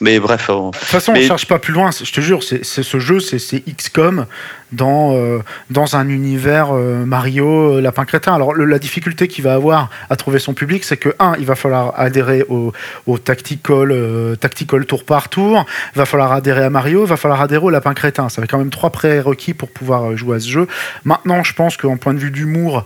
Mais 0.00 0.18
bref. 0.18 0.48
De 0.48 0.70
toute 0.70 0.76
façon, 0.76 1.12
mais... 1.12 1.24
on 1.24 1.28
cherche 1.28 1.46
pas 1.46 1.58
plus 1.58 1.72
loin. 1.72 1.90
Je 1.90 2.10
te 2.10 2.20
jure, 2.20 2.42
c'est 2.42 2.64
ce 2.64 2.98
jeu, 2.98 3.20
c'est 3.20 3.38
XCOM 3.60 4.26
dans 4.72 5.14
euh, 5.14 5.38
dans 5.70 5.96
un 5.96 6.08
univers 6.08 6.68
euh, 6.72 7.04
Mario 7.04 7.76
euh, 7.76 7.80
lapin 7.80 8.04
crétin. 8.04 8.34
Alors 8.34 8.54
le, 8.54 8.64
la 8.64 8.78
difficulté 8.78 9.28
qu'il 9.28 9.44
va 9.44 9.54
avoir 9.54 9.90
à 10.08 10.16
trouver 10.16 10.38
son 10.38 10.54
public, 10.54 10.84
c'est 10.84 10.96
que 10.96 11.14
un, 11.18 11.34
il 11.38 11.46
va 11.46 11.54
falloir 11.54 11.94
adhérer 11.98 12.44
au, 12.48 12.72
au 13.06 13.18
tactical 13.18 13.90
euh, 13.92 14.36
tactical 14.36 14.86
tour 14.86 15.04
par 15.04 15.28
tour. 15.28 15.64
Il 15.94 15.98
va 15.98 16.06
falloir 16.06 16.32
adhérer 16.32 16.64
à 16.64 16.70
Mario. 16.70 17.04
Il 17.04 17.08
va 17.08 17.16
falloir 17.16 17.40
adhérer 17.40 17.64
au 17.64 17.70
lapin 17.70 17.94
crétin. 17.94 18.28
Ça 18.28 18.42
fait 18.42 18.48
quand 18.48 18.58
même 18.58 18.70
trois 18.70 18.90
prérequis 18.90 19.54
pour 19.54 19.70
pouvoir 19.70 20.16
jouer 20.16 20.36
à 20.36 20.40
ce 20.40 20.48
jeu. 20.48 20.66
Maintenant, 21.04 21.42
je 21.42 21.54
pense 21.54 21.76
qu'en 21.76 21.96
point 21.96 22.14
de 22.14 22.18
vue 22.18 22.30
d'humour, 22.30 22.84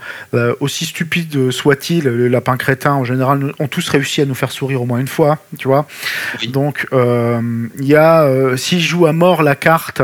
aussi 0.61 0.85
stupide 0.87 1.51
soit-il, 1.51 2.05
le 2.05 2.28
lapin 2.28 2.57
crétin 2.57 2.93
en 2.93 3.05
général 3.05 3.53
ont 3.59 3.68
tous 3.68 3.89
réussi 3.89 4.20
à 4.20 4.24
nous 4.24 4.35
faire 4.35 4.53
sourire 4.53 4.82
au 4.82 4.87
moins 4.87 4.99
une 4.99 5.09
fois. 5.09 5.39
Tu 5.59 5.68
vois. 5.68 5.87
Oui. 6.41 6.49
Donc 6.49 6.87
il 6.93 7.87
y 7.87 7.97
a 7.97 8.28
s'il 8.57 8.80
joue 8.80 9.07
à 9.07 9.12
mort 9.12 9.43
la 9.43 9.57
carte 9.57 10.03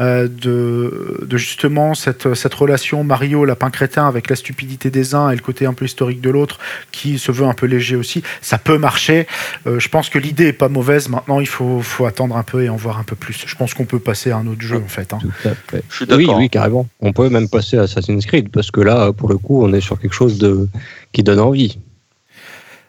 euh, 0.00 0.28
de, 0.28 1.24
de, 1.26 1.36
justement 1.36 1.94
cette, 1.94 2.34
cette 2.34 2.54
relation 2.54 3.04
Mario 3.04 3.44
lapin 3.44 3.70
crétin 3.70 4.08
avec 4.08 4.30
la 4.30 4.36
stupidité 4.36 4.90
des 4.90 5.14
uns 5.14 5.30
et 5.30 5.34
le 5.34 5.42
côté 5.42 5.66
un 5.66 5.74
peu 5.74 5.84
historique 5.84 6.20
de 6.20 6.30
l'autre 6.30 6.58
qui 6.90 7.18
se 7.18 7.30
veut 7.32 7.46
un 7.46 7.52
peu 7.52 7.66
léger 7.66 7.96
aussi 7.96 8.22
ça 8.40 8.58
peut 8.58 8.78
marcher. 8.78 9.26
Euh, 9.66 9.78
je 9.78 9.88
pense 9.88 10.08
que 10.08 10.18
l'idée 10.18 10.46
est 10.46 10.52
pas 10.52 10.68
mauvaise. 10.68 11.08
Maintenant 11.08 11.40
il 11.40 11.48
faut, 11.48 11.80
faut 11.80 12.06
attendre 12.06 12.36
un 12.36 12.42
peu 12.42 12.64
et 12.64 12.68
en 12.68 12.76
voir 12.76 12.98
un 12.98 13.04
peu 13.04 13.16
plus. 13.16 13.44
Je 13.46 13.54
pense 13.54 13.74
qu'on 13.74 13.84
peut 13.84 13.98
passer 13.98 14.30
à 14.30 14.38
un 14.38 14.46
autre 14.46 14.62
jeu 14.62 14.76
en 14.76 14.88
fait, 14.88 15.12
hein. 15.12 15.18
fait. 15.66 15.84
oui 16.14 16.28
oui 16.34 16.50
carrément. 16.50 16.88
On 17.00 17.12
peut 17.12 17.28
même 17.28 17.48
passer 17.48 17.76
à 17.76 17.82
Assassin's 17.82 18.26
Creed 18.26 18.50
parce 18.50 18.70
que 18.70 18.80
là 18.80 19.12
pour 19.12 19.28
le 19.28 19.38
coup 19.38 19.64
on 19.64 19.72
est 19.72 19.80
sur 19.80 20.00
quelque 20.00 20.14
chose 20.14 20.38
de 20.38 20.68
qui 21.12 21.22
donne 21.22 21.40
envie. 21.40 21.78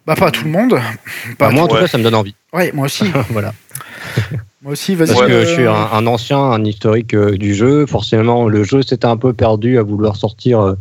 Bah 0.07 0.15
pas 0.15 0.27
à 0.27 0.31
tout 0.31 0.45
le 0.45 0.51
monde. 0.51 0.71
Pas 1.37 1.47
bah, 1.47 1.51
moi 1.51 1.63
en 1.63 1.67
tout 1.67 1.75
ouais. 1.75 1.81
cas 1.81 1.87
ça 1.87 1.97
me 1.97 2.03
donne 2.03 2.15
envie. 2.15 2.35
Ouais 2.53 2.71
moi 2.73 2.85
aussi. 2.85 3.05
Voilà 3.29 3.53
moi 4.61 4.73
aussi, 4.73 4.95
vas-y. 4.95 5.07
Parce 5.07 5.21
que 5.27 5.41
je 5.41 5.45
suis 5.45 5.67
un, 5.67 5.87
un, 5.91 6.05
ancien, 6.07 6.39
un 6.39 6.63
historique 6.63 7.13
euh, 7.13 7.37
du 7.37 7.55
jeu. 7.55 7.85
Forcément, 7.85 8.47
le 8.47 8.63
jeu 8.63 8.81
s'était 8.83 9.07
un 9.07 9.17
peu 9.17 9.33
perdu 9.33 9.77
à 9.77 9.83
vouloir 9.83 10.15
sortir 10.15 10.59
euh, 10.59 10.75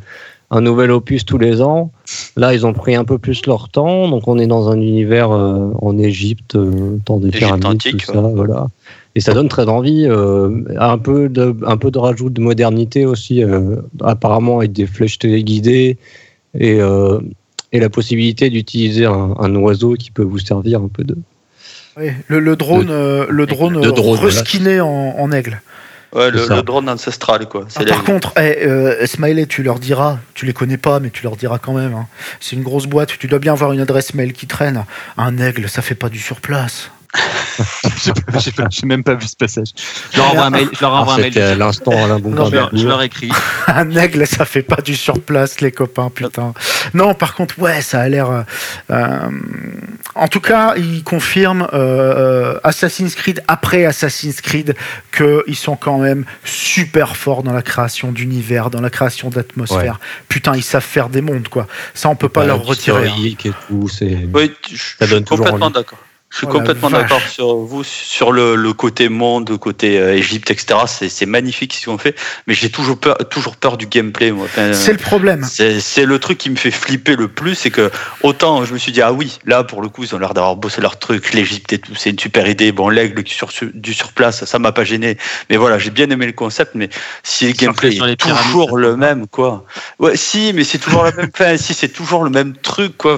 un 0.51 0.61
nouvel 0.61 0.91
opus 0.91 1.24
tous 1.24 1.39
les 1.39 1.62
ans. 1.62 1.93
Là, 2.37 2.53
ils 2.53 2.66
ont 2.66 2.72
pris 2.72 2.95
un 2.97 3.05
peu 3.05 3.18
plus 3.18 3.47
leur 3.47 3.68
temps. 3.68 4.09
Donc, 4.09 4.26
on 4.26 4.39
est 4.39 4.49
dans 4.49 4.68
un 4.68 4.81
univers 4.81 5.31
euh, 5.31 5.70
en 5.81 5.97
Égypte, 5.97 6.57
euh, 6.57 6.99
temps 7.05 7.18
des 7.18 7.31
pyramides, 7.31 7.66
antique, 7.66 8.05
tout 8.05 8.12
ça, 8.12 8.20
ouais. 8.20 8.33
voilà. 8.35 8.66
Et 9.14 9.20
ça 9.20 9.33
donne 9.33 9.49
très 9.49 9.68
envie. 9.68 10.07
Euh, 10.07 10.62
un 10.78 10.99
peu 10.99 11.28
de, 11.28 11.57
un 11.66 11.76
peu 11.76 11.91
de 11.91 11.99
rajout 11.99 12.31
de 12.31 12.41
modernité 12.41 13.07
aussi, 13.07 13.43
apparemment 14.03 14.59
avec 14.59 14.72
des 14.72 14.87
flèches 14.87 15.18
téléguidées 15.18 15.99
et 16.59 16.78
et 17.72 17.78
la 17.78 17.89
possibilité 17.89 18.51
d'utiliser 18.51 19.07
un, 19.07 19.35
un 19.39 19.55
oiseau 19.55 19.95
qui 19.95 20.11
peut 20.11 20.24
vous 20.24 20.39
servir 20.41 20.81
un 20.81 20.89
peu 20.89 21.05
de 21.05 21.16
oui, 21.97 22.12
le, 22.28 22.41
le, 22.41 22.57
drone, 22.57 22.86
de, 22.86 22.93
euh, 22.93 23.26
le 23.28 23.47
drone, 23.47 23.82
le 23.82 23.93
drone 23.93 24.18
reskiné 24.18 24.78
voilà. 24.78 24.84
en, 24.84 25.16
en, 25.18 25.32
aigle. 25.32 25.61
Ouais, 26.12 26.30
le, 26.30 26.47
le, 26.47 26.62
drone 26.62 26.88
ancestral, 26.88 27.49
quoi. 27.49 27.66
Ah, 27.76 27.84
par 27.84 28.05
contre, 28.05 28.36
hey, 28.36 28.57
euh, 28.62 29.07
Smiley, 29.07 29.47
tu 29.47 29.62
leur 29.62 29.78
diras, 29.78 30.18
tu 30.34 30.45
les 30.45 30.53
connais 30.53 30.76
pas, 30.76 30.99
mais 30.99 31.11
tu 31.11 31.22
leur 31.22 31.36
diras 31.36 31.59
quand 31.59 31.72
même. 31.72 31.95
Hein. 31.95 32.07
C'est 32.41 32.57
une 32.57 32.62
grosse 32.62 32.86
boîte, 32.86 33.16
tu 33.18 33.28
dois 33.28 33.38
bien 33.38 33.53
avoir 33.53 33.72
une 33.72 33.80
adresse 33.80 34.14
mail 34.14 34.32
qui 34.32 34.47
traîne. 34.47 34.84
Un 35.16 35.38
aigle, 35.38 35.68
ça 35.68 35.82
fait 35.82 35.95
pas 35.95 36.09
du 36.09 36.18
surplace. 36.18 36.91
J'ai 38.71 38.87
même 38.87 39.05
pas 39.05 39.15
vu 39.15 39.27
ce 39.27 39.37
passage. 39.37 39.69
Je 40.13 40.19
leur 40.19 40.31
envoie 40.31 40.45
un 40.45 40.51
mail. 40.51 40.69
Je 40.73 40.81
leur 40.81 40.93
envoie 40.93 41.15
ah, 41.15 41.17
un 41.17 41.21
mail. 41.21 41.39
À 41.39 41.55
l'instant, 41.55 41.93
non, 42.19 42.47
je, 42.47 42.55
leur, 42.55 42.71
je 42.73 42.87
leur 42.87 43.03
écris. 43.03 43.31
un 43.67 43.91
aigle, 43.97 44.27
ça 44.27 44.45
fait 44.45 44.63
pas 44.63 44.81
du 44.81 44.95
surplace, 44.95 45.61
les 45.61 45.73
copains, 45.73 46.11
putain. 46.15 46.55
Non, 46.95 47.15
par 47.15 47.35
contre, 47.35 47.59
ouais, 47.59 47.83
ça 47.83 48.01
a 48.01 48.09
l'air. 48.09 48.45
Euh, 48.91 49.31
en 50.15 50.29
tout 50.29 50.41
cas, 50.41 50.75
ils 50.77 51.03
confirment 51.03 51.69
euh, 51.73 52.59
Assassin's 52.65 53.15
Creed 53.15 53.43
après 53.49 53.85
Assassin's 53.85 54.41
Creed 54.41 54.75
qu'ils 55.17 55.57
sont 55.57 55.77
quand 55.77 55.99
même 55.99 56.25
super 56.45 57.17
forts 57.17 57.43
dans 57.43 57.53
la 57.53 57.63
création 57.63 58.13
d'univers, 58.13 58.71
dans 58.71 58.81
la 58.81 58.91
création 58.91 59.31
d'atmosphère. 59.31 59.95
Ouais. 59.95 60.25
Putain, 60.29 60.57
ils 60.57 60.63
savent 60.63 60.83
faire 60.83 61.09
des 61.09 61.21
mondes, 61.21 61.49
quoi. 61.49 61.67
Ça, 61.95 62.09
on 62.09 62.17
peut 62.17 62.29
pas 62.29 62.45
leur 62.45 62.65
retirer. 62.65 63.09
Hein. 63.09 63.15
Et 63.25 63.35
tout, 63.69 63.89
oui, 64.35 64.53
ça 64.99 65.07
donne 65.07 65.25
complètement 65.25 65.71
d'accord. 65.71 65.99
Je 66.31 66.37
suis 66.37 66.47
Oh 66.49 66.53
complètement 66.53 66.91
d'accord 66.91 67.20
sur 67.28 67.57
vous, 67.57 67.83
sur 67.83 68.31
le, 68.31 68.55
le 68.55 68.72
côté 68.72 69.09
monde, 69.09 69.51
le 69.51 69.59
côté 69.59 69.99
euh, 69.99 70.14
Égypte, 70.14 70.53
etc. 70.53 70.78
C'est 70.87 71.09
c'est 71.09 71.26
magnifique 71.26 71.74
ce 71.74 71.81
qu'ils 71.81 71.91
ont 71.91 71.99
fait, 71.99 72.14
mais 72.47 72.55
j'ai 72.55 72.70
toujours 72.70 72.99
peur, 72.99 73.18
toujours 73.28 73.57
peur 73.57 73.76
du 73.76 73.87
gameplay. 73.89 74.31
Moi. 74.31 74.45
Enfin, 74.47 74.72
C'est 74.72 74.93
le 74.93 74.99
problème. 74.99 75.43
c'est 75.43 75.81
c'est 75.81 76.05
le 76.05 76.18
truc 76.20 76.39
qui 76.39 76.49
me 76.49 76.55
fait 76.55 76.70
flipper 76.70 77.16
le 77.16 77.26
plus, 77.26 77.57
c'est 77.57 77.72
que 77.72 77.91
autant 78.22 78.64
je 78.64 78.72
me 78.72 78.78
suis 78.78 78.93
dit 78.93 79.03
ah 79.03 79.12
oui, 79.12 79.41
là 79.45 79.64
pour 79.64 79.83
le 79.83 79.89
coup 79.89 80.05
ils 80.05 80.14
ont 80.14 80.18
l'air 80.20 80.33
d'avoir 80.33 80.55
bossé 80.55 80.81
leur 80.81 81.01
truc, 81.01 81.33
l'Égypte 81.35 81.72
et 81.72 81.78
tout, 81.78 81.97
c'est 81.97 82.11
une 82.11 82.18
super 82.18 82.47
idée. 82.49 82.70
Bon 82.70 82.89
l'aigle 82.89 83.24
sur 83.26 83.51
du 83.74 83.93
sur 83.93 84.12
place, 84.12 84.45
ça 84.45 84.59
m'a 84.61 84.70
pas 84.70 84.85
gêné, 84.85 85.16
mais 85.51 85.57
voilà 85.57 85.81
j'ai 85.81 85.91
bien 85.91 86.09
aimé 86.11 86.26
le 86.26 86.33
concept, 86.33 86.76
mais 86.76 86.91
si 87.24 87.49
le 87.49 87.53
gameplay 87.55 87.89
est 88.12 88.16
toujours 88.16 88.76
le 88.78 88.97
même 88.97 89.26
quoi. 89.26 89.64
Ouais 89.99 90.16
si, 90.16 90.53
mais 90.55 90.62
c'est 90.62 90.78
toujours 90.78 91.03
la 91.03 91.11
même. 91.11 91.31
Enfin 91.35 91.57
si 91.57 91.74
c'est 91.74 91.89
toujours 91.89 92.22
le 92.22 92.31
même 92.31 92.57
truc 92.57 92.97
quoi. 92.97 93.16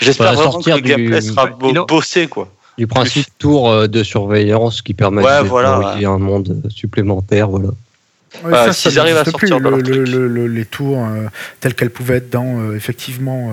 J'espère 0.00 0.32
vraiment 0.32 0.60
que 0.62 0.70
le 0.70 0.80
gameplay 0.80 1.20
du- 1.20 1.26
sera 1.28 1.46
bo- 1.46 1.84
bossé 1.84 2.26
quoi. 2.26 2.37
Du 2.78 2.86
principe 2.86 3.26
tour 3.38 3.68
euh, 3.68 3.88
de 3.88 4.02
surveillance 4.02 4.82
qui 4.82 4.94
permet 4.94 5.22
Ouais, 5.22 5.42
de 5.42 5.48
voilà, 5.48 5.96
un 5.96 6.18
monde 6.18 6.62
supplémentaire. 6.70 7.48
Voilà. 7.48 7.70
Ouais, 8.44 8.50
Bah, 8.50 8.72
s'ils 8.72 8.98
arrivent 8.98 9.16
à 9.16 9.22
plus. 9.22 9.30
sortir 9.30 9.58
de 9.60 9.68
Le- 9.68 9.80
le- 9.80 10.04
le- 10.04 10.28
le- 10.28 10.46
les 10.48 10.64
tours 10.66 10.98
euh, 11.02 11.26
telles 11.60 11.74
qu'elles 11.74 11.90
pouvaient 11.90 12.16
être 12.18 12.30
dans 12.30 12.60
euh, 12.60 12.76
effectivement 12.76 13.52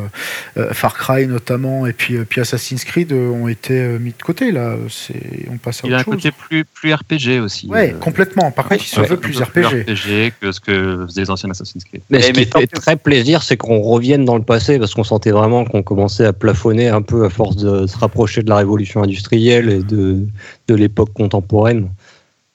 euh, 0.58 0.62
euh, 0.62 0.74
Far 0.74 0.94
Cry 0.96 1.28
notamment 1.28 1.86
et 1.88 1.94
puis, 1.94 2.18
euh, 2.18 2.26
puis 2.28 2.42
Assassin's 2.42 2.84
Creed 2.84 3.12
euh, 3.14 3.30
ont 3.30 3.48
été 3.48 3.74
euh, 3.80 4.00
mis 4.00 4.12
de 4.12 4.22
côté 4.22 4.52
là. 4.52 4.76
C'est 4.90 5.48
on 5.50 5.58
passe 5.58 5.84
à 5.84 5.88
Il 5.88 5.94
a 5.94 6.00
autre 6.00 6.10
un 6.10 6.12
chose. 6.12 6.24
côté 6.24 6.32
plus, 6.32 6.66
plus 6.66 6.94
RPG 6.94 7.40
aussi. 7.40 7.68
Ouais, 7.68 7.94
euh, 7.94 7.98
complètement. 8.00 8.52
Par 8.52 8.68
contre, 8.68 8.84
il 8.84 8.88
se 8.88 9.00
ouais. 9.00 9.08
veut 9.08 9.14
un 9.16 9.18
plus 9.18 9.42
RPG. 9.42 9.84
RPG 9.88 10.34
que 10.42 10.52
ce 10.52 10.60
que 10.60 11.06
faisaient 11.08 11.22
les 11.22 11.30
anciens 11.32 11.50
Assassin's 11.50 11.84
Creed. 11.86 12.02
Mais 12.10 12.18
Eh, 12.20 12.22
ce 12.24 12.32
qui 12.32 12.40
mais 12.40 12.46
fait 12.62 12.68
très 12.68 12.96
plaisir, 12.98 13.44
c'est 13.44 13.56
qu'on 13.58 13.80
revienne 13.80 14.26
dans 14.26 14.36
le 14.36 14.44
passé 14.44 14.78
parce 14.78 14.94
qu'on 14.94 15.04
sentait 15.06 15.32
vraiment 15.32 15.64
qu'on 15.64 15.84
commençait 15.84 16.26
à 16.26 16.34
plafonner 16.34 16.90
un 16.90 17.02
peu 17.02 17.24
à 17.26 17.30
force 17.30 17.56
de 17.56 17.88
se 17.88 17.98
rapprocher 17.98 18.44
de 18.44 18.50
la 18.50 18.58
révolution 18.58 19.02
industrielle 19.04 19.70
et 19.70 19.84
de, 19.84 20.20
de 20.68 20.76
l'époque 20.76 21.14
contemporaine. 21.14 21.90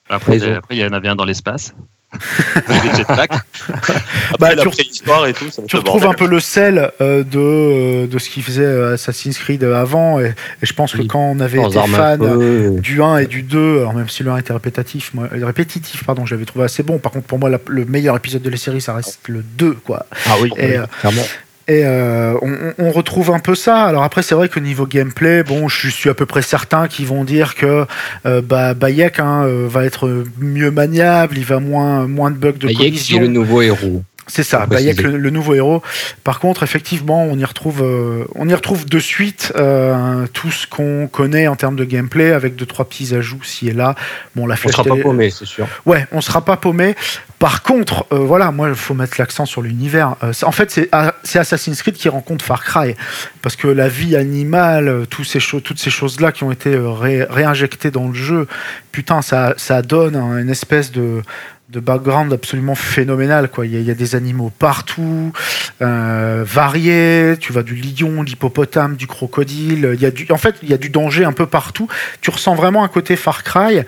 Après, 0.09 0.43
après, 0.43 0.75
il 0.75 0.81
y 0.81 0.85
en 0.85 0.91
avait 0.93 1.07
un 1.07 1.15
dans 1.15 1.23
l'espace. 1.25 1.73
Des 2.13 2.97
jetpacks. 2.97 3.31
Après 3.69 3.93
Bah, 4.39 4.55
la 4.55 4.63
tu- 4.63 4.69
préhistoire 4.69 5.27
et 5.27 5.33
tout, 5.33 5.49
ça 5.49 5.61
Tu 5.67 5.75
retrouves 5.77 6.01
bordel. 6.01 6.21
un 6.23 6.25
peu 6.25 6.29
le 6.31 6.39
sel 6.39 6.91
euh, 7.01 7.23
de, 7.23 7.39
euh, 7.39 8.07
de 8.07 8.19
ce 8.19 8.29
qu'il 8.29 8.43
faisait 8.43 8.63
euh, 8.65 8.93
Assassin's 8.95 9.37
Creed 9.37 9.63
avant 9.63 10.19
et, 10.19 10.25
et 10.61 10.65
je 10.65 10.73
pense 10.73 10.91
que 10.93 10.99
Oui. 10.99 11.07
quand 11.07 11.19
on 11.19 11.39
avait 11.39 11.57
Sans 11.59 11.69
été 11.71 11.87
fan 11.91 12.79
du 12.79 13.01
1 13.01 13.17
et 13.19 13.25
du 13.27 13.43
deux, 13.43 13.79
alors 13.79 13.93
même 13.93 14.09
si 14.09 14.23
le 14.23 14.31
1 14.31 14.37
était 14.37 14.53
répétitif, 14.53 15.13
moi, 15.13 15.27
répétitif, 15.31 16.03
pardon, 16.03 16.25
je 16.25 16.35
l'avais 16.35 16.45
trouvé 16.45 16.65
assez 16.65 16.83
bon. 16.83 16.97
Par 16.99 17.11
contre, 17.11 17.27
pour 17.27 17.39
moi, 17.39 17.49
la- 17.49 17.59
le 17.67 17.85
meilleur 17.85 18.15
épisode 18.17 18.41
de 18.41 18.49
la 18.49 18.57
série, 18.57 18.81
ça 18.81 18.93
reste 18.93 19.19
le 19.27 19.41
2, 19.41 19.73
quoi. 19.73 20.05
Ah 20.27 20.35
oui, 20.41 20.51
Et, 20.57 20.77
euh, 20.77 20.85
clairement. 20.99 21.23
Et 21.67 21.85
euh, 21.85 22.35
on, 22.77 22.91
retrouve 22.91 23.31
un 23.31 23.39
peu 23.39 23.55
ça. 23.55 23.83
Alors 23.83 24.03
après, 24.03 24.23
c'est 24.23 24.35
vrai 24.35 24.49
que 24.49 24.59
niveau 24.59 24.85
gameplay, 24.85 25.43
bon, 25.43 25.67
je 25.67 25.89
suis 25.89 26.09
à 26.09 26.13
peu 26.13 26.25
près 26.25 26.41
certain 26.41 26.87
qu'ils 26.87 27.05
vont 27.05 27.23
dire 27.23 27.55
que 27.55 27.85
euh, 28.25 28.41
bah, 28.41 28.73
Bayek 28.73 29.19
hein, 29.19 29.43
euh, 29.45 29.67
va 29.69 29.85
être 29.85 30.25
mieux 30.39 30.71
maniable, 30.71 31.37
il 31.37 31.45
va 31.45 31.59
moins 31.59 32.07
moins 32.07 32.31
de 32.31 32.37
bugs 32.37 32.53
de 32.53 32.67
Hayek, 32.67 32.97
c'est 32.97 33.19
le 33.19 33.27
nouveau 33.27 33.61
héros. 33.61 34.03
C'est 34.27 34.43
ça, 34.43 34.65
Bayek, 34.65 35.01
le, 35.01 35.17
le 35.17 35.29
nouveau 35.29 35.55
héros. 35.55 35.81
Par 36.23 36.39
contre, 36.39 36.63
effectivement, 36.63 37.23
on 37.25 37.37
y 37.37 37.43
retrouve, 37.43 37.81
euh, 37.81 38.23
on 38.35 38.47
y 38.47 38.53
retrouve 38.53 38.85
de 38.85 38.99
suite 38.99 39.51
euh, 39.55 40.25
tout 40.31 40.51
ce 40.51 40.67
qu'on 40.67 41.07
connaît 41.07 41.47
en 41.47 41.55
termes 41.55 41.75
de 41.75 41.83
gameplay, 41.83 42.31
avec 42.31 42.55
deux 42.55 42.65
trois 42.65 42.85
petits 42.87 43.13
ajouts 43.15 43.43
ci 43.43 43.67
et 43.67 43.73
là. 43.73 43.95
Bon, 44.35 44.45
la 44.45 44.53
On 44.53 44.57
flèche 44.57 44.75
sera 44.75 44.83
pas 44.83 44.95
paumé, 44.95 45.31
c'est 45.31 45.45
sûr. 45.45 45.67
Ouais, 45.85 46.07
on 46.11 46.21
sera 46.21 46.45
pas 46.45 46.55
paumé. 46.55 46.95
Par 47.39 47.63
contre, 47.63 48.05
euh, 48.13 48.17
voilà, 48.17 48.51
moi, 48.51 48.69
il 48.69 48.75
faut 48.75 48.93
mettre 48.93 49.15
l'accent 49.19 49.45
sur 49.45 49.63
l'univers. 49.63 50.15
En 50.43 50.51
fait, 50.51 50.69
c'est 50.71 50.87
ah, 50.91 51.15
c'est 51.23 51.39
Assassin's 51.39 51.81
Creed 51.81 51.95
qui 51.95 52.07
rencontre 52.07 52.45
Far 52.45 52.63
Cry. 52.63 52.95
Parce 53.41 53.55
que 53.55 53.67
la 53.67 53.87
vie 53.89 54.15
animale, 54.15 55.07
tous 55.09 55.23
ces 55.23 55.39
toutes 55.39 55.79
ces 55.79 55.89
choses-là 55.89 56.31
qui 56.31 56.43
ont 56.43 56.51
été 56.51 56.77
ré- 56.77 57.23
réinjectées 57.23 57.89
dans 57.91 58.07
le 58.07 58.13
jeu, 58.13 58.47
putain, 58.91 59.21
ça, 59.23 59.55
ça 59.57 59.81
donne 59.81 60.15
une 60.15 60.49
espèce 60.49 60.91
de 60.91 61.21
de 61.71 61.79
background 61.79 62.33
absolument 62.33 62.75
phénoménal 62.75 63.49
quoi 63.49 63.65
il 63.65 63.81
y, 63.81 63.91
a, 63.91 63.93
des 63.93 64.15
animaux 64.15 64.51
partout 64.59 65.31
euh, 65.81 66.43
variés 66.45 67.35
tu 67.39 67.53
vas 67.53 67.63
du 67.63 67.75
lion 67.75 68.23
l'hippopotame 68.23 68.95
du 68.95 69.07
crocodile 69.07 69.91
il 69.93 70.01
y 70.01 70.05
a 70.05 70.11
du 70.11 70.27
en 70.31 70.37
fait 70.37 70.55
il 70.63 70.69
y 70.69 70.73
a 70.73 70.77
du 70.77 70.89
danger 70.89 71.23
un 71.23 71.31
peu 71.31 71.45
partout 71.45 71.87
tu 72.19 72.29
ressens 72.29 72.55
vraiment 72.55 72.83
un 72.83 72.87
côté 72.87 73.15
Far 73.15 73.43
Cry 73.43 73.83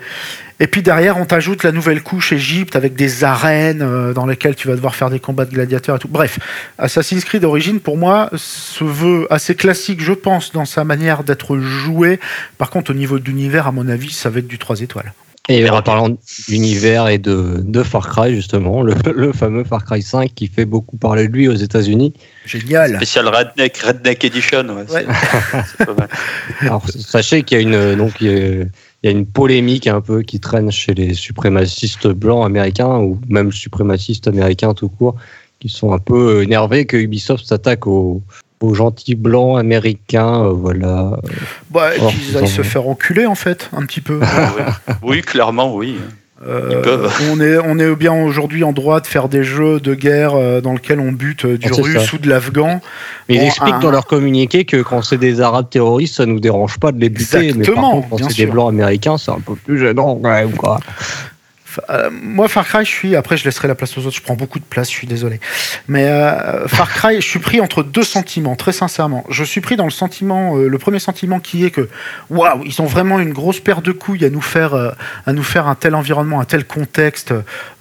et 0.60 0.68
puis 0.68 0.82
derrière, 0.82 1.16
on 1.16 1.24
t'ajoute 1.24 1.64
la 1.64 1.72
nouvelle 1.72 2.02
couche 2.02 2.32
Égypte 2.32 2.76
avec 2.76 2.94
des 2.94 3.24
arènes 3.24 3.82
euh, 3.82 4.12
dans 4.12 4.24
lesquelles 4.24 4.54
tu 4.54 4.68
vas 4.68 4.76
devoir 4.76 4.94
faire 4.94 5.10
des 5.10 5.18
combats 5.18 5.46
de 5.46 5.52
gladiateurs 5.52 5.96
et 5.96 5.98
tout. 5.98 6.08
Bref, 6.08 6.38
Assassin's 6.78 7.24
Creed 7.24 7.44
Origins, 7.44 7.80
pour 7.80 7.96
moi, 7.96 8.30
se 8.36 8.84
veut 8.84 9.26
assez 9.30 9.56
classique, 9.56 10.00
je 10.00 10.12
pense, 10.12 10.52
dans 10.52 10.64
sa 10.64 10.84
manière 10.84 11.24
d'être 11.24 11.58
joué. 11.58 12.20
Par 12.56 12.70
contre, 12.70 12.92
au 12.92 12.94
niveau 12.94 13.18
d'univers, 13.18 13.66
à 13.66 13.72
mon 13.72 13.88
avis, 13.88 14.12
ça 14.12 14.30
va 14.30 14.38
être 14.38 14.46
du 14.46 14.58
3 14.58 14.82
étoiles. 14.82 15.12
Et 15.50 15.68
en 15.68 15.82
parlant 15.82 16.16
d'univers 16.48 17.08
et 17.08 17.18
de, 17.18 17.60
de 17.62 17.82
Far 17.82 18.08
Cry, 18.08 18.34
justement, 18.34 18.80
le, 18.82 18.94
le 19.14 19.32
fameux 19.32 19.64
Far 19.64 19.84
Cry 19.84 20.00
5 20.00 20.32
qui 20.34 20.46
fait 20.46 20.64
beaucoup 20.64 20.96
parler 20.96 21.28
de 21.28 21.32
lui 21.34 21.48
aux 21.48 21.54
États-Unis. 21.54 22.14
Génial. 22.46 22.96
Spécial 22.96 23.28
Redneck, 23.28 23.76
Redneck 23.76 24.24
Edition. 24.24 24.66
Ouais, 24.68 24.90
Ouais. 24.90 25.04
c'est- 25.06 25.62
c'est 25.78 25.86
pas 25.86 25.94
mal. 25.94 26.08
Alors, 26.62 26.82
sachez 26.88 27.42
qu'il 27.42 27.58
y 27.58 27.60
a 27.60 27.62
une 27.62 27.94
donc 27.96 28.12
il 28.22 28.26
y 28.26 28.30
a- 28.34 28.64
il 29.02 29.04
y 29.04 29.08
a 29.08 29.10
une 29.10 29.26
polémique 29.26 29.86
un 29.86 30.00
peu 30.00 30.22
qui 30.22 30.40
traîne 30.40 30.70
chez 30.72 30.94
les 30.94 31.12
suprémacistes 31.12 32.06
blancs 32.08 32.46
américains 32.46 32.96
ou 33.00 33.20
même 33.28 33.52
suprémacistes 33.52 34.28
américains 34.28 34.72
tout 34.72 34.88
court, 34.88 35.14
qui 35.60 35.68
sont 35.68 35.92
un 35.92 35.98
peu 35.98 36.42
énervés 36.42 36.86
que 36.86 36.96
Ubisoft 36.96 37.44
s'attaque 37.44 37.86
aux, 37.86 38.22
aux 38.64 38.74
gentils 38.74 39.14
blancs 39.14 39.58
américains. 39.58 40.44
euh, 40.44 40.52
voilà. 40.52 41.18
Bah, 41.70 41.90
qu'ils 41.92 42.30
ils 42.30 42.36
aillent 42.36 42.44
en 42.44 42.46
se 42.46 42.62
faire 42.62 42.88
enculer, 42.88 43.26
en 43.26 43.34
fait, 43.34 43.70
un 43.76 43.84
petit 43.84 44.00
peu. 44.00 44.20
oui. 44.20 44.62
Oui, 45.02 45.20
clairement, 45.22 45.74
oui. 45.74 45.96
Euh, 46.46 46.68
Ils 46.72 46.80
peuvent. 46.82 47.10
on 47.32 47.40
est, 47.40 47.56
on 47.58 47.78
est 47.78 47.94
bien 47.94 48.12
aujourd'hui 48.12 48.64
en 48.64 48.72
droit 48.72 49.00
de 49.00 49.06
faire 49.06 49.28
des 49.30 49.44
jeux 49.44 49.80
de 49.80 49.94
guerre 49.94 50.34
euh, 50.34 50.60
dans 50.60 50.74
lesquels 50.74 51.00
on 51.00 51.10
bute 51.12 51.46
euh, 51.46 51.56
du 51.56 51.68
Ah, 51.70 51.80
russe 51.80 52.04
ça. 52.10 52.14
ou 52.14 52.18
de 52.18 52.28
l'afghan. 52.28 52.80
Mais 53.28 53.36
ils 53.36 53.42
expliquent 53.44 53.74
un- 53.76 53.78
dans 53.80 53.90
leur 53.90 54.04
communiqué 54.06 54.64
que 54.66 54.82
quand 54.82 55.00
c'est 55.00 55.16
des 55.16 55.40
Arabes 55.40 55.70
terroristes, 55.70 56.16
ça 56.16 56.26
nous 56.26 56.40
dérange 56.40 56.78
pas 56.78 56.92
de 56.92 57.00
les 57.00 57.08
buter. 57.08 57.38
mais 57.38 57.40
par 57.52 57.56
Exactement, 57.60 57.90
contre, 58.02 58.08
quand 58.10 58.28
c'est 58.30 58.44
des 58.44 58.50
blancs 58.50 58.68
américains, 58.68 59.16
c'est 59.16 59.30
un 59.30 59.40
peu 59.40 59.54
plus 59.54 59.78
gênant 59.78 60.16
quand 60.22 60.30
même. 60.30 60.52
Quoi. 60.52 60.80
Euh, 61.90 62.10
moi, 62.10 62.48
Far 62.48 62.66
Cry, 62.66 62.84
je 62.84 62.90
suis. 62.90 63.16
Après, 63.16 63.36
je 63.36 63.44
laisserai 63.44 63.68
la 63.68 63.74
place 63.74 63.96
aux 63.98 64.06
autres. 64.06 64.16
Je 64.16 64.22
prends 64.22 64.34
beaucoup 64.34 64.58
de 64.58 64.64
place, 64.64 64.88
je 64.90 64.94
suis 64.94 65.06
désolé. 65.06 65.40
Mais 65.88 66.08
euh, 66.08 66.66
Far 66.68 66.92
Cry, 66.92 67.16
je 67.16 67.26
suis 67.26 67.38
pris 67.38 67.60
entre 67.60 67.82
deux 67.82 68.02
sentiments, 68.02 68.56
très 68.56 68.72
sincèrement. 68.72 69.24
Je 69.30 69.44
suis 69.44 69.60
pris 69.60 69.76
dans 69.76 69.84
le 69.84 69.90
sentiment, 69.90 70.56
euh, 70.56 70.68
le 70.68 70.78
premier 70.78 70.98
sentiment 70.98 71.40
qui 71.40 71.64
est 71.64 71.70
que, 71.70 71.88
waouh, 72.30 72.62
ils 72.64 72.80
ont 72.82 72.86
vraiment 72.86 73.18
une 73.20 73.32
grosse 73.32 73.60
paire 73.60 73.82
de 73.82 73.92
couilles 73.92 74.24
à 74.24 74.30
nous 74.30 74.40
faire, 74.40 74.74
à 74.74 75.32
nous 75.32 75.42
faire 75.42 75.66
un 75.66 75.74
tel 75.74 75.94
environnement, 75.94 76.40
un 76.40 76.44
tel 76.44 76.64
contexte 76.64 77.32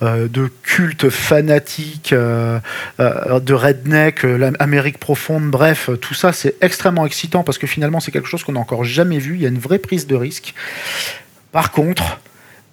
de 0.02 0.52
culte 0.64 1.10
fanatique, 1.10 2.14
de 2.14 3.54
redneck, 3.54 4.24
l'Amérique 4.24 4.98
profonde. 4.98 5.50
Bref, 5.50 5.89
tout 6.02 6.14
ça, 6.14 6.34
c'est 6.34 6.56
extrêmement 6.62 7.06
excitant 7.06 7.44
parce 7.44 7.58
que 7.58 7.68
finalement, 7.68 8.00
c'est 8.00 8.12
quelque 8.12 8.28
chose 8.28 8.44
qu'on 8.44 8.54
n'a 8.54 8.60
encore 8.60 8.84
jamais 8.84 9.20
vu. 9.20 9.36
Il 9.36 9.41
y 9.41 9.46
a 9.46 9.50
une 9.50 9.60
vraie 9.60 9.80
prise 9.80 10.08
de 10.08 10.16
risque. 10.16 10.54
Par 11.52 11.72
contre, 11.72 12.20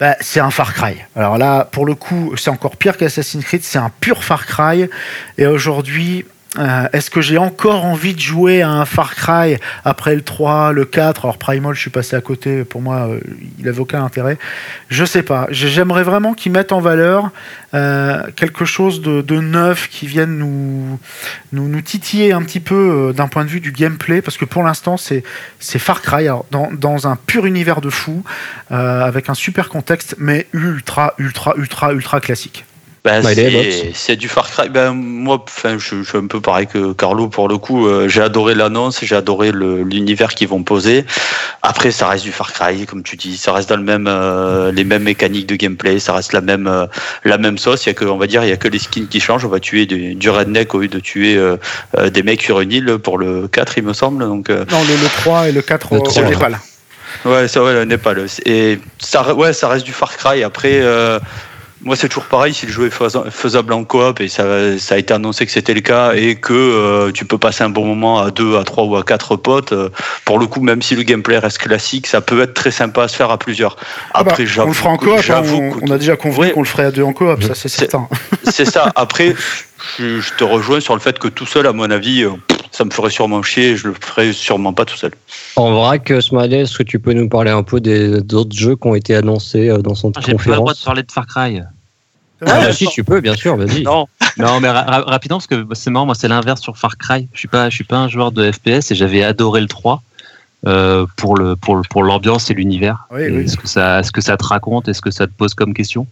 bah, 0.01 0.17
c'est 0.19 0.39
un 0.39 0.49
Far 0.49 0.73
Cry. 0.73 0.95
Alors 1.15 1.37
là, 1.37 1.63
pour 1.63 1.85
le 1.85 1.93
coup, 1.93 2.35
c'est 2.35 2.49
encore 2.49 2.75
pire 2.75 2.97
qu'Assassin's 2.97 3.45
Creed, 3.45 3.63
c'est 3.63 3.77
un 3.77 3.91
pur 4.01 4.23
Far 4.23 4.47
Cry. 4.47 4.89
Et 5.37 5.45
aujourd'hui, 5.45 6.25
euh, 6.59 6.87
est-ce 6.91 7.09
que 7.09 7.21
j'ai 7.21 7.37
encore 7.37 7.85
envie 7.85 8.13
de 8.13 8.19
jouer 8.19 8.61
à 8.61 8.69
un 8.69 8.83
Far 8.85 9.15
Cry 9.15 9.55
après 9.85 10.15
le 10.15 10.21
3, 10.21 10.73
le 10.73 10.83
4 10.83 11.23
Alors 11.25 11.37
Primal, 11.37 11.73
je 11.73 11.79
suis 11.79 11.89
passé 11.89 12.15
à 12.17 12.21
côté, 12.21 12.65
pour 12.65 12.81
moi, 12.81 13.07
euh, 13.07 13.19
il 13.57 13.65
n'avait 13.65 13.79
aucun 13.79 14.03
intérêt. 14.03 14.37
Je 14.89 15.05
sais 15.05 15.23
pas. 15.23 15.47
J'ai- 15.49 15.69
J'aimerais 15.69 16.03
vraiment 16.03 16.33
qu'ils 16.33 16.51
mettent 16.51 16.73
en 16.73 16.81
valeur 16.81 17.29
euh, 17.73 18.21
quelque 18.35 18.65
chose 18.65 19.01
de, 19.01 19.21
de 19.21 19.39
neuf 19.39 19.87
qui 19.87 20.07
vienne 20.07 20.37
nous, 20.37 20.99
nous, 21.53 21.69
nous 21.69 21.81
titiller 21.81 22.33
un 22.33 22.41
petit 22.43 22.59
peu 22.59 23.09
euh, 23.09 23.13
d'un 23.13 23.29
point 23.29 23.45
de 23.45 23.49
vue 23.49 23.61
du 23.61 23.71
gameplay, 23.71 24.21
parce 24.21 24.37
que 24.37 24.43
pour 24.45 24.63
l'instant, 24.63 24.97
c'est 24.97 25.23
c'est 25.59 25.79
Far 25.79 26.01
Cry, 26.01 26.27
alors, 26.27 26.45
dans, 26.51 26.69
dans 26.73 27.07
un 27.07 27.15
pur 27.15 27.45
univers 27.45 27.79
de 27.79 27.89
fou, 27.89 28.23
euh, 28.73 29.01
avec 29.05 29.29
un 29.29 29.33
super 29.35 29.69
contexte, 29.69 30.15
mais 30.17 30.47
ultra, 30.51 31.13
ultra, 31.17 31.53
ultra, 31.57 31.93
ultra 31.93 32.19
classique. 32.19 32.65
Ben, 33.03 33.25
Ouais, 33.25 33.91
c'est 33.95 34.15
du 34.15 34.27
Far 34.29 34.47
Cry. 34.51 34.69
Ben, 34.69 34.91
moi, 34.93 35.43
enfin, 35.43 35.79
je, 35.79 36.03
je 36.03 36.07
suis 36.07 36.17
un 36.19 36.27
peu 36.27 36.39
pareil 36.39 36.67
que 36.67 36.93
Carlo 36.93 37.29
pour 37.29 37.47
le 37.47 37.57
coup. 37.57 37.87
euh, 37.87 38.07
j'ai 38.07 38.21
adoré 38.21 38.53
l'annonce, 38.53 38.99
j'ai 39.03 39.15
adoré 39.15 39.51
l'univers 39.51 40.35
qu'ils 40.35 40.47
vont 40.47 40.61
poser. 40.61 41.03
Après, 41.63 41.89
ça 41.89 42.07
reste 42.09 42.23
du 42.23 42.31
Far 42.31 42.53
Cry, 42.53 42.85
comme 42.85 43.01
tu 43.01 43.15
dis. 43.15 43.37
Ça 43.37 43.53
reste 43.53 43.69
dans 43.69 43.77
le 43.77 43.81
même, 43.83 44.05
euh, 44.07 44.71
les 44.71 44.83
mêmes 44.83 45.01
mécaniques 45.01 45.47
de 45.47 45.55
gameplay. 45.55 45.97
Ça 45.97 46.13
reste 46.13 46.31
la 46.33 46.41
même, 46.41 46.67
euh, 46.67 46.85
la 47.23 47.39
même 47.39 47.57
sauce. 47.57 47.85
Il 47.85 47.89
y 47.89 47.91
a 47.91 47.93
que, 47.95 48.05
on 48.05 48.17
va 48.17 48.27
dire, 48.27 48.43
il 48.43 48.49
y 48.49 48.53
a 48.53 48.57
que 48.57 48.67
les 48.67 48.77
skins 48.79 49.07
qui 49.07 49.19
changent. 49.19 49.45
On 49.45 49.49
va 49.49 49.59
tuer 49.59 49.87
du, 49.87 50.13
du 50.13 50.29
redneck 50.29 50.75
au 50.75 50.79
lieu 50.81 50.87
de 50.87 50.99
tuer 50.99 51.35
euh, 51.37 51.57
euh, 51.97 52.11
des 52.11 52.21
mecs 52.21 52.43
sur 52.43 52.59
une 52.61 52.71
île 52.71 52.97
pour 52.99 53.17
le 53.17 53.47
4, 53.47 53.79
il 53.79 53.83
me 53.83 53.93
semble. 53.93 54.23
Donc, 54.23 54.51
euh, 54.51 54.63
Non, 54.69 54.81
le, 54.83 54.93
le 55.01 55.09
3 55.23 55.49
et 55.49 55.51
le 55.51 55.63
4 55.63 55.87
Le 55.95 55.99
au, 55.99 56.03
3, 56.03 56.21
au 56.21 56.25
ouais. 56.25 56.31
Népal. 56.33 56.59
Ouais, 57.25 57.47
c'est 57.47 57.59
vrai, 57.59 57.73
le 57.73 57.85
Népal. 57.85 58.25
Et 58.45 58.79
ça, 58.99 59.33
ouais, 59.33 59.53
ça 59.53 59.69
reste 59.69 59.85
du 59.85 59.91
Far 59.91 60.15
Cry. 60.15 60.43
Après, 60.43 60.79
euh, 60.81 61.19
Moi, 61.83 61.95
c'est 61.95 62.09
toujours 62.09 62.25
pareil. 62.25 62.53
Si 62.53 62.67
le 62.67 62.71
jeu 62.71 62.87
est 62.87 63.29
faisable 63.31 63.73
en 63.73 63.83
coop 63.83 64.21
et 64.21 64.27
ça, 64.27 64.77
ça 64.77 64.95
a 64.95 64.97
été 64.97 65.13
annoncé 65.13 65.45
que 65.45 65.51
c'était 65.51 65.73
le 65.73 65.81
cas 65.81 66.13
et 66.13 66.35
que 66.35 66.53
euh, 66.53 67.11
tu 67.11 67.25
peux 67.25 67.39
passer 67.39 67.63
un 67.63 67.69
bon 67.69 67.85
moment 67.85 68.19
à 68.19 68.29
deux, 68.29 68.57
à 68.57 68.63
trois 68.63 68.83
ou 68.83 68.95
à 68.95 69.03
quatre 69.03 69.35
potes, 69.35 69.71
euh, 69.71 69.89
pour 70.23 70.37
le 70.37 70.45
coup, 70.45 70.61
même 70.61 70.81
si 70.81 70.95
le 70.95 71.03
gameplay 71.03 71.39
reste 71.39 71.57
classique, 71.57 72.05
ça 72.05 72.21
peut 72.21 72.41
être 72.41 72.53
très 72.53 72.71
sympa 72.71 73.03
à 73.03 73.07
se 73.07 73.15
faire 73.15 73.31
à 73.31 73.37
plusieurs. 73.37 73.77
Après, 74.13 74.45
ah 74.47 74.55
bah, 74.57 74.63
on 74.65 74.67
le 74.67 74.73
fera 74.73 74.89
en 74.89 74.97
coop. 74.97 75.19
Hein, 75.29 75.41
on, 75.51 75.71
on, 75.81 75.91
a 75.91 75.97
déjà 75.97 76.15
convenu 76.15 76.51
qu'on 76.51 76.61
le 76.61 76.67
ferait 76.67 76.85
à 76.85 76.91
deux 76.91 77.03
en 77.03 77.13
coop. 77.13 77.41
Ça, 77.43 77.55
c'est 77.55 77.69
certain. 77.69 78.07
C'est 78.43 78.65
ça. 78.65 78.91
Après, 78.95 79.35
je, 79.97 80.35
te 80.37 80.43
rejoins 80.43 80.79
sur 80.79 80.93
le 80.93 80.99
fait 80.99 81.17
que 81.19 81.27
tout 81.27 81.45
seul, 81.45 81.67
à 81.67 81.73
mon 81.73 81.89
avis, 81.89 82.23
euh, 82.23 82.31
ça 82.71 82.85
me 82.85 82.91
ferait 82.91 83.09
sûrement 83.09 83.41
chier. 83.43 83.75
Je 83.75 83.89
le 83.89 83.93
ferais 83.93 84.33
sûrement 84.33 84.73
pas 84.73 84.85
tout 84.85 84.97
seul. 84.97 85.11
En 85.55 85.73
vrai, 85.73 85.99
que 85.99 86.21
Smiley, 86.21 86.61
est-ce 86.61 86.77
que 86.77 86.83
tu 86.83 86.99
peux 86.99 87.13
nous 87.13 87.29
parler 87.29 87.51
un 87.51 87.63
peu 87.63 87.79
des 87.79 88.21
d'autres 88.21 88.55
jeux 88.55 88.75
qui 88.75 88.87
ont 88.87 88.95
été 88.95 89.15
annoncés 89.15 89.69
euh, 89.69 89.79
dans 89.79 89.95
son 89.95 90.11
ah, 90.15 90.21
conférence 90.21 90.41
J'ai 90.41 90.49
pas 90.49 90.51
le 90.51 90.57
droit 90.57 90.73
de 90.73 90.79
parler 90.79 91.03
de 91.03 91.11
Far 91.11 91.27
Cry. 91.27 91.61
Ah, 92.43 92.59
bah, 92.59 92.73
si 92.73 92.87
tu 92.87 93.03
peux, 93.03 93.21
bien 93.21 93.35
sûr, 93.35 93.55
vas-y. 93.55 93.83
Non. 93.83 94.07
non, 94.37 94.59
mais 94.59 94.69
rapidement 94.69 95.37
parce 95.37 95.47
que 95.47 95.65
c'est 95.73 95.91
marrant, 95.91 96.07
moi 96.07 96.15
c'est 96.15 96.27
l'inverse 96.27 96.61
sur 96.61 96.77
Far 96.77 96.97
Cry. 96.97 97.27
Je 97.33 97.39
suis 97.39 97.47
pas, 97.47 97.69
je 97.69 97.75
suis 97.75 97.83
pas 97.83 97.97
un 97.97 98.07
joueur 98.07 98.31
de 98.31 98.51
FPS 98.51 98.91
et 98.91 98.95
j'avais 98.95 99.23
adoré 99.23 99.61
le 99.61 99.67
3 99.67 100.01
euh, 100.65 101.05
pour 101.17 101.37
le 101.37 101.55
pour 101.55 101.81
pour 101.89 102.03
l'ambiance 102.03 102.49
et 102.49 102.53
l'univers. 102.55 103.07
Oui, 103.11 103.47
Ce 103.47 103.57
que 103.57 103.67
ça, 103.67 104.01
ce 104.01 104.11
que 104.11 104.21
ça 104.21 104.37
te 104.37 104.43
raconte, 104.43 104.87
est-ce 104.87 105.01
que 105.01 105.11
ça 105.11 105.27
te 105.27 105.33
pose 105.33 105.53
comme 105.53 105.73
question? 105.73 106.07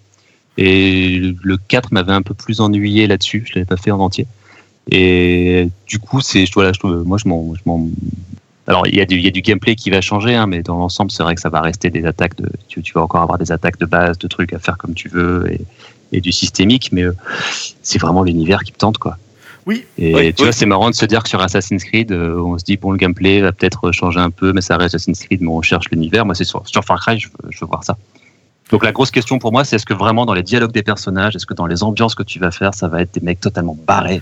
Et 0.58 1.34
le 1.42 1.58
4 1.58 1.92
m'avait 1.92 2.12
un 2.12 2.22
peu 2.22 2.34
plus 2.34 2.60
ennuyé 2.60 3.08
là-dessus. 3.08 3.46
Je 3.48 3.56
l'avais 3.56 3.66
pas 3.66 3.78
fait 3.78 3.92
en 3.92 4.00
entier. 4.00 4.28
Et 4.92 5.70
du 5.88 6.00
coup, 6.00 6.20
c'est 6.22 6.46
voilà, 6.54 6.72
je, 6.74 6.88
moi 6.88 7.18
je 7.18 7.28
m'en 7.28 7.88
alors, 8.70 8.86
il 8.86 8.96
y, 8.96 9.02
a 9.02 9.06
du, 9.06 9.16
il 9.16 9.24
y 9.24 9.28
a 9.28 9.32
du 9.32 9.42
gameplay 9.42 9.76
qui 9.76 9.90
va 9.90 10.00
changer, 10.00 10.36
hein, 10.36 10.46
mais 10.46 10.62
dans 10.62 10.78
l'ensemble, 10.78 11.10
c'est 11.10 11.24
vrai 11.24 11.34
que 11.34 11.42
ça 11.42 11.50
va 11.50 11.60
rester 11.60 11.90
des 11.90 12.06
attaques 12.06 12.36
de. 12.36 12.48
Tu, 12.68 12.84
tu, 12.84 12.94
vas 12.94 13.02
encore 13.02 13.24
avoir 13.24 13.40
des 13.40 13.52
attaques 13.52 13.80
de 13.80 13.88
base, 13.88 14.20
de 14.20 14.28
trucs 14.28 14.54
à 14.54 14.60
faire 14.60 14.78
comme 14.78 14.94
tu 14.94 15.10
veux 15.10 15.52
et, 15.52 15.62
et 16.12 16.22
du 16.22 16.32
systémique, 16.32 16.90
mais 16.92 17.02
euh, 17.02 17.16
c'est 17.82 18.00
vraiment 18.00 18.22
l'univers 18.22 18.64
qui 18.64 18.72
me 18.72 18.78
tente, 18.78 19.00
quoi. 19.00 19.18
Oui. 19.66 19.86
Et 19.98 20.34
tu 20.34 20.44
vois, 20.44 20.52
c'est 20.52 20.68
marrant 20.68 20.92
de 20.92 20.96
se 20.96 21.06
dire 21.06 21.24
que 21.24 21.30
sur 21.30 21.42
Assassin's 21.42 21.84
Creed, 21.84 22.12
euh, 22.12 22.40
on 22.40 22.60
se 22.60 22.64
dit, 22.64 22.78
bon, 22.78 22.92
le 22.92 22.98
gameplay 22.98 23.42
va 23.42 23.52
peut-être 23.52 23.92
changer 23.92 24.20
un 24.20 24.30
peu, 24.30 24.54
mais 24.54 24.62
ça 24.62 24.78
reste 24.78 24.94
Assassin's 24.94 25.20
Creed, 25.20 25.42
mais 25.42 25.50
on 25.50 25.64
cherche 25.64 25.90
l'univers. 25.92 26.26
Moi, 26.26 26.36
c'est 26.36 26.44
sur, 26.44 26.68
sur, 26.68 26.84
Far 26.84 27.00
Cry, 27.00 27.20
je 27.20 27.28
veux, 27.28 27.50
je 27.50 27.60
veux 27.60 27.68
voir 27.68 27.84
ça. 27.84 27.98
Donc 28.70 28.84
la 28.84 28.92
grosse 28.92 29.12
question 29.12 29.40
pour 29.40 29.52
moi, 29.52 29.64
c'est 29.66 29.78
est-ce 29.78 29.86
que 29.86 29.94
vraiment 29.94 30.26
dans 30.26 30.34
les 30.34 30.44
dialogues 30.44 30.72
des 30.72 30.84
personnages, 30.84 31.36
est-ce 31.36 31.46
que 31.46 31.56
dans 31.56 31.66
les 31.66 31.84
ambiances 31.84 32.16
que 32.16 32.24
tu 32.24 32.40
vas 32.40 32.52
faire, 32.52 32.74
ça 32.74 32.88
va 32.88 33.02
être 33.02 33.14
des 33.14 33.22
mecs 33.22 33.40
totalement 33.40 33.76
barrés? 33.88 34.22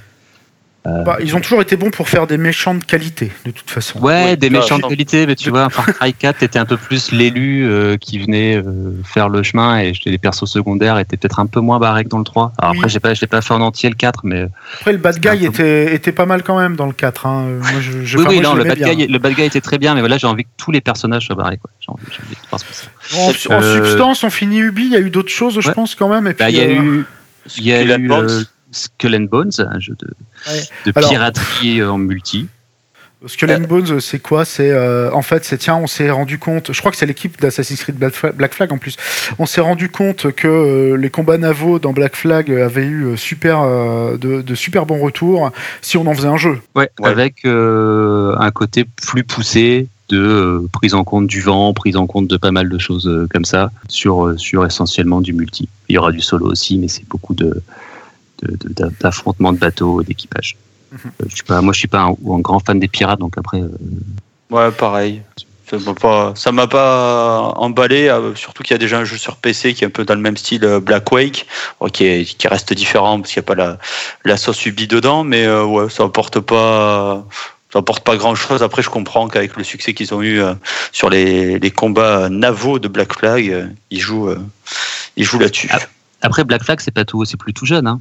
Bah, 1.06 1.18
ils 1.22 1.36
ont 1.36 1.42
toujours 1.42 1.62
été 1.62 1.76
bons 1.76 1.90
pour 1.90 2.08
faire 2.08 2.28
des 2.28 2.38
méchants 2.38 2.76
de 2.76 2.84
qualité, 2.84 3.32
de 3.46 3.52
toute 3.52 3.70
façon. 3.70 4.00
Ouais, 4.00 4.38
des 4.38 4.50
méchants 4.50 4.78
de 4.78 4.84
qualité, 4.84 5.26
mais 5.26 5.36
tu 5.36 5.50
vois, 5.50 5.70
Far 5.70 5.86
Cry 5.86 6.14
4 6.14 6.44
était 6.44 6.60
un 6.60 6.66
peu 6.66 6.78
plus 6.78 7.12
l'élu 7.12 7.66
euh, 7.66 7.98
qui 7.98 8.20
venait 8.20 8.56
euh, 8.56 8.94
faire 9.04 9.30
le 9.30 9.44
chemin 9.44 9.80
et 9.80 9.94
les 10.06 10.18
persos 10.18 10.46
secondaires 10.46 10.98
étaient 10.98 11.18
peut-être 11.18 11.40
un 11.40 11.46
peu 11.46 11.60
moins 11.60 11.80
barrés 11.80 12.04
que 12.04 12.10
dans 12.10 12.20
le 12.20 12.24
3. 12.24 12.54
Alors 12.58 12.76
après, 12.76 12.90
j'ai 12.90 13.00
pas, 13.00 13.14
l'ai 13.14 13.28
pas 13.28 13.42
fait 13.42 13.54
en 13.54 13.62
entier 13.62 13.90
le 13.90 13.96
4, 13.96 14.22
mais. 14.24 14.48
Après, 14.76 14.92
le 14.92 14.98
bad 14.98 15.20
guy 15.20 15.46
était, 15.46 15.94
était 15.94 16.12
pas 16.12 16.26
mal 16.26 16.44
quand 16.44 16.58
même 16.58 16.76
dans 16.76 16.86
le 16.86 16.94
4. 16.94 17.26
Hein. 17.26 17.48
Moi, 17.60 17.82
je, 17.82 18.18
oui, 18.18 18.26
oui, 18.30 18.40
non, 18.40 18.54
le 18.54 18.64
bad, 18.64 18.78
guy, 18.80 19.08
le 19.08 19.20
bad 19.20 19.34
guy 19.34 19.44
était 19.44 19.62
très 19.62 19.78
bien, 19.78 19.94
mais 19.94 20.02
voilà, 20.02 20.18
j'ai 20.18 20.28
envie 20.28 20.44
que 20.44 20.50
tous 20.58 20.72
les 20.72 20.82
personnages 20.82 21.26
soient 21.26 21.36
barrés. 21.36 21.58
Quoi. 21.58 21.72
J'ai 21.80 21.92
envie, 21.92 22.04
envie 22.06 22.36
de 22.36 22.50
voir 22.50 22.62
ce 22.62 23.54
en, 23.54 23.62
substance, 23.62 24.24
on 24.24 24.30
finit 24.30 24.60
Ubi, 24.60 24.86
il 24.86 24.92
y 24.92 24.96
a 24.96 25.00
eu 25.00 25.10
d'autres 25.10 25.32
choses, 25.32 25.60
je 25.60 25.72
pense, 25.72 25.96
quand 25.96 26.10
même. 26.10 26.28
Et 26.28 26.34
bah, 26.34 26.46
puis, 26.46 26.56
il 26.56 26.58
y 26.58 26.62
a 26.62 26.72
eu. 26.72 27.06
Il 27.58 27.64
y 27.64 27.74
a 27.74 27.98
eu 27.98 28.10
Skull 28.72 29.16
and 29.16 29.28
Bones, 29.32 29.52
un 29.60 29.80
jeu 29.80 29.96
de, 29.98 30.08
de 30.86 30.92
piraterie 30.92 31.84
en 31.84 31.98
multi. 31.98 32.48
Skull 33.26 33.52
and 33.52 33.62
Bones, 33.68 34.00
c'est 34.00 34.20
quoi? 34.20 34.46
C'est 34.46 34.70
euh, 34.70 35.12
en 35.12 35.24
fait, 35.24 35.44
c'est 35.44 35.58
tiens, 35.58 35.76
on 35.76 35.88
s'est 35.88 36.12
rendu 36.12 36.38
compte. 36.38 36.72
Je 36.72 36.80
crois 36.80 36.92
que 36.92 36.98
c'est 36.98 37.08
l'équipe 37.08 37.40
d'Assassin's 37.42 37.82
Creed 37.82 37.98
Black 37.98 38.54
Flag 38.54 38.72
en 38.72 38.78
plus. 38.78 38.96
On 39.40 39.48
s'est 39.48 39.62
rendu 39.62 39.90
compte 39.90 40.32
que 40.34 40.48
euh, 40.48 40.98
les 40.98 41.10
combats 41.10 41.40
navaux 41.40 41.80
dans 41.80 41.94
Black 41.94 42.16
Flag 42.16 42.52
avaient 42.52 42.86
eu 42.86 43.06
euh, 43.06 43.18
super 43.18 43.64
de, 44.18 44.56
super 44.56 44.86
bons 44.86 45.00
retours. 45.00 45.52
Si 45.82 45.98
on 45.98 46.06
en 46.06 46.14
faisait 46.14 46.28
un 46.28 46.38
jeu. 46.38 46.60
Ouais, 46.76 46.90
avec 47.04 47.46
un 47.46 48.52
côté 48.52 48.86
plus 48.86 49.24
poussé 49.24 49.88
de 50.10 50.66
prise 50.72 50.94
en 50.94 51.04
compte 51.04 51.28
du 51.28 51.42
vent, 51.42 51.74
prise 51.74 51.98
en 51.98 52.06
compte 52.06 52.28
de 52.28 52.38
pas 52.38 52.52
mal 52.52 52.70
de 52.70 52.78
choses 52.78 53.28
comme 53.34 53.46
ça 53.46 53.72
sur 53.90 54.34
sur 54.38 54.66
essentiellement 54.66 55.22
du 55.22 55.34
multi. 55.34 55.68
Il 55.90 55.96
y 55.96 55.98
aura 55.98 56.12
du 56.12 56.22
solo 56.22 56.46
aussi, 56.46 56.78
mais 56.78 56.88
c'est 56.88 57.08
beaucoup 57.08 57.34
de 57.34 57.62
d'affrontements 59.02 59.54
de, 59.54 59.60
bateaux 59.60 60.02
et 60.02 60.06
d'équipage. 60.06 60.58
Euh, 60.94 60.98
je 61.28 61.36
suis 61.36 61.44
pas, 61.44 61.62
moi, 61.62 61.74
je 61.74 61.80
suis 61.80 61.88
pas 61.88 62.02
un, 62.02 62.40
grand 62.40 62.60
fan 62.60 62.80
des 62.80 62.88
pirates, 62.88 63.20
donc 63.20 63.38
après. 63.38 63.62
Euh, 63.62 63.70
ouais, 64.52 64.72
pareil. 64.72 65.22
Ça 65.70 65.78
m'a 65.80 65.94
pas, 65.94 66.32
ça 66.36 66.54
m'a 66.54 66.68
pas 66.68 67.52
emballé, 67.58 68.08
euh, 68.08 68.34
surtout 68.36 68.64
qu'il 68.64 68.74
y 68.74 68.76
a 68.76 68.78
déjà 68.78 69.00
un 69.00 69.04
jeu 69.04 69.18
sur 69.18 69.36
PC 69.36 69.74
qui 69.74 69.84
est 69.84 69.88
un 69.88 69.90
peu 69.90 70.06
dans 70.06 70.16
le 70.16 70.22
même 70.22 70.38
style 70.38 70.66
Black 70.82 71.12
Wake, 71.12 71.46
qui, 71.92 72.24
qui, 72.24 72.48
reste 72.48 72.72
différent 72.72 73.20
parce 73.20 73.34
qu'il 73.34 73.42
n'y 73.42 73.46
a 73.46 73.48
pas 73.48 73.56
la, 73.56 73.78
la 74.24 74.38
sauce 74.38 74.56
subie 74.56 74.88
dedans, 74.88 75.26
mais 75.26 75.46
ouais, 75.46 75.90
ça 75.90 76.04
apporte 76.04 76.40
pas, 76.40 77.26
ça 77.74 77.80
apporte 77.80 78.06
pas 78.06 78.16
grand 78.16 78.34
chose. 78.34 78.64
Après, 78.64 78.82
je 78.82 78.90
comprends 78.90 79.28
qu'avec 79.28 79.58
le 79.58 79.66
succès 79.66 79.94
qu'ils 79.94 80.14
ont 80.14 80.24
eu 80.24 80.42
sur 80.94 81.10
les, 81.10 81.60
les, 81.60 81.72
combats 81.72 82.30
navaux 82.30 82.80
de 82.80 82.88
Black 82.88 83.12
Flag, 83.12 83.70
ils 83.92 84.00
jouent, 84.00 84.34
ils 85.18 85.26
jouent 85.26 85.40
là-dessus. 85.40 85.70
Après, 86.22 86.46
Black 86.46 86.64
Flag, 86.64 86.80
c'est 86.80 86.92
pas 86.92 87.04
tout, 87.04 87.26
c'est 87.26 87.36
plus 87.36 87.54
tout 87.54 87.66
jeune, 87.66 87.88
hein. 87.88 88.00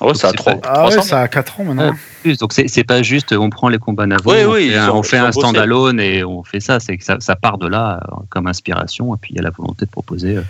Oh, 0.00 0.12
ça 0.12 0.28
a 0.28 0.32
3, 0.32 0.54
ah 0.64 0.86
ouais, 0.86 1.02
ça 1.02 1.20
a 1.20 1.28
4 1.28 1.60
ans 1.60 1.64
maintenant. 1.64 1.94
plus, 2.22 2.36
donc 2.38 2.52
c'est 2.52 2.84
pas 2.84 3.02
juste 3.02 3.32
on 3.32 3.48
prend 3.48 3.68
les 3.68 3.78
combats 3.78 4.06
navaux, 4.06 4.32
on 4.32 5.02
fait, 5.02 5.18
un, 5.18 5.30
standalone 5.30 6.00
et 6.00 6.24
on 6.24 6.42
fait 6.42 6.60
ça. 6.60 6.80
C'est 6.80 6.96
que 6.98 7.04
ça, 7.04 7.16
ça, 7.20 7.36
part 7.36 7.58
de 7.58 7.68
là 7.68 8.00
euh, 8.02 8.16
comme 8.28 8.48
inspiration 8.48 9.14
et 9.14 9.18
puis 9.20 9.34
il 9.34 9.36
y 9.36 9.38
a 9.38 9.42
la 9.42 9.50
volonté 9.50 9.86
de 9.86 9.90
proposer 9.90 10.36
euh, 10.36 10.42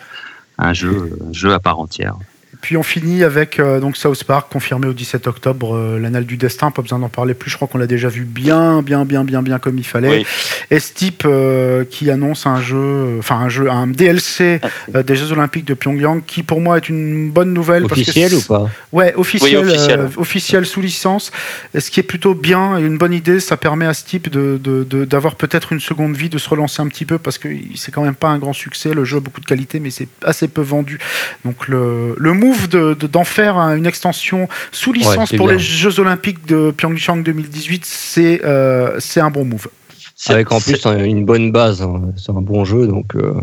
un 0.57 0.73
jeu, 0.73 1.19
un 1.29 1.33
jeu 1.33 1.53
à 1.53 1.61
part 1.61 1.79
entière. 1.79 2.17
Puis 2.65 2.79
on 2.79 2.83
finit 2.83 3.25
avec 3.25 3.59
euh, 3.59 3.79
donc 3.79 3.95
South 3.99 4.25
Park, 4.25 4.51
confirmé 4.51 4.87
au 4.87 4.95
17 4.95 5.27
octobre, 5.27 5.77
euh, 5.77 5.99
l'anal 5.99 6.25
du 6.25 6.39
destin, 6.39 6.71
pas 6.71 6.81
besoin 6.81 6.99
d'en 6.99 7.11
parler 7.11 7.35
plus, 7.35 7.51
je 7.51 7.57
crois 7.57 7.69
qu'on 7.69 7.77
l'a 7.77 7.87
déjà 7.87 8.09
vu 8.09 8.23
bien, 8.25 8.81
bien, 8.81 9.05
bien, 9.05 9.23
bien, 9.23 9.43
bien 9.43 9.59
comme 9.59 9.77
il 9.77 9.85
fallait. 9.85 10.25
Et 10.71 10.81
Steep 10.81 11.25
euh, 11.27 11.85
qui 11.85 12.11
annonce 12.11 12.47
un 12.47 12.62
jeu, 12.62 13.17
enfin 13.19 13.37
un 13.37 13.51
jeu, 13.51 13.71
un 13.71 13.87
DLC 13.87 14.62
des 14.95 15.15
Jeux 15.15 15.31
Olympiques 15.33 15.67
de 15.67 15.75
Pyongyang, 15.75 16.23
qui 16.27 16.43
pour 16.43 16.62
moi 16.62 16.79
est 16.79 16.89
une 16.89 17.31
bonne 17.31 17.53
nouvelle. 17.53 17.85
Officiel 17.85 18.33
ou 18.33 18.41
pas? 18.41 18.71
Ouais, 18.93 19.12
officiel, 19.15 20.09
officiel. 20.17 20.65
sous 20.65 20.81
licence, 20.81 21.33
ce 21.79 21.91
qui 21.91 22.01
est 22.01 22.05
plutôt 22.05 22.33
bien 22.33 22.79
et 22.79 22.83
une 22.83 22.97
bonne 22.97 23.12
idée, 23.12 23.41
ça 23.41 23.59
permet 23.59 23.85
à 23.85 23.93
Steep 23.93 24.31
d'avoir 24.31 25.35
de, 25.35 25.39
de, 25.39 25.47
peut-être 25.47 25.75
une 25.75 25.81
seconde 25.81 26.17
vie, 26.17 26.31
de 26.31 26.39
se 26.39 26.49
relancer 26.49 26.81
un 26.81 26.89
petit 26.89 27.05
peu, 27.05 27.19
parce 27.19 27.37
que 27.37 27.51
c'est 27.75 27.93
quand 27.93 28.05
même 28.05 28.15
pas 28.15 28.29
un 28.29 28.39
grand 28.39 28.55
succès, 28.55 28.95
le 28.95 29.05
jeu 29.05 29.19
a 29.19 29.21
beaucoup 29.21 29.43
de 29.43 29.47
qualité, 29.47 29.81
mais 29.81 29.91
c'est 29.91 30.09
assez 30.25 30.49
peu 30.49 30.62
vendu. 30.62 30.99
Donc 31.45 31.69
le, 31.69 32.15
le 32.17 32.33
move 32.33 32.54
d'en 32.69 33.25
faire 33.25 33.57
une 33.59 33.87
extension 33.87 34.49
sous 34.73 34.93
licence 34.93 35.33
pour 35.33 35.49
les 35.49 35.59
Jeux 35.59 36.01
Olympiques 36.01 36.47
de 36.47 36.71
Pyeongchang 36.71 37.23
2018, 37.23 38.17
euh, 38.45 38.97
c'est 38.99 39.21
un 39.21 39.31
bon 39.31 39.45
move. 39.45 39.69
Avec 40.29 40.53
en 40.53 40.61
plus 40.61 40.85
une 40.85 41.25
bonne 41.25 41.53
base, 41.53 41.83
hein. 41.83 42.13
c'est 42.17 42.31
un 42.31 42.41
bon 42.41 42.65
jeu 42.65 42.87
donc. 42.87 43.15
Euh, 43.17 43.35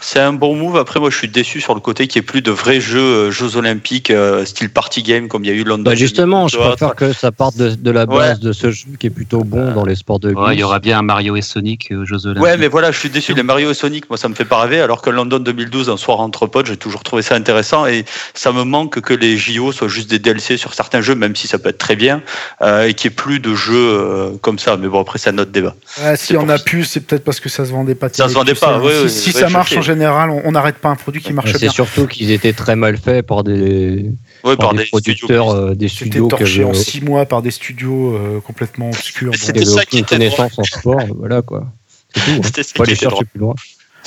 c'est 0.00 0.20
un 0.20 0.32
bon 0.32 0.54
move. 0.54 0.76
Après, 0.76 1.00
moi, 1.00 1.10
je 1.10 1.16
suis 1.16 1.28
déçu 1.28 1.60
sur 1.60 1.74
le 1.74 1.80
côté 1.80 2.06
qu'il 2.06 2.20
n'y 2.20 2.24
ait 2.24 2.26
plus 2.26 2.42
de 2.42 2.50
vrais 2.50 2.80
jeux, 2.80 3.00
euh, 3.00 3.30
Jeux 3.30 3.56
Olympiques, 3.56 4.10
euh, 4.10 4.44
style 4.44 4.70
party 4.70 5.02
game, 5.02 5.28
comme 5.28 5.44
il 5.44 5.48
y 5.48 5.50
a 5.50 5.54
eu 5.54 5.64
London. 5.64 5.90
Bah 5.90 5.94
justement, 5.94 6.48
je 6.48 6.58
préfère 6.58 6.94
que 6.94 7.12
ça 7.12 7.32
parte 7.32 7.56
de, 7.56 7.90
la 7.90 8.06
base 8.06 8.40
de 8.40 8.52
ce 8.52 8.70
jeu 8.70 8.86
qui 8.98 9.06
est 9.06 9.10
plutôt 9.10 9.44
bon 9.44 9.72
dans 9.72 9.84
les 9.84 9.94
sports 9.94 10.20
de 10.20 10.32
glisse. 10.32 10.48
il 10.52 10.60
y 10.60 10.62
aura 10.62 10.78
bien 10.78 10.98
un 10.98 11.02
Mario 11.02 11.36
et 11.36 11.42
Sonic 11.42 11.92
aux 11.92 12.04
Jeux 12.04 12.26
Olympiques. 12.26 12.42
Ouais, 12.42 12.56
mais 12.56 12.68
voilà, 12.68 12.92
je 12.92 12.98
suis 12.98 13.10
déçu. 13.10 13.34
Les 13.34 13.42
Mario 13.42 13.70
et 13.70 13.74
Sonic, 13.74 14.08
moi, 14.10 14.16
ça 14.16 14.28
me 14.28 14.34
fait 14.34 14.44
pas 14.44 14.60
rêver. 14.60 14.80
Alors 14.80 15.02
que 15.02 15.10
London 15.10 15.38
2012, 15.38 15.90
un 15.90 15.96
soir 15.96 16.20
entre 16.20 16.46
potes, 16.46 16.66
j'ai 16.66 16.76
toujours 16.76 17.02
trouvé 17.02 17.22
ça 17.22 17.34
intéressant. 17.34 17.86
Et 17.86 18.04
ça 18.34 18.52
me 18.52 18.64
manque 18.64 19.00
que 19.00 19.14
les 19.14 19.36
JO 19.36 19.72
soient 19.72 19.88
juste 19.88 20.10
des 20.10 20.18
DLC 20.18 20.56
sur 20.56 20.74
certains 20.74 21.00
jeux, 21.00 21.14
même 21.14 21.36
si 21.36 21.46
ça 21.46 21.58
peut 21.58 21.70
être 21.70 21.78
très 21.78 21.96
bien, 21.96 22.22
euh, 22.62 22.88
et 22.88 22.94
qu'il 22.94 23.10
n'y 23.10 23.14
ait 23.14 23.16
plus 23.16 23.40
de 23.40 23.54
jeux 23.54 24.38
comme 24.42 24.58
ça. 24.58 24.76
Mais 24.76 24.88
bon, 24.88 25.00
après, 25.00 25.18
c'est 25.18 25.30
un 25.30 25.38
autre 25.38 25.52
débat. 25.52 25.74
si 26.16 26.36
on 26.36 26.48
a 26.48 26.58
pu, 26.58 26.84
c'est 26.84 27.00
peut-être 27.00 27.24
parce 27.24 27.40
que 27.40 27.48
ça 27.48 27.64
se 27.64 27.70
vendait 27.70 27.94
pas. 27.94 28.08
Ça 28.12 28.28
se 28.28 28.34
vendait 28.34 28.54
pas, 28.54 28.78
oui, 28.78 29.08
Si, 29.08 29.32
ça 29.32 29.48
marche 29.48 29.76
en 29.76 29.82
général, 29.84 30.30
on 30.30 30.50
n'arrête 30.52 30.76
pas 30.76 30.88
un 30.88 30.96
produit 30.96 31.22
qui 31.22 31.32
marche 31.32 31.50
bien. 31.50 31.58
C'est 31.58 31.68
surtout 31.68 32.06
qu'ils 32.06 32.30
étaient 32.32 32.52
très 32.52 32.74
mal 32.74 32.96
faits 32.96 33.26
par 33.26 33.44
des, 33.44 34.10
par, 34.42 34.74
des, 34.74 34.86
producteurs, 34.86 35.50
studios, 35.50 35.54
euh, 35.54 35.74
des 35.74 35.88
studios 35.88 36.28
torchés 36.28 36.64
en 36.64 36.74
six 36.74 37.00
mois 37.00 37.26
par 37.26 37.42
des 37.42 37.52
studios 37.52 38.16
euh, 38.16 38.40
complètement 38.40 38.88
obscurs. 38.88 39.34
C'était 39.36 39.64
ça 39.64 39.84
qui 39.84 39.98
était 39.98 40.16
connaissance 40.16 40.58
en 40.58 40.64
sport, 40.64 41.06
voilà 41.16 41.42
quoi. 41.42 41.66
C'est 42.14 42.72
tout. 42.72 42.82
Hein. 42.82 42.94
chercher 42.94 43.24
plus 43.24 43.40
loin. 43.40 43.54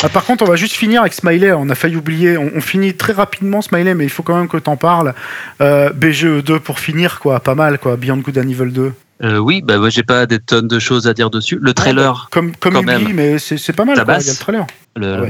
Ah, 0.04 0.10
par 0.10 0.26
contre, 0.26 0.44
on 0.44 0.48
va 0.48 0.56
juste 0.56 0.76
finir 0.76 1.02
avec 1.02 1.14
Smiley. 1.14 1.52
On 1.54 1.70
a 1.70 1.76
failli 1.76 1.96
oublier. 1.96 2.38
On, 2.38 2.62
finit 2.62 2.94
très 2.94 3.14
rapidement 3.14 3.64
Smiley, 3.64 3.96
mais 3.96 4.04
il 4.04 4.10
faut 4.10 4.22
quand 4.22 4.38
même 4.38 4.48
que 4.48 4.58
tu 4.58 4.70
en 4.70 4.78
parles. 4.78 5.16
Euh, 5.60 5.92
BGE 5.92 6.44
2 6.44 6.60
pour 6.60 6.80
finir, 6.80 7.20
quoi. 7.20 7.40
Pas 7.40 7.56
mal, 7.56 7.80
quoi. 7.80 7.96
Beyond 7.98 8.18
Good 8.18 8.38
and 8.38 8.50
Evil 8.50 8.72
2. 8.72 8.94
Euh, 9.24 9.40
oui, 9.40 9.62
bah 9.64 9.78
j'ai 9.90 10.04
pas 10.04 10.28
des 10.28 10.40
tonnes 10.40 10.68
de 10.68 10.78
choses 10.78 11.08
à 11.08 11.14
dire 11.14 11.30
dessus. 11.30 11.58
Le 11.60 11.74
trailer, 11.74 12.28
comme 12.32 12.56
comme 12.56 12.74
quand 12.74 12.84
même, 12.84 13.14
mais 13.14 13.40
c'est 13.40 13.74
pas 13.74 13.84
mal. 13.86 13.98
Y 13.98 14.02
a 14.02 14.18
le 14.18 14.36
trailer. 14.36 14.68
Le, 14.96 15.28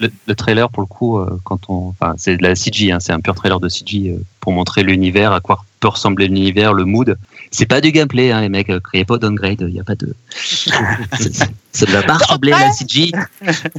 le, 0.00 0.10
le, 0.26 0.34
trailer 0.34 0.68
pour 0.68 0.82
le 0.82 0.86
coup, 0.86 1.18
euh, 1.18 1.38
quand 1.44 1.68
on, 1.68 1.88
enfin 1.88 2.14
c'est 2.18 2.36
de 2.36 2.42
la 2.42 2.54
CG, 2.54 2.92
hein, 2.92 3.00
c'est 3.00 3.12
un 3.12 3.20
pur 3.20 3.34
trailer 3.34 3.58
de 3.58 3.68
CG 3.68 4.10
euh, 4.10 4.22
pour 4.40 4.52
montrer 4.52 4.82
l'univers, 4.82 5.32
à 5.32 5.40
quoi 5.40 5.64
peut 5.82 5.88
ressembler 5.88 6.28
l'univers, 6.28 6.72
le 6.72 6.84
mood. 6.84 7.18
C'est 7.50 7.66
pas 7.66 7.80
du 7.80 7.90
gameplay, 7.90 8.30
hein, 8.30 8.40
les 8.40 8.48
mecs. 8.48 8.72
Créez 8.82 9.04
pas 9.04 9.18
downgrade. 9.18 9.66
Il 9.68 9.74
y 9.74 9.80
a 9.80 9.84
pas 9.84 9.96
de. 9.96 10.14
ça 11.72 11.86
ne 11.86 11.92
va 11.92 12.02
pas 12.02 12.14
ressembler 12.14 12.52
à 12.52 12.60
la 12.60 12.72
CG. 12.72 13.10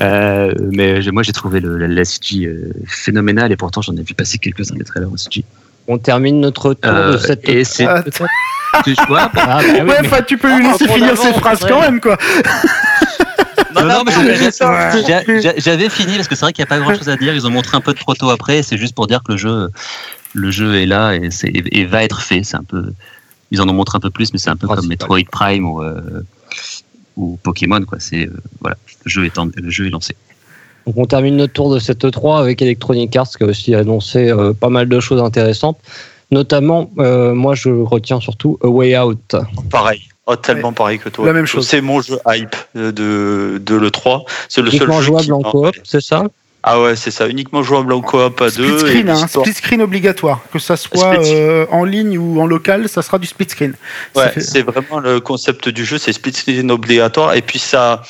Euh, 0.02 0.54
mais 0.72 1.00
moi, 1.12 1.24
j'ai 1.24 1.32
trouvé 1.32 1.62
le, 1.62 1.78
la, 1.78 2.06
CG 2.06 2.54
phénoménale 2.86 3.52
et 3.52 3.56
pourtant, 3.56 3.82
j'en 3.82 3.96
ai 3.96 4.04
vu 4.04 4.14
passer 4.14 4.38
quelques-uns 4.38 4.76
des 4.76 4.84
trailers 4.84 5.12
en 5.12 5.18
CG. 5.18 5.46
On 5.88 5.98
termine 5.98 6.40
notre 6.40 6.74
tour 6.74 6.94
de 6.94 7.18
cette. 7.18 7.48
Et 7.48 7.64
c'est. 7.64 7.88
tu, 8.84 8.96
vois, 9.08 9.32
ah, 9.36 9.60
bah 9.62 9.84
ouais, 9.84 10.26
tu 10.26 10.38
peux 10.38 10.56
lui 10.56 10.64
laisser 10.64 10.88
finir 10.88 11.18
ses 11.18 11.34
phrases 11.34 11.60
quand 11.60 11.82
même, 11.82 12.00
quoi. 12.00 12.18
Non, 13.76 13.86
non, 13.86 14.04
mais 14.06 14.12
j'avais 15.58 15.90
fini 15.90 16.16
parce 16.16 16.28
que 16.28 16.36
c'est 16.36 16.42
vrai 16.42 16.54
qu'il 16.54 16.64
n'y 16.64 16.68
a 16.68 16.70
pas 16.70 16.80
grand 16.80 16.96
chose 16.96 17.10
à 17.10 17.18
dire. 17.18 17.34
Ils 17.34 17.46
ont 17.46 17.52
montré 17.52 17.78
un 17.78 17.82
peu 17.82 17.94
de 17.94 18.00
proto 18.00 18.30
après. 18.30 18.64
C'est 18.64 18.78
juste 18.78 18.96
pour 18.96 19.08
dire 19.08 19.22
que 19.24 19.34
le 19.34 19.38
jeu, 19.38 19.70
le 20.34 20.52
jeu 20.52 20.76
est 20.76 20.86
là 20.86 21.16
et, 21.16 21.30
et 21.44 21.86
va 21.86 22.04
être 22.04 22.22
fait. 22.22 22.44
C'est 22.44 22.58
un 22.58 22.64
peu, 22.64 22.94
ils 23.54 23.62
en 23.62 23.70
ont 23.70 23.74
montré 23.74 23.98
un 23.98 24.00
peu 24.00 24.10
plus, 24.10 24.34
mais 24.34 24.40
c'est 24.40 24.50
un 24.50 24.56
peu 24.56 24.68
comme 24.68 24.88
Metroid 24.88 25.26
Prime 25.32 25.66
ou, 25.66 25.82
euh, 25.82 26.26
ou 27.16 27.38
Pokémon. 27.44 27.84
Quoi. 27.84 28.00
C'est, 28.00 28.28
euh, 28.28 28.34
voilà, 28.60 28.78
le 29.06 29.10
jeu, 29.10 29.26
est 29.26 29.38
le 29.38 29.70
jeu 29.70 29.86
est 29.86 29.92
lancé. 29.92 30.16
Donc 30.86 30.96
on 30.98 31.06
termine 31.06 31.38
notre 31.38 31.54
tour 31.54 31.74
de 31.74 31.80
cette 31.80 32.10
3 32.10 32.40
avec 32.40 32.62
Electronic 32.62 33.16
Arts 33.16 33.30
qui 33.38 33.44
a 33.44 33.48
aussi 33.48 33.76
annoncé 33.76 34.30
euh, 34.30 34.54
pas 34.54 34.70
mal 34.70 34.90
de 34.90 35.00
choses 35.00 35.22
intéressantes. 35.22 35.78
Notamment, 36.32 36.90
moi 36.96 37.54
je 37.54 37.70
retiens 37.70 38.20
surtout 38.20 38.58
A 38.64 38.68
Way 38.68 38.98
Out. 38.98 39.36
Pareil. 39.70 40.02
Oh, 40.26 40.36
tellement 40.36 40.72
pareil 40.72 41.00
que 41.00 41.10
toi. 41.10 41.26
La 41.26 41.34
même 41.34 41.46
chose. 41.46 41.68
C'est 41.68 41.82
mon 41.82 42.02
jeu 42.02 42.18
hype 42.28 42.56
de, 42.74 42.92
de 42.92 43.76
l'E3. 43.76 44.24
C'est 44.48 44.62
le 44.62 44.72
seul 44.72 44.92
jeu 44.92 45.02
jouable 45.02 45.34
en 45.34 45.42
coop, 45.42 45.76
c'est 45.84 46.02
ça? 46.02 46.24
Ah 46.66 46.82
ouais, 46.82 46.96
c'est 46.96 47.12
ça, 47.12 47.28
uniquement 47.28 47.62
jouable 47.62 47.92
en 47.92 48.00
coop 48.00 48.40
à 48.40 48.50
deux. 48.50 48.78
Split 48.78 48.80
screen, 48.80 49.10
hein, 49.10 49.28
split 49.28 49.54
screen 49.54 49.82
obligatoire, 49.82 50.40
que 50.54 50.60
ça 50.60 50.78
soit 50.78 51.20
euh, 51.20 51.66
en 51.72 51.84
ligne 51.84 52.18
ou 52.18 52.40
en 52.40 52.46
local, 52.46 52.88
ça 52.88 53.02
sera 53.02 53.20
du 53.20 53.28
split 53.28 53.50
screen. 53.50 53.76
Ouais, 54.16 54.32
c'est 54.38 54.62
vraiment 54.62 55.00
le 55.00 55.20
concept 55.20 55.68
du 55.68 55.84
jeu, 55.84 55.98
c'est 55.98 56.14
split 56.14 56.32
screen 56.32 56.72
obligatoire, 56.72 57.34
et 57.34 57.42
puis 57.42 57.60
ça, 57.60 58.02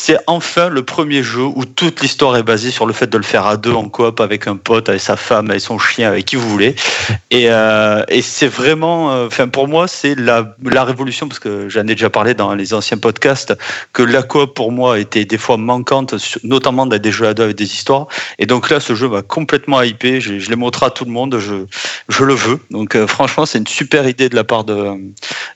c'est 0.00 0.16
enfin 0.28 0.68
le 0.68 0.84
premier 0.84 1.24
jeu 1.24 1.42
où 1.42 1.64
toute 1.64 2.00
l'histoire 2.02 2.36
est 2.36 2.44
basée 2.44 2.70
sur 2.70 2.86
le 2.86 2.92
fait 2.92 3.08
de 3.08 3.18
le 3.18 3.24
faire 3.24 3.46
à 3.46 3.56
deux 3.56 3.72
en 3.72 3.88
coop 3.88 4.20
avec 4.20 4.46
un 4.46 4.54
pote, 4.54 4.88
avec 4.88 5.00
sa 5.00 5.16
femme, 5.16 5.50
avec 5.50 5.60
son 5.60 5.76
chien, 5.78 6.08
avec 6.08 6.24
qui 6.24 6.36
vous 6.36 6.48
voulez. 6.48 6.76
Et, 7.32 7.50
euh, 7.50 8.04
et 8.08 8.22
c'est 8.22 8.46
vraiment, 8.46 9.12
euh, 9.12 9.26
enfin 9.26 9.48
pour 9.48 9.66
moi, 9.66 9.88
c'est 9.88 10.14
la, 10.14 10.54
la 10.62 10.84
révolution 10.84 11.26
parce 11.26 11.40
que 11.40 11.68
j'en 11.68 11.80
ai 11.80 11.96
déjà 11.96 12.10
parlé 12.10 12.34
dans 12.34 12.54
les 12.54 12.74
anciens 12.74 12.96
podcasts 12.96 13.54
que 13.92 14.04
la 14.04 14.22
coop 14.22 14.54
pour 14.54 14.70
moi 14.70 15.00
était 15.00 15.24
des 15.24 15.36
fois 15.36 15.56
manquante, 15.56 16.14
notamment 16.44 16.86
dans 16.86 16.96
des 16.96 17.12
jeux 17.12 17.26
à 17.26 17.34
deux 17.34 17.42
avec 17.42 17.56
des 17.56 17.64
histoires. 17.74 18.06
Et 18.38 18.46
donc 18.46 18.70
là, 18.70 18.78
ce 18.78 18.94
jeu 18.94 19.08
m'a 19.08 19.22
complètement 19.22 19.82
hypé. 19.82 20.20
Je, 20.20 20.38
je 20.38 20.48
l'ai 20.48 20.56
montré 20.56 20.86
à 20.86 20.90
tout 20.90 21.06
le 21.06 21.10
monde. 21.10 21.38
Je, 21.40 21.64
je 22.08 22.22
le 22.22 22.34
veux. 22.34 22.60
Donc 22.70 22.94
euh, 22.94 23.08
franchement, 23.08 23.46
c'est 23.46 23.58
une 23.58 23.66
super 23.66 24.08
idée 24.08 24.28
de 24.28 24.36
la 24.36 24.44
part 24.44 24.62
de, 24.62 24.92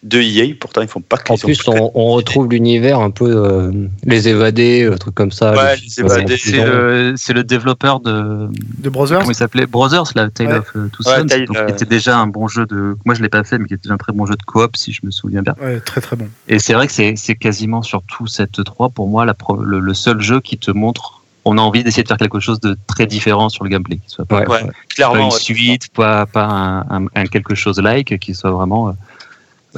de 0.03 0.21
EA. 0.21 0.53
Pourtant, 0.59 0.83
ils 0.83 0.89
font 0.89 1.01
pas 1.01 1.17
que 1.17 1.33
En 1.33 1.37
plus, 1.37 1.61
on, 1.69 1.93
on, 1.95 2.13
retrouve 2.13 2.49
l'univers 2.49 2.99
un 2.99 3.11
peu 3.11 3.31
euh, 3.31 3.71
les 4.05 4.32
évadés, 4.33 4.91
un 4.93 4.97
truc 4.97 5.15
comme 5.15 5.31
ça. 5.31 5.53
Ouais, 5.53 5.77
les 5.77 6.01
évadés. 6.01 6.37
C'est 6.37 6.65
le, 6.65 7.15
le 7.15 7.45
développeur 7.45 8.01
de. 8.01 8.49
De 8.79 8.91
Brothers. 8.91 9.21
Comment 9.21 9.31
il 9.31 9.37
s'appelait? 9.37 9.67
Brothers, 9.67 10.13
la 10.15 10.31
Tale 10.31 10.59
of 10.59 10.69
uh, 10.75 10.91
Two 10.91 11.03
Sons. 11.03 11.27
Ouais, 11.31 11.47
qui 11.47 11.73
était 11.73 11.85
déjà 11.85 12.19
un 12.19 12.27
bon 12.27 12.49
jeu 12.49 12.67
de. 12.67 12.97
Moi, 13.05 13.15
je 13.15 13.23
l'ai 13.23 13.29
pas 13.29 13.45
fait, 13.45 13.59
mais 13.59 13.67
qui 13.67 13.75
était 13.75 13.85
déjà 13.85 13.95
un 13.95 13.99
très 13.99 14.13
bon 14.13 14.27
jeu 14.27 14.35
de 14.35 14.43
coop, 14.43 14.77
si 14.77 14.93
je 14.93 15.01
me 15.05 15.11
souviens 15.11 15.43
bien. 15.43 15.55
Ouais, 15.61 15.81
très 15.81 16.01
très 16.01 16.17
bon. 16.17 16.29
Et 16.49 16.59
c'est 16.59 16.75
vrai 16.75 16.87
que 16.87 16.93
c'est, 16.93 17.15
c'est 17.17 17.37
quasiment 17.37 17.83
sur 17.83 18.03
tout 18.03 18.27
cette 18.27 18.63
3 18.65 18.91
pour 18.91 19.09
moi 19.09 19.25
la, 19.25 19.35
le, 19.61 19.81
le 19.81 19.95
seul 19.95 20.21
jeu 20.21 20.41
qui 20.41 20.59
te 20.59 20.71
montre 20.71 21.23
on 21.45 21.59
a 21.59 21.61
envie 21.61 21.83
d'essayer 21.83 22.03
de 22.03 22.09
faire 22.09 22.19
quelque 22.19 22.41
chose 22.41 22.61
de 22.61 22.77
très 22.87 23.07
différent 23.07 23.49
sur 23.49 23.65
le 23.65 23.71
gameplay, 23.71 23.97
qui 23.97 24.09
soit 24.09 24.25
pas, 24.25 24.45
ouais, 24.45 24.63
clairement, 24.89 25.29
pas 25.29 25.35
une 25.35 25.41
suite, 25.41 25.93
pas, 25.93 26.27
pas 26.27 26.45
un, 26.89 27.07
un, 27.15 27.27
quelque 27.27 27.55
chose 27.55 27.81
like, 27.81 28.19
qui 28.19 28.35
soit 28.35 28.51
vraiment 28.51 28.89
euh, 28.89 28.93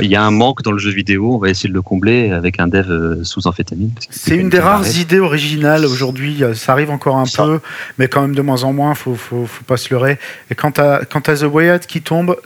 il 0.01 0.11
y 0.11 0.17
a 0.17 0.23
un 0.23 0.31
manque 0.31 0.63
dans 0.63 0.73
le 0.73 0.79
jeu 0.79 0.91
vidéo, 0.91 1.35
on 1.35 1.39
va 1.39 1.51
essayer 1.51 1.69
de 1.69 1.75
le 1.75 1.83
combler 1.83 2.31
avec 2.31 2.59
un 2.59 2.67
dev 2.67 2.91
euh, 2.91 3.25
sous 3.25 3.47
amphétamine. 3.47 3.93
C'est 4.11 4.37
une 4.37 4.49
des 4.49 4.59
rares 4.59 4.99
idées 4.99 5.21
originales 5.21 5.85
aujourd'hui, 5.85 6.43
ça 6.55 6.73
arrive 6.73 6.91
encore 6.91 7.17
un 7.17 7.25
peu, 7.25 7.61
mais 7.99 8.09
quand 8.09 8.23
même 8.23 8.35
de 8.35 8.43
moins 8.43 8.65
en 8.65 8.73
moins, 8.73 8.95
faut, 8.95 9.15
faut, 9.15 9.47
faut 9.47 9.65
pas 9.65 9.77
se 9.77 9.93
leurrer. 9.93 10.19
Et 10.51 10.55
quand 10.55 10.73
tu 10.73 10.81
as, 10.81 11.05
The 11.05 11.43
Way 11.45 11.81
qui 11.87 12.03
tombe, 12.03 12.37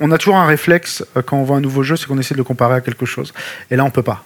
on 0.00 0.10
a 0.10 0.18
toujours 0.18 0.36
un 0.36 0.46
réflexe 0.46 1.04
euh, 1.16 1.22
quand 1.22 1.36
on 1.36 1.44
voit 1.44 1.56
un 1.56 1.60
nouveau 1.60 1.82
jeu, 1.82 1.96
c'est 1.96 2.06
qu'on 2.06 2.18
essaie 2.18 2.34
de 2.34 2.38
le 2.38 2.44
comparer 2.44 2.76
à 2.76 2.80
quelque 2.80 3.06
chose. 3.06 3.32
Et 3.70 3.76
là, 3.76 3.84
on 3.84 3.90
peut 3.90 4.02
pas. 4.02 4.24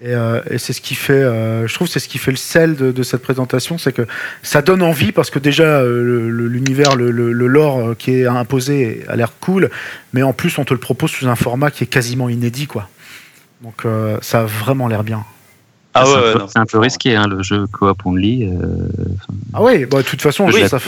Et, 0.00 0.14
euh, 0.14 0.40
et 0.48 0.58
c'est 0.58 0.72
ce 0.72 0.80
qui 0.80 0.94
fait, 0.94 1.12
euh, 1.12 1.66
je 1.66 1.74
trouve, 1.74 1.88
c'est 1.88 1.98
ce 1.98 2.06
qui 2.06 2.18
fait 2.18 2.30
le 2.30 2.36
sel 2.36 2.76
de, 2.76 2.92
de 2.92 3.02
cette 3.02 3.20
présentation, 3.20 3.78
c'est 3.78 3.92
que 3.92 4.06
ça 4.44 4.62
donne 4.62 4.82
envie 4.82 5.10
parce 5.10 5.28
que 5.30 5.40
déjà 5.40 5.64
euh, 5.64 6.28
l'univers, 6.30 6.94
le, 6.94 7.10
le, 7.10 7.32
le, 7.32 7.46
lore 7.48 7.80
euh, 7.80 7.94
qui 7.98 8.12
est 8.12 8.26
imposé 8.26 9.04
a 9.08 9.16
l'air 9.16 9.32
cool, 9.40 9.70
mais 10.12 10.22
en 10.22 10.32
plus 10.32 10.56
on 10.58 10.64
te 10.64 10.72
le 10.72 10.78
propose 10.78 11.10
sous 11.10 11.26
un 11.26 11.34
format 11.34 11.72
qui 11.72 11.82
est 11.82 11.88
quasiment 11.88 12.28
inédit, 12.28 12.68
quoi. 12.68 12.88
Donc 13.60 13.84
euh, 13.84 14.18
ça 14.22 14.42
a 14.42 14.44
vraiment 14.44 14.86
l'air 14.86 15.02
bien. 15.02 15.24
Ah 15.94 16.08
ouais, 16.08 16.34
c'est 16.46 16.58
un, 16.58 16.62
un, 16.62 16.66
peu 16.66 16.78
risqué, 16.78 17.16
hein, 17.16 17.26
le 17.26 17.42
jeu 17.42 17.66
coop 17.66 18.06
only. 18.06 18.48
ah 19.52 19.62
oui, 19.64 19.84
bah, 19.84 19.98
de 19.98 20.02
toute 20.02 20.22
façon, 20.22 20.46
oui, 20.46 20.68
ça, 20.68 20.78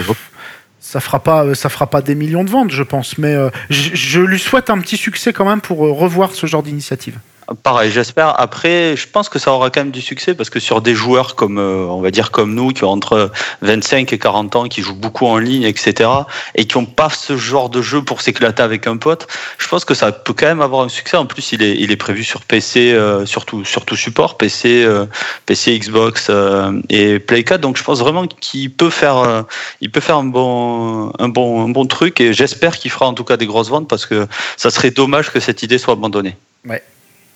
ça 0.79 1.01
fera 1.01 1.19
pas, 1.19 1.53
ça 1.57 1.69
fera 1.69 1.89
pas 1.89 2.01
des 2.01 2.15
millions 2.15 2.45
de 2.45 2.51
ventes, 2.51 2.71
je 2.71 2.85
pense, 2.85 3.19
mais 3.19 3.37
je, 3.71 3.91
je 3.93 4.21
lui 4.21 4.39
souhaite 4.39 4.71
un 4.71 4.79
petit 4.79 4.97
succès 4.97 5.33
quand 5.33 5.47
même 5.47 5.61
pour 5.61 5.79
revoir 5.79 6.33
ce 6.33 6.47
genre 6.47 6.63
d'initiative. 6.63 7.19
Pareil, 7.65 7.91
j'espère. 7.91 8.39
Après, 8.41 8.95
je 8.97 9.09
pense 9.09 9.29
que 9.29 9.41
ça 9.41 9.53
aura 9.53 9.71
quand 9.71 9.81
même 9.81 9.91
du 9.91 10.01
succès 10.01 10.35
parce 10.35 10.51
que 10.51 10.61
sur 10.61 10.81
des 10.81 10.95
joueurs 10.95 11.35
comme, 11.35 11.59
euh, 11.59 11.85
on 11.89 12.01
va 12.01 12.13
dire 12.13 12.31
comme 12.31 12.55
nous, 12.55 12.69
qui 12.69 12.85
ont 12.85 12.91
entre 12.91 13.33
25 13.63 14.13
et 14.13 14.19
40 14.19 14.55
ans, 14.55 14.69
qui 14.69 14.83
jouent 14.83 14.95
beaucoup 14.95 15.27
en 15.27 15.37
ligne, 15.37 15.65
etc., 15.65 16.09
et 16.55 16.67
qui 16.67 16.79
n'ont 16.79 16.85
pas 16.85 17.11
ce 17.11 17.37
genre 17.37 17.69
de 17.69 17.83
jeu 17.83 18.03
pour 18.03 18.21
s'éclater 18.21 18.63
avec 18.63 18.87
un 18.87 18.97
pote, 18.99 19.27
je 19.59 19.67
pense 19.67 19.85
que 19.85 19.95
ça 19.95 20.13
peut 20.13 20.33
quand 20.33 20.47
même 20.47 20.61
avoir 20.61 20.85
un 20.85 20.89
succès. 20.89 21.17
En 21.17 21.27
plus, 21.27 21.51
il 21.51 21.63
est, 21.65 21.75
il 21.77 21.91
est 21.91 21.97
prévu 21.97 22.23
sur 22.23 22.43
PC, 22.43 22.93
euh, 22.93 23.27
surtout, 23.27 23.65
surtout 23.65 23.97
support, 23.97 24.39
PC, 24.39 24.85
euh, 24.85 25.07
PC, 25.47 25.77
Xbox 25.77 26.29
euh, 26.31 26.81
et 26.89 27.19
Play 27.19 27.43
4. 27.43 27.61
Donc, 27.61 27.77
je 27.77 27.83
pense 27.83 27.99
vraiment 27.99 28.29
qu'il 28.29 28.71
peut 28.71 28.91
faire, 28.91 29.45
il 29.81 29.91
peut 29.91 30.01
faire 30.01 30.19
un 30.19 30.25
bon, 30.25 31.13
un 31.19 31.29
bon, 31.29 31.65
un 31.65 31.69
bon 31.69 31.85
truc 31.87 32.21
et 32.21 32.33
j'espère 32.33 32.79
qu'il 32.79 32.93
fera 32.93 33.07
en 33.07 33.15
tout 33.15 33.25
cas 33.25 33.37
des 33.37 33.47
grosses 33.47 33.71
ventes 33.71 33.89
parce 33.89 34.07
que 34.07 34.29
ça 34.57 34.71
serait 34.71 34.93
dommage 34.93 35.33
que 35.33 35.41
cette 35.41 35.65
idée 35.65 35.79
soit 35.79 35.95
abandonnée. 35.95 36.37
Ouais. 36.65 36.83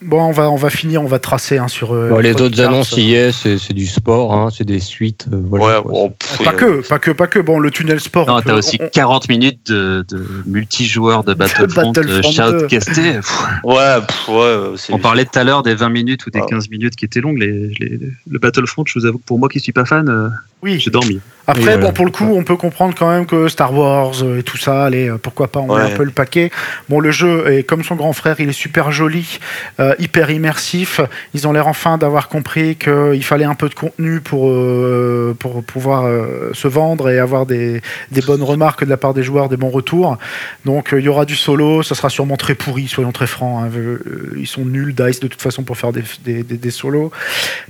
Bon, 0.04 0.22
on 0.22 0.32
va, 0.32 0.50
on 0.50 0.56
va 0.56 0.68
finir, 0.68 1.02
on 1.02 1.06
va 1.06 1.18
tracer 1.18 1.56
hein, 1.56 1.68
sur. 1.68 1.94
Euh, 1.94 2.10
bon, 2.10 2.18
les 2.18 2.32
autres 2.40 2.60
annonces, 2.60 2.92
y 2.92 3.14
est, 3.14 3.32
c'est 3.32 3.72
du 3.72 3.86
sport, 3.86 4.34
hein, 4.34 4.50
c'est 4.54 4.64
des 4.64 4.78
suites. 4.78 5.26
Euh, 5.32 5.40
voilà, 5.42 5.80
ouais, 5.80 5.90
bon, 5.90 6.14
pas 6.44 6.52
que, 6.52 6.86
pas 6.86 6.98
que, 6.98 7.10
pas 7.10 7.26
que. 7.26 7.38
Bon, 7.38 7.58
le 7.58 7.70
tunnel 7.70 8.00
sport. 8.00 8.26
Non, 8.26 8.42
t'as 8.42 8.54
aussi 8.54 8.76
on... 8.80 8.88
40 8.88 9.30
minutes 9.30 9.70
de, 9.70 10.04
de 10.06 10.26
multijoueur 10.44 11.24
de 11.24 11.32
Battlefront, 11.34 11.92
de 11.92 12.00
euh, 12.00 12.22
shoutcasté. 12.22 13.20
ouais, 13.64 14.00
pff, 14.06 14.28
ouais. 14.28 14.74
On 14.90 14.98
parlait 14.98 15.24
tout 15.24 15.38
à 15.38 15.44
l'heure 15.44 15.62
des 15.62 15.74
20 15.74 15.88
minutes 15.88 16.26
ou 16.26 16.30
des 16.30 16.42
15 16.42 16.68
minutes 16.68 16.96
qui 16.96 17.06
étaient 17.06 17.22
longues. 17.22 17.38
Les, 17.38 17.68
les, 17.80 17.98
le 18.28 18.38
Battlefront, 18.38 18.84
je 18.86 18.98
vous 18.98 19.06
avoue 19.06 19.18
pour 19.18 19.38
moi 19.38 19.48
qui 19.48 19.58
suis 19.58 19.72
pas 19.72 19.86
fan, 19.86 20.08
euh, 20.10 20.28
oui. 20.62 20.78
j'ai 20.80 20.90
dormi. 20.90 21.20
Après, 21.46 21.76
bon, 21.76 21.92
pour 21.92 22.06
le 22.06 22.10
coup, 22.10 22.32
on 22.34 22.42
peut 22.42 22.56
comprendre 22.56 22.94
quand 22.98 23.10
même 23.10 23.26
que 23.26 23.48
Star 23.48 23.74
Wars 23.74 24.14
et 24.38 24.42
tout 24.42 24.56
ça, 24.56 24.84
allez, 24.84 25.12
pourquoi 25.22 25.48
pas, 25.48 25.60
on 25.60 25.68
ouais. 25.68 25.84
met 25.84 25.92
un 25.92 25.96
peu 25.96 26.04
le 26.04 26.10
paquet. 26.10 26.50
Bon, 26.88 27.00
le 27.00 27.10
jeu 27.10 27.52
est 27.52 27.64
comme 27.64 27.84
son 27.84 27.96
grand 27.96 28.14
frère, 28.14 28.36
il 28.38 28.48
est 28.48 28.52
super 28.52 28.90
joli, 28.92 29.40
euh, 29.78 29.94
hyper 29.98 30.30
immersif. 30.30 31.00
Ils 31.34 31.46
ont 31.46 31.52
l'air 31.52 31.68
enfin 31.68 31.98
d'avoir 31.98 32.28
compris 32.28 32.76
qu'il 32.76 33.22
fallait 33.24 33.44
un 33.44 33.54
peu 33.54 33.68
de 33.68 33.74
contenu 33.74 34.20
pour, 34.20 34.48
euh, 34.48 35.36
pour 35.38 35.62
pouvoir 35.62 36.06
euh, 36.06 36.50
se 36.54 36.66
vendre 36.68 37.10
et 37.10 37.18
avoir 37.18 37.44
des, 37.44 37.82
des, 38.10 38.22
bonnes 38.22 38.42
remarques 38.42 38.84
de 38.84 38.90
la 38.90 38.96
part 38.96 39.12
des 39.12 39.22
joueurs, 39.22 39.50
des 39.50 39.58
bons 39.58 39.70
retours. 39.70 40.16
Donc, 40.64 40.94
il 40.96 41.04
y 41.04 41.08
aura 41.08 41.26
du 41.26 41.36
solo, 41.36 41.82
ça 41.82 41.94
sera 41.94 42.08
sûrement 42.08 42.36
très 42.36 42.54
pourri, 42.54 42.88
soyons 42.88 43.12
très 43.12 43.26
francs. 43.26 43.64
Hein. 43.64 43.98
Ils 44.36 44.46
sont 44.46 44.64
nuls, 44.64 44.94
DICE, 44.94 45.20
de 45.20 45.28
toute 45.28 45.42
façon, 45.42 45.62
pour 45.62 45.76
faire 45.76 45.92
des, 45.92 46.02
des, 46.24 46.42
des, 46.42 46.70
solos. 46.70 47.10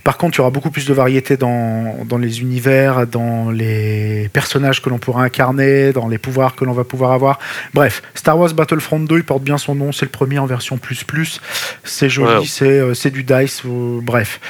Par 0.05 0.17
contre, 0.17 0.37
il 0.37 0.39
y 0.39 0.41
aura 0.43 0.51
beaucoup 0.51 0.71
plus 0.71 0.87
de 0.87 0.95
variété 0.95 1.37
dans, 1.37 2.05
dans 2.05 2.19
les 2.19 2.41
univers, 2.41 3.07
dans 3.07 3.51
les 3.51 3.64
les 3.65 4.29
personnages 4.29 4.83
que 4.83 4.89
l'on 4.91 4.99
pourra 4.99 5.25
incarner, 5.25 5.93
dans 5.93 6.09
les 6.09 6.19
pouvoirs 6.19 6.55
que 6.55 6.65
l'on 6.65 6.73
va 6.73 6.85
pouvoir 6.85 7.13
avoir. 7.13 7.39
Bref, 7.73 8.03
Star 8.15 8.39
Wars 8.39 8.53
Battlefront 8.55 9.01
2, 9.01 9.19
il 9.19 9.25
porte 9.25 9.43
bien 9.43 9.59
son 9.59 9.75
nom, 9.75 9.93
c'est 9.93 10.07
le 10.07 10.11
premier 10.11 10.39
en 10.39 10.47
version 10.47 10.79
plus 10.79 11.05
plus. 11.05 11.41
C'est 11.85 12.09
joli, 12.09 12.47
c'est 12.47 12.81
euh, 12.81 12.95
du 13.11 13.25
dice, 13.25 13.63
euh, 13.65 14.01
bref. 14.03 14.41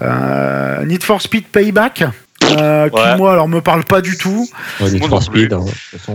Euh, 0.00 0.84
Need 0.84 1.02
for 1.02 1.20
Speed 1.20 1.46
Payback. 1.46 2.04
Euh, 2.42 2.88
qui 2.88 2.96
ouais. 2.96 3.16
moi 3.16 3.32
alors 3.32 3.48
me 3.48 3.60
parle 3.60 3.84
pas 3.84 4.00
du 4.00 4.18
tout. 4.18 4.48
Ouais, 4.80 4.90
Need 4.90 5.06
for 5.06 5.22
Speed. 5.22 5.52
Hein, 5.52 5.64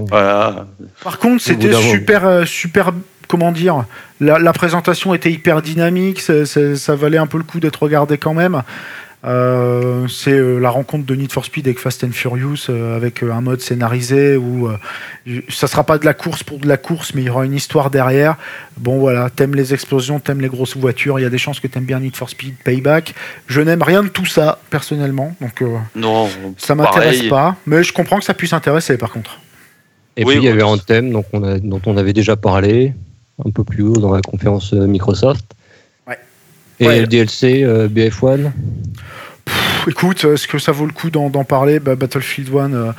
voilà. 0.09 0.67
Par 1.03 1.19
contre, 1.19 1.41
c'était 1.41 1.73
super 1.73 2.25
euh, 2.25 2.45
super 2.45 2.91
comment 3.27 3.51
dire, 3.51 3.85
la, 4.21 4.39
la, 4.39 4.53
présentation 4.53 5.13
était 5.13 5.31
hyper 5.31 5.61
dynamique, 5.61 6.21
c 6.21 6.33
est, 6.33 6.45
c 6.45 6.61
est, 6.61 6.75
ça 6.75 6.95
valait 6.95 7.17
un 7.17 7.27
peu 7.27 7.37
le 7.37 7.43
coup 7.43 7.59
d'être 7.59 7.83
regardé 7.83 8.17
quand 8.17 8.33
même. 8.33 8.63
Euh, 9.25 10.07
c'est 10.07 10.29
euh, 10.29 10.59
la 10.59 10.69
rencontre 10.69 11.05
de 11.07 11.15
Need 11.15 11.31
for 11.31 11.43
Speed 11.43 11.65
avec 11.65 11.79
Fast 11.79 12.03
and 12.03 12.11
Furious 12.11 12.69
euh, 12.69 12.95
avec 12.95 13.23
un 13.23 13.41
mode 13.41 13.61
scénarisé 13.61 14.37
où 14.37 14.69
ça 15.49 15.65
sera 15.65 15.83
pas 15.83 15.97
de 15.97 16.05
la 16.05 16.13
course 16.13 16.43
pour 16.43 16.59
de 16.59 16.67
la 16.67 16.77
course 16.77 17.15
mais 17.15 17.23
il 17.23 17.25
y 17.25 17.29
aura 17.29 17.43
une 17.43 17.55
histoire 17.55 17.89
derrière. 17.89 18.37
Bon 18.77 18.99
voilà 18.99 19.31
t'aimes 19.31 19.55
les 19.55 19.73
explosions 19.73 20.19
t'aimes 20.19 20.39
les 20.39 20.49
grosses 20.49 20.77
voitures 20.77 21.19
il 21.19 21.23
y 21.23 21.25
a 21.25 21.31
des 21.31 21.39
chances 21.39 21.59
que 21.59 21.65
t'aimes 21.65 21.85
bien 21.85 21.99
Need 21.99 22.15
for 22.15 22.29
Speed 22.29 22.57
Payback. 22.63 23.15
Je 23.47 23.59
n'aime 23.59 23.81
rien 23.81 24.03
de 24.03 24.09
tout 24.09 24.27
ça 24.27 24.59
personnellement 24.69 25.35
donc 25.41 25.63
non 25.95 26.29
ça 26.57 26.75
m'intéresse 26.75 27.23
pas. 27.23 27.55
Mais 27.65 27.83
je 27.83 27.93
comprends 27.93 28.19
que 28.19 28.25
ça 28.25 28.35
puisse 28.35 28.53
intéresser 28.53 28.97
par 28.97 29.11
contre. 29.11 29.39
Et 30.15 30.25
puis 30.25 30.35
il 30.35 30.43
y 30.43 30.47
avait 30.47 30.61
un 30.61 30.77
thème 30.77 31.11
donc 31.11 31.25
on 31.33 31.41
a, 31.43 31.57
dont 31.57 31.81
on 31.87 31.97
avait 31.97 32.13
déjà 32.13 32.35
parlé 32.35 32.93
un 33.43 33.49
peu 33.49 33.63
plus 33.63 33.81
haut 33.81 33.97
dans 33.97 34.13
la 34.13 34.21
conférence 34.21 34.73
Microsoft. 34.73 35.55
Ouais. 36.79 36.97
Et 36.97 37.01
le 37.01 37.07
DLC 37.07 37.63
BF1 37.63 38.51
écoute, 39.87 40.23
est-ce 40.25 40.47
que 40.47 40.59
ça 40.59 40.71
vaut 40.71 40.85
le 40.85 40.91
coup 40.91 41.09
d'en 41.09 41.29
parler? 41.43 41.79
Bah, 41.79 41.95
Battlefield 41.95 42.49
1, 42.53 42.73
euh, 42.73 42.91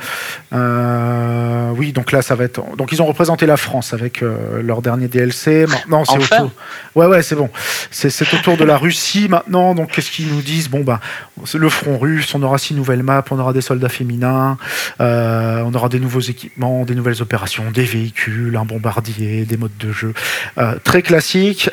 euh, 0.53 1.71
oui, 1.75 1.91
donc 1.91 2.11
là, 2.11 2.21
ça 2.21 2.35
va 2.35 2.45
être. 2.45 2.61
Donc, 2.77 2.91
ils 2.91 3.01
ont 3.01 3.05
représenté 3.05 3.45
la 3.45 3.57
France 3.57 3.93
avec 3.93 4.23
euh, 4.23 4.61
leur 4.61 4.81
dernier 4.81 5.07
DLC. 5.07 5.65
Maintenant, 5.67 6.03
c'est 6.05 6.17
autour. 6.17 6.51
Ouais, 6.95 7.05
ouais, 7.05 7.21
c'est 7.21 7.35
bon. 7.35 7.49
C'est 7.91 8.33
autour 8.33 8.57
de 8.57 8.63
la 8.63 8.77
Russie 8.77 9.27
maintenant. 9.29 9.75
Donc, 9.75 9.91
qu'est-ce 9.91 10.11
qu'ils 10.11 10.27
nous 10.27 10.41
disent? 10.41 10.69
Bon, 10.69 10.81
bah, 10.81 10.99
le 11.53 11.69
front 11.69 11.97
russe, 11.97 12.33
on 12.35 12.43
aura 12.43 12.57
six 12.57 12.73
nouvelles 12.73 13.03
maps, 13.03 13.23
on 13.31 13.39
aura 13.39 13.53
des 13.53 13.61
soldats 13.61 13.89
féminins, 13.89 14.57
on 14.99 15.73
aura 15.73 15.89
des 15.89 15.99
nouveaux 15.99 16.19
équipements, 16.19 16.85
des 16.85 16.95
nouvelles 16.95 17.21
opérations, 17.21 17.71
des 17.71 17.83
véhicules, 17.83 18.55
un 18.55 18.65
bombardier, 18.65 19.45
des 19.45 19.57
modes 19.57 19.77
de 19.79 19.91
jeu. 19.91 20.13
très 20.83 21.01
classique. 21.01 21.69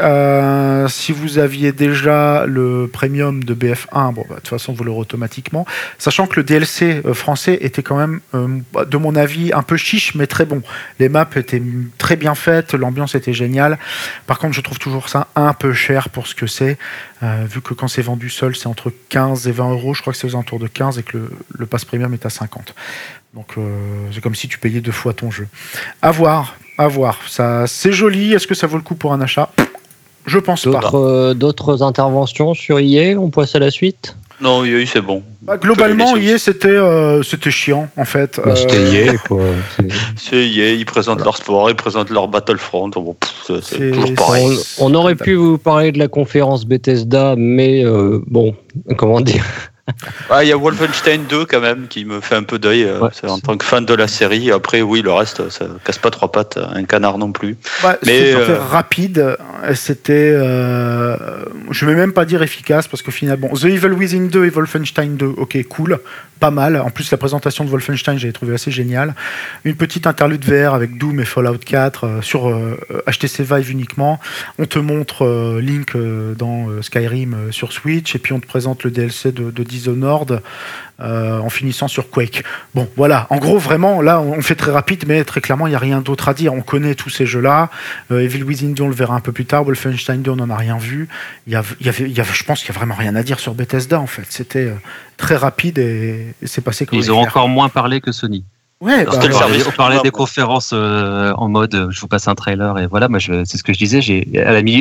si 0.89 1.13
vous 1.13 1.39
aviez 1.39 1.73
déjà 1.73 2.47
le 2.47 2.89
premium 2.93 3.43
de 3.43 3.55
BF1, 3.55 4.13
bon, 4.13 4.25
bah, 4.29 4.37
de 4.37 4.41
toute 4.41 4.49
façon, 4.49 4.66
le 4.75 4.91
automatiquement, 4.91 5.67
sachant 5.99 6.27
que 6.27 6.37
le 6.37 6.45
DLC 6.45 7.03
euh, 7.05 7.15
français 7.15 7.59
était 7.61 7.83
quand 7.83 7.97
même, 7.97 8.21
euh, 8.35 8.49
de 8.85 8.97
mon 8.97 9.15
avis, 9.15 9.53
un 9.53 9.63
peu 9.63 9.77
chiche, 9.77 10.15
mais 10.15 10.27
très 10.27 10.45
bon. 10.45 10.63
Les 10.99 11.09
maps 11.09 11.29
étaient 11.37 11.63
très 11.99 12.17
bien 12.17 12.35
faites, 12.35 12.75
l'ambiance 12.75 13.15
était 13.15 13.33
géniale. 13.33 13.79
Par 14.27 14.39
contre, 14.39 14.55
je 14.55 14.61
trouve 14.61 14.79
toujours 14.79 15.09
ça 15.09 15.29
un 15.35 15.53
peu 15.53 15.73
cher 15.73 16.09
pour 16.09 16.27
ce 16.27 16.35
que 16.35 16.47
c'est, 16.47 16.79
euh, 17.23 17.45
vu 17.49 17.61
que 17.61 17.75
quand 17.75 17.89
c'est 17.89 18.03
vendu 18.03 18.31
seul, 18.31 18.57
c'est 18.57 18.67
entre 18.67 18.93
15 19.09 19.49
et 19.49 19.53
20 19.53 19.71
euros. 19.71 19.95
Je 19.95 20.01
crois 20.01 20.13
que 20.13 20.19
c'est 20.19 20.27
aux 20.27 20.35
alentours 20.35 20.59
de 20.59 20.69
15 20.69 20.99
et 20.99 21.03
que 21.03 21.19
le, 21.19 21.31
le 21.59 21.67
pass 21.67 21.85
premium 21.85 22.13
est 22.15 22.27
à 22.27 22.31
50. 22.31 22.75
Donc 23.35 23.57
c'est 24.13 24.23
comme 24.23 24.35
si 24.35 24.49
tu 24.49 24.59
payais 24.59 24.81
deux 24.81 24.93
fois 24.93 25.13
ton 25.13 25.31
jeu. 25.31 25.47
À 26.01 26.11
voir, 26.11 26.57
à 26.79 26.89
voir. 26.89 27.19
C'est 27.67 27.93
joli. 27.93 28.33
Est-ce 28.33 28.47
que 28.47 28.55
ça 28.55 28.67
vaut 28.67 28.79
le 28.79 28.83
coup 28.83 28.95
pour 28.95 29.13
un 29.13 29.21
achat? 29.21 29.51
Je 30.25 30.39
pense 30.39 30.65
pas. 30.65 31.35
D'autres 31.35 31.83
interventions 31.83 32.55
sur 32.55 32.81
IA 32.81 33.19
On 33.19 33.31
passe 33.31 33.55
à 33.55 33.59
la 33.59 33.71
suite? 33.71 34.17
Non, 34.41 34.65
EA, 34.65 34.85
c'est 34.87 35.01
bon. 35.01 35.23
Bah, 35.43 35.57
globalement, 35.57 36.17
EA, 36.17 36.39
c'était 36.39 36.69
euh, 36.69 37.23
c'était 37.23 37.51
chiant, 37.51 37.89
en 37.97 38.05
fait. 38.05 38.41
Bah, 38.45 38.55
c'était 38.55 39.07
EA, 39.07 39.17
quoi. 39.19 39.43
C'est 40.17 40.37
EA, 40.37 40.73
ils 40.73 40.85
présentent 40.85 41.25
leur 41.25 41.37
sport, 41.37 41.71
ils 41.71 41.77
présentent 41.77 42.11
leur 42.11 42.29
Battlefront. 42.29 42.89
Bon, 42.89 43.17
c'est 43.63 43.93
toujours 43.93 44.15
pareil. 44.15 44.59
On, 44.79 44.95
aurait 44.95 45.15
pu 45.15 45.35
vous 45.35 45.59
parler 45.59 45.93
de 45.93 45.99
la 45.99 46.09
conférence 46.09 46.67
Bethesda, 46.67 47.35
mais 47.37 47.85
euh, 47.85 48.21
bon, 48.27 48.55
comment 48.97 49.21
dire? 49.21 49.45
il 50.43 50.49
y 50.49 50.53
a 50.53 50.57
Wolfenstein 50.57 51.27
2 51.29 51.45
quand 51.47 51.61
même 51.61 51.87
qui 51.87 52.05
me 52.05 52.21
fait 52.21 52.35
un 52.35 52.43
peu 52.43 52.59
d'œil 52.59 52.85
euh, 52.85 53.01
en 53.29 53.39
tant 53.39 53.57
que 53.57 53.65
fan 53.65 53.85
de 53.85 53.95
la 53.95 54.09
série. 54.09 54.51
Après, 54.51 54.83
oui, 54.83 55.01
le 55.01 55.13
reste, 55.13 55.49
ça 55.49 55.67
casse 55.85 55.99
pas 55.99 56.11
trois 56.11 56.33
pattes, 56.33 56.59
un 56.59 56.85
canard 56.85 57.19
non 57.19 57.31
plus. 57.31 57.57
Mais 58.05 58.35
euh... 58.35 58.59
rapide, 58.59 59.37
c'était, 59.75 60.33
euh, 60.35 61.17
je 61.71 61.87
vais 61.87 61.95
même 61.95 62.13
pas 62.13 62.25
dire 62.25 62.43
efficace 62.43 62.89
parce 62.89 63.03
qu'au 63.03 63.13
final, 63.13 63.37
bon, 63.37 63.49
The 63.55 63.65
Evil 63.67 63.93
Within 63.93 64.27
2 64.27 64.47
et 64.47 64.51
Wolfenstein 64.51 65.17
2, 65.17 65.27
ok, 65.37 65.63
cool, 65.69 66.01
pas 66.41 66.51
mal. 66.51 66.77
En 66.77 66.91
plus, 66.91 67.11
la 67.13 67.17
présentation 67.17 67.65
de 67.65 67.71
Wolfenstein, 67.71 68.19
j'avais 68.19 68.33
trouvé 68.33 68.55
assez 68.55 68.73
génial. 68.73 69.15
Une 69.65 69.77
petite 69.77 70.07
interlude 70.07 70.45
VR 70.45 70.75
avec 70.75 70.99
Doom 70.99 71.21
et 71.21 71.25
Fallout 71.25 71.59
4 71.59 72.05
euh, 72.05 72.23
sur 72.23 72.53
HTC 73.07 73.45
Vive 73.45 73.71
uniquement. 73.71 74.19
On 74.59 74.67
te 74.67 74.81
montre 74.81 75.59
Link 75.61 75.97
dans 76.37 76.83
Skyrim 76.83 77.53
sur 77.53 77.73
Switch 77.73 78.15
et 78.17 78.19
puis 78.19 78.33
on 78.33 78.41
te 78.41 78.47
présente 78.47 78.83
le 78.83 78.91
DLC 78.91 79.31
de, 79.31 79.51
de 79.51 79.63
Dishonored 79.77 80.41
euh, 81.01 81.39
en 81.39 81.51
finissant 81.51 81.89
sur 81.89 82.09
Quake. 82.09 82.43
Bon, 82.75 82.89
voilà. 82.97 83.27
En 83.29 83.37
gros, 83.37 83.59
vraiment, 83.59 84.01
là, 84.01 84.21
on 84.21 84.41
fait 84.41 84.55
très 84.55 84.71
rapide, 84.71 85.05
mais 85.07 85.25
très 85.25 85.41
clairement, 85.41 85.67
il 85.67 85.71
n'y 85.71 85.77
a 85.77 85.81
rien 85.81 86.01
d'autre 86.01 86.29
à 86.29 86.35
dire. 86.35 86.55
On 86.55 86.63
connaît 86.63 86.95
tous 86.95 87.11
ces 87.11 87.27
jeux-là. 87.27 87.71
Euh, 88.11 88.21
Evil 88.21 88.43
Within 88.43 88.71
2, 88.71 88.83
on 88.83 88.89
le 88.89 88.95
verra 88.95 89.15
un 89.15 89.21
peu 89.21 89.33
plus 89.33 89.45
tard. 89.45 89.65
Wolfenstein 89.65 90.23
2, 90.23 90.31
on 90.31 90.37
n'en 90.37 90.49
a 90.49 90.57
rien 90.57 90.79
vu. 90.79 91.09
Il 91.47 91.53
y, 91.53 91.57
avait, 91.57 91.75
il 91.81 92.11
y 92.11 92.15
je 92.15 92.45
pense 92.45 92.63
qu'il 92.63 92.73
n'y 92.73 92.77
a 92.77 92.79
vraiment 92.79 92.95
rien 92.95 93.15
à 93.15 93.23
dire 93.23 93.41
sur 93.41 93.55
Bethesda, 93.55 94.01
en 94.01 94.07
fait. 94.07 94.27
C'était 94.31 94.67
euh, 94.67 94.75
très 95.19 95.37
rapide 95.37 95.79
et, 95.79 96.35
c'est 96.45 96.63
passé 96.63 96.87
comme 96.87 96.99
Ils 96.99 97.13
ont 97.13 97.21
encore 97.21 97.49
moins 97.49 97.69
parlé 97.69 98.01
que 98.01 98.13
Sony. 98.13 98.45
Ouais, 98.83 99.07
bah, 99.07 99.13
on, 99.15 99.71
parlait, 99.71 100.01
des 100.03 100.11
conférences 100.11 100.73
euh, 100.75 101.33
en 101.39 101.49
mode 101.49 101.89
je 101.91 101.99
vous 101.99 102.09
passe 102.09 102.29
un 102.29 102.35
trailer 102.35 102.79
et 102.79 102.87
voilà, 102.87 103.09
moi 103.09 103.19
c'est 103.21 103.57
ce 103.57 103.63
que 103.63 103.73
je 103.73 103.79
disais. 103.79 104.03
J'ai 104.03 104.29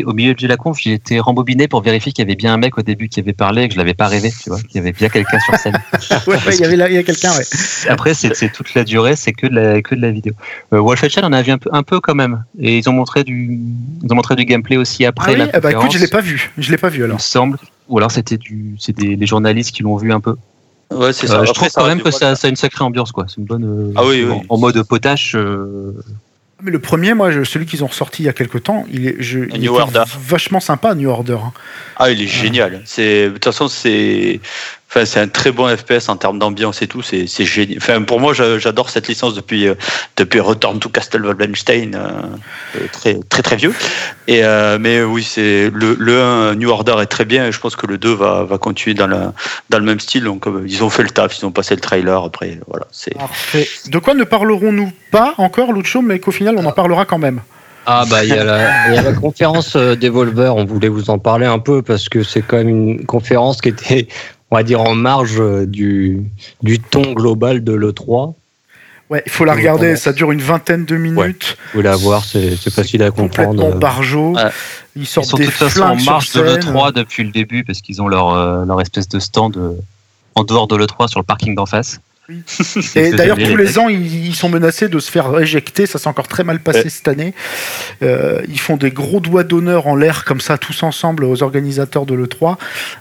au 0.06 0.12
milieu 0.12 0.34
de 0.34 0.48
la 0.48 0.58
conf, 0.58 0.78
j'ai 0.82 0.92
été 0.92 1.18
rembobiné 1.18 1.70
pour 1.70 1.82
vérifier 1.82 2.12
qu'il 2.12 2.22
y 2.22 2.28
avait 2.28 2.36
bien 2.36 2.54
un 2.54 2.58
mec 2.58 2.78
au 2.78 2.82
début 2.82 3.08
qui 3.08 3.22
avait 3.22 3.32
parlé 3.32 3.64
et 3.64 3.68
que 3.70 3.74
je 3.74 3.78
l'avais 3.80 3.94
pas 3.94 4.08
rêvé, 4.08 4.34
tu 4.44 4.50
vois, 4.50 4.60
qu'il 4.62 4.76
y 4.76 4.80
avait 4.80 4.92
bien 4.92 5.08
quelqu'un 5.08 5.40
sur 5.40 5.56
scène. 5.56 5.82
ouais, 6.28 6.38
il 6.52 6.60
y 6.60 6.66
avait 6.66 6.76
il 6.76 6.96
y 6.96 6.98
a 6.98 7.04
quelqu'un, 7.04 7.32
ouais. 7.38 7.46
Après, 7.88 8.14
c'est 8.14 8.52
toute 8.52 8.74
la 8.74 8.84
durée, 8.84 9.16
c'est 9.16 9.32
que 9.32 9.48
de 9.48 9.56
la 9.56 9.82
que 9.82 9.96
de 9.96 10.02
la 10.02 10.12
vidéo. 10.12 10.34
Euh, 10.74 10.82
Wolfenstein 10.82 11.24
en 11.24 11.32
a 11.32 11.42
vu 11.42 11.52
un 11.52 11.58
peu 11.58 11.70
un 11.72 11.84
peu 11.84 12.02
quand 12.02 12.16
même 12.16 12.44
et 12.60 12.78
ils 12.78 12.90
ont 12.90 12.94
montré 12.94 13.24
du 13.24 13.62
ils 14.04 14.12
ont 14.12 14.16
montré 14.16 14.36
du 14.36 14.44
gameplay 14.44 14.76
aussi 14.76 15.06
après 15.06 15.36
ah 15.40 15.46
oui, 15.54 15.60
bah 15.62 15.72
écoute, 15.72 15.94
je 15.94 16.00
l'ai 16.00 16.08
pas 16.08 16.20
vu, 16.20 16.52
je 16.58 16.70
l'ai 16.70 16.78
pas 16.78 16.90
vu 16.90 17.06
alors. 17.06 17.16
Il 17.16 17.20
me 17.20 17.22
semble, 17.22 17.58
ou 17.88 17.98
alors 17.98 18.12
c'était 18.12 18.38
du 18.38 18.76
c'est 18.78 18.94
des 18.94 19.16
les 19.16 19.26
journalistes 19.26 19.74
qui 19.74 19.84
l'ont 19.84 19.96
vu 19.96 20.12
un 20.12 20.20
peu. 20.20 20.36
Ouais, 20.92 21.14
c'est 21.14 21.28
ça. 21.28 21.40
Euh, 21.40 21.46
je 21.46 21.54
trouve 21.54 21.70
quand 21.74 21.88
même 21.88 22.02
que 22.02 22.12
ça, 22.12 22.36
ça, 22.36 22.48
a 22.48 22.50
une 22.50 22.56
sacrée 22.56 22.84
ambiance, 22.84 23.12
quoi. 23.12 23.26
C'est 23.28 23.38
une 23.38 23.46
bonne. 23.46 23.66
Euh, 23.66 23.94
ah 23.96 24.06
oui, 24.06 24.24
oui. 24.24 24.38
En, 24.50 24.58
mode 24.58 24.82
potache. 24.84 25.36
Euh, 25.36 25.94
Mais 26.62 26.72
le 26.72 26.80
premier, 26.80 27.14
moi, 27.14 27.32
celui 27.44 27.66
qu'ils 27.66 27.84
ont 27.84 27.88
ressorti 27.88 28.24
il 28.24 28.26
y 28.26 28.30
a 28.30 28.34
quelques 28.34 28.64
temps, 28.64 28.86
il 28.92 29.08
est, 29.08 29.16
je, 29.20 29.40
il 29.54 29.66
est 29.66 29.70
vachement 30.20 30.60
sympa, 30.60 30.94
New 30.96 31.10
Order. 31.10 31.38
Hein. 31.44 31.54
Ah, 31.98 32.12
il 32.12 32.22
est 32.22 32.28
génial. 32.28 32.82
C'est 32.86 33.28
de 33.28 33.34
toute 33.34 33.46
façon, 33.46 33.68
c'est 33.68 34.40
c'est 35.04 35.20
un 35.20 35.28
très 35.28 35.52
bon 35.52 35.68
FPS 35.76 36.08
en 36.08 36.16
termes 36.16 36.40
d'ambiance 36.40 36.82
et 36.82 36.88
tout. 36.88 37.02
C'est, 37.02 37.28
génial. 37.28 37.78
Enfin, 37.78 38.02
pour 38.04 38.20
moi, 38.20 38.34
j'adore 38.34 38.90
cette 38.90 39.08
licence 39.08 39.34
depuis, 39.34 39.68
euh, 39.68 39.76
depuis 40.16 40.40
Return 40.40 40.80
to 40.80 40.88
Castle 40.90 41.26
Wolfenstein, 41.26 41.96
euh, 41.96 42.10
euh, 42.78 42.88
très, 42.92 43.20
très, 43.28 43.42
très 43.42 43.56
vieux. 43.58 43.74
Et, 44.28 44.42
mais 44.80 45.04
oui, 45.04 45.24
c'est 45.24 45.70
le, 45.74 45.96
le 46.00 46.22
1 46.22 46.56
New 46.56 46.70
Order 46.70 46.96
est 47.02 47.08
très 47.08 47.26
bien 47.26 47.48
et 47.48 47.52
je 47.52 47.60
pense 47.60 47.76
que 47.76 47.88
le 47.88 47.98
2 47.98 48.14
va, 48.14 48.44
va 48.44 48.58
continuer 48.58 48.94
dans, 48.94 49.08
la, 49.08 49.34
dans 49.70 49.80
le 49.80 49.86
même 49.86 50.00
style. 50.00 50.24
Donc, 50.24 50.46
ils 50.66 50.84
ont 50.84 50.90
fait 50.90 51.04
le 51.04 51.10
taf, 51.10 51.38
ils 51.38 51.46
ont 51.46 51.52
passé 51.52 51.76
le 51.76 51.82
trailer. 51.82 52.24
Après, 52.24 52.60
voilà. 52.68 52.88
C'est... 52.92 53.16
De 53.90 54.00
quoi 54.00 54.14
ne 54.14 54.24
parlerons-nous 54.24 54.92
pas 55.12 55.34
encore, 55.38 55.74
Lucho, 55.74 56.02
mais 56.02 56.20
qu'au 56.20 56.32
final, 56.32 56.56
on 56.58 56.66
en 56.66 56.72
parlera 56.72 57.06
quand 57.06 57.20
même? 57.20 57.42
Ah 57.88 58.04
bah 58.10 58.24
il 58.24 58.32
y, 58.32 58.34
a 58.34 58.44
la 58.44 59.14
conférence 59.14 59.76
Devolver, 59.76 60.56
on 60.56 60.66
voulait 60.66 60.88
vous 60.88 61.12
en 61.12 61.20
parler 61.20 61.46
un 61.46 61.60
peu 61.60 61.84
parce 61.84 62.10
que 62.10 62.24
c'est 62.24 62.42
quand 62.42 62.58
même 62.58 62.70
une 62.70 63.06
conférence 63.06 63.62
qui 63.62 63.70
était 63.70 64.08
on 64.52 64.56
va 64.56 64.64
dire, 64.64 64.82
en 64.82 64.96
marge 64.96 65.40
euh, 65.40 65.66
du, 65.66 66.24
du 66.62 66.80
ton 66.80 67.14
global 67.14 67.64
de 67.64 67.74
l'E3. 67.74 68.34
Ouais, 69.10 69.22
il 69.26 69.32
faut 69.32 69.46
la 69.46 69.54
regarder, 69.54 69.96
ça 69.98 70.14
dure 70.14 70.32
une 70.32 70.42
vingtaine 70.42 70.86
de 70.86 70.96
minutes. 70.98 71.58
Vous 71.76 71.82
la 71.82 71.96
voir, 71.96 72.26
c'est 72.26 72.56
facile 72.72 73.04
à 73.04 73.12
comprendre. 73.12 73.50
Complètement 73.52 73.80
barjo. 73.80 74.36
Ouais. 74.36 74.50
Ils 74.96 75.06
sortent 75.06 75.36
des 75.36 75.46
de 75.46 75.50
toute 75.50 75.58
façon 75.58 75.82
en 75.82 75.96
marge 75.96 76.32
de 76.32 76.42
l'E3 76.42 76.92
depuis 76.94 77.24
le 77.24 77.32
début 77.32 77.64
parce 77.64 77.82
qu'ils 77.82 78.02
ont 78.02 78.08
leur, 78.08 78.34
euh, 78.34 78.66
leur 78.66 78.82
espèce 78.82 79.08
de 79.08 79.20
stand 79.20 79.58
euh, 79.58 79.74
en 80.34 80.44
dehors 80.44 80.68
de 80.68 80.76
l'E3 80.76 81.08
sur 81.08 81.20
le 81.20 81.26
parking 81.26 81.54
d'en 81.54 81.68
face. 81.68 82.00
Et 82.96 83.12
d'ailleurs, 83.12 83.38
tous 83.38 83.56
les 83.56 83.78
ans, 83.78 83.88
ils, 83.90 84.36
sont 84.36 84.50
menacés 84.50 84.90
de 84.90 85.00
se 85.00 85.12
faire 85.12 85.38
éjecter. 85.40 85.86
Ça 85.86 86.00
s'est 86.00 86.08
encore 86.08 86.28
très 86.28 86.44
mal 86.44 86.60
passé 86.60 86.90
cette 86.90 87.08
année. 87.08 87.34
Euh, 88.02 88.42
ils 88.48 88.60
font 88.60 88.78
des 88.78 88.92
gros 88.92 89.20
doigts 89.20 89.44
d'honneur 89.44 89.88
en 89.88 89.96
l'air, 89.96 90.26
comme 90.26 90.42
ça, 90.42 90.58
tous 90.58 90.84
ensemble, 90.84 91.24
aux 91.24 91.44
organisateurs 91.44 92.06
de 92.06 92.16
l'E3. 92.16 92.58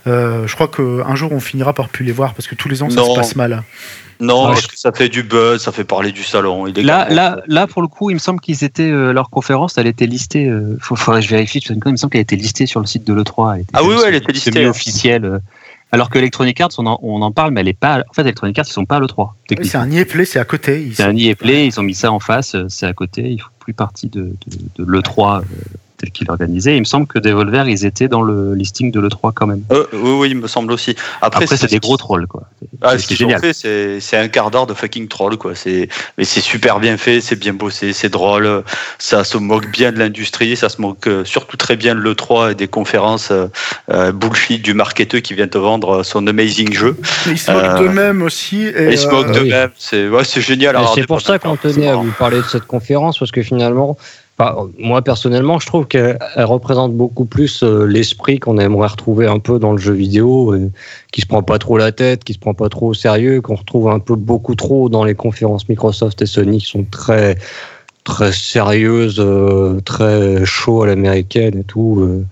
Euh, 0.07 0.47
je 0.47 0.55
crois 0.55 0.69
qu'un 0.69 1.15
jour, 1.15 1.33
on 1.33 1.41
finira 1.41 1.73
par 1.73 1.89
plus 1.89 2.05
les 2.05 2.13
voir, 2.13 2.35
parce 2.35 2.47
que 2.47 2.55
tous 2.55 2.69
les 2.69 2.83
ans, 2.83 2.91
ça 2.91 3.03
se 3.03 3.15
passe 3.15 3.37
mal. 3.37 3.63
Non, 4.21 4.47
parce 4.47 4.69
que 4.69 4.79
ça 4.79 4.93
fait 4.93 5.09
du 5.09 5.25
buzz, 5.25 5.61
ça 5.61 5.73
fait 5.73 5.85
parler 5.85 6.13
du 6.13 6.23
salon. 6.23 6.67
Là, 6.67 7.09
là, 7.11 7.43
là, 7.49 7.67
pour 7.67 7.83
le 7.83 7.89
coup, 7.89 8.11
il 8.11 8.15
me 8.15 8.21
semble 8.21 8.41
qu'ils 8.41 8.63
étaient 8.63 8.91
euh, 8.91 9.13
leur 9.13 9.29
conférence, 9.29 9.77
elle 9.77 9.89
était 9.89 10.07
listée. 10.07 10.45
Il 10.45 10.77
faudrait 10.81 11.21
que 11.21 11.27
je 11.27 11.31
vérifie. 11.31 11.59
Il 11.59 11.93
me 11.93 11.97
semble 11.97 12.13
qu'elle 12.13 12.21
était 12.21 12.37
listée 12.37 12.67
sur 12.67 12.81
le 12.81 12.87
site 12.87 13.05
de 13.05 13.13
l'E3. 13.13 13.65
ah 13.73 13.83
oui, 13.83 13.95
oui, 13.97 14.03
elle 14.07 14.15
était 14.15 14.33
listée. 14.33 14.53
Semi-officielle. 14.53 15.41
Alors 15.95 16.11
que 16.11 16.19
Electronic 16.19 16.61
Arts, 16.61 16.73
on 16.79 17.23
en, 17.23 17.31
parle, 17.31 17.53
mais 17.53 17.61
elle 17.61 17.69
est 17.69 17.73
pas. 17.73 18.03
En 18.11 18.13
fait, 18.13 18.23
Electronic 18.23 18.59
Arts, 18.59 18.67
ils 18.69 18.73
sont 18.73 18.85
pas 18.85 18.97
à 18.97 18.99
l'E3. 18.99 19.31
c'est 19.63 19.77
un 19.77 19.89
e 19.93 20.25
c'est 20.25 20.41
à 20.41 20.45
côté. 20.45 20.91
C'est 20.93 21.05
un 21.05 21.15
e 21.15 21.37
ils 21.45 21.79
ont 21.79 21.85
mis 21.85 21.95
ça 21.95 22.11
en 22.11 22.19
face, 22.19 22.57
euh, 22.57 22.67
c'est 22.69 22.87
à 22.87 22.93
côté. 22.93 23.31
Ils 23.31 23.41
font 23.41 23.51
plus 23.61 23.75
partie 23.75 24.09
de, 24.09 24.35
de 24.77 24.85
l'E3 24.85 25.45
tel 26.05 26.13
qu'il 26.13 26.31
organisait. 26.31 26.77
Il 26.77 26.81
me 26.81 26.85
semble 26.85 27.07
que 27.07 27.19
Devolver, 27.19 27.69
ils 27.69 27.87
étaient 27.87 28.09
dans 28.09 28.23
le 28.23 28.55
listing 28.55 28.91
de 28.91 29.01
l'E3 29.01 29.33
quand 29.35 29.47
même. 29.47 29.63
Euh, 29.73 29.87
oui, 29.93 30.11
oui, 30.11 30.29
il 30.31 30.37
me 30.37 30.47
semble 30.47 30.73
aussi. 30.73 30.95
Après, 31.21 31.47
c'est 31.47 31.71
des 31.71 31.79
gros 31.79 31.97
trolls, 31.97 32.27
quoi. 32.27 32.45
Ah, 32.83 32.99
ce 32.99 33.15
génial. 33.15 33.41
c'est 33.55 34.17
un 34.17 34.29
quart 34.29 34.51
d'heure 34.51 34.67
de 34.67 34.75
fucking 34.75 35.09
troll, 35.09 35.37
quoi. 35.37 35.53
Mais 36.19 36.25
c'est 36.25 36.41
super 36.41 36.81
bien 36.81 36.97
fait, 36.97 37.21
c'est 37.21 37.37
bien 37.37 37.55
bossé, 37.55 37.93
c'est 37.93 38.09
drôle. 38.09 38.63
Ça 38.99 39.25
se 39.25 39.39
moque 39.39 39.71
bien 39.71 39.93
de 39.93 39.99
l'industrie, 39.99 40.57
ça 40.57 40.69
se 40.69 40.81
moque 40.81 41.07
euh, 41.07 41.25
surtout 41.25 41.57
très 41.57 41.77
bien 41.77 41.95
de 41.95 42.01
l'E3 42.01 42.53
et 42.53 42.55
des 42.55 42.69
conférences 42.69 43.33
euh, 43.33 44.13
bullshit 44.13 44.63
du 44.63 44.75
marketeur 44.75 45.23
qui 45.23 45.35
vient 45.35 45.49
te 45.49 45.59
vendre 45.59 46.03
son 46.03 46.27
amazing 46.27 46.73
jeu. 46.73 46.97
ils 47.27 47.39
se 47.39 47.51
moquent 47.51 47.79
d'eux-mêmes 47.79 48.23
aussi. 48.23 48.63
Et 48.63 48.93
ils 48.93 48.99
se 48.99 49.09
moquent 49.09 49.33
d'eux-mêmes. 49.33 49.71
C'est 49.77 50.09
ouais, 50.09 50.25
génial. 50.25 50.77
C'est 50.95 51.07
pour 51.07 51.21
ça 51.21 51.39
qu'on 51.39 51.57
tenait 51.57 51.89
à 51.89 51.97
vous 51.97 52.13
parler 52.13 52.39
de 52.39 52.47
cette 52.47 52.67
conférence, 52.67 53.19
parce 53.19 53.31
que 53.31 53.43
finalement, 53.43 53.97
moi 54.79 55.03
personnellement, 55.03 55.59
je 55.59 55.67
trouve 55.67 55.87
qu'elle 55.87 56.19
représente 56.37 56.93
beaucoup 56.93 57.25
plus 57.25 57.63
euh, 57.63 57.87
l'esprit 57.87 58.41
qu'on 58.41 58.59
aimerait 58.59 58.89
retrouver 58.89 59.27
un 59.27 59.39
peu 59.39 59.59
dans 59.59 59.73
le 59.73 59.79
jeu 59.79 59.93
vidéo, 59.93 60.53
euh, 60.53 60.71
qui 61.13 61.21
se 61.21 61.27
prend 61.27 61.43
pas 61.43 61.59
trop 61.59 61.79
la 61.79 61.93
tête, 61.93 62.25
qui 62.25 62.35
se 62.35 62.39
prend 62.39 62.55
pas 62.55 62.69
trop 62.69 62.89
au 62.89 62.95
sérieux, 62.95 63.41
qu'on 63.41 63.55
retrouve 63.55 63.89
un 63.89 64.01
peu 64.01 64.17
beaucoup 64.17 64.55
trop 64.57 64.89
dans 64.89 65.05
les 65.05 65.15
conférences 65.15 65.69
Microsoft 65.69 66.21
et 66.23 66.27
Sony, 66.27 66.59
qui 66.59 66.67
sont 66.67 66.85
très 66.91 67.37
très 68.03 68.33
sérieuses, 68.33 69.21
euh, 69.21 69.81
très 69.85 70.45
chaud 70.45 70.83
à 70.83 70.87
l'américaine 70.87 71.61
et 71.61 71.65
tout 71.65 72.25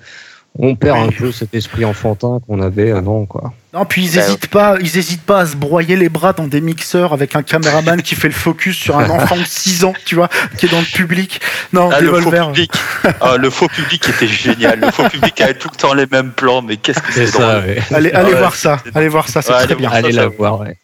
on 0.59 0.74
perd 0.74 0.99
un 0.99 1.09
peu 1.11 1.33
cet 1.33 1.55
esprit 1.55 1.85
enfantin 1.85 2.41
qu'on 2.47 2.61
avait 2.61 2.91
avant, 2.91 3.24
quoi. 3.24 3.53
Non, 3.74 3.86
puis 3.86 4.05
ils 4.05 4.16
n'hésitent 4.16 4.49
pas, 4.49 4.77
ils 4.81 4.99
hésitent 4.99 5.23
pas 5.23 5.40
à 5.40 5.47
se 5.47 5.57
broyer 5.57 5.97
les 5.97 6.11
bras 6.11 6.35
dans 6.35 6.47
des 6.47 6.61
mixeurs 6.61 7.15
avec 7.15 7.35
un 7.35 7.43
caméraman 7.43 8.03
qui 8.03 8.15
fait 8.15 8.28
le 8.28 8.35
focus 8.35 8.77
sur 8.77 8.99
un 8.99 9.09
enfant 9.09 9.36
de 9.36 9.44
6 9.47 9.85
ans, 9.85 9.94
tu 10.05 10.15
vois, 10.15 10.28
qui 10.59 10.66
est 10.66 10.69
dans 10.69 10.81
le 10.81 10.85
public. 10.85 11.40
Non, 11.73 11.89
ah, 11.90 12.01
le 12.01 12.20
faux 12.20 12.31
public. 12.31 12.73
Ah, 13.23 13.36
le 13.39 13.49
faux 13.49 13.69
public 13.69 14.07
était 14.11 14.27
génial. 14.27 14.81
Le 14.81 14.90
faux 14.90 15.09
public 15.09 15.40
avait 15.40 15.55
tout 15.55 15.69
le 15.73 15.77
temps 15.77 15.94
les 15.94 16.07
mêmes 16.07 16.32
plans, 16.32 16.61
mais 16.61 16.77
qu'est-ce 16.77 17.01
que 17.01 17.12
c'est 17.12 17.27
ça 17.27 17.62
Allez, 17.90 18.12
allez 18.12 18.35
voir 18.35 18.55
ça. 18.55 18.78
Allez 18.94 19.09
voir 19.09 19.28
ça, 19.28 19.40
c'est 19.40 19.53
très 19.53 19.74
bien. 19.74 19.90
Allez 19.90 20.12
la 20.12 20.27
voir, 20.27 20.61
ouais. 20.61 20.77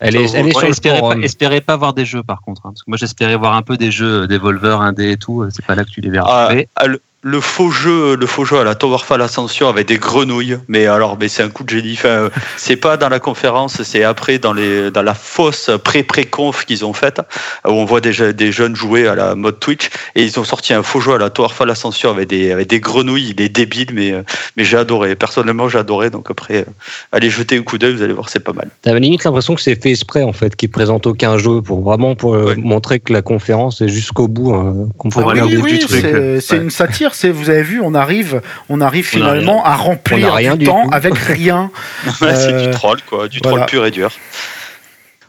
Elle 0.00 0.16
est, 0.16 0.34
elle 0.34 0.48
est 0.48 0.52
sur 0.52 0.64
espérez, 0.64 1.00
pas, 1.00 1.14
espérez 1.22 1.60
pas 1.60 1.76
voir 1.76 1.94
des 1.94 2.04
jeux 2.04 2.22
par 2.22 2.42
contre. 2.42 2.66
Hein, 2.66 2.70
parce 2.70 2.82
que 2.82 2.90
moi 2.90 2.98
j'espérais 2.98 3.36
voir 3.36 3.54
un 3.54 3.62
peu 3.62 3.76
des 3.76 3.90
jeux 3.90 4.26
Devolver, 4.26 4.80
indé 4.80 5.12
et 5.12 5.16
tout. 5.16 5.48
C'est 5.50 5.64
pas 5.64 5.76
là 5.76 5.84
que 5.84 5.90
tu 5.90 6.00
les 6.00 6.10
verras. 6.10 6.52
Ah, 6.74 6.86
le 6.88 7.00
faux 7.40 7.70
jeu, 7.70 8.16
le 8.16 8.26
faux 8.26 8.44
jeu 8.44 8.58
à 8.58 8.64
la 8.64 8.74
Towerfall 8.74 9.22
Ascension 9.22 9.68
avec 9.68 9.88
des 9.88 9.96
grenouilles. 9.96 10.58
Mais 10.68 10.86
alors, 10.86 11.16
mais 11.18 11.28
c'est 11.28 11.42
un 11.42 11.48
coup 11.48 11.64
de 11.64 11.70
génie. 11.70 11.94
Enfin, 11.94 12.28
c'est 12.56 12.76
pas 12.76 12.96
dans 12.96 13.08
la 13.08 13.18
conférence, 13.18 13.82
c'est 13.82 14.04
après 14.04 14.38
dans 14.38 14.52
les 14.52 14.90
dans 14.90 15.02
la 15.02 15.14
fausse 15.14 15.70
pré-pré-conf 15.82 16.66
qu'ils 16.66 16.84
ont 16.84 16.92
faite 16.92 17.20
où 17.66 17.70
on 17.70 17.84
voit 17.84 18.00
déjà 18.00 18.32
des 18.32 18.52
jeunes 18.52 18.76
jouer 18.76 19.08
à 19.08 19.14
la 19.14 19.34
mode 19.34 19.58
Twitch 19.58 19.88
et 20.14 20.22
ils 20.22 20.38
ont 20.38 20.44
sorti 20.44 20.74
un 20.74 20.82
faux 20.82 21.00
jeu 21.00 21.14
à 21.14 21.18
la 21.18 21.30
Towerfall 21.30 21.70
Ascension 21.70 22.10
avec 22.10 22.28
des 22.28 22.52
avec 22.52 22.68
des 22.68 22.80
grenouilles. 22.80 23.34
Il 23.36 23.40
est 23.42 23.48
débile, 23.48 23.88
mais 23.94 24.12
mais 24.56 24.64
j'ai 24.64 24.76
adoré. 24.76 25.16
Personnellement, 25.16 25.68
j'ai 25.68 25.78
adoré. 25.78 26.10
Donc 26.10 26.30
après, 26.30 26.66
allez 27.10 27.30
jeter 27.30 27.56
un 27.56 27.62
coup 27.62 27.78
d'œil, 27.78 27.94
vous 27.94 28.02
allez 28.02 28.12
voir, 28.12 28.28
c'est 28.28 28.40
pas 28.40 28.52
mal. 28.52 28.68
T'avais 28.82 29.00
limite 29.00 29.24
l'impression 29.24 29.54
que 29.54 29.62
c'est 29.62 29.80
fait 29.82 29.90
exprès 29.90 30.22
en 30.22 30.32
fait, 30.32 30.54
qu'ils 30.56 30.70
présentent 30.70 31.06
aucun 31.06 31.38
jeu 31.38 31.62
pour 31.62 31.82
vraiment 31.82 32.14
pour 32.14 32.36
montrer 32.58 33.00
que 33.00 33.12
la 33.14 33.22
conférence 33.22 33.80
est 33.80 33.88
jusqu'au 33.88 34.28
bout. 34.28 34.52
Hein, 34.52 34.88
qu'on 34.98 35.08
oui, 35.08 35.58
oui, 35.62 36.40
c'est 36.40 36.56
une 36.56 36.70
satire 36.70 37.13
vous 37.30 37.50
avez 37.50 37.62
vu, 37.62 37.80
on 37.80 37.94
arrive, 37.94 38.42
on 38.68 38.80
arrive 38.80 39.06
finalement 39.06 39.64
à 39.64 39.76
remplir 39.76 40.32
rien 40.32 40.56
du 40.56 40.66
temps 40.66 40.88
avec 40.90 41.16
rien. 41.16 41.70
c'est 42.18 42.52
du 42.52 42.68
euh, 42.68 42.72
troll, 42.72 43.00
quoi, 43.02 43.28
du 43.28 43.40
troll 43.40 43.64
pur 43.66 43.86
et 43.86 43.90
dur. 43.90 44.10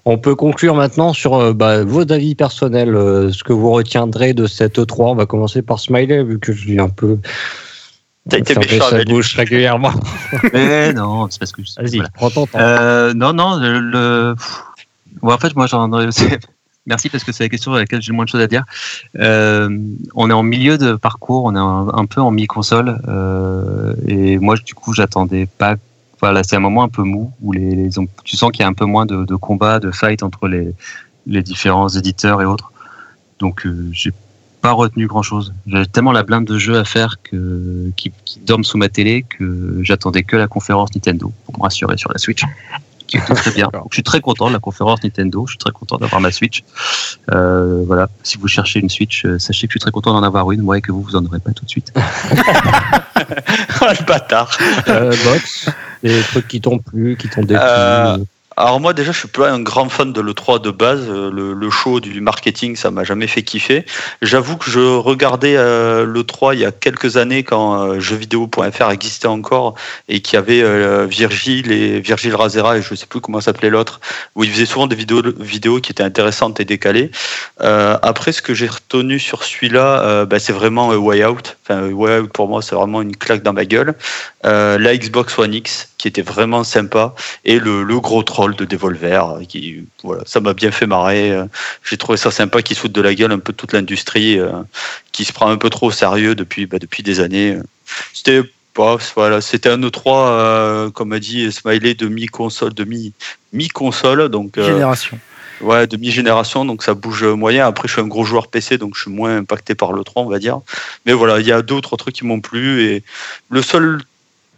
On 0.06 0.18
peut 0.18 0.36
conclure 0.36 0.76
maintenant 0.76 1.14
sur 1.14 1.36
euh, 1.36 1.54
bah, 1.54 1.84
vos 1.84 2.12
avis 2.12 2.36
personnels, 2.36 2.96
euh, 2.96 3.32
ce 3.32 3.44
que 3.44 3.54
vous 3.54 3.72
retiendrez 3.72 4.34
de 4.34 4.46
cette 4.46 4.78
E3. 4.78 5.12
On 5.12 5.16
va 5.16 5.26
commencer 5.26 5.62
par 5.62 5.80
Smiley, 5.80 6.24
vu 6.24 6.40
que 6.40 6.54
je 6.54 6.60
suis 6.60 6.80
un 6.80 6.90
peu. 6.90 7.18
T'as 8.30 8.38
été 8.38 8.56
méchant 8.56 8.90
sa 8.90 9.04
bouche 9.04 9.36
régulièrement. 9.36 9.94
Mais 10.54 10.94
non, 10.94 11.28
c'est 11.30 11.40
parce 11.40 11.52
que. 11.52 11.62
Vas-y, 11.78 12.02
prends 12.14 12.30
ton 12.30 12.46
temps. 12.48 12.60
non, 13.16 13.34
non, 13.34 13.60
le. 13.60 14.36
en 15.22 15.38
fait, 15.38 15.56
moi, 15.56 15.68
j'en 15.68 15.90
Merci 16.88 17.10
parce 17.10 17.24
que 17.24 17.32
c'est 17.32 17.44
la 17.44 17.50
question 17.50 17.74
à 17.74 17.80
laquelle 17.80 18.02
j'ai 18.02 18.12
le 18.12 18.16
moins 18.16 18.26
de 18.26 18.30
choses 18.30 18.42
à 18.42 18.48
dire. 18.48 18.64
Euh, 19.18 19.70
on 20.14 20.30
est 20.30 20.34
en 20.34 20.44
milieu 20.44 20.78
de 20.78 20.94
parcours, 20.94 21.46
on 21.46 21.56
est 21.56 21.60
un, 22.00 22.06
peu 22.06 22.22
en 22.22 22.32
mi-console. 22.32 23.02
Euh, 23.08 23.96
et 24.08 24.38
moi, 24.38 24.56
du 24.56 24.76
coup, 24.76 24.94
j'attendais 24.94 25.48
pas. 25.48 25.76
Voilà, 26.22 26.44
c'est 26.44 26.56
un 26.56 26.60
moment 26.60 26.84
un 26.84 26.90
peu 26.90 27.04
mou 27.04 27.32
où 27.42 27.52
les, 27.52 27.90
tu 28.24 28.38
sens 28.38 28.52
qu'il 28.52 28.62
y 28.62 28.64
a 28.64 28.68
un 28.68 28.74
peu 28.74 28.86
moins 28.86 29.06
de, 29.06 29.26
de 29.26 29.36
combats, 29.36 29.80
de 29.80 29.92
fight 29.92 30.24
entre 30.24 30.48
les, 30.48 30.74
les 31.26 31.42
différents 31.42 31.90
éditeurs 31.90 32.42
et 32.42 32.46
autres. 32.46 32.72
Donc, 33.40 33.66
euh, 33.66 33.90
j'ai 33.92 34.14
pas 34.62 34.72
retenu 34.72 35.08
grand 35.08 35.24
chose. 35.24 35.54
J'avais 35.68 35.86
tellement 35.88 36.12
la 36.12 36.24
blinde 36.24 36.46
de 36.46 36.58
jeux 36.58 36.78
à 36.78 36.86
faire 36.86 37.18
que, 37.24 37.92
qui, 37.96 38.12
qui 38.26 38.40
dorment 38.40 38.64
sous 38.64 38.78
ma 38.78 38.90
télé 38.90 39.24
que 39.24 39.80
j'attendais 39.82 40.24
que 40.24 40.36
la 40.36 40.48
conférence 40.48 40.94
Nintendo 40.96 41.32
pour 41.46 41.58
me 41.58 41.64
rassurer 41.64 41.98
sur 41.98 42.12
la 42.12 42.20
Switch 42.20 42.44
qui 43.06 43.18
très 43.18 43.52
bien. 43.52 43.70
je 43.90 43.96
suis 43.96 44.04
très 44.04 44.22
content 44.22 44.48
de 44.48 44.54
la 44.54 44.60
conférence 44.60 45.04
Nintendo. 45.04 45.46
Je 45.46 45.52
suis 45.52 45.58
très 45.58 45.72
content 45.72 45.98
d'avoir 45.98 46.22
ma 46.22 46.32
Switch. 46.32 46.64
Euh, 47.32 47.84
voilà. 47.86 48.10
Si 48.24 48.38
vous 48.38 48.48
cherchez 48.48 48.80
une 48.80 48.90
Switch, 48.90 49.26
euh, 49.26 49.40
sachez 49.40 49.68
que 49.68 49.74
je 49.74 49.80
suis 49.80 49.80
très 49.80 49.92
content 49.92 50.14
d'en 50.14 50.24
avoir 50.24 50.52
une. 50.52 50.62
Moi, 50.62 50.78
et 50.78 50.82
que 50.82 50.92
vous, 50.92 51.02
vous 51.02 51.16
en 51.16 51.26
aurez 51.26 51.40
pas 51.40 51.52
tout 51.52 51.66
de 51.66 51.70
suite. 51.70 51.94
oh, 51.98 53.86
le 53.90 54.06
bâtard. 54.06 54.58
Euh, 54.88 55.16
box, 55.24 55.70
des 56.04 56.22
trucs 56.22 56.48
qui 56.48 56.62
tombent 56.62 56.84
plus, 56.84 57.16
qui 57.18 57.30
tombent 57.30 57.48
plus. 57.48 57.56
Alors 58.58 58.80
moi 58.80 58.94
déjà 58.94 59.12
je 59.12 59.20
suis 59.20 59.28
pas 59.28 59.52
un 59.52 59.60
grand 59.60 59.90
fan 59.90 60.14
de 60.14 60.22
l'E3 60.22 60.62
de 60.62 60.72
base, 60.72 61.02
euh, 61.10 61.30
le, 61.30 61.70
show 61.70 62.00
du 62.00 62.22
marketing 62.22 62.78
ça 62.78 62.90
m'a 62.90 63.04
jamais 63.04 63.28
fait 63.28 63.44
kiffer. 63.44 63.86
J'avoue 64.22 64.56
que 64.56 64.72
je 64.72 64.80
regardais 64.80 65.58
euh, 65.58 66.06
l'E3 66.06 66.54
il 66.54 66.62
y 66.62 66.66
a 66.66 66.72
quelques 66.72 67.18
années 67.18 67.44
quand 67.44 67.82
euh, 67.82 68.00
jeuxvideo.fr 68.00 68.92
existait 68.92 69.28
encore 69.28 69.76
et 70.08 70.22
qu'il 70.22 70.36
y 70.36 70.38
avait 70.38 70.62
euh, 70.62 71.06
Virgile 71.06 71.70
et 71.74 72.00
Virgile 72.00 72.34
Razera 72.34 72.78
et 72.78 72.82
je 72.82 72.96
sais 72.96 73.08
plus 73.08 73.20
comment 73.20 73.42
s'appelait 73.42 73.70
l'autre, 73.70 74.00
où 74.36 74.46
il 74.46 74.52
faisait 74.52 74.66
souvent 74.66 74.88
des 74.88 74.96
vidéos, 74.96 75.22
vidéos 75.38 75.82
qui 75.82 75.92
étaient 75.92 76.04
intéressantes 76.04 76.62
et 76.62 76.66
décalées. 76.66 77.12
après 77.60 78.32
ce 78.32 78.42
que 78.42 78.54
j'ai 78.54 78.68
retenu 78.68 79.20
sur 79.20 79.44
celui-là, 79.44 80.26
bah, 80.26 80.40
c'est 80.40 80.54
vraiment 80.54 80.90
Way 80.92 81.26
Out. 81.26 81.58
Enfin 81.64 81.90
Way 81.90 82.20
Out 82.20 82.32
pour 82.32 82.48
moi 82.48 82.62
c'est 82.62 82.76
vraiment 82.76 83.02
une 83.02 83.18
claque 83.18 83.44
dans 83.44 83.54
ma 83.54 83.66
gueule. 83.66 83.96
la 84.44 84.98
Xbox 84.98 85.38
One 85.38 85.54
X 85.54 85.90
qui 86.06 86.10
était 86.10 86.22
vraiment 86.22 86.64
sympa 86.64 87.16
et 87.46 87.58
le, 87.58 87.84
gros 88.00 88.22
troll 88.22 88.45
de 88.54 88.66
Devolver. 88.66 89.40
Qui, 89.48 89.86
voilà, 90.04 90.24
ça 90.26 90.40
m'a 90.40 90.54
bien 90.54 90.72
fait 90.72 90.86
marrer. 90.86 91.38
J'ai 91.84 91.98
trouvé 91.98 92.18
ça 92.18 92.30
sympa 92.32 92.62
qui 92.62 92.76
se 92.76 92.86
de 92.88 93.02
la 93.02 93.14
gueule 93.14 93.32
un 93.32 93.40
peu 93.40 93.54
toute 93.54 93.74
l'industrie 93.74 94.40
euh, 94.40 94.52
qui 95.12 95.26
se 95.26 95.34
prend 95.34 95.50
un 95.50 95.58
peu 95.58 95.70
trop 95.70 95.88
au 95.88 95.92
sérieux 95.92 96.36
depuis, 96.36 96.66
bah, 96.66 96.80
depuis 96.80 97.04
des 97.04 97.20
années. 97.20 97.58
C'était 98.14 98.42
voilà, 99.16 99.40
c'était 99.40 99.70
un 99.70 99.80
E3, 99.80 100.02
euh, 100.08 100.90
comme 100.90 101.14
a 101.14 101.20
dit 101.20 101.50
Smiley, 101.50 101.94
de 101.94 102.10
mi-console, 102.10 102.74
de 102.74 102.86
mi-console. 103.54 104.28
donc, 104.28 104.58
euh, 104.58 104.66
Génération. 104.66 105.18
Ouais, 105.62 105.88
demi-génération, 105.88 106.66
donc 106.66 106.84
ça 106.84 106.94
bouge 106.94 107.24
moyen. 107.24 107.66
Après, 107.66 107.88
je 107.88 107.94
suis 107.94 108.02
un 108.02 108.08
gros 108.08 108.26
joueur 108.26 108.48
PC, 108.48 108.78
donc 108.78 108.96
je 108.96 109.04
suis 109.04 109.12
moins 109.12 109.38
impacté 109.38 109.76
par 109.76 109.94
le 109.94 110.04
3, 110.04 110.24
on 110.24 110.30
va 110.30 110.40
dire. 110.40 110.60
Mais 111.06 111.14
voilà, 111.14 111.40
il 111.40 111.48
y 111.48 111.54
a 111.54 111.62
d'autres 111.62 111.96
trucs 111.96 112.16
qui 112.16 112.26
m'ont 112.26 112.42
plu. 112.42 112.84
Et 112.84 113.04
le 113.50 113.62
seul 113.62 114.02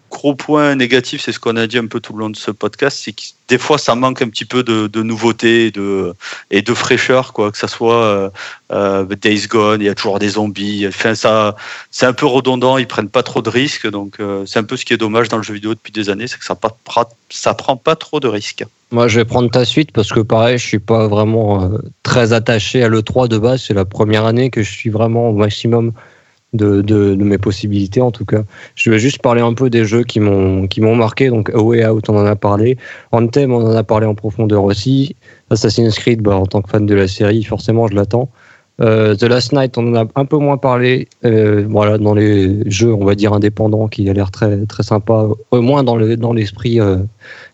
gros 0.09 0.35
point 0.35 0.75
négatif, 0.75 1.21
c'est 1.21 1.31
ce 1.31 1.39
qu'on 1.39 1.55
a 1.55 1.67
dit 1.67 1.77
un 1.77 1.87
peu 1.87 1.99
tout 1.99 2.13
le 2.13 2.19
long 2.19 2.29
de 2.29 2.37
ce 2.37 2.51
podcast, 2.51 2.99
c'est 3.03 3.11
que 3.11 3.21
des 3.47 3.57
fois 3.57 3.77
ça 3.77 3.95
manque 3.95 4.21
un 4.21 4.29
petit 4.29 4.45
peu 4.45 4.63
de, 4.63 5.01
nouveauté 5.01 5.71
et 6.51 6.61
de, 6.61 6.73
fraîcheur, 6.73 7.33
quoi. 7.33 7.51
Que 7.51 7.57
ça 7.57 7.67
soit 7.67 8.03
euh, 8.03 8.29
euh, 8.71 9.05
Days 9.05 9.47
Gone, 9.47 9.81
il 9.81 9.85
y 9.85 9.89
a 9.89 9.95
toujours 9.95 10.19
des 10.19 10.29
zombies. 10.29 10.85
Enfin, 10.87 11.15
ça, 11.15 11.55
c'est 11.91 12.05
un 12.05 12.13
peu 12.13 12.25
redondant. 12.25 12.77
Ils 12.77 12.87
prennent 12.87 13.09
pas 13.09 13.23
trop 13.23 13.41
de 13.41 13.49
risques, 13.49 13.89
donc 13.89 14.19
euh, 14.19 14.45
c'est 14.45 14.59
un 14.59 14.63
peu 14.63 14.77
ce 14.77 14.85
qui 14.85 14.93
est 14.93 14.97
dommage 14.97 15.29
dans 15.29 15.37
le 15.37 15.43
jeu 15.43 15.53
vidéo 15.53 15.73
depuis 15.73 15.91
des 15.91 16.09
années, 16.09 16.27
c'est 16.27 16.37
que 16.37 16.45
ça 16.45 16.55
pas, 16.55 16.75
prend 17.53 17.77
pas 17.77 17.95
trop 17.95 18.19
de 18.19 18.27
risques. 18.27 18.65
Moi, 18.91 19.07
je 19.07 19.19
vais 19.19 19.25
prendre 19.25 19.49
ta 19.49 19.65
suite 19.65 19.91
parce 19.91 20.11
que 20.11 20.21
pareil, 20.21 20.57
je 20.57 20.65
suis 20.65 20.79
pas 20.79 21.07
vraiment 21.07 21.71
très 22.03 22.31
attaché 22.31 22.83
à 22.83 22.87
le 22.87 23.01
3 23.01 23.27
de 23.27 23.37
base. 23.37 23.63
C'est 23.67 23.73
la 23.73 23.85
première 23.85 24.25
année 24.25 24.49
que 24.49 24.63
je 24.63 24.71
suis 24.71 24.89
vraiment 24.89 25.29
au 25.29 25.33
maximum 25.33 25.91
de, 26.53 27.15
mes 27.15 27.37
possibilités 27.37 28.01
en 28.01 28.11
tout 28.11 28.25
cas. 28.25 28.43
Je 28.75 28.89
vais 28.89 28.99
juste 28.99 29.21
parler 29.21 29.41
un 29.41 29.53
peu 29.53 29.69
des 29.69 29.85
jeux 29.85 30.03
qui 30.03 30.19
m'ont 30.19 30.67
qui 30.67 30.81
m'ont 30.81 30.95
marqué. 30.95 31.29
Donc 31.29 31.49
A 31.49 31.61
Way 31.61 31.85
Out, 31.87 32.09
on 32.09 32.17
en 32.17 32.25
a 32.25 32.35
parlé. 32.35 32.77
Anthem, 33.11 33.51
on 33.53 33.65
en 33.65 33.75
a 33.75 33.83
parlé 33.83 34.05
en 34.05 34.15
profondeur 34.15 34.63
aussi. 34.63 35.15
Assassin's 35.49 35.97
Creed, 35.97 36.21
bah, 36.21 36.35
en 36.35 36.45
tant 36.45 36.61
que 36.61 36.69
fan 36.69 36.85
de 36.85 36.95
la 36.95 37.07
série, 37.07 37.43
forcément, 37.43 37.87
je 37.87 37.95
l'attends. 37.95 38.29
Euh, 38.79 39.15
The 39.15 39.23
Last 39.23 39.53
Night, 39.53 39.77
on 39.77 39.87
en 39.87 39.95
a 39.95 40.07
un 40.15 40.25
peu 40.25 40.37
moins 40.37 40.57
parlé. 40.57 41.07
Euh, 41.25 41.65
voilà, 41.67 41.97
dans 41.97 42.13
les 42.13 42.69
jeux, 42.69 42.93
on 42.93 43.05
va 43.05 43.15
dire 43.15 43.33
indépendants, 43.33 43.87
qui 43.87 44.09
a 44.09 44.13
l'air 44.13 44.31
très 44.31 44.65
très 44.65 44.83
sympa, 44.83 45.27
au 45.51 45.61
moins 45.61 45.83
dans 45.83 45.95
le 45.95 46.15
dans 46.17 46.33
l'esprit 46.33 46.79
euh, 46.79 46.97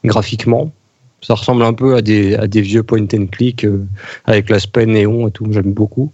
graphiquement. 0.03 0.71
Ça 1.21 1.35
ressemble 1.35 1.63
un 1.63 1.73
peu 1.73 1.95
à 1.95 2.01
des 2.01 2.35
à 2.35 2.47
des 2.47 2.61
vieux 2.61 2.83
point 2.83 3.07
and 3.13 3.27
click 3.31 3.65
avec 4.25 4.49
l'aspect 4.49 4.85
néon 4.85 5.29
et 5.29 5.31
tout. 5.31 5.47
J'aime 5.51 5.71
beaucoup. 5.71 6.11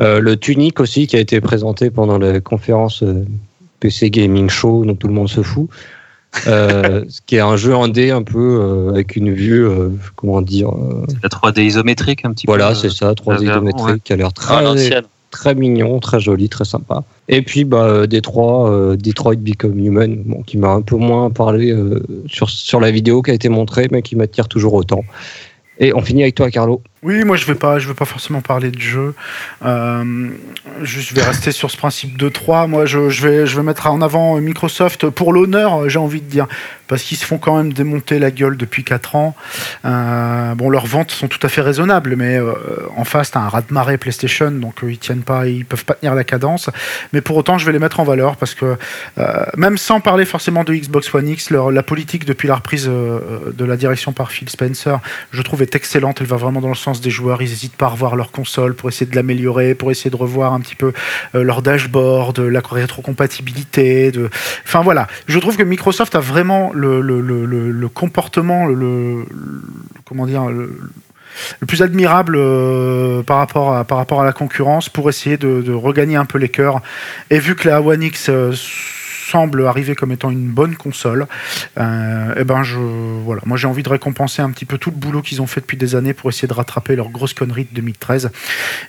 Euh, 0.00 0.20
le 0.20 0.36
Tunic 0.36 0.80
aussi, 0.80 1.06
qui 1.06 1.16
a 1.16 1.20
été 1.20 1.40
présenté 1.40 1.90
pendant 1.90 2.18
la 2.18 2.40
conférence 2.40 3.02
euh, 3.02 3.24
PC 3.80 4.10
Gaming 4.10 4.48
Show, 4.48 4.84
dont 4.84 4.94
tout 4.94 5.06
le 5.06 5.14
monde 5.14 5.28
se 5.28 5.42
fout. 5.42 5.68
Euh, 6.48 7.04
qui 7.26 7.36
est 7.36 7.40
un 7.40 7.56
jeu 7.56 7.74
en 7.74 7.86
D 7.86 8.10
un 8.10 8.22
peu 8.22 8.88
avec 8.90 9.14
une 9.14 9.32
vue, 9.32 9.68
comment 10.16 10.42
dire. 10.42 10.70
la 11.22 11.28
3D 11.28 11.62
isométrique 11.62 12.24
un 12.24 12.32
petit 12.32 12.46
peu. 12.46 12.52
Voilà, 12.52 12.74
c'est 12.74 12.90
ça, 12.90 13.12
3D 13.12 13.44
isométrique, 13.44 14.02
qui 14.02 14.12
a 14.12 14.16
l'air 14.16 14.32
très, 14.32 15.02
très 15.30 15.54
mignon, 15.54 16.00
très 16.00 16.18
joli, 16.18 16.48
très 16.48 16.64
sympa. 16.64 17.04
Et 17.28 17.42
puis, 17.42 17.64
bah, 17.64 18.06
Detroit, 18.08 18.96
Detroit 18.96 19.36
Become 19.36 19.78
Human, 19.78 20.22
bon, 20.24 20.42
qui 20.42 20.58
m'a 20.58 20.70
un 20.70 20.82
peu 20.82 20.96
moins 20.96 21.30
parlé 21.30 21.72
sur, 22.26 22.50
sur 22.50 22.80
la 22.80 22.90
vidéo 22.90 23.22
qui 23.22 23.30
a 23.30 23.34
été 23.34 23.48
montrée, 23.48 23.86
mais 23.92 24.02
qui 24.02 24.16
m'attire 24.16 24.48
toujours 24.48 24.74
autant. 24.74 25.04
Et 25.78 25.92
on 25.94 26.00
finit 26.00 26.22
avec 26.22 26.34
toi, 26.34 26.50
Carlo. 26.50 26.82
Oui, 27.04 27.22
moi 27.22 27.36
je 27.36 27.44
vais 27.44 27.54
pas, 27.54 27.78
je 27.78 27.86
vais 27.86 27.92
pas 27.92 28.06
forcément 28.06 28.40
parler 28.40 28.70
de 28.70 28.80
jeu. 28.80 29.14
Euh, 29.62 30.30
je 30.82 31.14
vais 31.14 31.22
rester 31.22 31.52
sur 31.52 31.70
ce 31.70 31.76
principe 31.76 32.16
de 32.16 32.30
3. 32.30 32.66
Moi, 32.66 32.86
je, 32.86 32.98
vais, 32.98 33.44
je 33.44 33.56
vais 33.56 33.62
mettre 33.62 33.86
en 33.88 34.00
avant 34.00 34.40
Microsoft 34.40 35.10
pour 35.10 35.34
l'honneur, 35.34 35.86
j'ai 35.90 35.98
envie 35.98 36.22
de 36.22 36.26
dire, 36.26 36.46
parce 36.88 37.02
qu'ils 37.02 37.18
se 37.18 37.26
font 37.26 37.36
quand 37.36 37.58
même 37.58 37.74
démonter 37.74 38.18
la 38.18 38.30
gueule 38.30 38.56
depuis 38.56 38.84
4 38.84 39.16
ans. 39.16 39.36
Euh, 39.84 40.54
bon, 40.54 40.70
leurs 40.70 40.86
ventes 40.86 41.10
sont 41.10 41.28
tout 41.28 41.40
à 41.42 41.50
fait 41.50 41.60
raisonnables, 41.60 42.16
mais 42.16 42.38
euh, 42.38 42.54
en 42.96 43.04
face, 43.04 43.32
t'as 43.32 43.40
un 43.40 43.48
raz 43.50 43.60
de 43.60 43.74
marée 43.74 43.98
PlayStation, 43.98 44.50
donc 44.50 44.76
ils 44.82 44.96
tiennent 44.96 45.24
pas, 45.24 45.46
ils 45.46 45.66
peuvent 45.66 45.84
pas 45.84 45.94
tenir 45.94 46.14
la 46.14 46.24
cadence. 46.24 46.70
Mais 47.12 47.20
pour 47.20 47.36
autant, 47.36 47.58
je 47.58 47.66
vais 47.66 47.72
les 47.72 47.78
mettre 47.78 48.00
en 48.00 48.04
valeur 48.04 48.36
parce 48.36 48.54
que 48.54 48.78
même 49.58 49.76
sans 49.76 50.00
parler 50.00 50.24
forcément 50.24 50.64
de 50.64 50.72
Xbox 50.72 51.14
One 51.14 51.28
X, 51.28 51.50
la 51.50 51.82
politique 51.82 52.24
depuis 52.24 52.48
la 52.48 52.54
reprise 52.54 52.86
de 52.86 53.64
la 53.64 53.76
direction 53.76 54.12
par 54.12 54.30
Phil 54.30 54.48
Spencer, 54.48 55.00
je 55.32 55.42
trouve 55.42 55.60
est 55.60 55.76
excellente. 55.76 56.22
Elle 56.22 56.26
va 56.26 56.36
vraiment 56.36 56.62
dans 56.62 56.68
le 56.68 56.74
sens 56.74 56.93
des 57.00 57.10
joueurs, 57.10 57.42
ils 57.42 57.48
n'hésitent 57.48 57.76
pas 57.76 57.86
à 57.86 57.90
revoir 57.90 58.16
leur 58.16 58.30
console 58.30 58.74
pour 58.74 58.88
essayer 58.88 59.10
de 59.10 59.16
l'améliorer, 59.16 59.74
pour 59.74 59.90
essayer 59.90 60.10
de 60.10 60.16
revoir 60.16 60.52
un 60.52 60.60
petit 60.60 60.74
peu 60.74 60.92
euh, 61.34 61.42
leur 61.42 61.62
dashboard, 61.62 62.38
la 62.40 62.60
rétrocompatibilité. 62.60 64.10
De... 64.10 64.30
Enfin 64.64 64.82
voilà, 64.82 65.06
je 65.26 65.38
trouve 65.38 65.56
que 65.56 65.62
Microsoft 65.62 66.14
a 66.14 66.20
vraiment 66.20 66.72
le, 66.74 67.88
comportement, 67.88 68.66
le, 68.66 69.24
comment 70.04 70.26
dire, 70.26 70.46
le, 70.46 70.70
plus 71.66 71.82
admirable 71.82 72.36
euh, 72.36 73.22
par, 73.22 73.38
rapport 73.38 73.74
à, 73.74 73.84
par 73.84 73.98
rapport 73.98 74.20
à 74.20 74.24
la 74.24 74.32
concurrence 74.32 74.88
pour 74.88 75.08
essayer 75.08 75.36
de, 75.36 75.72
regagner 75.72 76.16
un 76.16 76.24
peu 76.24 76.38
les 76.38 76.48
cœurs. 76.48 76.80
Et 77.30 77.38
vu 77.38 77.54
que 77.54 77.68
la 77.68 77.80
One 77.80 78.02
X 78.02 78.28
euh, 78.28 78.52
semble 79.24 79.66
arriver 79.66 79.94
comme 79.94 80.12
étant 80.12 80.30
une 80.30 80.48
bonne 80.48 80.76
console, 80.76 81.26
et 81.76 81.80
euh, 81.80 82.34
eh 82.36 82.44
ben 82.44 82.62
je 82.62 82.78
voilà, 82.78 83.40
moi 83.46 83.56
j'ai 83.56 83.66
envie 83.66 83.82
de 83.82 83.88
récompenser 83.88 84.42
un 84.42 84.50
petit 84.50 84.64
peu 84.64 84.78
tout 84.78 84.90
le 84.90 84.96
boulot 84.96 85.22
qu'ils 85.22 85.40
ont 85.40 85.46
fait 85.46 85.60
depuis 85.60 85.76
des 85.76 85.94
années 85.94 86.12
pour 86.12 86.30
essayer 86.30 86.48
de 86.48 86.52
rattraper 86.52 86.96
leur 86.96 87.08
grosse 87.08 87.34
connerie 87.34 87.64
de 87.64 87.74
2013. 87.74 88.30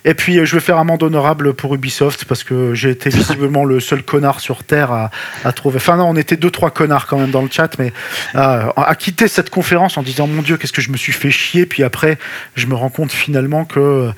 Et 0.04 0.14
puis 0.14 0.38
euh, 0.38 0.44
je 0.44 0.54
vais 0.54 0.60
faire 0.60 0.78
amende 0.78 1.02
honorable 1.02 1.54
pour 1.54 1.74
Ubisoft 1.74 2.24
parce 2.26 2.44
que 2.44 2.74
j'ai 2.74 2.90
été 2.90 3.10
visiblement 3.10 3.64
le 3.64 3.80
seul 3.80 4.02
connard 4.02 4.40
sur 4.40 4.64
terre 4.64 4.92
à, 4.92 5.52
trouver. 5.52 5.76
Enfin 5.76 5.96
non, 5.96 6.08
on 6.08 6.16
était 6.16 6.36
deux 6.36 6.50
trois 6.50 6.70
connards 6.70 7.06
quand 7.06 7.18
même 7.18 7.30
dans 7.30 7.42
le 7.42 7.50
chat, 7.50 7.78
mais 7.78 7.92
euh, 8.34 8.66
à 8.76 8.94
quitter 8.94 9.28
cette 9.28 9.50
conférence 9.50 9.96
en 9.96 10.02
disant 10.02 10.26
mon 10.26 10.42
Dieu 10.42 10.56
qu'est-ce 10.56 10.72
que 10.72 10.82
je 10.82 10.90
me 10.90 10.96
suis 10.96 11.12
fait 11.12 11.30
chier. 11.30 11.66
Puis 11.66 11.82
après 11.82 12.18
je 12.54 12.66
me 12.66 12.74
rends 12.74 12.90
compte 12.90 13.12
finalement 13.12 13.64
que 13.64 14.10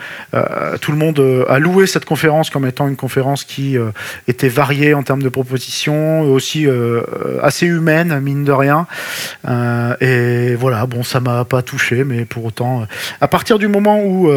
tout 0.81 0.93
le 0.93 0.99
monde 0.99 1.47
a 1.49 1.59
loué 1.59 1.87
cette 1.87 2.05
conférence 2.05 2.51
comme 2.51 2.67
étant 2.67 2.89
une 2.89 2.97
conférence 2.97 3.45
qui 3.45 3.77
était 4.27 4.49
variée 4.49 4.95
en 4.95 5.03
termes 5.03 5.23
de 5.23 5.29
propositions 5.29 6.08
aussi 6.23 6.67
euh, 6.67 7.03
assez 7.43 7.67
humaine, 7.67 8.19
mine 8.21 8.45
de 8.45 8.53
rien. 8.53 8.87
Euh, 9.49 9.95
et 10.01 10.55
voilà, 10.55 10.87
bon, 10.87 11.03
ça 11.03 11.21
m'a 11.21 11.45
pas 11.45 11.63
touché, 11.63 12.05
mais 12.05 12.25
pour 12.25 12.45
autant, 12.45 12.83
euh, 12.83 12.85
à 13.21 13.29
partir 13.29 13.59
du 13.59 13.69
moment 13.69 14.03
où 14.03 14.31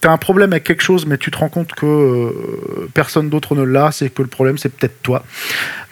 tu 0.00 0.08
as 0.08 0.12
un 0.12 0.16
problème 0.16 0.52
avec 0.52 0.64
quelque 0.64 0.82
chose, 0.82 1.04
mais 1.06 1.18
tu 1.18 1.30
te 1.30 1.38
rends 1.38 1.48
compte 1.48 1.72
que 1.72 2.88
personne 2.94 3.28
d'autre 3.28 3.54
ne 3.54 3.62
l'a, 3.62 3.92
c'est 3.92 4.08
que 4.08 4.22
le 4.22 4.28
problème, 4.28 4.56
c'est 4.56 4.70
peut-être 4.70 5.02
toi. 5.02 5.22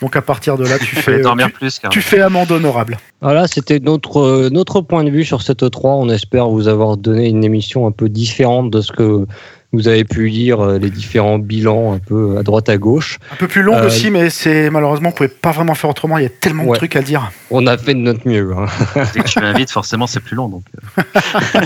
Donc 0.01 0.17
à 0.17 0.23
partir 0.23 0.57
de 0.57 0.65
là, 0.65 0.79
tu 0.79 0.97
fais, 0.97 1.21
tu, 1.21 1.53
plus, 1.53 1.81
tu, 1.91 2.01
fais 2.01 2.21
amende 2.21 2.51
honorable. 2.51 2.97
Voilà, 3.21 3.47
c'était 3.47 3.81
notre, 3.81 4.49
notre 4.51 4.81
point 4.81 5.05
de 5.05 5.11
vue 5.11 5.25
sur 5.25 5.43
cette 5.43 5.69
3. 5.71 5.95
On 5.95 6.09
espère 6.09 6.49
vous 6.49 6.69
avoir 6.69 6.97
donné 6.97 7.29
une 7.29 7.45
émission 7.45 7.87
un 7.87 7.93
peu 7.93 8.09
différente 8.09 8.71
de 8.71 8.81
ce 8.81 8.93
que 8.93 9.27
vous 9.73 9.87
avez 9.87 10.05
pu 10.05 10.29
lire 10.29 10.61
euh, 10.61 10.79
les 10.79 10.89
différents 10.89 11.39
bilans 11.39 11.93
un 11.93 11.99
peu 11.99 12.39
à 12.39 12.43
droite 12.43 12.69
à 12.71 12.79
gauche. 12.79 13.19
Un 13.33 13.37
peu 13.37 13.49
plus 13.49 13.63
long 13.63 13.77
euh, 13.77 13.87
aussi, 13.87 14.11
mais 14.11 14.31
c'est 14.31 14.71
malheureusement, 14.71 15.11
on 15.11 15.13
pouvait 15.13 15.29
pas 15.29 15.53
vraiment 15.53 15.75
faire 15.75 15.91
autrement. 15.91 16.17
Il 16.17 16.23
y 16.23 16.27
a 16.27 16.31
tellement 16.31 16.65
de 16.65 16.77
trucs 16.77 16.97
à 16.97 17.03
dire. 17.03 17.31
On 17.51 17.67
a 17.67 17.77
fait 17.77 17.95
de 17.95 18.01
notre 18.01 18.27
mieux. 18.27 18.53
Hein. 18.57 18.67
Dès 19.15 19.21
que 19.21 19.29
tu 19.29 19.41
m'invites, 19.41 19.71
forcément, 19.71 20.07
c'est 20.07 20.21
plus 20.21 20.37
long. 20.37 20.49
Donc. 20.49 20.63
Euh. 20.99 21.03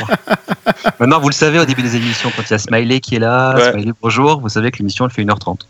Maintenant, 1.01 1.21
vous 1.21 1.29
le 1.29 1.35
savez, 1.35 1.61
au 1.61 1.65
début 1.65 1.83
des 1.83 1.97
émissions, 1.97 2.31
quand 2.37 2.43
il 2.43 2.51
y 2.51 2.55
a 2.55 2.59
Smiley 2.59 3.01
qui 3.01 3.17
est 3.17 3.21
là, 3.21 3.71
Smiley 3.73 3.93
bonjour, 4.03 4.41
vous 4.41 4.49
savez 4.49 4.73
que 4.73 4.79
l'émission, 4.79 5.05
elle 5.05 5.13
fait 5.13 5.23
1h30. 5.23 5.61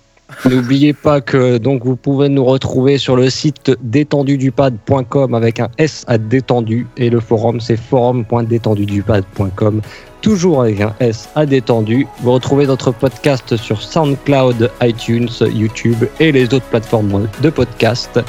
N'oubliez 0.48 0.92
pas 0.92 1.20
que 1.20 1.58
donc 1.58 1.84
vous 1.84 1.96
pouvez 1.96 2.28
nous 2.28 2.44
retrouver 2.44 2.98
sur 2.98 3.16
le 3.16 3.30
site 3.30 3.72
détendudupad.com 3.82 5.34
avec 5.34 5.60
un 5.60 5.68
S 5.78 6.04
à 6.08 6.18
détendu 6.18 6.86
et 6.96 7.10
le 7.10 7.20
forum 7.20 7.60
c'est 7.60 7.76
forum.détendudupad.com 7.76 9.82
toujours 10.22 10.62
avec 10.62 10.80
un 10.80 10.94
S 11.00 11.28
à 11.34 11.44
détendu. 11.44 12.06
Vous 12.20 12.32
retrouvez 12.32 12.66
notre 12.66 12.92
podcast 12.92 13.56
sur 13.56 13.82
SoundCloud, 13.82 14.70
iTunes, 14.80 15.28
YouTube 15.52 16.04
et 16.20 16.32
les 16.32 16.44
autres 16.54 16.66
plateformes 16.66 17.28
de 17.42 17.50
podcast. 17.50 18.20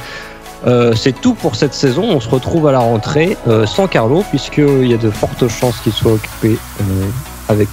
Euh, 0.66 0.94
c'est 0.94 1.18
tout 1.20 1.34
pour 1.34 1.54
cette 1.54 1.74
saison. 1.74 2.04
On 2.04 2.20
se 2.20 2.28
retrouve 2.28 2.66
à 2.66 2.72
la 2.72 2.80
rentrée 2.80 3.36
euh, 3.48 3.66
sans 3.66 3.86
Carlo, 3.86 4.24
puisqu'il 4.30 4.86
y 4.86 4.94
a 4.94 4.98
de 4.98 5.10
fortes 5.10 5.48
chances 5.48 5.78
qu'il 5.80 5.92
soit 5.92 6.12
occupé 6.12 6.56
euh, 6.80 6.84
avec 7.48 7.68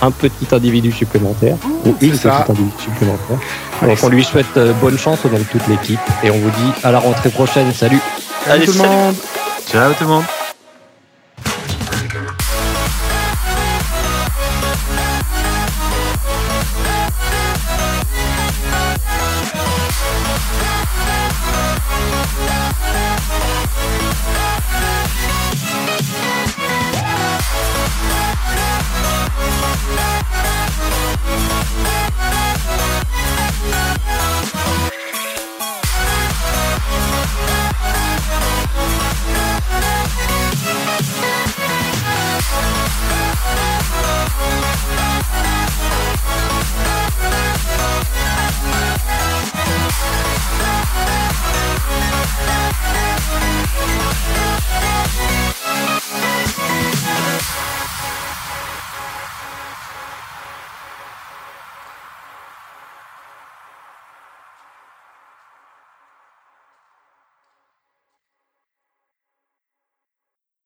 un 0.00 0.10
petit 0.10 0.46
individu 0.52 0.92
supplémentaire, 0.92 1.56
ou 1.84 1.94
une 2.00 2.10
petite 2.10 2.26
individu 2.26 2.70
supplémentaire. 2.78 3.38
Donc 3.82 3.98
on 4.02 4.08
lui 4.08 4.24
souhaite 4.24 4.58
bonne 4.80 4.98
chance 4.98 5.20
dans 5.24 5.42
toute 5.50 5.66
l'équipe 5.68 6.00
et 6.22 6.30
on 6.30 6.38
vous 6.38 6.50
dit 6.50 6.72
à 6.82 6.92
la 6.92 6.98
rentrée 6.98 7.30
prochaine. 7.30 7.72
Salut. 7.72 8.00
Salut, 8.44 8.66
tout 8.66 8.72
le 8.72 8.78
monde. 8.78 9.14
Ciao 9.70 9.92
tout 9.92 10.04
le 10.04 10.10
monde 10.10 10.24